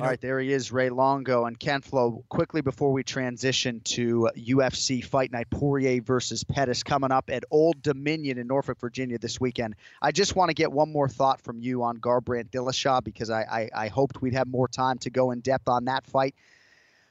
All 0.00 0.06
right, 0.06 0.20
there 0.22 0.40
he 0.40 0.50
is, 0.50 0.72
Ray 0.72 0.88
Longo 0.88 1.44
and 1.44 1.58
Ken 1.58 1.82
Flo. 1.82 2.24
Quickly 2.30 2.62
before 2.62 2.92
we 2.92 3.02
transition 3.02 3.80
to 3.80 4.30
UFC 4.34 5.04
Fight 5.04 5.30
Night, 5.32 5.50
Poirier 5.50 6.00
versus 6.00 6.44
Pettis 6.44 6.82
coming 6.82 7.12
up 7.12 7.28
at 7.28 7.44
Old 7.50 7.82
Dominion 7.82 8.38
in 8.38 8.46
Norfolk, 8.46 8.80
Virginia 8.80 9.18
this 9.18 9.38
weekend. 9.38 9.74
I 10.00 10.10
just 10.10 10.34
want 10.34 10.48
to 10.48 10.54
get 10.54 10.72
one 10.72 10.90
more 10.90 11.10
thought 11.10 11.42
from 11.42 11.60
you 11.60 11.82
on 11.82 11.98
Garbrandt 11.98 12.48
Dillashaw 12.48 13.04
because 13.04 13.28
I, 13.28 13.42
I, 13.42 13.84
I 13.84 13.88
hoped 13.88 14.22
we'd 14.22 14.32
have 14.32 14.48
more 14.48 14.66
time 14.66 14.96
to 15.00 15.10
go 15.10 15.30
in 15.30 15.40
depth 15.40 15.68
on 15.68 15.84
that 15.84 16.06
fight. 16.06 16.34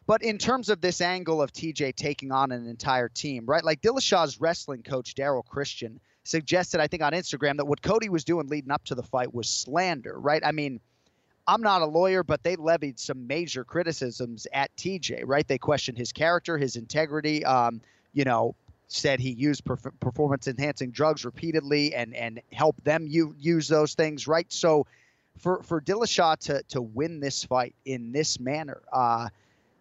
But 0.08 0.24
in 0.24 0.40
terms 0.40 0.70
of 0.70 0.82
this 0.82 1.02
angle 1.02 1.40
of 1.40 1.54
TJ 1.54 1.96
taking 1.96 2.32
on 2.32 2.52
an 2.52 2.68
entire 2.68 3.10
team, 3.10 3.46
right? 3.46 3.64
Like 3.64 3.82
Dillashaw's 3.82 4.42
wrestling 4.42 4.82
coach, 4.82 5.14
Daryl 5.14 5.46
Christian, 5.46 6.00
suggested, 6.24 6.82
I 6.82 6.88
think 6.88 7.04
on 7.04 7.14
Instagram, 7.14 7.58
that 7.58 7.66
what 7.66 7.84
Cody 7.84 8.10
was 8.10 8.24
doing 8.24 8.48
leading 8.48 8.72
up 8.72 8.84
to 8.86 8.96
the 8.96 9.04
fight 9.04 9.36
was 9.36 9.48
slander, 9.48 10.20
right? 10.20 10.42
I 10.44 10.52
mean, 10.52 10.80
I'm 11.48 11.62
not 11.62 11.82
a 11.82 11.86
lawyer, 11.86 12.24
but 12.24 12.44
they 12.44 12.56
levied 12.56 13.00
some 13.00 13.28
major 13.28 13.64
criticisms 13.64 14.48
at 14.54 14.76
TJ, 14.76 15.24
right? 15.26 15.48
They 15.48 15.58
questioned 15.58 15.98
his 15.98 16.12
character, 16.12 16.58
his 16.58 16.76
integrity, 16.76 17.44
um, 17.46 17.82
you 18.14 18.24
know, 18.24 18.56
said 18.88 19.20
he 19.20 19.32
used 19.32 19.64
perf- 19.64 19.98
performance 20.00 20.48
enhancing 20.48 20.92
drugs 20.92 21.24
repeatedly 21.24 21.96
and 21.96 22.14
and 22.14 22.42
helped 22.52 22.84
them 22.84 23.08
u- 23.08 23.36
use 23.40 23.68
those 23.68 23.94
things, 23.94 24.28
right? 24.28 24.52
So 24.52 24.86
for 25.38 25.64
for 25.64 25.82
Dillashaw 25.82 26.38
to 26.40 26.64
to 26.70 26.82
win 26.82 27.20
this 27.20 27.44
fight 27.44 27.74
in 27.86 28.12
this 28.12 28.40
manner, 28.40 28.82
uh, 28.92 29.30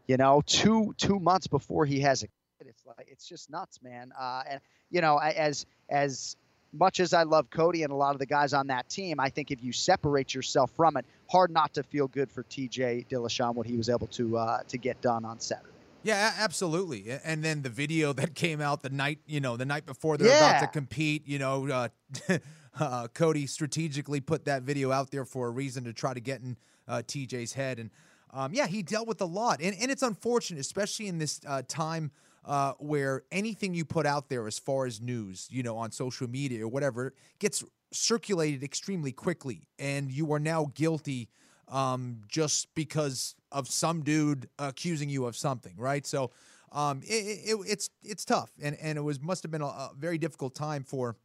you 0.07 0.17
know, 0.17 0.43
two 0.47 0.95
two 0.97 1.19
months 1.19 1.47
before 1.47 1.85
he 1.85 2.01
has 2.01 2.23
a 2.23 2.27
kid, 2.27 2.69
it's 2.69 2.87
like 2.87 3.09
it's 3.11 3.27
just 3.29 3.51
nuts, 3.51 3.81
man. 3.83 4.13
Uh, 4.19 4.43
and 4.49 4.61
you 4.91 5.01
know, 5.01 5.19
as 5.19 5.67
as 5.89 6.37
much 6.73 7.01
as 7.01 7.13
I 7.13 7.25
love 7.25 7.51
Cody 7.51 7.83
and 7.83 7.93
a 7.93 7.97
lot 7.97 8.15
of 8.15 8.19
the 8.19 8.27
guys 8.27 8.53
on 8.53 8.69
that 8.69 8.89
team, 8.89 9.19
I 9.19 9.29
think 9.29 9.51
if 9.51 9.63
you 9.63 9.73
separate 9.73 10.35
yourself 10.35 10.71
from 10.77 10.97
it, 10.97 11.05
hard 11.29 11.51
not 11.51 11.75
to 11.75 11.83
feel 11.83 12.09
good 12.09 12.31
for 12.31 12.43
TJ 12.45 13.09
Dillashaw 13.09 13.55
what 13.55 13.67
he 13.67 13.77
was 13.77 13.89
able 13.89 14.07
to 14.09 14.39
uh, 14.39 14.63
to 14.69 14.79
get 14.79 15.01
done 15.01 15.25
on 15.25 15.41
Saturday. 15.41 15.69
Yeah, 16.03 16.33
absolutely. 16.39 17.07
And 17.25 17.45
then 17.45 17.63
the 17.63 17.69
video 17.69 18.13
that 18.15 18.35
came 18.35 18.61
out 18.61 18.83
the 18.83 18.91
night, 18.91 19.19
you 19.27 19.41
know, 19.41 19.57
the 19.57 19.67
night 19.67 19.87
before 19.87 20.17
they're 20.17 20.37
about 20.37 20.61
to 20.61 20.67
compete, 20.67 21.27
you 21.27 21.39
know, 21.39 21.69
uh, 21.69 21.89
uh, 22.81 23.09
Cody 23.09 23.47
strategically 23.47 24.21
put 24.21 24.45
that 24.45 24.63
video 24.63 24.93
out 24.93 25.11
there 25.11 25.25
for 25.25 25.49
a 25.49 25.51
reason 25.51 25.85
to 25.85 25.93
try 25.93 26.15
to 26.15 26.21
get 26.21 26.41
in 26.41 26.57
uh, 26.89 27.03
TJ's 27.07 27.53
head. 27.53 27.79
And 27.79 27.91
um, 28.33 28.53
yeah, 28.55 28.67
he 28.67 28.83
dealt 28.83 29.09
with 29.09 29.21
a 29.21 29.27
lot. 29.27 29.61
And, 29.61 29.77
and 29.81 29.91
it's 29.91 30.03
unfortunate, 30.03 30.61
especially 30.61 31.09
in 31.09 31.19
this 31.19 31.41
uh, 31.47 31.63
time 31.67 32.13
uh, 32.45 32.73
where 32.79 33.23
anything 33.31 33.75
you 33.75 33.85
put 33.85 34.07
out 34.07 34.29
there 34.29 34.47
as 34.47 34.59
far 34.59 34.87
as 34.87 35.01
news, 35.01 35.47
you 35.51 35.63
know, 35.63 35.77
on 35.77 35.93
social 35.93 36.29
media 36.29 36.65
or 36.65 36.69
whatever, 36.69 37.15
gets 37.39 37.65
circulated 37.93 38.63
extremely 38.63 39.13
quickly. 39.13 39.69
And 39.79 40.11
you 40.11 40.33
are 40.33 40.39
now 40.39 40.71
guilty 40.75 41.29
um, 41.69 42.23
just 42.29 42.75
because 42.75 43.35
of 43.53 43.69
some 43.69 44.03
dude 44.03 44.49
accusing 44.59 45.09
you 45.09 45.27
of 45.27 45.37
something, 45.37 45.75
right? 45.77 46.07
So 46.07 46.31
um, 46.73 47.03
it, 47.03 47.51
it, 47.51 47.59
it's 47.67 47.91
it's 48.03 48.25
tough, 48.25 48.51
and 48.63 48.77
and 48.81 48.97
it 48.97 49.01
was 49.01 49.21
must 49.21 49.43
have 49.43 49.51
been 49.51 49.63
a, 49.63 49.67
a 49.67 49.91
very 49.99 50.19
difficult 50.19 50.55
time 50.55 50.85
for 50.85 51.17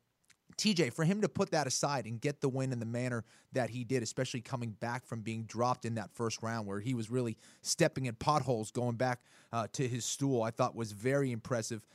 TJ 0.58 0.94
for 0.94 1.04
him 1.04 1.22
to 1.22 1.30
put 1.30 1.52
that 1.52 1.68
aside 1.68 2.06
and 2.06 2.20
get 2.20 2.42
the 2.42 2.50
win 2.50 2.72
in 2.72 2.80
the 2.80 2.86
manner 2.86 3.24
that 3.54 3.70
he 3.70 3.84
did, 3.84 4.04
especially 4.04 4.42
coming 4.42 4.72
back 4.72 5.06
from 5.06 5.22
being 5.22 5.44
dropped 5.44 5.86
in 5.86 5.96
that 5.96 6.12
first 6.14 6.42
round 6.42 6.66
where 6.66 6.80
he 6.80 6.94
was 6.94 7.10
really 7.10 7.38
stepping 7.62 8.06
in 8.06 8.16
potholes 8.16 8.72
going 8.72 8.96
back 8.96 9.20
uh, 9.52 9.68
to 9.74 9.88
his 9.88 10.06
stool. 10.06 10.42
I 10.42 10.52
thought 10.52 10.76
was 10.76 10.92
very 10.92 11.32
impressive. 11.32 11.86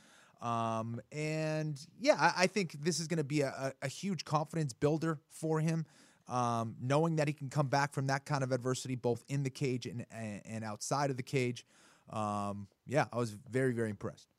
Um, 0.41 0.99
and 1.11 1.79
yeah, 1.99 2.15
I, 2.19 2.43
I 2.43 2.47
think 2.47 2.83
this 2.83 2.99
is 2.99 3.07
going 3.07 3.19
to 3.19 3.23
be 3.23 3.41
a, 3.41 3.73
a, 3.81 3.87
huge 3.87 4.25
confidence 4.25 4.73
builder 4.73 5.19
for 5.29 5.59
him. 5.59 5.85
Um, 6.27 6.75
knowing 6.81 7.17
that 7.17 7.27
he 7.27 7.33
can 7.33 7.49
come 7.49 7.67
back 7.67 7.93
from 7.93 8.07
that 8.07 8.25
kind 8.25 8.43
of 8.43 8.51
adversity, 8.51 8.95
both 8.95 9.23
in 9.27 9.43
the 9.43 9.49
cage 9.49 9.85
and 9.85 10.05
and, 10.11 10.41
and 10.45 10.63
outside 10.63 11.11
of 11.11 11.17
the 11.17 11.23
cage. 11.23 11.65
Um, 12.09 12.67
yeah, 12.87 13.05
I 13.11 13.17
was 13.17 13.31
very 13.31 13.73
very 13.73 13.89
impressed. 13.89 14.30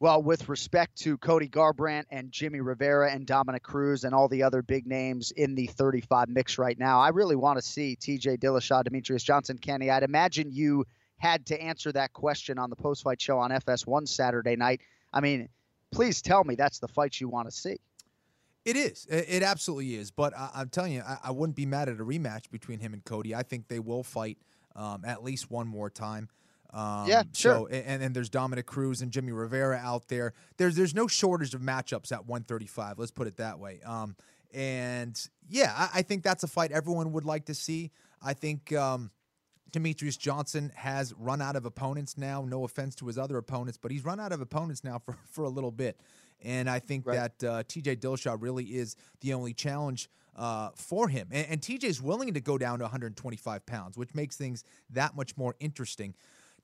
Well, 0.00 0.22
with 0.22 0.48
respect 0.48 0.96
to 1.02 1.18
Cody 1.18 1.46
Garbrandt 1.46 2.04
and 2.10 2.32
Jimmy 2.32 2.60
Rivera 2.60 3.12
and 3.12 3.26
Dominick 3.26 3.62
Cruz 3.62 4.04
and 4.04 4.14
all 4.14 4.28
the 4.28 4.42
other 4.42 4.62
big 4.62 4.86
names 4.86 5.30
in 5.30 5.54
the 5.54 5.66
35 5.66 6.30
mix 6.30 6.56
right 6.56 6.78
now, 6.78 7.00
I 7.00 7.10
really 7.10 7.36
want 7.36 7.58
to 7.58 7.62
see 7.62 7.98
TJ 8.00 8.38
Dillashaw, 8.38 8.82
Demetrious 8.82 9.22
Johnson, 9.22 9.58
Kenny. 9.58 9.90
I'd 9.90 10.02
imagine 10.02 10.50
you 10.52 10.86
had 11.18 11.44
to 11.46 11.62
answer 11.62 11.92
that 11.92 12.14
question 12.14 12.58
on 12.58 12.70
the 12.70 12.76
post 12.76 13.02
fight 13.02 13.20
show 13.20 13.38
on 13.38 13.50
FS1 13.50 14.08
Saturday 14.08 14.56
night. 14.56 14.80
I 15.12 15.20
mean, 15.20 15.50
please 15.92 16.22
tell 16.22 16.44
me 16.44 16.54
that's 16.54 16.78
the 16.78 16.88
fight 16.88 17.20
you 17.20 17.28
want 17.28 17.50
to 17.50 17.54
see. 17.54 17.76
It 18.64 18.76
is. 18.76 19.06
It 19.10 19.42
absolutely 19.42 19.96
is. 19.96 20.10
But 20.10 20.34
I, 20.34 20.48
I'm 20.54 20.70
telling 20.70 20.92
you, 20.92 21.02
I, 21.06 21.18
I 21.24 21.30
wouldn't 21.30 21.56
be 21.56 21.66
mad 21.66 21.90
at 21.90 22.00
a 22.00 22.04
rematch 22.04 22.50
between 22.50 22.78
him 22.78 22.94
and 22.94 23.04
Cody. 23.04 23.34
I 23.34 23.42
think 23.42 23.68
they 23.68 23.80
will 23.80 24.02
fight 24.02 24.38
um, 24.74 25.04
at 25.04 25.22
least 25.22 25.50
one 25.50 25.66
more 25.66 25.90
time. 25.90 26.30
Um, 26.72 27.06
Yeah, 27.08 27.22
sure. 27.34 27.52
So, 27.54 27.66
and 27.68 28.00
then 28.00 28.12
there's 28.12 28.30
Dominick 28.30 28.66
Cruz 28.66 29.02
and 29.02 29.10
Jimmy 29.10 29.32
Rivera 29.32 29.76
out 29.82 30.08
there. 30.08 30.32
There's 30.56 30.76
there's 30.76 30.94
no 30.94 31.06
shortage 31.08 31.54
of 31.54 31.60
matchups 31.60 32.12
at 32.12 32.26
135. 32.26 32.98
Let's 32.98 33.10
put 33.10 33.26
it 33.26 33.36
that 33.38 33.58
way. 33.58 33.80
Um, 33.84 34.16
and 34.52 35.20
yeah, 35.48 35.72
I, 35.76 35.98
I 35.98 36.02
think 36.02 36.22
that's 36.22 36.42
a 36.44 36.48
fight 36.48 36.72
everyone 36.72 37.12
would 37.12 37.24
like 37.24 37.46
to 37.46 37.54
see. 37.54 37.90
I 38.22 38.34
think 38.34 38.72
um, 38.72 39.10
Demetrious 39.72 40.18
Johnson 40.18 40.72
has 40.74 41.14
run 41.14 41.40
out 41.40 41.56
of 41.56 41.64
opponents 41.64 42.18
now. 42.18 42.44
No 42.46 42.64
offense 42.64 42.94
to 42.96 43.06
his 43.06 43.18
other 43.18 43.36
opponents, 43.38 43.78
but 43.80 43.90
he's 43.90 44.04
run 44.04 44.20
out 44.20 44.32
of 44.32 44.40
opponents 44.40 44.82
now 44.84 44.98
for, 45.04 45.16
for 45.30 45.44
a 45.44 45.48
little 45.48 45.70
bit. 45.70 46.00
And 46.42 46.70
I 46.70 46.78
think 46.78 47.06
Right. 47.06 47.16
that 47.38 47.48
uh, 47.48 47.62
TJ 47.64 47.96
Dillashaw 47.98 48.36
really 48.40 48.64
is 48.64 48.96
the 49.20 49.34
only 49.34 49.52
challenge 49.54 50.08
uh, 50.36 50.70
for 50.74 51.08
him. 51.08 51.28
And, 51.30 51.46
and 51.50 51.60
TJ's 51.60 52.00
willing 52.00 52.32
to 52.34 52.40
go 52.40 52.56
down 52.58 52.78
to 52.78 52.84
125 52.84 53.66
pounds, 53.66 53.98
which 53.98 54.14
makes 54.14 54.36
things 54.36 54.64
that 54.90 55.14
much 55.14 55.36
more 55.36 55.54
interesting. 55.60 56.14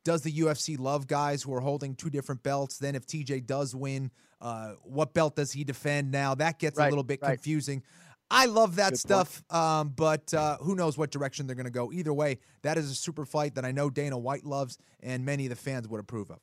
Does 0.07 0.23
the 0.23 0.31
UFC 0.31 0.79
love 0.79 1.09
guys 1.09 1.43
who 1.43 1.53
are 1.53 1.61
holding 1.61 1.97
two 1.97 2.11
different 2.11 2.45
belts? 2.45 2.79
Then, 2.79 2.95
if 2.95 3.07
TJ 3.07 3.45
does 3.45 3.75
win, 3.75 4.13
uh, 4.41 4.75
what 4.85 5.13
belt 5.13 5.35
does 5.35 5.51
he 5.51 5.65
defend 5.65 6.13
now? 6.13 6.33
That 6.37 6.61
gets 6.61 6.79
a 6.79 6.85
little 6.85 7.03
bit 7.03 7.21
right. 7.21 7.31
confusing. 7.31 7.83
I 8.31 8.47
love 8.47 8.77
that 8.77 8.91
Good 8.91 9.01
stuff, 9.01 9.43
um, 9.53 9.95
but 9.97 10.33
uh, 10.33 10.59
who 10.59 10.77
knows 10.77 10.97
what 10.97 11.11
direction 11.11 11.49
they're 11.49 11.57
going 11.57 11.65
to 11.65 11.73
go. 11.73 11.93
Either 11.93 12.15
way, 12.15 12.39
that 12.63 12.79
is 12.79 12.89
a 12.89 12.95
super 12.95 13.25
fight 13.25 13.57
that 13.57 13.65
I 13.65 13.73
know 13.73 13.91
Dana 13.91 14.17
White 14.17 14.45
loves 14.45 14.79
and 15.01 15.25
many 15.25 15.47
of 15.47 15.51
the 15.51 15.57
fans 15.57 15.89
would 15.89 16.01
approve 16.01 16.31
of. 16.31 16.39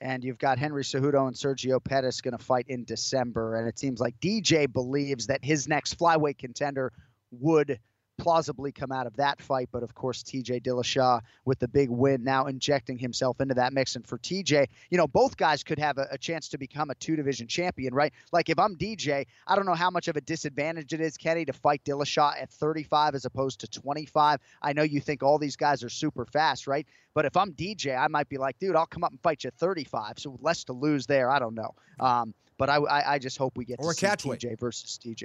and 0.00 0.24
you've 0.24 0.38
got 0.38 0.58
Henry 0.58 0.82
Cejudo 0.82 1.26
and 1.26 1.36
Sergio 1.36 1.82
Pettis 1.82 2.22
going 2.22 2.36
to 2.36 2.42
fight 2.42 2.64
in 2.68 2.84
December. 2.84 3.56
And 3.56 3.68
it 3.68 3.78
seems 3.78 4.00
like 4.00 4.18
DJ 4.18 4.70
believes 4.72 5.26
that 5.26 5.44
his 5.44 5.68
next 5.68 5.98
flyweight 5.98 6.38
contender 6.38 6.90
would 7.32 7.78
plausibly 8.18 8.72
come 8.72 8.92
out 8.92 9.06
of 9.06 9.16
that 9.16 9.40
fight. 9.40 9.68
But 9.72 9.82
of 9.82 9.94
course, 9.94 10.22
TJ 10.22 10.62
Dillashaw 10.62 11.20
with 11.44 11.58
the 11.58 11.68
big 11.68 11.90
win 11.90 12.22
now 12.24 12.46
injecting 12.46 12.98
himself 12.98 13.40
into 13.40 13.54
that 13.54 13.72
mix. 13.72 13.96
And 13.96 14.06
for 14.06 14.18
TJ, 14.18 14.66
you 14.90 14.98
know, 14.98 15.06
both 15.06 15.36
guys 15.36 15.62
could 15.64 15.78
have 15.78 15.98
a, 15.98 16.06
a 16.10 16.18
chance 16.18 16.48
to 16.48 16.58
become 16.58 16.90
a 16.90 16.94
two 16.96 17.16
division 17.16 17.46
champion, 17.46 17.94
right? 17.94 18.12
Like 18.32 18.48
if 18.48 18.58
I'm 18.58 18.76
DJ, 18.76 19.26
I 19.46 19.56
don't 19.56 19.66
know 19.66 19.74
how 19.74 19.90
much 19.90 20.08
of 20.08 20.16
a 20.16 20.20
disadvantage 20.20 20.92
it 20.92 21.00
is, 21.00 21.16
Kenny, 21.16 21.44
to 21.44 21.52
fight 21.52 21.82
Dillashaw 21.84 22.40
at 22.40 22.50
35 22.50 23.14
as 23.14 23.24
opposed 23.24 23.60
to 23.60 23.68
25. 23.68 24.38
I 24.62 24.72
know 24.72 24.82
you 24.82 25.00
think 25.00 25.22
all 25.22 25.38
these 25.38 25.56
guys 25.56 25.82
are 25.82 25.88
super 25.88 26.24
fast, 26.26 26.66
right? 26.66 26.86
But 27.14 27.24
if 27.24 27.36
I'm 27.36 27.52
DJ, 27.52 27.98
I 27.98 28.08
might 28.08 28.28
be 28.28 28.38
like, 28.38 28.58
dude, 28.58 28.76
I'll 28.76 28.86
come 28.86 29.04
up 29.04 29.10
and 29.10 29.20
fight 29.20 29.44
you 29.44 29.48
at 29.48 29.54
35. 29.54 30.18
So 30.18 30.38
less 30.40 30.64
to 30.64 30.72
lose 30.72 31.06
there. 31.06 31.30
I 31.30 31.38
don't 31.38 31.54
know. 31.54 31.74
Um, 32.00 32.34
But 32.58 32.70
I, 32.70 32.76
I, 32.76 33.14
I 33.14 33.18
just 33.18 33.38
hope 33.38 33.56
we 33.56 33.64
get 33.64 33.80
Or 33.80 33.92
to 33.92 33.98
see. 33.98 34.06
TJ 34.06 34.58
versus 34.58 34.98
TJ. 35.02 35.24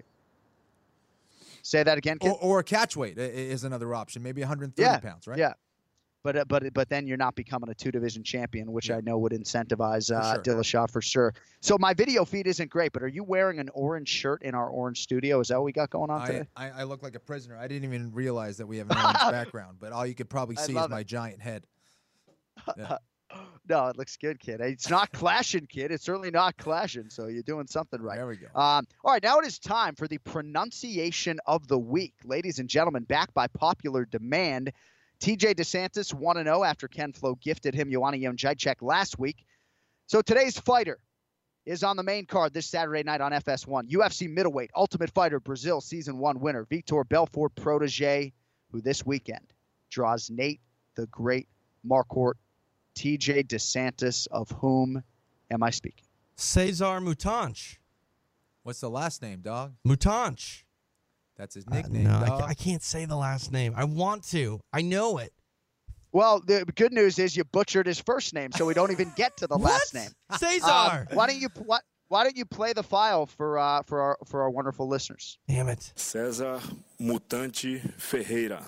Say 1.67 1.83
that 1.83 1.97
again. 1.97 2.17
Or, 2.21 2.31
or 2.39 2.59
a 2.59 2.63
catch 2.63 2.95
weight 2.95 3.17
is 3.17 3.65
another 3.65 3.93
option. 3.93 4.23
Maybe 4.23 4.39
130 4.39 4.81
yeah, 4.81 4.99
pounds, 4.99 5.27
right? 5.27 5.37
Yeah. 5.37 5.53
But, 6.23 6.37
uh, 6.37 6.45
but 6.45 6.73
but 6.73 6.87
then 6.89 7.07
you're 7.07 7.17
not 7.17 7.35
becoming 7.35 7.69
a 7.69 7.75
two 7.75 7.91
division 7.91 8.23
champion, 8.23 8.71
which 8.71 8.89
I 8.89 9.01
know 9.01 9.17
would 9.17 9.33
incentivize 9.33 10.09
uh, 10.09 10.35
sure. 10.35 10.43
Dillashaw 10.43 10.89
for 10.89 11.01
sure. 11.01 11.33
So 11.59 11.77
my 11.77 11.93
video 11.93 12.23
feed 12.23 12.47
isn't 12.47 12.69
great, 12.69 12.93
but 12.93 13.03
are 13.03 13.07
you 13.07 13.23
wearing 13.23 13.59
an 13.59 13.69
orange 13.73 14.07
shirt 14.07 14.43
in 14.43 14.55
our 14.55 14.69
orange 14.69 15.01
studio? 15.01 15.41
Is 15.41 15.49
that 15.49 15.55
what 15.55 15.65
we 15.65 15.73
got 15.73 15.89
going 15.89 16.09
on 16.09 16.21
I, 16.21 16.27
today? 16.27 16.47
I, 16.55 16.69
I 16.69 16.83
look 16.83 17.03
like 17.03 17.15
a 17.15 17.19
prisoner. 17.19 17.57
I 17.57 17.67
didn't 17.67 17.83
even 17.83 18.13
realize 18.13 18.57
that 18.57 18.65
we 18.65 18.77
have 18.77 18.89
an 18.89 18.97
orange 19.03 19.19
background, 19.19 19.77
but 19.79 19.91
all 19.91 20.05
you 20.05 20.15
could 20.15 20.29
probably 20.29 20.55
see 20.55 20.73
is 20.73 20.85
it. 20.85 20.89
my 20.89 21.03
giant 21.03 21.41
head. 21.41 21.65
No, 23.69 23.87
it 23.87 23.97
looks 23.97 24.15
good, 24.15 24.39
kid. 24.39 24.61
It's 24.61 24.89
not 24.89 25.11
clashing, 25.11 25.67
kid. 25.67 25.91
It's 25.91 26.05
certainly 26.05 26.31
not 26.31 26.55
clashing. 26.55 27.09
So 27.09 27.27
you're 27.27 27.43
doing 27.43 27.67
something 27.67 28.01
right. 28.01 28.15
There 28.15 28.25
we 28.25 28.37
go. 28.37 28.47
Um, 28.55 28.87
all 29.03 29.11
right, 29.11 29.21
now 29.21 29.39
it 29.39 29.45
is 29.45 29.59
time 29.59 29.93
for 29.93 30.07
the 30.07 30.19
pronunciation 30.19 31.41
of 31.45 31.67
the 31.67 31.77
week. 31.77 32.13
Ladies 32.23 32.59
and 32.59 32.69
gentlemen, 32.69 33.03
back 33.03 33.33
by 33.33 33.47
popular 33.47 34.05
demand, 34.05 34.71
TJ 35.19 35.55
DeSantis 35.55 36.13
1 36.13 36.43
0 36.45 36.63
after 36.63 36.87
Ken 36.87 37.11
Flo 37.11 37.35
gifted 37.35 37.73
him 37.73 37.91
Joanna 37.91 38.17
Jędrzejczyk 38.17 38.75
last 38.81 39.19
week. 39.19 39.45
So 40.05 40.21
today's 40.21 40.57
fighter 40.57 40.97
is 41.65 41.83
on 41.83 41.97
the 41.97 42.03
main 42.03 42.25
card 42.25 42.53
this 42.53 42.67
Saturday 42.67 43.03
night 43.03 43.19
on 43.19 43.33
FS1. 43.33 43.89
UFC 43.89 44.29
middleweight, 44.29 44.71
Ultimate 44.73 45.11
Fighter, 45.11 45.41
Brazil 45.41 45.81
season 45.81 46.17
one 46.17 46.39
winner, 46.39 46.65
Vitor 46.65 47.07
Belfort 47.07 47.53
protege, 47.55 48.31
who 48.71 48.79
this 48.79 49.05
weekend 49.05 49.53
draws 49.89 50.29
Nate 50.29 50.61
the 50.95 51.07
Great 51.07 51.49
Marquardt, 51.85 52.35
TJ 52.97 53.45
DeSantis, 53.47 54.27
of 54.31 54.49
whom 54.51 55.03
am 55.51 55.61
I 55.61 55.69
speaking? 55.69 56.05
Cesar 56.35 56.99
Mutanch. 56.99 57.77
What's 58.63 58.79
the 58.81 58.89
last 58.89 59.21
name, 59.21 59.41
dog? 59.41 59.73
Mutanch. 59.87 60.63
That's 61.37 61.53
his 61.53 61.65
Uh, 61.67 61.75
nickname, 61.75 62.05
no, 62.05 62.17
I, 62.17 62.27
dog. 62.27 62.39
ca- 62.39 62.45
I 62.47 62.53
can't 62.55 62.81
say 62.81 63.05
the 63.05 63.15
last 63.15 63.51
name. 63.51 63.73
I 63.77 63.83
want 63.83 64.23
to. 64.29 64.59
I 64.73 64.81
know 64.81 65.19
it. 65.19 65.31
Well, 66.11 66.41
the 66.41 66.65
good 66.75 66.91
news 66.93 67.19
is 67.19 67.37
you 67.37 67.43
butchered 67.43 67.85
his 67.85 67.99
first 67.99 68.33
name, 68.33 68.51
so 68.51 68.65
we 68.65 68.73
don't 68.73 68.91
even 68.91 69.11
get 69.15 69.37
to 69.37 69.47
the 69.47 69.57
last 69.69 69.93
name. 69.93 70.09
Cesar. 70.37 70.65
Um, 70.71 71.07
why 71.13 71.27
don't 71.27 71.39
you 71.39 71.49
why, 71.65 71.79
why 72.07 72.23
don't 72.23 72.35
you 72.35 72.45
play 72.45 72.73
the 72.73 72.81
file 72.81 73.27
for 73.27 73.59
uh, 73.59 73.83
for 73.83 74.01
our 74.01 74.17
for 74.25 74.41
our 74.41 74.49
wonderful 74.49 74.87
listeners? 74.87 75.37
Damn 75.47 75.67
it. 75.69 75.93
César 75.95 76.59
Mutante 76.99 77.79
Ferreira. 77.99 78.65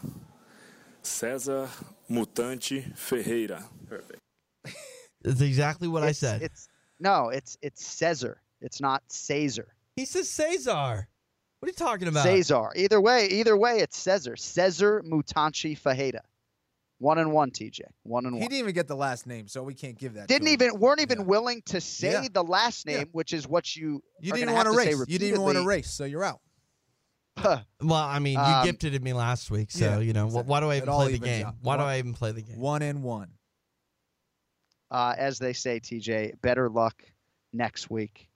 César 1.02 1.68
Mutante 2.10 2.96
Ferreira. 2.96 3.64
Perfect. 3.88 4.19
That's 5.22 5.42
exactly 5.42 5.88
what 5.88 6.04
I 6.04 6.12
said. 6.14 6.42
It's 6.42 6.68
no, 7.00 7.30
it's 7.30 7.58
it's 7.62 7.86
Caesar. 7.86 8.42
It's 8.62 8.82
not 8.82 9.04
Caesar. 9.08 9.68
He 9.96 10.06
says 10.06 10.30
Caesar. 10.30 11.08
What 11.60 11.68
are 11.68 11.70
you 11.70 11.74
talking 11.74 12.08
about? 12.08 12.24
Caesar. 12.24 12.70
Either 12.76 13.02
way, 13.02 13.28
either 13.28 13.58
way, 13.58 13.80
it's 13.80 13.98
Caesar. 13.98 14.36
Caesar 14.38 15.02
Mutanchi 15.06 15.78
Fajeda. 15.80 16.22
One 17.00 17.18
and 17.18 17.32
one, 17.32 17.52
TJ. 17.52 17.82
One 18.04 18.26
and 18.26 18.36
one. 18.36 18.42
He 18.42 18.48
didn't 18.50 18.60
even 18.60 18.74
get 18.76 18.88
the 18.88 18.96
last 18.96 19.26
name, 19.28 19.48
so 19.48 19.64
we 19.64 19.74
can't 19.74 19.98
give 19.98 20.14
that. 20.16 20.28
Didn't 20.28 20.46
to 20.48 20.52
him. 20.52 20.62
even 20.62 20.80
weren't 20.80 21.00
even 21.02 21.26
willing 21.26 21.62
to 21.68 21.80
say 21.80 22.12
Yeah. 22.12 22.28
the 22.34 22.44
last 22.44 22.86
name, 22.86 22.98
Yeah. 23.00 23.04
which 23.14 23.32
is 23.34 23.48
what 23.48 23.74
you 23.76 24.04
You 24.20 24.34
are 24.34 24.38
didn't 24.38 24.54
want 24.54 24.68
to 24.68 24.74
to 24.74 24.80
say 24.82 24.94
race. 24.96 25.06
You 25.08 25.18
didn't 25.20 25.30
even 25.30 25.42
want 25.42 25.58
to 25.58 25.66
race, 25.66 25.90
so 25.92 26.04
you're 26.06 26.24
out. 26.26 26.42
Well, 27.82 27.94
I 27.94 28.20
mean, 28.20 28.34
you 28.34 28.40
Um, 28.40 28.66
gifted 28.66 29.02
me 29.02 29.14
last 29.14 29.50
week, 29.50 29.72
so 29.72 29.86
yeah, 29.86 30.00
you 30.00 30.12
know 30.12 30.28
wh- 30.28 30.46
why 30.46 30.60
do 30.60 30.70
I 30.70 30.76
even 30.78 30.90
play 30.90 31.12
the 31.14 31.20
game? 31.20 31.48
out. 31.48 31.56
Why 31.62 31.78
do 31.78 31.84
I 31.84 31.98
even 32.00 32.14
play 32.14 32.34
the 32.34 32.42
game? 32.42 32.60
One 32.60 32.82
and 32.82 33.02
one. 33.02 33.32
Uh, 34.92 35.14
as 35.18 35.38
they 35.40 35.54
say, 35.54 35.80
TJ, 35.80 36.42
better 36.42 36.70
luck 36.70 37.04
next 37.54 37.90
week. 37.90 38.28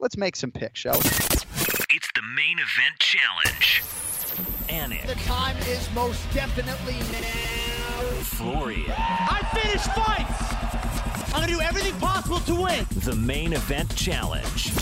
Let's 0.00 0.16
make 0.16 0.36
some 0.36 0.50
picks, 0.52 0.80
shall 0.80 0.94
we? 0.94 1.00
It's 1.00 2.10
the 2.14 2.22
main 2.36 2.58
event 2.58 2.98
challenge. 2.98 3.82
Anik, 4.68 5.06
The 5.06 5.14
time 5.24 5.56
is 5.68 5.88
most 5.94 6.20
definitely 6.32 6.94
now. 7.12 8.02
Florian, 8.22 8.90
I 8.96 9.40
finish 9.54 9.82
fights. 9.88 11.34
I'm 11.34 11.40
gonna 11.40 11.46
do 11.52 11.60
everything 11.60 11.94
possible 12.00 12.40
to 12.40 12.54
win. 12.62 12.86
the 13.04 13.14
main 13.16 13.52
event 13.52 13.94
challenge. 13.96 14.72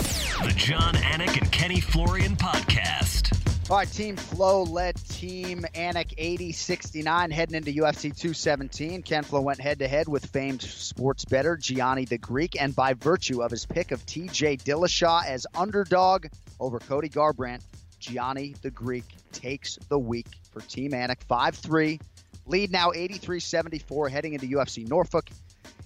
The 0.43 0.53
Jon 0.57 0.95
Anik 0.95 1.41
and 1.41 1.51
Kenny 1.53 1.81
Florian 1.81 2.37
podcast. 2.37 3.36
All 3.69 3.79
right, 3.79 3.91
Team 3.91 4.15
Flo 4.15 4.63
led 4.63 4.95
Team 4.95 5.65
Anik 5.75 6.15
8069 6.17 7.33
heading 7.33 7.57
into 7.57 7.73
UFC 7.73 8.17
217. 8.17 9.03
Ken 9.03 9.25
Flo 9.25 9.41
went 9.41 9.61
head 9.61 9.81
to 9.81 9.89
head 9.89 10.07
with 10.07 10.25
famed 10.27 10.63
sports 10.63 11.25
bettor 11.25 11.57
Gianni 11.57 12.05
the 12.05 12.17
Greek, 12.17 12.63
and 12.63 12.77
by 12.77 12.95
virtue 12.95 13.43
of 13.43 13.51
his 13.51 13.67
pick 13.67 13.91
of 13.91 14.07
TJ 14.07 14.63
Dillashaw 14.63 15.27
as 15.27 15.49
underdog 15.53 16.27
over 16.61 16.79
Cody 16.79 17.09
Garbrandt, 17.09 17.61
Gianni 17.99 18.55
the 18.63 18.71
Greek 18.71 19.03
takes 19.33 19.81
the 19.89 19.99
week 19.99 20.29
for 20.53 20.61
Team 20.61 20.93
Anik 20.93 21.25
5 21.25 21.57
3. 21.57 21.99
Lead 22.47 22.71
now 22.71 22.93
83 22.95 23.41
74 23.41 24.09
heading 24.09 24.35
into 24.35 24.47
UFC 24.47 24.89
Norfolk. 24.89 25.29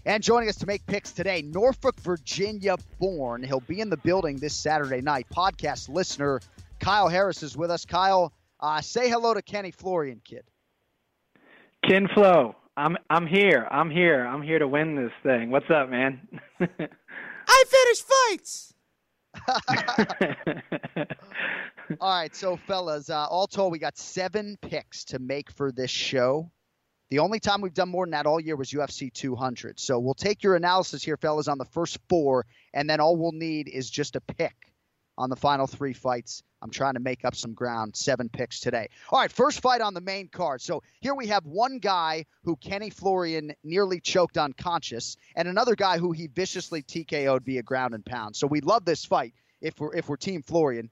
And 0.05 0.23
joining 0.23 0.51
us 0.51 0.57
to 0.57 0.67
make 0.67 0.87
picks 0.87 1.13
today, 1.13 1.41
Norfolk, 1.41 1.99
Virginia 2.01 2.77
born. 2.99 3.43
He'll 3.43 3.61
be 3.61 3.81
in 3.81 3.89
the 3.89 3.97
building 3.97 4.37
this 4.37 4.55
Saturday 4.55 5.01
night. 5.01 5.29
Podcast 5.35 5.89
listener 5.89 6.43
Kyle 6.81 7.09
Harris 7.09 7.43
is 7.43 7.57
with 7.57 7.71
us. 7.71 7.85
Kyle, 7.85 8.33
uh, 8.59 8.81
say 8.81 9.09
hello 9.09 9.35
to 9.35 9.43
Kenny 9.43 9.71
Florian, 9.71 10.21
kid. 10.25 10.45
Ken 11.87 12.09
Flo, 12.15 12.57
I'm 12.77 12.97
I'm 13.09 13.27
here. 13.27 13.69
I'm 13.71 13.91
here. 13.91 14.27
I'm 14.27 14.43
here 14.43 14.59
to 14.59 14.67
win 14.67 14.97
this 14.97 15.13
thing. 15.23 15.51
What's 15.51 15.71
up, 15.71 15.89
man? 15.89 16.27
I 16.61 17.65
finish 17.69 18.03
fights. 18.03 18.75
All 22.01 22.11
right, 22.11 22.35
so 22.35 22.57
fellas, 22.57 23.11
uh, 23.11 23.27
all 23.27 23.47
told, 23.47 23.73
we 23.73 23.79
got 23.79 23.99
seven 23.99 24.57
picks 24.61 25.05
to 25.07 25.19
make 25.19 25.51
for 25.51 25.73
this 25.73 25.91
show. 25.91 26.51
The 27.11 27.19
only 27.19 27.41
time 27.41 27.61
we've 27.61 27.75
done 27.75 27.89
more 27.89 28.07
than 28.07 28.13
that 28.13 28.27
all 28.27 28.41
year 28.41 28.55
was 28.55 28.71
UFC 28.71 29.13
200. 29.13 29.81
So 29.81 29.99
we'll 29.99 30.15
take 30.15 30.45
your 30.45 30.55
analysis 30.55 31.03
here, 31.03 31.17
fellas, 31.17 31.49
on 31.49 31.59
the 31.59 31.65
first 31.65 31.99
four, 32.09 32.47
and 32.73 32.89
then 32.89 33.01
all 33.01 33.17
we'll 33.17 33.33
need 33.33 33.69
is 33.69 33.91
just 33.91 34.15
a 34.15 34.21
pick 34.21 34.73
on 35.19 35.31
the 35.31 35.37
final 35.37 35.67
three 35.67 35.93
fights. 35.93 36.45
I'm 36.63 36.71
trying 36.71 36.95
to 36.95 37.01
make 37.01 37.25
up 37.25 37.35
some 37.35 37.55
ground. 37.55 37.97
Seven 37.97 38.29
picks 38.29 38.61
today. 38.61 38.89
All 39.11 39.21
right, 39.21 39.33
first 39.33 39.61
fight 39.61 39.81
on 39.81 39.95
the 39.95 40.01
main 40.01 40.29
card. 40.29 40.61
So 40.61 40.83
here 41.01 41.15
we 41.15 41.29
have 41.29 41.47
one 41.47 41.79
guy 41.79 42.27
who 42.45 42.57
Kenny 42.57 42.91
Florian 42.91 43.55
nearly 43.65 44.01
choked 44.01 44.37
unconscious, 44.37 45.17
and 45.37 45.49
another 45.49 45.75
guy 45.75 45.99
who 45.99 46.13
he 46.13 46.27
viciously 46.27 46.83
TKO'd 46.83 47.45
via 47.45 47.63
ground 47.63 47.95
and 47.95 48.05
pound. 48.05 48.37
So 48.37 48.47
we 48.47 48.61
love 48.61 48.85
this 48.85 49.05
fight 49.05 49.35
if 49.61 49.79
we're 49.79 49.95
if 49.95 50.09
we're 50.09 50.17
Team 50.17 50.43
Florian. 50.43 50.91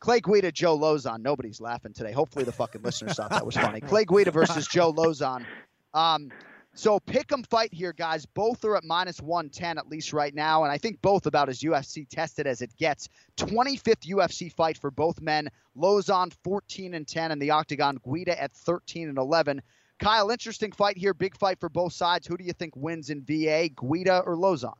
Clay 0.00 0.20
Guida, 0.20 0.52
Joe 0.52 0.78
Lauzon. 0.78 1.22
Nobody's 1.22 1.60
laughing 1.60 1.92
today. 1.92 2.12
Hopefully 2.12 2.44
the 2.44 2.52
fucking 2.52 2.82
listeners 2.82 3.16
thought 3.16 3.30
that 3.30 3.44
was 3.44 3.56
funny. 3.56 3.80
Clay 3.82 4.04
Guida 4.04 4.30
versus 4.30 4.68
Joe 4.68 4.92
Lauzon. 4.92 5.44
Um, 5.92 6.30
so 6.78 7.00
pick 7.00 7.32
'em 7.32 7.42
fight 7.42 7.74
here, 7.74 7.92
guys. 7.92 8.24
Both 8.24 8.64
are 8.64 8.76
at 8.76 8.84
minus 8.84 9.20
110 9.20 9.78
at 9.78 9.88
least 9.88 10.12
right 10.12 10.34
now, 10.34 10.62
and 10.62 10.72
I 10.72 10.78
think 10.78 11.02
both 11.02 11.26
about 11.26 11.48
as 11.48 11.60
UFC 11.62 12.04
tested 12.04 12.46
as 12.46 12.62
it 12.62 12.76
gets. 12.76 13.08
25th 13.36 14.06
UFC 14.06 14.48
fight 14.48 14.78
for 14.78 14.90
both 14.92 15.20
men. 15.20 15.48
Lauzon 15.76 16.32
14 16.44 16.94
and 16.94 17.06
10 17.06 17.32
in 17.32 17.38
the 17.40 17.50
octagon. 17.50 17.98
Guida 18.08 18.40
at 18.40 18.52
13 18.52 19.08
and 19.08 19.18
11. 19.18 19.60
Kyle, 19.98 20.30
interesting 20.30 20.70
fight 20.70 20.96
here. 20.96 21.12
Big 21.12 21.36
fight 21.36 21.58
for 21.58 21.68
both 21.68 21.92
sides. 21.92 22.26
Who 22.28 22.36
do 22.36 22.44
you 22.44 22.52
think 22.52 22.76
wins 22.76 23.10
in 23.10 23.22
VA, 23.22 23.68
Guida 23.68 24.22
or 24.24 24.36
Lauzon? 24.36 24.74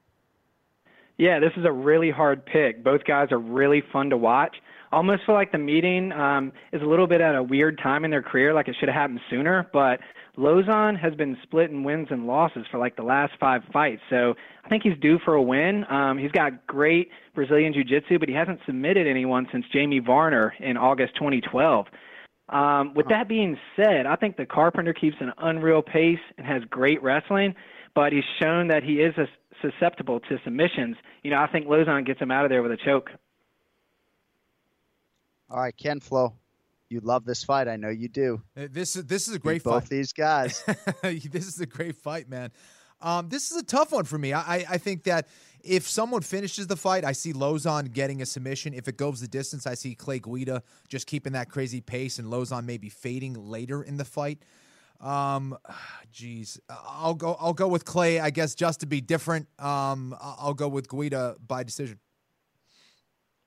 yeah, 1.18 1.40
this 1.40 1.50
is 1.56 1.64
a 1.64 1.72
really 1.72 2.10
hard 2.10 2.46
pick. 2.46 2.84
Both 2.84 3.04
guys 3.04 3.32
are 3.32 3.38
really 3.38 3.82
fun 3.92 4.10
to 4.10 4.16
watch. 4.16 4.56
Almost 4.90 5.22
feel 5.26 5.34
like 5.34 5.52
the 5.52 5.58
meeting 5.58 6.12
um, 6.12 6.52
is 6.72 6.80
a 6.82 6.86
little 6.86 7.06
bit 7.06 7.20
at 7.20 7.34
a 7.34 7.42
weird 7.42 7.78
time 7.82 8.04
in 8.04 8.10
their 8.10 8.22
career, 8.22 8.54
like 8.54 8.68
it 8.68 8.76
should 8.78 8.88
have 8.88 8.96
happened 8.96 9.20
sooner. 9.28 9.68
But 9.72 10.00
Lauzon 10.38 10.98
has 10.98 11.14
been 11.14 11.36
split 11.42 11.70
in 11.70 11.84
wins 11.84 12.08
and 12.10 12.26
losses 12.26 12.64
for 12.70 12.78
like 12.78 12.96
the 12.96 13.02
last 13.02 13.32
five 13.38 13.62
fights, 13.72 14.00
so 14.08 14.34
I 14.64 14.68
think 14.68 14.82
he's 14.82 14.98
due 15.00 15.18
for 15.24 15.34
a 15.34 15.42
win. 15.42 15.84
Um, 15.90 16.16
he's 16.16 16.30
got 16.30 16.66
great 16.66 17.10
Brazilian 17.34 17.72
jiu-jitsu, 17.72 18.18
but 18.18 18.28
he 18.28 18.34
hasn't 18.34 18.60
submitted 18.64 19.06
anyone 19.06 19.46
since 19.52 19.64
Jamie 19.72 19.98
Varner 19.98 20.54
in 20.60 20.76
August 20.76 21.14
2012. 21.16 21.86
Um, 22.48 22.94
with 22.94 23.08
that 23.08 23.28
being 23.28 23.58
said, 23.76 24.06
I 24.06 24.16
think 24.16 24.36
the 24.36 24.46
Carpenter 24.46 24.94
keeps 24.94 25.16
an 25.20 25.32
unreal 25.38 25.82
pace 25.82 26.18
and 26.38 26.46
has 26.46 26.62
great 26.70 27.02
wrestling, 27.02 27.54
but 27.94 28.12
he's 28.12 28.24
shown 28.40 28.68
that 28.68 28.82
he 28.82 29.00
is 29.00 29.14
a, 29.18 29.26
susceptible 29.60 30.20
to 30.20 30.38
submissions. 30.44 30.96
You 31.22 31.30
know, 31.30 31.38
I 31.38 31.46
think 31.48 31.66
Lauzon 31.66 32.06
gets 32.06 32.20
him 32.20 32.30
out 32.30 32.44
of 32.44 32.50
there 32.50 32.62
with 32.62 32.72
a 32.72 32.78
choke. 32.84 33.10
All 35.50 35.60
right, 35.60 35.76
Ken 35.76 36.00
Flo, 36.00 36.34
you 36.90 37.00
love 37.00 37.24
this 37.24 37.42
fight. 37.44 37.68
I 37.68 37.76
know 37.76 37.88
you 37.88 38.08
do. 38.08 38.42
Uh, 38.56 38.68
This 38.70 38.96
is 38.96 39.06
this 39.06 39.28
is 39.28 39.34
a 39.34 39.38
great 39.38 39.62
Beat 39.62 39.64
both 39.64 39.84
fight. 39.84 39.90
these 39.90 40.12
guys. 40.12 40.62
this 41.02 41.46
is 41.46 41.60
a 41.60 41.66
great 41.66 41.96
fight, 41.96 42.28
man. 42.28 42.50
Um, 43.00 43.28
this 43.28 43.50
is 43.52 43.56
a 43.56 43.62
tough 43.62 43.92
one 43.92 44.04
for 44.04 44.18
me. 44.18 44.32
I, 44.32 44.56
I 44.68 44.76
think 44.78 45.04
that 45.04 45.28
if 45.62 45.88
someone 45.88 46.20
finishes 46.22 46.66
the 46.66 46.76
fight, 46.76 47.04
I 47.04 47.12
see 47.12 47.32
Lauzon 47.32 47.92
getting 47.92 48.22
a 48.22 48.26
submission. 48.26 48.74
If 48.74 48.88
it 48.88 48.96
goes 48.96 49.20
the 49.20 49.28
distance, 49.28 49.66
I 49.68 49.74
see 49.74 49.94
Clay 49.94 50.18
Guida 50.18 50.62
just 50.88 51.06
keeping 51.06 51.32
that 51.34 51.48
crazy 51.48 51.80
pace 51.80 52.18
and 52.18 52.26
Lauzon 52.28 52.64
maybe 52.64 52.88
fading 52.88 53.34
later 53.34 53.82
in 53.84 53.98
the 53.98 54.04
fight. 54.04 54.42
Um, 55.00 55.56
geez, 56.12 56.60
I'll 56.68 57.14
go. 57.14 57.36
I'll 57.40 57.54
go 57.54 57.68
with 57.68 57.84
Clay. 57.84 58.18
I 58.20 58.30
guess 58.30 58.54
just 58.54 58.80
to 58.80 58.86
be 58.86 59.00
different. 59.00 59.46
Um, 59.60 60.16
I'll 60.20 60.54
go 60.54 60.68
with 60.68 60.88
Guida 60.88 61.36
by 61.46 61.62
decision. 61.62 62.00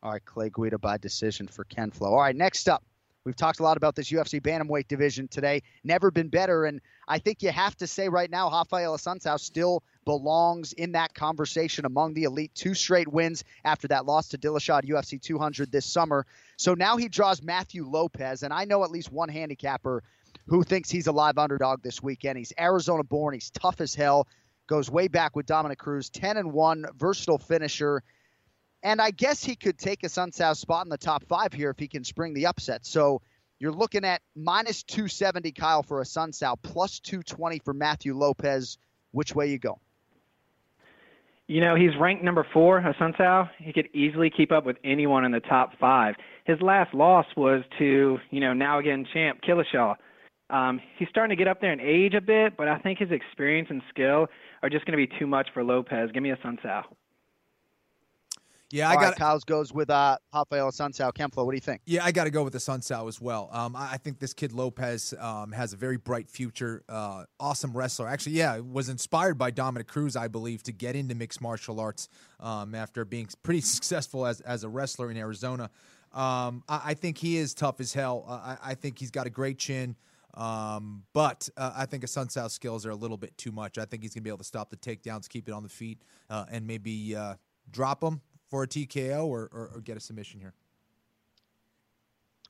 All 0.03 0.11
right, 0.11 0.25
Clay 0.25 0.49
Guida 0.49 0.79
by 0.79 0.97
decision 0.97 1.47
for 1.47 1.63
Ken 1.63 1.91
Flo. 1.91 2.09
All 2.09 2.21
right, 2.21 2.35
next 2.35 2.67
up, 2.67 2.83
we've 3.23 3.35
talked 3.35 3.59
a 3.59 3.63
lot 3.63 3.77
about 3.77 3.95
this 3.95 4.09
UFC 4.09 4.41
bantamweight 4.41 4.87
division 4.87 5.27
today. 5.27 5.61
Never 5.83 6.09
been 6.09 6.29
better, 6.29 6.65
and 6.65 6.81
I 7.07 7.19
think 7.19 7.43
you 7.43 7.51
have 7.51 7.77
to 7.77 7.85
say 7.85 8.09
right 8.09 8.29
now, 8.29 8.49
Rafael 8.49 8.97
Assunção 8.97 9.39
still 9.39 9.83
belongs 10.05 10.73
in 10.73 10.93
that 10.93 11.13
conversation 11.13 11.85
among 11.85 12.15
the 12.15 12.23
elite. 12.23 12.51
Two 12.55 12.73
straight 12.73 13.07
wins 13.07 13.43
after 13.63 13.87
that 13.89 14.07
loss 14.07 14.29
to 14.29 14.39
Dillashaw 14.39 14.83
UFC 14.85 15.21
200 15.21 15.71
this 15.71 15.85
summer. 15.85 16.25
So 16.57 16.73
now 16.73 16.97
he 16.97 17.07
draws 17.07 17.43
Matthew 17.43 17.87
Lopez, 17.87 18.41
and 18.41 18.51
I 18.51 18.65
know 18.65 18.83
at 18.83 18.89
least 18.89 19.11
one 19.11 19.29
handicapper 19.29 20.01
who 20.47 20.63
thinks 20.63 20.89
he's 20.89 21.05
a 21.05 21.11
live 21.11 21.37
underdog 21.37 21.83
this 21.83 22.01
weekend. 22.01 22.39
He's 22.39 22.53
Arizona 22.59 23.03
born. 23.03 23.35
He's 23.35 23.51
tough 23.51 23.79
as 23.81 23.93
hell. 23.93 24.27
Goes 24.65 24.89
way 24.89 25.07
back 25.07 25.35
with 25.35 25.45
Dominick 25.45 25.77
Cruz, 25.77 26.09
10 26.09 26.37
and 26.37 26.51
1, 26.53 26.85
versatile 26.97 27.37
finisher. 27.37 28.01
And 28.83 29.01
I 29.01 29.11
guess 29.11 29.43
he 29.43 29.55
could 29.55 29.77
take 29.77 30.03
a 30.03 30.07
Assunção 30.07 30.55
spot 30.55 30.85
in 30.85 30.89
the 30.89 30.97
top 30.97 31.23
five 31.25 31.53
here 31.53 31.69
if 31.69 31.77
he 31.77 31.87
can 31.87 32.03
spring 32.03 32.33
the 32.33 32.47
upset. 32.47 32.85
So 32.85 33.21
you're 33.59 33.71
looking 33.71 34.03
at 34.03 34.21
minus 34.35 34.81
270 34.83 35.51
Kyle 35.51 35.83
for 35.83 35.99
a 35.99 36.03
Assunção, 36.03 36.57
plus 36.61 36.99
220 36.99 37.59
for 37.59 37.73
Matthew 37.73 38.15
Lopez. 38.17 38.77
Which 39.11 39.35
way 39.35 39.51
you 39.51 39.59
go? 39.59 39.79
You 41.47 41.59
know, 41.59 41.75
he's 41.75 41.91
ranked 41.99 42.23
number 42.23 42.47
four, 42.53 42.81
Assunção. 42.81 43.49
He 43.59 43.73
could 43.73 43.89
easily 43.93 44.31
keep 44.35 44.51
up 44.51 44.65
with 44.65 44.77
anyone 44.83 45.25
in 45.25 45.31
the 45.31 45.41
top 45.41 45.71
five. 45.79 46.15
His 46.45 46.59
last 46.61 46.93
loss 46.93 47.25
was 47.35 47.63
to, 47.77 48.17
you 48.31 48.39
know, 48.39 48.53
now 48.53 48.79
again 48.79 49.05
champ 49.13 49.41
Dillashaw. 49.47 49.95
Um, 50.49 50.81
he's 50.97 51.07
starting 51.09 51.35
to 51.35 51.39
get 51.39 51.47
up 51.47 51.61
there 51.61 51.71
in 51.71 51.79
age 51.79 52.13
a 52.13 52.21
bit, 52.21 52.57
but 52.57 52.67
I 52.67 52.77
think 52.79 52.99
his 52.99 53.11
experience 53.11 53.67
and 53.69 53.81
skill 53.89 54.27
are 54.63 54.69
just 54.69 54.85
going 54.85 54.97
to 54.97 55.07
be 55.07 55.19
too 55.19 55.27
much 55.27 55.49
for 55.53 55.63
Lopez. 55.63 56.09
Give 56.13 56.23
me 56.23 56.31
a 56.31 56.37
Assunção. 56.37 56.83
Yeah, 58.71 58.89
I 58.89 58.93
All 58.93 59.01
got 59.01 59.07
right, 59.07 59.17
Kyle's 59.17 59.43
goes 59.43 59.73
with 59.73 59.89
uh, 59.89 60.17
Rafael 60.33 60.69
Assunção. 60.69 61.13
Ken 61.13 61.29
Flo, 61.29 61.43
what 61.43 61.51
do 61.51 61.57
you 61.57 61.61
think? 61.61 61.81
Yeah, 61.85 62.05
I 62.05 62.11
got 62.11 62.23
to 62.23 62.29
go 62.29 62.43
with 62.43 62.53
the 62.53 62.59
Assunção 62.59 63.07
as 63.07 63.19
well. 63.19 63.49
Um, 63.51 63.75
I 63.75 63.91
I 63.93 63.97
think 63.97 64.19
this 64.19 64.33
kid 64.33 64.53
Lopez 64.53 65.13
um, 65.19 65.51
has 65.51 65.73
a 65.73 65.77
very 65.77 65.97
bright 65.97 66.29
future. 66.29 66.83
Uh, 66.87 67.25
awesome 67.39 67.75
wrestler. 67.75 68.07
Actually, 68.07 68.33
yeah, 68.33 68.57
was 68.59 68.89
inspired 68.89 69.37
by 69.37 69.51
Dominick 69.51 69.87
Cruz, 69.87 70.15
I 70.15 70.27
believe, 70.27 70.63
to 70.63 70.71
get 70.71 70.95
into 70.95 71.13
mixed 71.13 71.41
martial 71.41 71.79
arts 71.79 72.07
um, 72.39 72.73
after 72.73 73.03
being 73.05 73.27
pretty 73.43 73.61
successful 73.61 74.25
as 74.25 74.41
as 74.41 74.63
a 74.63 74.69
wrestler 74.69 75.11
in 75.11 75.17
Arizona. 75.17 75.69
Um, 76.13 76.63
I, 76.67 76.81
I 76.85 76.93
think 76.93 77.17
he 77.17 77.37
is 77.37 77.53
tough 77.53 77.79
as 77.79 77.93
hell. 77.93 78.25
Uh, 78.27 78.55
I, 78.61 78.71
I 78.71 78.73
think 78.75 78.99
he's 78.99 79.11
got 79.11 79.27
a 79.27 79.29
great 79.29 79.57
chin. 79.57 79.95
Um, 80.33 81.03
but 81.11 81.49
uh, 81.57 81.73
I 81.75 81.85
think 81.85 82.05
Assunção's 82.05 82.53
skills 82.53 82.85
are 82.85 82.91
a 82.91 82.95
little 82.95 83.17
bit 83.17 83.37
too 83.37 83.51
much. 83.51 83.77
I 83.77 83.83
think 83.83 84.03
he's 84.03 84.13
going 84.13 84.21
to 84.21 84.23
be 84.23 84.29
able 84.29 84.37
to 84.37 84.43
stop 84.45 84.69
the 84.69 84.77
takedowns, 84.77 85.27
keep 85.27 85.49
it 85.49 85.51
on 85.51 85.61
the 85.61 85.69
feet, 85.69 86.01
uh, 86.29 86.45
and 86.49 86.65
maybe 86.65 87.15
uh, 87.15 87.35
drop 87.69 88.01
him 88.01 88.21
for 88.51 88.63
a 88.63 88.67
TKO 88.67 89.25
or, 89.25 89.49
or, 89.51 89.71
or 89.73 89.81
get 89.81 89.97
a 89.97 89.99
submission 89.99 90.39
here. 90.39 90.53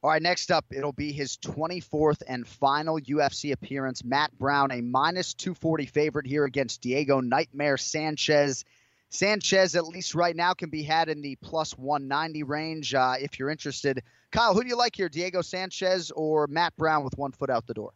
All 0.03 0.09
right, 0.09 0.21
next 0.21 0.51
up, 0.51 0.65
it'll 0.71 0.91
be 0.91 1.11
his 1.11 1.37
24th 1.37 2.23
and 2.27 2.47
final 2.47 2.99
UFC 2.99 3.51
appearance. 3.51 4.03
Matt 4.03 4.35
Brown, 4.39 4.71
a 4.71 4.81
minus 4.81 5.35
240 5.35 5.85
favorite 5.85 6.25
here 6.25 6.43
against 6.45 6.81
Diego 6.81 7.21
Nightmare 7.21 7.77
Sanchez. 7.77 8.65
Sanchez, 9.09 9.75
at 9.75 9.85
least 9.85 10.15
right 10.15 10.35
now, 10.35 10.53
can 10.53 10.71
be 10.71 10.81
had 10.81 11.07
in 11.07 11.21
the 11.21 11.35
plus 11.35 11.77
190 11.77 12.41
range 12.43 12.95
uh, 12.95 13.13
if 13.19 13.37
you're 13.37 13.51
interested. 13.51 14.01
Kyle, 14.31 14.55
who 14.55 14.63
do 14.63 14.69
you 14.69 14.77
like 14.77 14.95
here, 14.95 15.07
Diego 15.07 15.43
Sanchez 15.43 16.09
or 16.09 16.47
Matt 16.47 16.75
Brown 16.77 17.03
with 17.03 17.15
one 17.19 17.31
foot 17.31 17.51
out 17.51 17.67
the 17.67 17.75
door? 17.75 17.91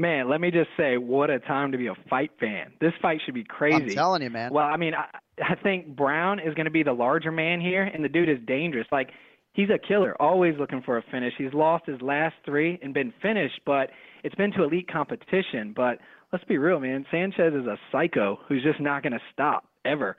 Man, 0.00 0.30
let 0.30 0.40
me 0.40 0.50
just 0.50 0.70
say, 0.78 0.96
what 0.96 1.28
a 1.28 1.38
time 1.38 1.72
to 1.72 1.78
be 1.78 1.88
a 1.88 1.94
fight 2.08 2.30
fan. 2.40 2.72
This 2.80 2.92
fight 3.02 3.20
should 3.24 3.34
be 3.34 3.44
crazy. 3.44 3.76
I'm 3.76 3.90
telling 3.90 4.22
you, 4.22 4.30
man. 4.30 4.50
Well, 4.52 4.64
I 4.64 4.78
mean, 4.78 4.94
I, 4.94 5.18
I 5.42 5.54
think 5.56 5.94
Brown 5.94 6.40
is 6.40 6.54
going 6.54 6.64
to 6.64 6.70
be 6.70 6.82
the 6.82 6.92
larger 6.92 7.30
man 7.30 7.60
here, 7.60 7.82
and 7.82 8.02
the 8.02 8.08
dude 8.08 8.30
is 8.30 8.38
dangerous. 8.46 8.86
Like, 8.90 9.10
he's 9.52 9.68
a 9.68 9.78
killer, 9.78 10.20
always 10.20 10.54
looking 10.58 10.80
for 10.82 10.96
a 10.96 11.02
finish. 11.10 11.34
He's 11.36 11.52
lost 11.52 11.84
his 11.86 12.00
last 12.00 12.34
three 12.46 12.78
and 12.82 12.94
been 12.94 13.12
finished, 13.20 13.60
but 13.66 13.90
it's 14.24 14.34
been 14.36 14.52
to 14.52 14.64
elite 14.64 14.90
competition. 14.90 15.74
But 15.76 15.98
let's 16.32 16.44
be 16.44 16.56
real, 16.56 16.80
man. 16.80 17.04
Sanchez 17.10 17.52
is 17.52 17.66
a 17.66 17.76
psycho 17.92 18.38
who's 18.48 18.62
just 18.62 18.80
not 18.80 19.02
going 19.02 19.12
to 19.12 19.20
stop 19.32 19.66
ever. 19.84 20.16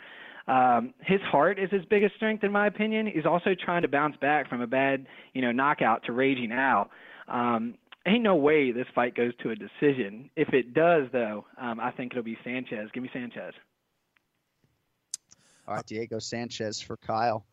Um, 0.47 0.93
his 1.01 1.21
heart 1.21 1.57
is 1.57 1.71
his 1.71 1.85
biggest 1.85 2.15
strength, 2.17 2.43
in 2.43 2.51
my 2.51 2.67
opinion. 2.67 3.07
He's 3.07 3.25
also 3.25 3.55
trying 3.55 3.81
to 3.81 3.87
bounce 3.87 4.15
back 4.17 4.47
from 4.47 4.61
a 4.61 4.67
bad, 4.67 5.07
you 5.33 5.41
know, 5.41 5.51
knockout 5.51 6.03
to 6.05 6.11
Raging 6.11 6.51
Al. 6.51 6.89
Um, 7.27 7.75
ain't 8.05 8.23
no 8.23 8.35
way 8.35 8.71
this 8.71 8.87
fight 8.93 9.15
goes 9.15 9.33
to 9.43 9.51
a 9.51 9.55
decision. 9.55 10.29
If 10.35 10.53
it 10.53 10.73
does, 10.73 11.07
though, 11.11 11.45
um, 11.59 11.79
I 11.79 11.91
think 11.91 12.11
it'll 12.11 12.23
be 12.23 12.37
Sanchez. 12.43 12.89
Give 12.93 13.03
me 13.03 13.09
Sanchez. 13.13 13.53
All 15.67 15.75
right, 15.75 15.85
Diego 15.85 16.19
Sanchez 16.19 16.81
for 16.81 16.97
Kyle. 16.97 17.45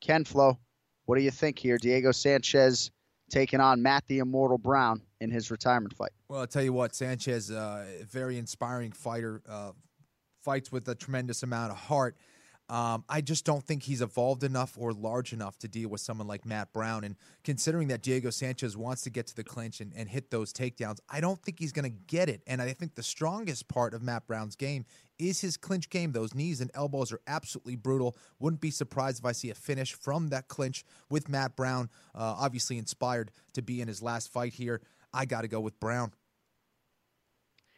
Ken 0.00 0.24
Flo, 0.24 0.58
what 1.04 1.16
do 1.16 1.22
you 1.22 1.30
think 1.30 1.58
here? 1.58 1.76
Diego 1.76 2.10
Sanchez 2.10 2.90
taking 3.30 3.60
on 3.60 3.82
Matt 3.82 4.04
the 4.06 4.18
Immortal 4.18 4.58
Brown 4.58 5.02
in 5.20 5.30
his 5.30 5.50
retirement 5.50 5.94
fight. 5.96 6.10
Well, 6.28 6.40
I'll 6.40 6.46
tell 6.46 6.62
you 6.62 6.72
what, 6.72 6.94
Sanchez, 6.94 7.50
uh, 7.50 7.86
very 8.10 8.38
inspiring 8.38 8.92
fighter, 8.92 9.42
uh, 9.48 9.72
fights 10.42 10.72
with 10.72 10.88
a 10.88 10.94
tremendous 10.94 11.42
amount 11.42 11.70
of 11.72 11.78
heart. 11.78 12.16
Um, 12.70 13.04
I 13.08 13.20
just 13.20 13.44
don't 13.44 13.64
think 13.64 13.82
he's 13.82 14.00
evolved 14.00 14.44
enough 14.44 14.78
or 14.78 14.92
large 14.92 15.32
enough 15.32 15.58
to 15.58 15.68
deal 15.68 15.88
with 15.88 16.00
someone 16.00 16.28
like 16.28 16.46
Matt 16.46 16.72
Brown. 16.72 17.02
And 17.02 17.16
considering 17.42 17.88
that 17.88 18.00
Diego 18.00 18.30
Sanchez 18.30 18.76
wants 18.76 19.02
to 19.02 19.10
get 19.10 19.26
to 19.26 19.34
the 19.34 19.42
clinch 19.42 19.80
and, 19.80 19.92
and 19.96 20.08
hit 20.08 20.30
those 20.30 20.52
takedowns, 20.52 21.00
I 21.10 21.20
don't 21.20 21.42
think 21.42 21.58
he's 21.58 21.72
going 21.72 21.90
to 21.90 21.98
get 22.06 22.28
it. 22.28 22.42
And 22.46 22.62
I 22.62 22.72
think 22.72 22.94
the 22.94 23.02
strongest 23.02 23.66
part 23.66 23.92
of 23.92 24.02
Matt 24.02 24.28
Brown's 24.28 24.54
game 24.54 24.84
is 25.18 25.40
his 25.40 25.56
clinch 25.56 25.90
game. 25.90 26.12
Those 26.12 26.32
knees 26.32 26.60
and 26.60 26.70
elbows 26.72 27.10
are 27.10 27.20
absolutely 27.26 27.74
brutal. 27.74 28.16
Wouldn't 28.38 28.60
be 28.60 28.70
surprised 28.70 29.18
if 29.18 29.24
I 29.24 29.32
see 29.32 29.50
a 29.50 29.54
finish 29.54 29.92
from 29.92 30.28
that 30.28 30.46
clinch 30.46 30.84
with 31.10 31.28
Matt 31.28 31.56
Brown, 31.56 31.90
uh, 32.14 32.36
obviously 32.38 32.78
inspired 32.78 33.32
to 33.54 33.62
be 33.62 33.80
in 33.80 33.88
his 33.88 34.00
last 34.00 34.32
fight 34.32 34.54
here. 34.54 34.80
I 35.12 35.24
got 35.24 35.40
to 35.40 35.48
go 35.48 35.58
with 35.58 35.80
Brown. 35.80 36.12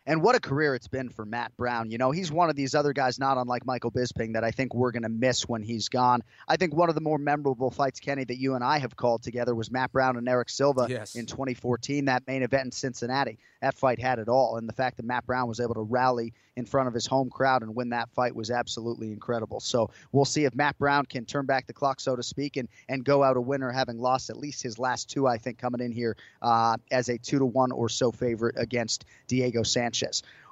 And 0.04 0.20
what 0.20 0.34
a 0.34 0.40
career 0.40 0.74
it's 0.74 0.88
been 0.88 1.08
for 1.08 1.24
Matt 1.24 1.56
Brown. 1.56 1.90
You 1.90 1.96
know, 1.96 2.10
he's 2.10 2.32
one 2.32 2.50
of 2.50 2.56
these 2.56 2.74
other 2.74 2.92
guys, 2.92 3.20
not 3.20 3.38
unlike 3.38 3.64
Michael 3.64 3.92
Bisping, 3.92 4.32
that 4.32 4.42
I 4.42 4.50
think 4.50 4.74
we're 4.74 4.90
going 4.90 5.04
to 5.04 5.08
miss 5.08 5.48
when 5.48 5.62
he's 5.62 5.88
gone. 5.88 6.22
I 6.48 6.56
think 6.56 6.74
one 6.74 6.88
of 6.88 6.96
the 6.96 7.00
more 7.00 7.18
memorable 7.18 7.70
fights, 7.70 8.00
Kenny, 8.00 8.24
that 8.24 8.38
you 8.38 8.54
and 8.54 8.64
I 8.64 8.78
have 8.78 8.96
called 8.96 9.22
together 9.22 9.54
was 9.54 9.70
Matt 9.70 9.92
Brown 9.92 10.16
and 10.16 10.28
Erick 10.28 10.50
Silva 10.50 10.86
yes. 10.88 11.14
in 11.14 11.26
2014, 11.26 12.06
that 12.06 12.26
main 12.26 12.42
event 12.42 12.64
in 12.64 12.72
Cincinnati. 12.72 13.38
That 13.60 13.74
fight 13.74 14.00
had 14.00 14.18
it 14.18 14.28
all. 14.28 14.56
And 14.56 14.68
the 14.68 14.72
fact 14.72 14.96
that 14.96 15.06
Matt 15.06 15.24
Brown 15.24 15.46
was 15.46 15.60
able 15.60 15.74
to 15.74 15.82
rally 15.82 16.32
in 16.56 16.66
front 16.66 16.88
of 16.88 16.94
his 16.94 17.06
home 17.06 17.30
crowd 17.30 17.62
and 17.62 17.74
win 17.74 17.90
that 17.90 18.10
fight 18.10 18.34
was 18.34 18.50
absolutely 18.50 19.12
incredible. 19.12 19.60
So 19.60 19.90
we'll 20.10 20.24
see 20.24 20.44
if 20.44 20.54
Matt 20.54 20.76
Brown 20.78 21.06
can 21.06 21.24
turn 21.24 21.46
back 21.46 21.68
the 21.68 21.72
clock, 21.72 22.00
so 22.00 22.16
to 22.16 22.22
speak, 22.24 22.56
and, 22.56 22.68
and 22.88 23.04
go 23.04 23.22
out 23.22 23.36
a 23.36 23.40
winner, 23.40 23.70
having 23.70 23.98
lost 23.98 24.30
at 24.30 24.36
least 24.36 24.62
his 24.62 24.80
last 24.80 25.08
two, 25.08 25.28
I 25.28 25.38
think, 25.38 25.58
coming 25.58 25.80
in 25.80 25.92
here 25.92 26.16
uh, 26.42 26.76
as 26.90 27.08
a 27.08 27.16
two 27.18 27.38
to 27.38 27.46
one 27.46 27.70
or 27.70 27.88
so 27.88 28.10
favorite 28.10 28.56
against 28.58 29.04
Diego 29.28 29.62
Sanchez. 29.62 29.91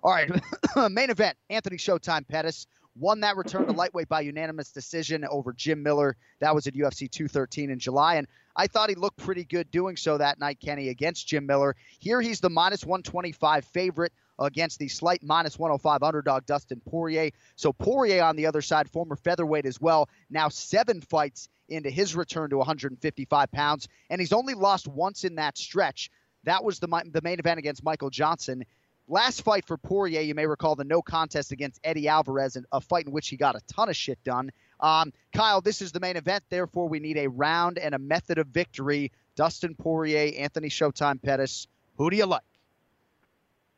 All 0.03 0.13
right, 0.13 0.31
main 0.91 1.11
event 1.11 1.37
Anthony 1.49 1.77
Showtime 1.77 2.27
Pettis 2.27 2.67
won 2.97 3.21
that 3.21 3.37
return 3.37 3.67
to 3.67 3.73
lightweight 3.73 4.09
by 4.09 4.21
unanimous 4.21 4.73
decision 4.73 5.25
over 5.25 5.53
Jim 5.53 5.83
Miller. 5.83 6.17
That 6.41 6.55
was 6.55 6.67
at 6.67 6.75
UFC 6.75 7.11
213 7.11 7.71
in 7.71 7.79
July. 7.79 8.17
And 8.17 8.27
I 8.57 8.67
thought 8.67 8.89
he 8.91 8.95
looked 8.95 9.17
pretty 9.17 9.45
good 9.45 9.71
doing 9.71 9.97
so 9.97 10.19
that 10.19 10.39
night, 10.39 10.59
Kenny, 10.61 10.89
against 10.89 11.29
Jim 11.29 11.47
Miller. 11.47 11.77
Here 11.99 12.21
he's 12.21 12.41
the 12.41 12.51
minus 12.51 12.85
125 12.85 13.65
favorite 13.67 14.13
against 14.39 14.79
the 14.79 14.89
slight 14.89 15.23
minus 15.23 15.59
105 15.59 16.03
underdog 16.03 16.47
Dustin 16.47 16.81
Poirier. 16.89 17.31
So 17.57 17.73
Poirier 17.73 18.25
on 18.25 18.37
the 18.37 18.47
other 18.47 18.63
side, 18.63 18.91
former 18.91 19.17
featherweight 19.17 19.67
as 19.67 19.81
well, 19.81 20.09
now 20.31 20.49
seven 20.49 21.01
fights 21.01 21.49
into 21.69 21.91
his 21.91 22.17
return 22.17 22.51
to 22.51 22.57
155 22.59 23.53
pounds, 23.53 23.87
and 24.09 24.21
he's 24.21 24.33
only 24.33 24.55
lost 24.55 24.89
once 24.89 25.25
in 25.25 25.37
that 25.37 25.57
stretch. 25.57 26.11
That 26.45 26.65
was 26.65 26.79
the 26.79 26.89
the 27.13 27.21
main 27.23 27.39
event 27.39 27.59
against 27.59 27.85
Michael 27.85 28.11
Johnson. 28.11 28.65
Last 29.11 29.43
fight 29.43 29.67
for 29.67 29.77
Poirier, 29.77 30.21
you 30.21 30.37
may 30.37 30.47
recall 30.47 30.77
the 30.77 30.85
no 30.85 31.03
contest 31.03 31.51
against 31.51 31.81
Eddie 31.83 32.07
Alvarez, 32.07 32.57
a 32.71 32.81
fight 32.81 33.07
in 33.07 33.13
which 33.13 33.27
he 33.27 33.37
got 33.37 33.57
a 33.57 33.61
ton 33.67 33.89
of 33.89 33.97
shit 33.97 34.23
done. 34.23 34.53
Um, 34.79 35.13
Kyle, 35.35 35.61
this 35.61 35.83
is 35.83 35.91
the 35.91 35.99
main 35.99 36.17
event. 36.17 36.45
Therefore, 36.49 36.89
we 36.89 37.01
need 37.01 37.19
a 37.19 37.27
round 37.27 37.77
and 37.77 37.93
a 37.93 37.99
method 37.99 38.39
of 38.39 38.47
victory. 38.47 39.11
Dustin 39.35 39.75
Poirier, 39.75 40.33
Anthony 40.39 40.69
Showtime 40.69 41.21
Pettis. 41.21 41.67
Who 41.99 42.09
do 42.09 42.17
you 42.17 42.25
like? 42.25 42.45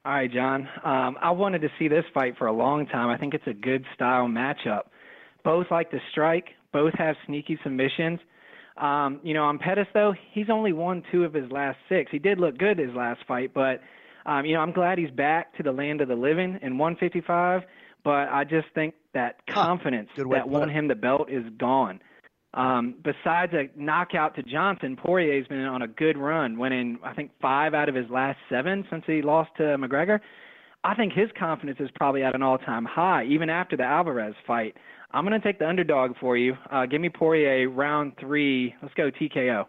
All 0.05 0.13
right, 0.13 0.31
Jon. 0.31 0.69
Um, 0.85 1.17
I 1.23 1.31
wanted 1.31 1.63
to 1.63 1.69
see 1.79 1.89
this 1.89 2.05
fight 2.13 2.37
for 2.37 2.47
a 2.47 2.53
long 2.53 2.87
time. 2.87 3.09
I 3.09 3.17
think 3.17 3.33
it's 3.33 3.47
a 3.47 3.55
good 3.55 3.87
style 3.95 4.27
matchup. 4.27 4.83
Both 5.45 5.69
like 5.71 5.91
to 5.93 5.99
strike. 6.11 6.49
Both 6.75 6.93
have 6.99 7.17
sneaky 7.25 7.59
submissions. 7.63 8.21
Um, 8.77 9.19
you 9.23 9.33
know, 9.33 9.45
on 9.45 9.59
Pettis 9.59 9.87
though, 9.95 10.13
he's 10.33 10.51
only 10.51 10.75
won 10.75 11.03
two 11.11 11.25
of 11.25 11.33
his 11.33 11.51
last 11.51 11.79
six. 11.89 12.11
He 12.11 12.19
did 12.19 12.39
look 12.39 12.59
good 12.59 12.79
his 12.79 12.95
last 12.95 13.21
fight, 13.27 13.55
but 13.55 13.81
um, 14.27 14.45
you 14.45 14.55
know, 14.55 14.61
I'm 14.61 14.73
glad 14.73 14.99
he's 14.99 15.11
back 15.11 15.57
to 15.57 15.63
the 15.63 15.73
land 15.73 16.01
of 16.01 16.09
the 16.09 16.15
living 16.15 16.59
in 16.63 16.79
155. 16.79 17.63
But 18.05 18.29
I 18.29 18.45
just 18.45 18.67
think 18.75 18.95
that 19.15 19.47
confidence 19.47 20.09
way 20.17 20.39
that 20.39 20.49
won 20.49 20.69
him 20.69 20.89
the 20.89 20.95
belt 20.95 21.31
is 21.31 21.45
gone. 21.57 22.01
Um, 22.55 22.97
besides 23.03 23.53
a 23.55 23.71
knockout 23.77 24.35
to 24.37 24.43
Johnson, 24.43 24.97
Poirier's 24.97 25.47
been 25.47 25.61
on 25.61 25.83
a 25.83 25.89
good 25.89 26.19
run, 26.19 26.59
winning 26.59 26.99
I 27.03 27.15
think 27.15 27.31
five 27.41 27.73
out 27.75 27.89
of 27.89 27.95
his 27.95 28.11
last 28.11 28.39
seven 28.51 28.85
since 28.91 29.05
he 29.07 29.23
lost 29.23 29.51
to 29.57 29.63
McGregor. 29.63 30.21
I 30.85 30.95
think 30.95 31.13
his 31.13 31.29
confidence 31.39 31.79
is 31.81 31.91
probably 31.95 32.25
at 32.25 32.35
an 32.35 32.43
all-time 32.43 32.85
high, 32.85 33.25
even 33.25 33.49
after 33.49 33.77
the 33.77 33.85
Alvarez 33.85 34.35
fight. 34.47 34.77
I'm 35.13 35.25
going 35.25 35.41
to 35.41 35.47
take 35.47 35.59
the 35.61 35.69
underdog 35.69 36.17
for 36.21 36.37
you. 36.37 36.57
Uh, 36.71 36.87
give 36.87 37.01
me 37.01 37.09
Poirier 37.09 37.71
round 37.71 38.15
three. 38.19 38.75
Let's 38.83 38.95
go 38.95 39.11
TKO. 39.11 39.67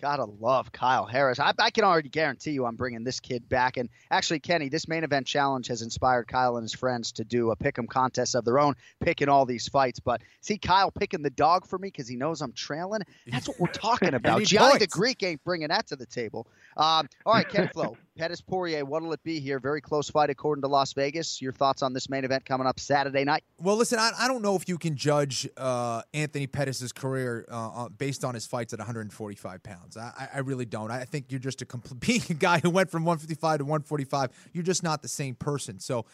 Gotta 0.00 0.26
love 0.26 0.70
Kyle 0.70 1.06
Harris. 1.06 1.40
I, 1.40 1.52
I, 1.58 1.70
can 1.70 1.82
already 1.82 2.08
guarantee 2.08 2.52
you 2.52 2.66
I'm 2.66 2.76
bringing 2.76 3.02
this 3.02 3.18
kid 3.18 3.48
back. 3.48 3.76
And 3.76 3.88
actually, 4.12 4.38
Kenny, 4.38 4.68
this 4.68 4.86
main 4.86 5.02
event 5.02 5.26
challenge 5.26 5.66
has 5.66 5.82
inspired 5.82 6.28
Kyle 6.28 6.56
and 6.56 6.62
his 6.62 6.72
friends 6.72 7.10
to 7.12 7.24
do 7.24 7.50
a 7.50 7.56
pick 7.56 7.76
'em 7.80 7.88
contest 7.88 8.36
of 8.36 8.44
their 8.44 8.60
own, 8.60 8.74
picking 9.00 9.28
all 9.28 9.44
these 9.44 9.66
fights. 9.66 9.98
But 9.98 10.20
see 10.40 10.56
Kyle 10.56 10.92
picking 10.92 11.22
the 11.22 11.30
dog 11.30 11.66
for 11.66 11.80
me 11.80 11.88
because 11.88 12.06
he 12.06 12.14
knows 12.14 12.42
I'm 12.42 12.52
trailing. 12.52 13.02
That's 13.26 13.48
what 13.48 13.58
we're 13.58 13.72
talking 13.72 14.14
about. 14.14 14.42
Gianni 14.42 14.78
the 14.78 14.86
Greek 14.86 15.20
ain't 15.24 15.42
bringing 15.42 15.68
that 15.68 15.88
to 15.88 15.96
the 15.96 16.06
table. 16.06 16.46
Um, 16.76 17.08
all 17.26 17.34
right, 17.34 17.48
Ken 17.48 17.68
Flo, 17.72 17.96
Pettis 18.16 18.40
Poirier, 18.40 18.84
what'll 18.84 19.12
it 19.12 19.22
be 19.24 19.40
here? 19.40 19.58
Very 19.58 19.80
close 19.80 20.08
fight 20.08 20.30
according 20.30 20.62
to 20.62 20.68
Las 20.68 20.92
Vegas. 20.92 21.42
Your 21.42 21.52
thoughts 21.52 21.82
on 21.82 21.92
this 21.92 22.08
main 22.08 22.24
event 22.24 22.44
coming 22.44 22.68
up 22.68 22.78
Saturday 22.78 23.24
night? 23.24 23.42
Well, 23.58 23.76
listen, 23.76 23.98
I, 23.98 24.12
I 24.16 24.28
don't 24.28 24.42
know 24.42 24.54
if 24.54 24.68
you 24.68 24.78
can 24.78 24.94
judge 24.94 25.48
uh, 25.56 26.02
Anthony 26.14 26.46
Pettis' 26.46 26.92
career 26.92 27.46
uh, 27.50 27.88
based 27.88 28.24
on 28.24 28.34
his 28.34 28.46
fights 28.46 28.72
at 28.72 28.78
145 28.78 29.62
pounds. 29.64 29.87
I, 29.96 30.28
I 30.34 30.38
really 30.40 30.66
don't. 30.66 30.90
I 30.90 31.04
think 31.04 31.26
you're 31.30 31.40
just 31.40 31.62
a 31.62 31.64
complete 31.64 32.00
being 32.06 32.22
a 32.30 32.34
guy 32.34 32.60
who 32.60 32.70
went 32.70 32.90
from 32.90 33.04
155 33.04 33.58
to 33.58 33.64
145. 33.64 34.30
You're 34.52 34.64
just 34.64 34.82
not 34.82 35.02
the 35.02 35.08
same 35.08 35.34
person. 35.34 35.78
So. 35.78 36.06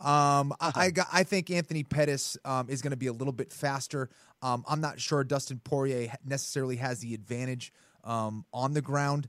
Um, 0.00 0.52
I, 0.60 0.72
I, 0.74 0.92
I, 1.12 1.22
think 1.22 1.48
Anthony 1.48 1.84
Pettis 1.84 2.36
um, 2.44 2.68
is 2.68 2.82
going 2.82 2.90
to 2.90 2.96
be 2.96 3.06
a 3.06 3.12
little 3.12 3.32
bit 3.32 3.52
faster. 3.52 4.08
Um, 4.40 4.64
I'm 4.66 4.80
not 4.80 4.98
sure 4.98 5.22
Dustin 5.22 5.60
Poirier 5.62 6.12
necessarily 6.24 6.76
has 6.76 6.98
the 7.00 7.14
advantage 7.14 7.72
um, 8.02 8.44
on 8.52 8.72
the 8.72 8.82
ground. 8.82 9.28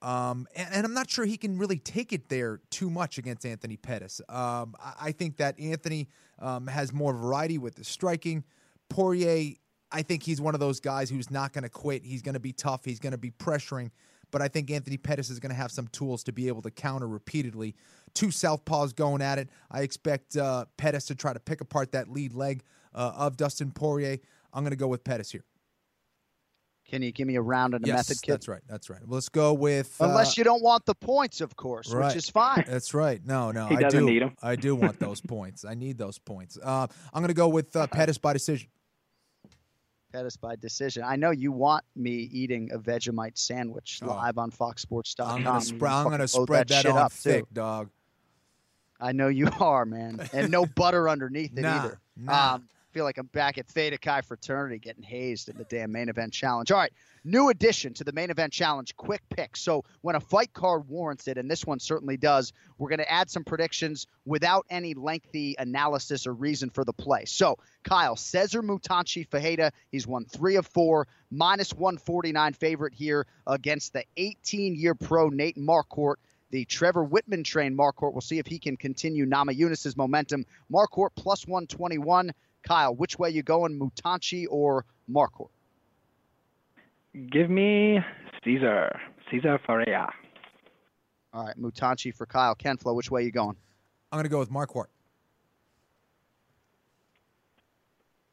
Um, 0.00 0.46
and, 0.54 0.68
and, 0.72 0.86
I'm 0.86 0.94
not 0.94 1.10
sure 1.10 1.24
he 1.24 1.36
can 1.36 1.58
really 1.58 1.78
take 1.78 2.12
it 2.12 2.28
there 2.28 2.60
too 2.70 2.88
much 2.88 3.18
against 3.18 3.44
Anthony 3.44 3.76
Pettis. 3.76 4.20
Um, 4.28 4.76
I, 4.80 4.94
I, 5.00 5.12
think 5.12 5.38
that 5.38 5.58
Anthony 5.58 6.08
um, 6.38 6.68
has 6.68 6.92
more 6.92 7.12
variety 7.12 7.58
with 7.58 7.74
the 7.74 7.82
striking. 7.82 8.44
Poirier, 8.88 9.54
I 9.90 10.02
think 10.02 10.22
he's 10.22 10.40
one 10.40 10.54
of 10.54 10.60
those 10.60 10.80
guys 10.80 11.08
who's 11.08 11.30
not 11.30 11.52
going 11.52 11.62
to 11.62 11.68
quit. 11.68 12.04
He's 12.04 12.22
going 12.22 12.34
to 12.34 12.40
be 12.40 12.52
tough. 12.52 12.84
He's 12.84 12.98
going 12.98 13.12
to 13.12 13.18
be 13.18 13.30
pressuring. 13.30 13.90
But 14.30 14.42
I 14.42 14.48
think 14.48 14.70
Anthony 14.70 14.98
Pettis 14.98 15.30
is 15.30 15.40
going 15.40 15.50
to 15.50 15.56
have 15.56 15.70
some 15.70 15.88
tools 15.88 16.22
to 16.24 16.32
be 16.32 16.48
able 16.48 16.62
to 16.62 16.70
counter 16.70 17.08
repeatedly. 17.08 17.74
Two 18.14 18.26
southpaws 18.26 18.94
going 18.94 19.22
at 19.22 19.38
it. 19.38 19.48
I 19.70 19.82
expect 19.82 20.36
uh, 20.36 20.66
Pettis 20.76 21.06
to 21.06 21.14
try 21.14 21.32
to 21.32 21.40
pick 21.40 21.60
apart 21.60 21.92
that 21.92 22.10
lead 22.10 22.34
leg 22.34 22.62
uh, 22.94 23.12
of 23.16 23.36
Dustin 23.36 23.70
Poirier. 23.70 24.18
I'm 24.52 24.62
going 24.62 24.70
to 24.70 24.76
go 24.76 24.88
with 24.88 25.04
Pettis 25.04 25.30
here. 25.30 25.44
Can 26.88 27.02
you 27.02 27.12
give 27.12 27.26
me 27.26 27.36
a 27.36 27.42
round 27.42 27.74
and 27.74 27.84
a 27.84 27.88
yes, 27.88 27.96
method 27.96 28.22
kit? 28.22 28.32
That's 28.32 28.48
right. 28.48 28.62
That's 28.66 28.88
right. 28.88 29.00
Let's 29.06 29.28
go 29.28 29.52
with 29.52 29.94
unless 30.00 30.30
uh, 30.30 30.34
you 30.38 30.44
don't 30.44 30.62
want 30.62 30.86
the 30.86 30.94
points, 30.94 31.42
of 31.42 31.54
course, 31.54 31.92
right. 31.92 32.06
which 32.06 32.16
is 32.16 32.30
fine. 32.30 32.64
That's 32.66 32.94
right. 32.94 33.20
No, 33.22 33.50
no, 33.50 33.66
he 33.66 33.76
I 33.76 33.80
doesn't 33.80 34.00
do. 34.00 34.06
Need 34.06 34.22
them. 34.22 34.34
I 34.42 34.56
do 34.56 34.74
want 34.74 34.98
those 34.98 35.20
points. 35.20 35.66
I 35.66 35.74
need 35.74 35.98
those 35.98 36.18
points. 36.18 36.56
Uh, 36.62 36.86
I'm 37.12 37.20
going 37.20 37.28
to 37.28 37.34
go 37.34 37.48
with 37.48 37.76
uh, 37.76 37.86
Pettis 37.92 38.16
by 38.16 38.32
decision. 38.32 38.70
Pettis 40.12 40.36
by 40.38 40.56
decision. 40.56 41.02
I 41.04 41.16
know 41.16 41.30
you 41.30 41.52
want 41.52 41.84
me 41.94 42.10
eating 42.32 42.70
a 42.72 42.78
Vegemite 42.78 43.36
sandwich 43.36 44.00
Oh. 44.02 44.06
live 44.06 44.38
on 44.38 44.50
FoxSports.com. 44.50 45.28
I'm 45.30 45.42
going 45.44 45.60
to 45.60 45.66
You 45.66 45.76
spread. 45.76 45.92
I'm 45.92 46.04
to 46.20 46.28
spread 46.28 46.68
that, 46.68 46.82
shit 46.82 46.90
on 46.92 47.10
thick, 47.10 47.44
too. 47.44 47.54
dog. 47.54 47.90
I 49.00 49.12
know 49.12 49.28
you 49.28 49.48
are, 49.60 49.84
man, 49.84 50.28
and 50.32 50.50
no 50.50 50.64
butter 50.66 51.08
underneath 51.08 51.56
it 51.56 51.60
Nah, 51.62 51.76
either. 51.84 52.00
nah. 52.16 52.54
Um, 52.54 52.68
feel 52.92 53.04
like 53.04 53.18
I'm 53.18 53.26
back 53.26 53.58
at 53.58 53.66
Theta 53.66 53.98
Chi 53.98 54.20
fraternity 54.22 54.78
getting 54.78 55.02
hazed 55.02 55.48
in 55.48 55.56
the 55.56 55.64
damn 55.64 55.92
main 55.92 56.08
event 56.08 56.32
challenge. 56.32 56.70
All 56.70 56.78
right, 56.78 56.92
new 57.24 57.48
addition 57.48 57.94
to 57.94 58.04
the 58.04 58.12
main 58.12 58.30
event 58.30 58.52
challenge, 58.52 58.96
quick 58.96 59.22
pick. 59.28 59.56
So 59.56 59.84
when 60.00 60.16
a 60.16 60.20
fight 60.20 60.52
card 60.52 60.88
warrants 60.88 61.28
it, 61.28 61.38
and 61.38 61.50
this 61.50 61.64
one 61.64 61.80
certainly 61.80 62.16
does, 62.16 62.52
we're 62.78 62.88
going 62.88 62.98
to 62.98 63.10
add 63.10 63.30
some 63.30 63.44
predictions 63.44 64.06
without 64.24 64.66
any 64.70 64.94
lengthy 64.94 65.54
analysis 65.58 66.26
or 66.26 66.32
reason 66.32 66.70
for 66.70 66.84
the 66.84 66.92
play. 66.92 67.24
So 67.24 67.58
Kyle 67.84 68.16
Cesar 68.16 68.62
Mutanchi 68.62 69.28
Fajeda, 69.28 69.70
he's 69.90 70.06
won 70.06 70.24
three 70.24 70.56
of 70.56 70.66
four, 70.66 71.06
minus 71.30 71.72
149 71.72 72.52
favorite 72.54 72.94
here 72.94 73.26
against 73.46 73.92
the 73.92 74.04
18-year 74.16 74.94
pro 74.94 75.28
Nate 75.28 75.56
Marquardt. 75.56 76.16
The 76.50 76.64
Trevor 76.64 77.06
Wittman 77.06 77.44
trained 77.44 77.78
Marquardt. 77.78 78.12
We'll 78.12 78.22
see 78.22 78.38
if 78.38 78.46
he 78.46 78.58
can 78.58 78.76
continue 78.78 79.26
Namajunas's 79.26 79.96
momentum. 79.96 80.46
Marquardt 80.72 81.10
plus 81.14 81.46
121. 81.46 82.32
Kyle, 82.62 82.94
which 82.94 83.18
way 83.18 83.30
you 83.30 83.42
going, 83.42 83.78
Mutanchi 83.78 84.46
or 84.50 84.84
Marquardt? 85.10 85.50
Give 87.30 87.50
me 87.50 87.98
Caesar. 88.44 88.98
Caesar 89.30 89.58
Faria. 89.66 90.08
All 91.32 91.46
right, 91.46 91.58
Mutanchi 91.58 92.14
for 92.14 92.26
Kyle. 92.26 92.54
Ken 92.54 92.76
Flo, 92.76 92.94
which 92.94 93.10
way 93.10 93.24
you 93.24 93.30
going? 93.30 93.56
I'm 94.10 94.16
going 94.16 94.24
to 94.24 94.30
go 94.30 94.38
with 94.38 94.50
Marquardt. 94.50 94.86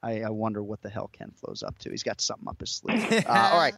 I, 0.06 0.22
I 0.22 0.30
wonder 0.30 0.62
what 0.62 0.82
the 0.82 0.90
hell 0.90 1.10
Ken 1.12 1.32
Kenflo's 1.32 1.64
up 1.64 1.80
to. 1.80 1.90
He's 1.90 2.04
got 2.04 2.22
something 2.22 2.48
up 2.48 2.60
his 2.60 2.70
sleeve. 2.70 3.12
uh, 3.28 3.50
all 3.52 3.60
right. 3.60 3.74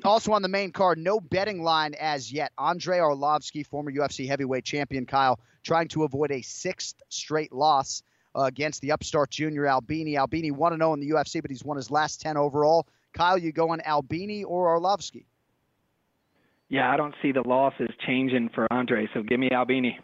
also 0.04 0.32
on 0.32 0.42
the 0.42 0.48
main 0.48 0.72
card, 0.72 0.98
no 0.98 1.20
betting 1.20 1.62
line 1.62 1.94
as 1.94 2.32
yet. 2.32 2.50
Andrei 2.58 2.98
Arlovsky, 2.98 3.66
former 3.66 3.92
UFC 3.92 4.26
heavyweight 4.26 4.64
champion, 4.64 5.04
Kyle, 5.04 5.38
trying 5.62 5.88
to 5.88 6.04
avoid 6.04 6.30
a 6.30 6.40
sixth 6.42 6.94
straight 7.10 7.52
loss 7.52 8.02
uh, 8.34 8.42
against 8.42 8.80
the 8.80 8.92
upstart 8.92 9.30
junior 9.30 9.66
Albini. 9.66 10.16
Albini 10.16 10.50
1 10.50 10.76
0 10.78 10.92
in 10.94 11.00
the 11.00 11.10
UFC, 11.10 11.40
but 11.42 11.50
he's 11.50 11.64
won 11.64 11.76
his 11.76 11.90
last 11.90 12.20
10 12.20 12.36
overall. 12.36 12.86
Kyle, 13.12 13.36
you 13.38 13.52
going 13.52 13.80
Albini 13.82 14.44
or 14.44 14.78
Arlovsky? 14.78 15.24
Yeah, 16.68 16.90
I 16.90 16.96
don't 16.96 17.14
see 17.20 17.32
the 17.32 17.42
losses 17.46 17.88
changing 18.06 18.48
for 18.54 18.66
Andre, 18.72 19.06
so 19.12 19.22
give 19.22 19.38
me 19.38 19.50
Albini. 19.50 19.98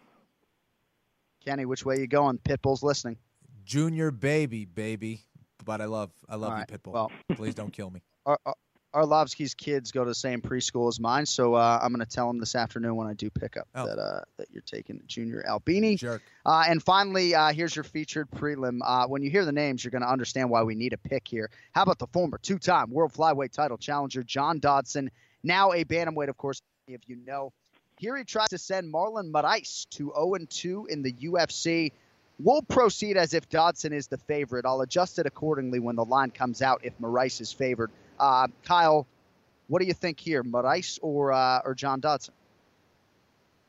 Kenny, 1.44 1.64
which 1.64 1.84
way 1.86 1.96
you 1.98 2.06
going? 2.06 2.38
Pitbull's 2.38 2.82
listening. 2.82 3.16
Junior 3.64 4.10
baby, 4.10 4.64
baby. 4.66 5.22
But 5.64 5.80
I 5.80 5.86
love, 5.86 6.10
I 6.28 6.36
love 6.36 6.52
All 6.52 6.58
you, 6.58 6.64
Pitbull. 6.66 6.92
well- 6.92 7.12
Please 7.36 7.54
don't 7.54 7.72
kill 7.72 7.90
me. 7.90 8.02
Ar- 8.26 8.38
Ar- 8.44 8.54
Arlovsky's 8.94 9.54
kids 9.54 9.92
go 9.92 10.02
to 10.04 10.10
the 10.10 10.14
same 10.14 10.40
preschool 10.40 10.88
as 10.88 10.98
mine, 10.98 11.26
so 11.26 11.54
uh, 11.54 11.78
I'm 11.82 11.92
going 11.92 12.04
to 12.04 12.10
tell 12.10 12.30
him 12.30 12.38
this 12.38 12.54
afternoon 12.54 12.96
when 12.96 13.06
I 13.06 13.12
do 13.12 13.28
pick 13.28 13.56
up 13.56 13.68
Oh. 13.74 13.86
that 13.86 13.98
uh, 13.98 14.20
that 14.38 14.48
you're 14.50 14.62
taking 14.62 15.02
Junior 15.06 15.44
Albini. 15.46 15.96
Jerk. 15.96 16.22
Uh, 16.46 16.64
and 16.66 16.82
finally, 16.82 17.34
uh, 17.34 17.52
here's 17.52 17.76
your 17.76 17.82
featured 17.84 18.30
prelim. 18.30 18.78
Uh, 18.82 19.06
when 19.06 19.22
you 19.22 19.30
hear 19.30 19.44
the 19.44 19.52
names, 19.52 19.84
you're 19.84 19.90
going 19.90 20.02
to 20.02 20.08
understand 20.10 20.48
why 20.48 20.62
we 20.62 20.74
need 20.74 20.94
a 20.94 20.98
pick 20.98 21.28
here. 21.28 21.50
How 21.72 21.82
about 21.82 21.98
the 21.98 22.06
former 22.08 22.38
two-time 22.38 22.90
world 22.90 23.12
flyweight 23.12 23.52
title 23.52 23.76
challenger 23.76 24.22
John 24.22 24.58
Dodson, 24.58 25.10
now 25.42 25.72
a 25.72 25.84
bantamweight, 25.84 26.28
of 26.28 26.36
course, 26.38 26.62
if 26.86 27.02
you 27.06 27.16
know. 27.26 27.52
Here 27.98 28.16
he 28.16 28.24
tries 28.24 28.48
to 28.50 28.58
send 28.58 28.92
Marlon 28.92 29.30
Moraes 29.32 29.86
to 29.90 30.12
0-2 30.16 30.88
in 30.88 31.02
the 31.02 31.12
UFC. 31.12 31.92
We'll 32.38 32.62
proceed 32.62 33.16
as 33.16 33.34
if 33.34 33.48
Dodson 33.48 33.92
is 33.92 34.06
the 34.06 34.18
favorite. 34.18 34.64
I'll 34.64 34.80
adjust 34.80 35.18
it 35.18 35.26
accordingly 35.26 35.80
when 35.80 35.96
the 35.96 36.04
line 36.04 36.30
comes 36.30 36.62
out 36.62 36.82
if 36.84 36.96
Moraes 37.00 37.40
is 37.40 37.52
favored. 37.52 37.90
Uh, 38.18 38.48
Kyle, 38.64 39.06
what 39.68 39.80
do 39.80 39.86
you 39.86 39.94
think 39.94 40.18
here, 40.18 40.42
Moraes 40.42 40.98
or 41.02 41.32
uh, 41.32 41.60
or 41.64 41.74
John 41.74 42.00
Dodson? 42.00 42.34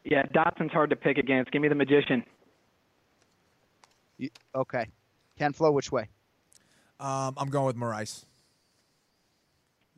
Yeah, 0.04 0.24
Dodson's 0.34 0.72
hard 0.72 0.90
to 0.90 0.96
pick 0.96 1.18
against. 1.18 1.52
Give 1.52 1.62
me 1.62 1.68
the 1.68 1.76
magician. 1.76 2.24
You, 4.18 4.30
okay, 4.56 4.88
Ken 5.38 5.54
Flo, 5.54 5.72
which 5.72 5.92
way? 5.92 6.10
Um, 7.00 7.34
I'm 7.38 7.50
going 7.50 7.66
with 7.66 7.78
Moraes. 7.78 8.26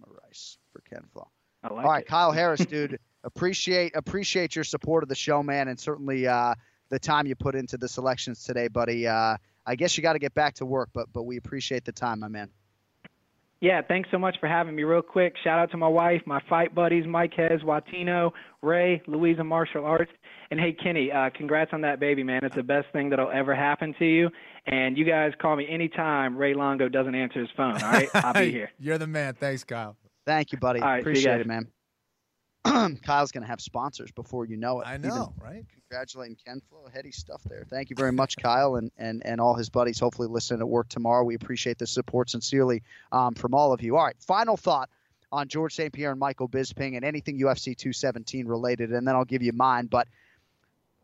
Moraes 0.02 0.58
for 0.72 0.82
Ken 0.82 1.04
Flo. 1.14 1.28
I 1.64 1.74
like 1.74 1.86
All 1.86 1.92
right, 1.92 2.02
it. 2.04 2.08
Kyle 2.08 2.32
Harris, 2.34 2.66
dude. 2.66 3.00
appreciate 3.24 3.96
appreciate 3.96 4.56
your 4.56 4.64
support 4.64 5.04
of 5.04 5.10
the 5.10 5.16
show, 5.16 5.42
man, 5.44 5.68
and 5.68 5.80
certainly 5.80 6.28
uh, 6.28 6.56
the 6.90 7.00
time 7.00 7.28
you 7.28 7.36
put 7.36 7.56
into 7.56 7.78
the 7.78 7.88
selections 7.88 8.44
today, 8.44 8.68
buddy. 8.68 9.08
Uh, 9.08 9.38
I 9.66 9.76
guess 9.76 9.96
you 9.96 10.02
got 10.02 10.14
to 10.14 10.20
get 10.20 10.34
back 10.34 10.56
to 10.56 10.66
work, 10.66 10.90
but 10.94 11.08
but 11.14 11.24
we 11.24 11.38
appreciate 11.38 11.86
the 11.86 11.92
time, 11.92 12.20
my 12.20 12.28
man. 12.28 12.50
Yeah, 13.62 13.82
thanks 13.88 14.10
so 14.12 14.18
much 14.18 14.36
for 14.40 14.50
having 14.50 14.76
me. 14.76 14.84
Real 14.84 15.04
quick, 15.04 15.36
shout 15.44 15.60
out 15.60 15.70
to 15.70 15.78
my 15.78 15.88
wife, 15.88 16.22
my 16.26 16.42
fight 16.50 16.74
buddies, 16.74 17.06
Mike 17.08 17.34
Hez, 17.38 17.62
Watino, 17.62 18.32
Ray, 18.64 19.04
Louisa 19.06 19.44
Martial 19.44 19.86
Arts, 19.86 20.12
and 20.50 20.60
hey 20.60 20.74
Kenny, 20.74 21.12
uh, 21.12 21.30
congrats 21.36 21.70
on 21.72 21.82
that 21.82 22.00
baby, 22.00 22.24
man. 22.24 22.44
It's 22.44 22.56
the 22.56 22.64
best 22.64 22.88
thing 22.92 23.12
that'll 23.12 23.30
ever 23.30 23.54
happen 23.54 23.94
to 24.00 24.06
you. 24.06 24.30
And 24.66 24.98
you 24.98 25.06
guys 25.06 25.32
call 25.40 25.56
me 25.56 25.68
anytime 25.70 26.36
Ray 26.36 26.56
Longo 26.56 26.90
doesn't 26.90 27.14
answer 27.14 27.40
his 27.40 27.50
phone. 27.56 27.74
All 27.82 27.92
right, 27.92 28.10
I'll 28.16 28.34
be 28.34 28.52
here. 28.52 28.72
You're 28.80 28.98
the 28.98 29.08
man. 29.08 29.36
Thanks, 29.36 29.64
Kyle. 29.64 29.96
Thank 30.26 30.52
you, 30.52 30.58
buddy. 30.58 30.80
All 30.80 30.88
right, 30.88 31.04
see 31.04 31.10
you 31.10 31.12
appreciate 31.12 31.32
guys. 31.34 31.42
it, 31.42 31.48
man. 31.48 31.68
Kyle's 33.04 33.32
gonna 33.32 33.48
have 33.48 33.62
sponsors 33.62 34.12
before 34.12 34.46
you 34.46 34.58
know 34.58 34.82
it. 34.82 34.88
I 34.88 34.96
Even 34.96 35.10
know, 35.10 35.34
right? 35.42 35.66
Congratulating 35.74 36.38
Ken 36.46 36.62
Flo, 36.70 36.88
heady 36.94 37.12
stuff 37.12 37.42
there. 37.46 37.66
Thank 37.70 37.90
you 37.90 37.96
very 37.96 38.12
much, 38.12 38.38
Kyle, 38.38 38.76
and, 38.76 38.92
and 38.98 39.26
and 39.26 39.42
all 39.42 39.56
his 39.56 39.70
buddies. 39.70 40.00
Hopefully, 40.00 40.28
listening 40.28 40.62
at 40.62 40.70
work 40.70 40.88
tomorrow. 40.88 41.24
We 41.24 41.36
appreciate 41.36 41.80
the 41.80 41.88
support 41.88 42.30
sincerely 42.30 42.84
um, 43.12 43.34
from 43.34 43.56
all 43.56 43.74
of 43.74 43.82
you. 43.82 43.98
All 43.98 44.06
right, 44.06 44.16
final 44.20 44.58
thought 44.58 44.90
on 45.32 45.48
George 45.48 45.74
St. 45.74 45.92
Pierre 45.92 46.12
and 46.12 46.20
Michael 46.20 46.50
Bisping 46.50 46.96
and 46.96 47.06
anything 47.06 47.40
UFC 47.40 47.76
217 47.76 48.48
related, 48.48 48.92
and 48.92 49.08
then 49.08 49.16
I'll 49.16 49.26
give 49.26 49.42
you 49.42 49.54
mine. 49.54 49.88
But 49.88 50.08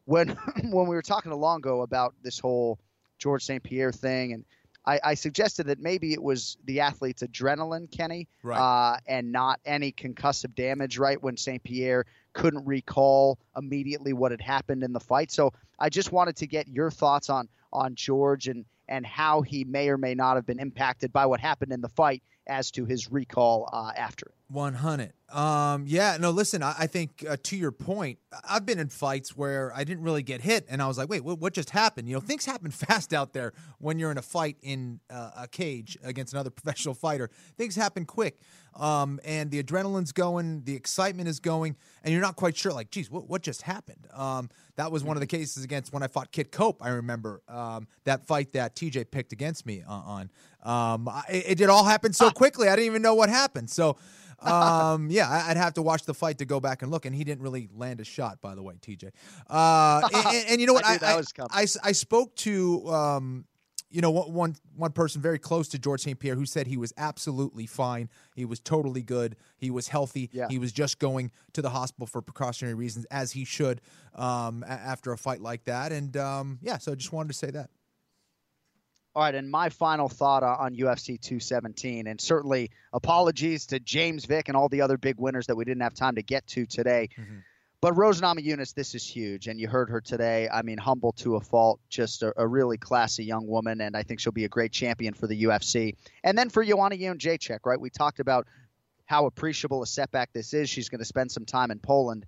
when 0.05 0.29
when 0.63 0.87
we 0.87 0.95
were 0.95 1.01
talking 1.01 1.31
to 1.31 1.35
Longo 1.35 1.81
about 1.81 2.13
this 2.21 2.39
whole 2.39 2.79
George 3.17 3.43
St. 3.43 3.63
Pierre 3.63 3.91
thing, 3.91 4.33
and 4.33 4.45
I, 4.87 4.99
I 5.03 5.13
suggested 5.15 5.67
that 5.67 5.79
maybe 5.79 6.13
it 6.13 6.23
was 6.23 6.57
the 6.65 6.79
athlete's 6.79 7.21
adrenaline, 7.21 7.91
Kenny, 7.91 8.27
Right. 8.41 8.57
uh, 8.57 8.97
and 9.05 9.31
not 9.31 9.59
any 9.65 9.91
concussive 9.91 10.55
damage, 10.55 10.97
right? 10.97 11.21
When 11.21 11.35
St. 11.35 11.61
Pierre 11.61 12.05
couldn't 12.33 12.65
recall 12.65 13.37
immediately 13.57 14.13
what 14.13 14.31
had 14.31 14.41
happened 14.41 14.83
in 14.83 14.93
the 14.93 14.99
fight. 14.99 15.29
So 15.31 15.51
I 15.77 15.89
just 15.89 16.11
wanted 16.11 16.37
to 16.37 16.47
get 16.47 16.67
your 16.67 16.89
thoughts 16.89 17.29
on 17.29 17.49
on 17.73 17.95
George 17.95 18.47
and 18.47 18.63
and 18.87 19.05
how 19.05 19.41
he 19.41 19.65
may 19.65 19.89
or 19.89 19.97
may 19.97 20.15
not 20.15 20.37
have 20.37 20.45
been 20.45 20.59
impacted 20.59 21.11
by 21.11 21.25
what 21.25 21.41
happened 21.41 21.73
in 21.73 21.81
the 21.81 21.89
fight 21.89 22.23
as 22.47 22.71
to 22.71 22.85
his 22.85 23.11
recall 23.11 23.69
uh, 23.73 23.91
after 23.97 24.27
it. 24.27 24.35
100. 24.47 25.11
Um, 25.29 25.83
yeah, 25.87 26.15
no, 26.17 26.31
listen, 26.31 26.63
I, 26.63 26.73
I 26.79 26.87
think 26.87 27.25
uh, 27.27 27.35
to 27.43 27.57
your 27.57 27.71
point, 27.71 28.17
I've 28.47 28.65
been 28.65 28.79
in 28.79 28.87
fights 28.87 29.35
where 29.35 29.73
I 29.75 29.83
didn't 29.83 30.03
really 30.03 30.23
get 30.23 30.39
hit, 30.39 30.65
and 30.69 30.81
I 30.81 30.87
was 30.87 30.97
like, 30.97 31.09
wait, 31.09 31.23
what, 31.23 31.39
what 31.39 31.53
just 31.53 31.71
happened? 31.71 32.07
You 32.07 32.15
know, 32.15 32.21
things 32.21 32.45
happen 32.45 32.71
fast 32.71 33.13
out 33.13 33.33
there 33.33 33.53
when 33.79 33.99
you're 33.99 34.11
in 34.11 34.17
a 34.17 34.21
fight 34.21 34.55
in 34.61 35.01
uh, 35.09 35.31
a 35.37 35.47
cage 35.47 35.97
against 36.03 36.33
another 36.33 36.49
professional 36.51 36.93
fighter. 36.93 37.29
Things 37.57 37.75
happen 37.75 38.05
quick. 38.05 38.39
Um, 38.75 39.19
and 39.25 39.49
the 39.49 39.61
adrenaline's 39.61 40.11
going, 40.11 40.63
the 40.63 40.75
excitement 40.75 41.27
is 41.27 41.39
going, 41.39 41.75
and 42.03 42.13
you're 42.13 42.21
not 42.21 42.35
quite 42.35 42.55
sure, 42.55 42.71
like, 42.71 42.91
geez, 42.91 43.09
what, 43.09 43.27
what 43.27 43.41
just 43.41 43.63
happened? 43.63 44.07
Um, 44.13 44.49
that 44.75 44.91
was 44.91 45.03
one 45.03 45.17
of 45.17 45.21
the 45.21 45.27
cases 45.27 45.63
against 45.63 45.91
when 45.91 46.03
I 46.03 46.07
fought 46.07 46.31
Kit 46.31 46.51
Cope, 46.51 46.83
I 46.85 46.89
remember 46.89 47.41
um, 47.49 47.87
that 48.03 48.27
fight 48.27 48.53
that 48.53 48.75
TJ 48.75 49.09
picked 49.09 49.33
against 49.33 49.65
me 49.65 49.83
uh, 49.87 49.91
on. 49.91 50.29
Um, 50.63 51.09
I, 51.09 51.23
it 51.29 51.57
did 51.57 51.69
all 51.69 51.83
happen 51.83 52.13
so 52.13 52.29
quickly, 52.29 52.69
I 52.69 52.75
didn't 52.75 52.85
even 52.85 53.01
know 53.01 53.15
what 53.15 53.29
happened. 53.29 53.69
So, 53.69 53.97
um, 54.41 55.09
yeah, 55.09 55.27
I- 55.29 55.51
I'd 55.51 55.57
have 55.57 55.73
to 55.75 55.81
watch 55.81 56.03
the 56.03 56.13
fight 56.13 56.37
to 56.39 56.45
go 56.45 56.59
back 56.59 56.81
and 56.81 56.91
look. 56.91 57.05
And 57.05 57.15
he 57.15 57.23
didn't 57.23 57.41
really 57.43 57.69
land 57.75 57.99
a 58.01 58.03
shot, 58.03 58.39
by 58.41 58.55
the 58.55 58.61
way, 58.63 58.75
TJ. 58.81 59.11
Uh, 59.49 60.01
and, 60.13 60.25
and- 60.35 60.49
and 60.49 60.61
you 60.61 60.67
know 60.67 60.73
what? 60.77 60.85
I 60.85 60.93
knew 60.93 60.99
that 60.99 61.17
was 61.17 61.31
coming. 61.31 61.49
I, 61.51 61.65
I 61.83 61.91
spoke 61.91 62.35
to 62.37 62.87
um, 62.89 63.45
you 63.89 64.01
know 64.01 64.11
one 64.11 64.33
one 64.33 64.55
one 64.75 64.91
person 64.91 65.21
very 65.21 65.39
close 65.39 65.69
to 65.69 65.79
George 65.79 66.01
St. 66.01 66.19
Pierre 66.19 66.35
who 66.35 66.45
said 66.45 66.67
he 66.67 66.77
was 66.77 66.93
absolutely 66.97 67.65
fine. 67.65 68.09
He 68.35 68.45
was 68.45 68.59
totally 68.59 69.01
good. 69.01 69.37
He 69.57 69.71
was 69.71 69.87
healthy. 69.87 70.29
Yeah. 70.33 70.47
He 70.49 70.59
was 70.59 70.71
just 70.71 70.99
going 70.99 71.31
to 71.53 71.61
the 71.61 71.69
hospital 71.69 72.05
for 72.05 72.21
precautionary 72.21 72.75
reasons, 72.75 73.05
as 73.09 73.31
he 73.31 73.45
should 73.45 73.81
um, 74.13 74.63
a- 74.67 74.71
after 74.71 75.11
a 75.13 75.17
fight 75.17 75.41
like 75.41 75.63
that. 75.65 75.91
And 75.91 76.15
um, 76.17 76.59
yeah, 76.61 76.77
so 76.77 76.91
I 76.91 76.95
just 76.95 77.11
wanted 77.13 77.29
to 77.29 77.33
say 77.33 77.49
that. 77.51 77.69
All 79.17 79.23
right, 79.23 79.33
and 79.33 79.49
my 79.49 79.69
final 79.69 80.09
thought 80.09 80.43
on 80.43 80.75
UFC 80.75 81.19
217, 81.19 82.05
and 82.05 82.21
certainly 82.21 82.69
apologies 82.93 83.65
to 83.65 83.79
James 83.79 84.25
Vick 84.25 84.47
and 84.47 84.55
all 84.55 84.69
the 84.69 84.81
other 84.81 84.95
big 84.95 85.15
winners 85.17 85.47
that 85.47 85.55
we 85.55 85.65
didn't 85.65 85.81
have 85.81 85.95
time 85.95 86.13
to 86.17 86.21
get 86.21 86.45
to 86.49 86.67
today. 86.67 87.09
Mm-hmm. 87.17 87.37
But 87.81 87.93
Rose 87.93 88.21
Namajunas, 88.21 88.75
this 88.75 88.93
is 88.93 89.03
huge, 89.03 89.47
and 89.47 89.59
you 89.59 89.67
heard 89.67 89.89
her 89.89 90.01
today. 90.01 90.47
I 90.47 90.61
mean, 90.61 90.77
humble 90.77 91.13
to 91.13 91.35
a 91.35 91.39
fault, 91.39 91.79
just 91.89 92.21
a, 92.21 92.31
a 92.37 92.45
really 92.45 92.77
classy 92.77 93.25
young 93.25 93.47
woman, 93.47 93.81
and 93.81 93.97
I 93.97 94.03
think 94.03 94.19
she'll 94.19 94.33
be 94.33 94.45
a 94.45 94.49
great 94.49 94.71
champion 94.71 95.15
for 95.15 95.25
the 95.25 95.45
UFC. 95.45 95.95
And 96.23 96.37
then 96.37 96.51
for 96.51 96.63
Joanna 96.63 96.95
Jacek, 96.95 97.65
right? 97.65 97.81
We 97.81 97.89
talked 97.89 98.19
about 98.19 98.45
how 99.07 99.25
appreciable 99.25 99.81
a 99.81 99.87
setback 99.87 100.31
this 100.31 100.53
is. 100.53 100.69
She's 100.69 100.89
going 100.89 100.99
to 100.99 101.05
spend 101.05 101.31
some 101.31 101.45
time 101.45 101.71
in 101.71 101.79
Poland. 101.79 102.27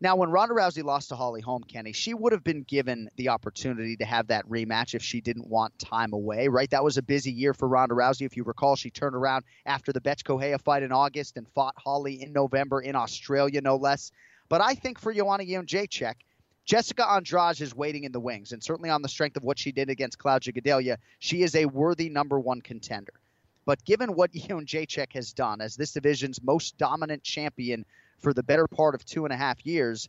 Now, 0.00 0.14
when 0.14 0.30
Ronda 0.30 0.54
Rousey 0.54 0.84
lost 0.84 1.08
to 1.08 1.16
Holly 1.16 1.40
Holm, 1.40 1.64
Kenny, 1.64 1.92
she 1.92 2.14
would 2.14 2.32
have 2.32 2.44
been 2.44 2.62
given 2.62 3.10
the 3.16 3.30
opportunity 3.30 3.96
to 3.96 4.04
have 4.04 4.28
that 4.28 4.48
rematch 4.48 4.94
if 4.94 5.02
she 5.02 5.20
didn't 5.20 5.48
want 5.48 5.76
time 5.80 6.12
away, 6.12 6.46
right? 6.46 6.70
That 6.70 6.84
was 6.84 6.98
a 6.98 7.02
busy 7.02 7.32
year 7.32 7.52
for 7.52 7.66
Ronda 7.66 7.96
Rousey. 7.96 8.24
If 8.24 8.36
you 8.36 8.44
recall, 8.44 8.76
she 8.76 8.90
turned 8.90 9.16
around 9.16 9.44
after 9.66 9.92
the 9.92 10.00
Bethe 10.00 10.22
Correia 10.22 10.58
fight 10.58 10.84
in 10.84 10.92
August 10.92 11.36
and 11.36 11.48
fought 11.48 11.74
Holly 11.76 12.22
in 12.22 12.32
November 12.32 12.80
in 12.80 12.94
Australia, 12.94 13.60
no 13.60 13.74
less. 13.74 14.12
But 14.48 14.60
I 14.60 14.74
think 14.74 15.00
for 15.00 15.12
Joanna 15.12 15.44
Jacek, 15.44 16.14
Jessica 16.64 17.10
Andrade 17.10 17.60
is 17.60 17.74
waiting 17.74 18.04
in 18.04 18.12
the 18.12 18.20
wings, 18.20 18.52
and 18.52 18.62
certainly 18.62 18.90
on 18.90 19.02
the 19.02 19.08
strength 19.08 19.36
of 19.36 19.42
what 19.42 19.58
she 19.58 19.72
did 19.72 19.90
against 19.90 20.18
Claudia 20.18 20.52
Gadelha, 20.52 20.98
she 21.18 21.42
is 21.42 21.56
a 21.56 21.66
worthy 21.66 22.08
number 22.08 22.38
one 22.38 22.60
contender. 22.60 23.14
But 23.64 23.84
given 23.84 24.14
what 24.14 24.32
Jacek 24.32 25.12
has 25.14 25.32
done 25.32 25.60
as 25.60 25.74
this 25.74 25.92
division's 25.92 26.40
most 26.40 26.78
dominant 26.78 27.24
champion 27.24 27.84
for 28.18 28.32
the 28.32 28.42
better 28.42 28.66
part 28.66 28.94
of 28.94 29.04
two 29.04 29.24
and 29.24 29.32
a 29.32 29.36
half 29.36 29.64
years, 29.64 30.08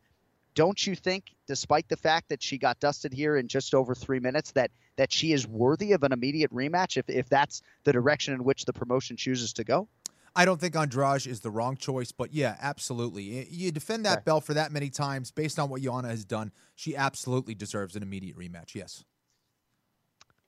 don't 0.56 0.86
you 0.86 0.96
think, 0.96 1.36
despite 1.48 1.88
the 1.88 1.98
fact 1.98 2.30
that 2.30 2.42
she 2.42 2.58
got 2.58 2.80
dusted 2.80 3.14
here 3.14 3.38
in 3.38 3.48
just 3.48 3.74
over 3.74 3.96
three 3.96 4.20
minutes, 4.20 4.52
that 4.52 4.72
that 4.98 5.14
she 5.14 5.32
is 5.32 5.48
worthy 5.48 5.94
of 5.94 6.04
an 6.04 6.12
immediate 6.12 6.52
rematch 6.54 6.98
if, 6.98 7.10
if 7.10 7.30
that's 7.30 7.62
the 7.86 7.94
direction 7.94 8.34
in 8.34 8.44
which 8.44 8.66
the 8.66 8.74
promotion 8.74 9.16
chooses 9.16 9.54
to 9.54 9.64
go? 9.64 9.88
I 10.36 10.44
don't 10.44 10.60
think 10.60 10.76
Andrade 10.76 11.26
is 11.26 11.40
the 11.40 11.50
wrong 11.50 11.78
choice, 11.78 12.12
but 12.12 12.34
yeah, 12.34 12.58
absolutely. 12.62 13.48
You 13.50 13.72
defend 13.72 14.06
that 14.06 14.26
belt 14.26 14.44
for 14.44 14.54
that 14.54 14.72
many 14.72 14.90
times 14.90 15.32
based 15.32 15.58
on 15.58 15.70
what 15.70 15.82
Yana 15.82 16.10
has 16.10 16.26
done. 16.26 16.52
She 16.76 16.96
absolutely 16.96 17.56
deserves 17.56 17.96
an 17.96 18.04
immediate 18.04 18.38
rematch. 18.38 18.76
Yes. 18.76 19.06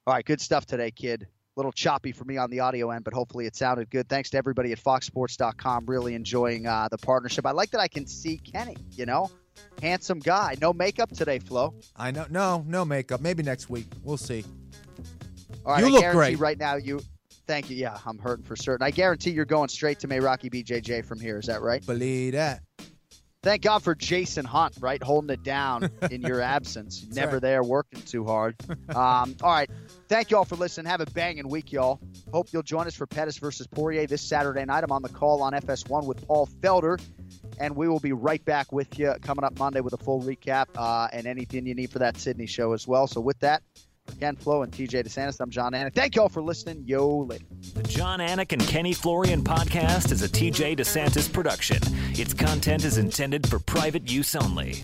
All 0.05 0.13
right, 0.13 0.25
good 0.25 0.41
stuff 0.41 0.65
today, 0.65 0.91
kid. 0.91 1.27
Little 1.61 1.71
choppy 1.71 2.11
for 2.11 2.23
me 2.23 2.37
on 2.37 2.49
the 2.49 2.59
audio 2.61 2.89
end, 2.89 3.03
but 3.03 3.13
hopefully 3.13 3.45
it 3.45 3.55
sounded 3.55 3.87
good. 3.91 4.09
Thanks 4.09 4.31
to 4.31 4.37
everybody 4.39 4.71
at 4.71 4.79
FoxSports.com. 4.79 5.85
Really 5.85 6.15
enjoying 6.15 6.65
uh, 6.65 6.87
the 6.89 6.97
partnership. 6.97 7.45
I 7.45 7.51
like 7.51 7.69
that 7.69 7.79
I 7.79 7.87
can 7.87 8.07
see 8.07 8.39
Kenny. 8.39 8.75
You 8.93 9.05
know, 9.05 9.29
handsome 9.79 10.17
guy. 10.17 10.55
No 10.59 10.73
makeup 10.73 11.11
today, 11.11 11.37
Flo. 11.37 11.75
I 11.95 12.09
know. 12.09 12.25
No, 12.31 12.65
no 12.67 12.83
makeup. 12.83 13.21
Maybe 13.21 13.43
next 13.43 13.69
week. 13.69 13.85
We'll 14.03 14.17
see. 14.17 14.43
All 15.63 15.73
right, 15.73 15.81
You 15.81 15.89
I 15.89 15.89
look 15.91 16.11
great. 16.13 16.39
right 16.39 16.57
now. 16.57 16.77
You, 16.77 16.99
thank 17.45 17.69
you. 17.69 17.75
Yeah, 17.77 17.99
I'm 18.07 18.17
hurting 18.17 18.43
for 18.45 18.55
certain. 18.55 18.83
I 18.83 18.89
guarantee 18.89 19.29
you're 19.29 19.45
going 19.45 19.69
straight 19.69 19.99
to 19.99 20.07
May 20.07 20.19
Rocky 20.19 20.49
BJJ 20.49 21.05
from 21.05 21.19
here. 21.19 21.37
Is 21.37 21.45
that 21.45 21.61
right? 21.61 21.85
Believe 21.85 22.33
that. 22.33 22.63
Thank 23.43 23.63
God 23.63 23.81
for 23.81 23.95
Jason 23.95 24.45
Hunt, 24.45 24.75
right, 24.79 25.01
holding 25.01 25.31
it 25.31 25.41
down 25.41 25.89
in 26.11 26.21
your 26.21 26.41
absence. 26.41 27.03
Never 27.11 27.33
right. 27.33 27.41
there, 27.41 27.63
working 27.63 28.01
too 28.01 28.25
hard. 28.25 28.55
Um, 28.91 29.35
all 29.41 29.51
right, 29.51 29.69
thank 30.09 30.31
you 30.31 30.37
all 30.37 30.43
for 30.43 30.57
listening. 30.57 30.87
Have 30.87 30.99
a 30.99 31.05
banging 31.05 31.47
week, 31.47 31.71
y'all. 31.71 31.99
Hope 32.33 32.47
you'll 32.51 32.61
join 32.61 32.87
us 32.87 32.95
for 32.95 33.07
Pettis 33.07 33.37
versus 33.37 33.67
Poirier 33.67 34.05
this 34.05 34.21
Saturday 34.21 34.65
night. 34.65 34.83
I'm 34.83 34.91
on 34.91 35.01
the 35.01 35.09
call 35.09 35.41
on 35.41 35.53
FS1 35.53 36.05
with 36.05 36.25
Paul 36.27 36.47
Felder, 36.61 37.01
and 37.57 37.75
we 37.75 37.87
will 37.87 38.01
be 38.01 38.11
right 38.11 38.43
back 38.43 38.71
with 38.71 38.99
you 38.99 39.13
coming 39.21 39.45
up 39.45 39.57
Monday 39.57 39.79
with 39.79 39.93
a 39.93 39.97
full 39.97 40.21
recap 40.21 40.65
uh, 40.75 41.07
and 41.13 41.25
anything 41.25 41.65
you 41.65 41.73
need 41.73 41.89
for 41.89 41.99
that 41.99 42.17
Sydney 42.17 42.47
show 42.47 42.73
as 42.73 42.85
well. 42.85 43.07
So 43.07 43.21
with 43.21 43.39
that, 43.39 43.63
Ken 44.19 44.35
Flo 44.35 44.63
and 44.63 44.71
TJ 44.71 45.05
DeSantis, 45.05 45.39
I'm 45.39 45.49
Jon 45.49 45.73
Anik. 45.73 45.93
Thank 45.93 46.15
you 46.15 46.21
all 46.21 46.29
for 46.29 46.41
listening. 46.41 46.83
Yo, 46.85 47.19
later. 47.19 47.45
The 47.73 47.83
Jon 47.83 48.19
Anik 48.19 48.51
and 48.51 48.61
Kenny 48.67 48.93
Florian 48.93 49.43
podcast 49.43 50.11
is 50.11 50.21
a 50.21 50.29
TJ 50.29 50.77
DeSantis 50.77 51.31
production. 51.31 51.79
Its 52.11 52.33
content 52.33 52.83
is 52.83 52.97
intended 52.97 53.47
for 53.47 53.59
private 53.59 54.11
use 54.11 54.35
only. 54.35 54.83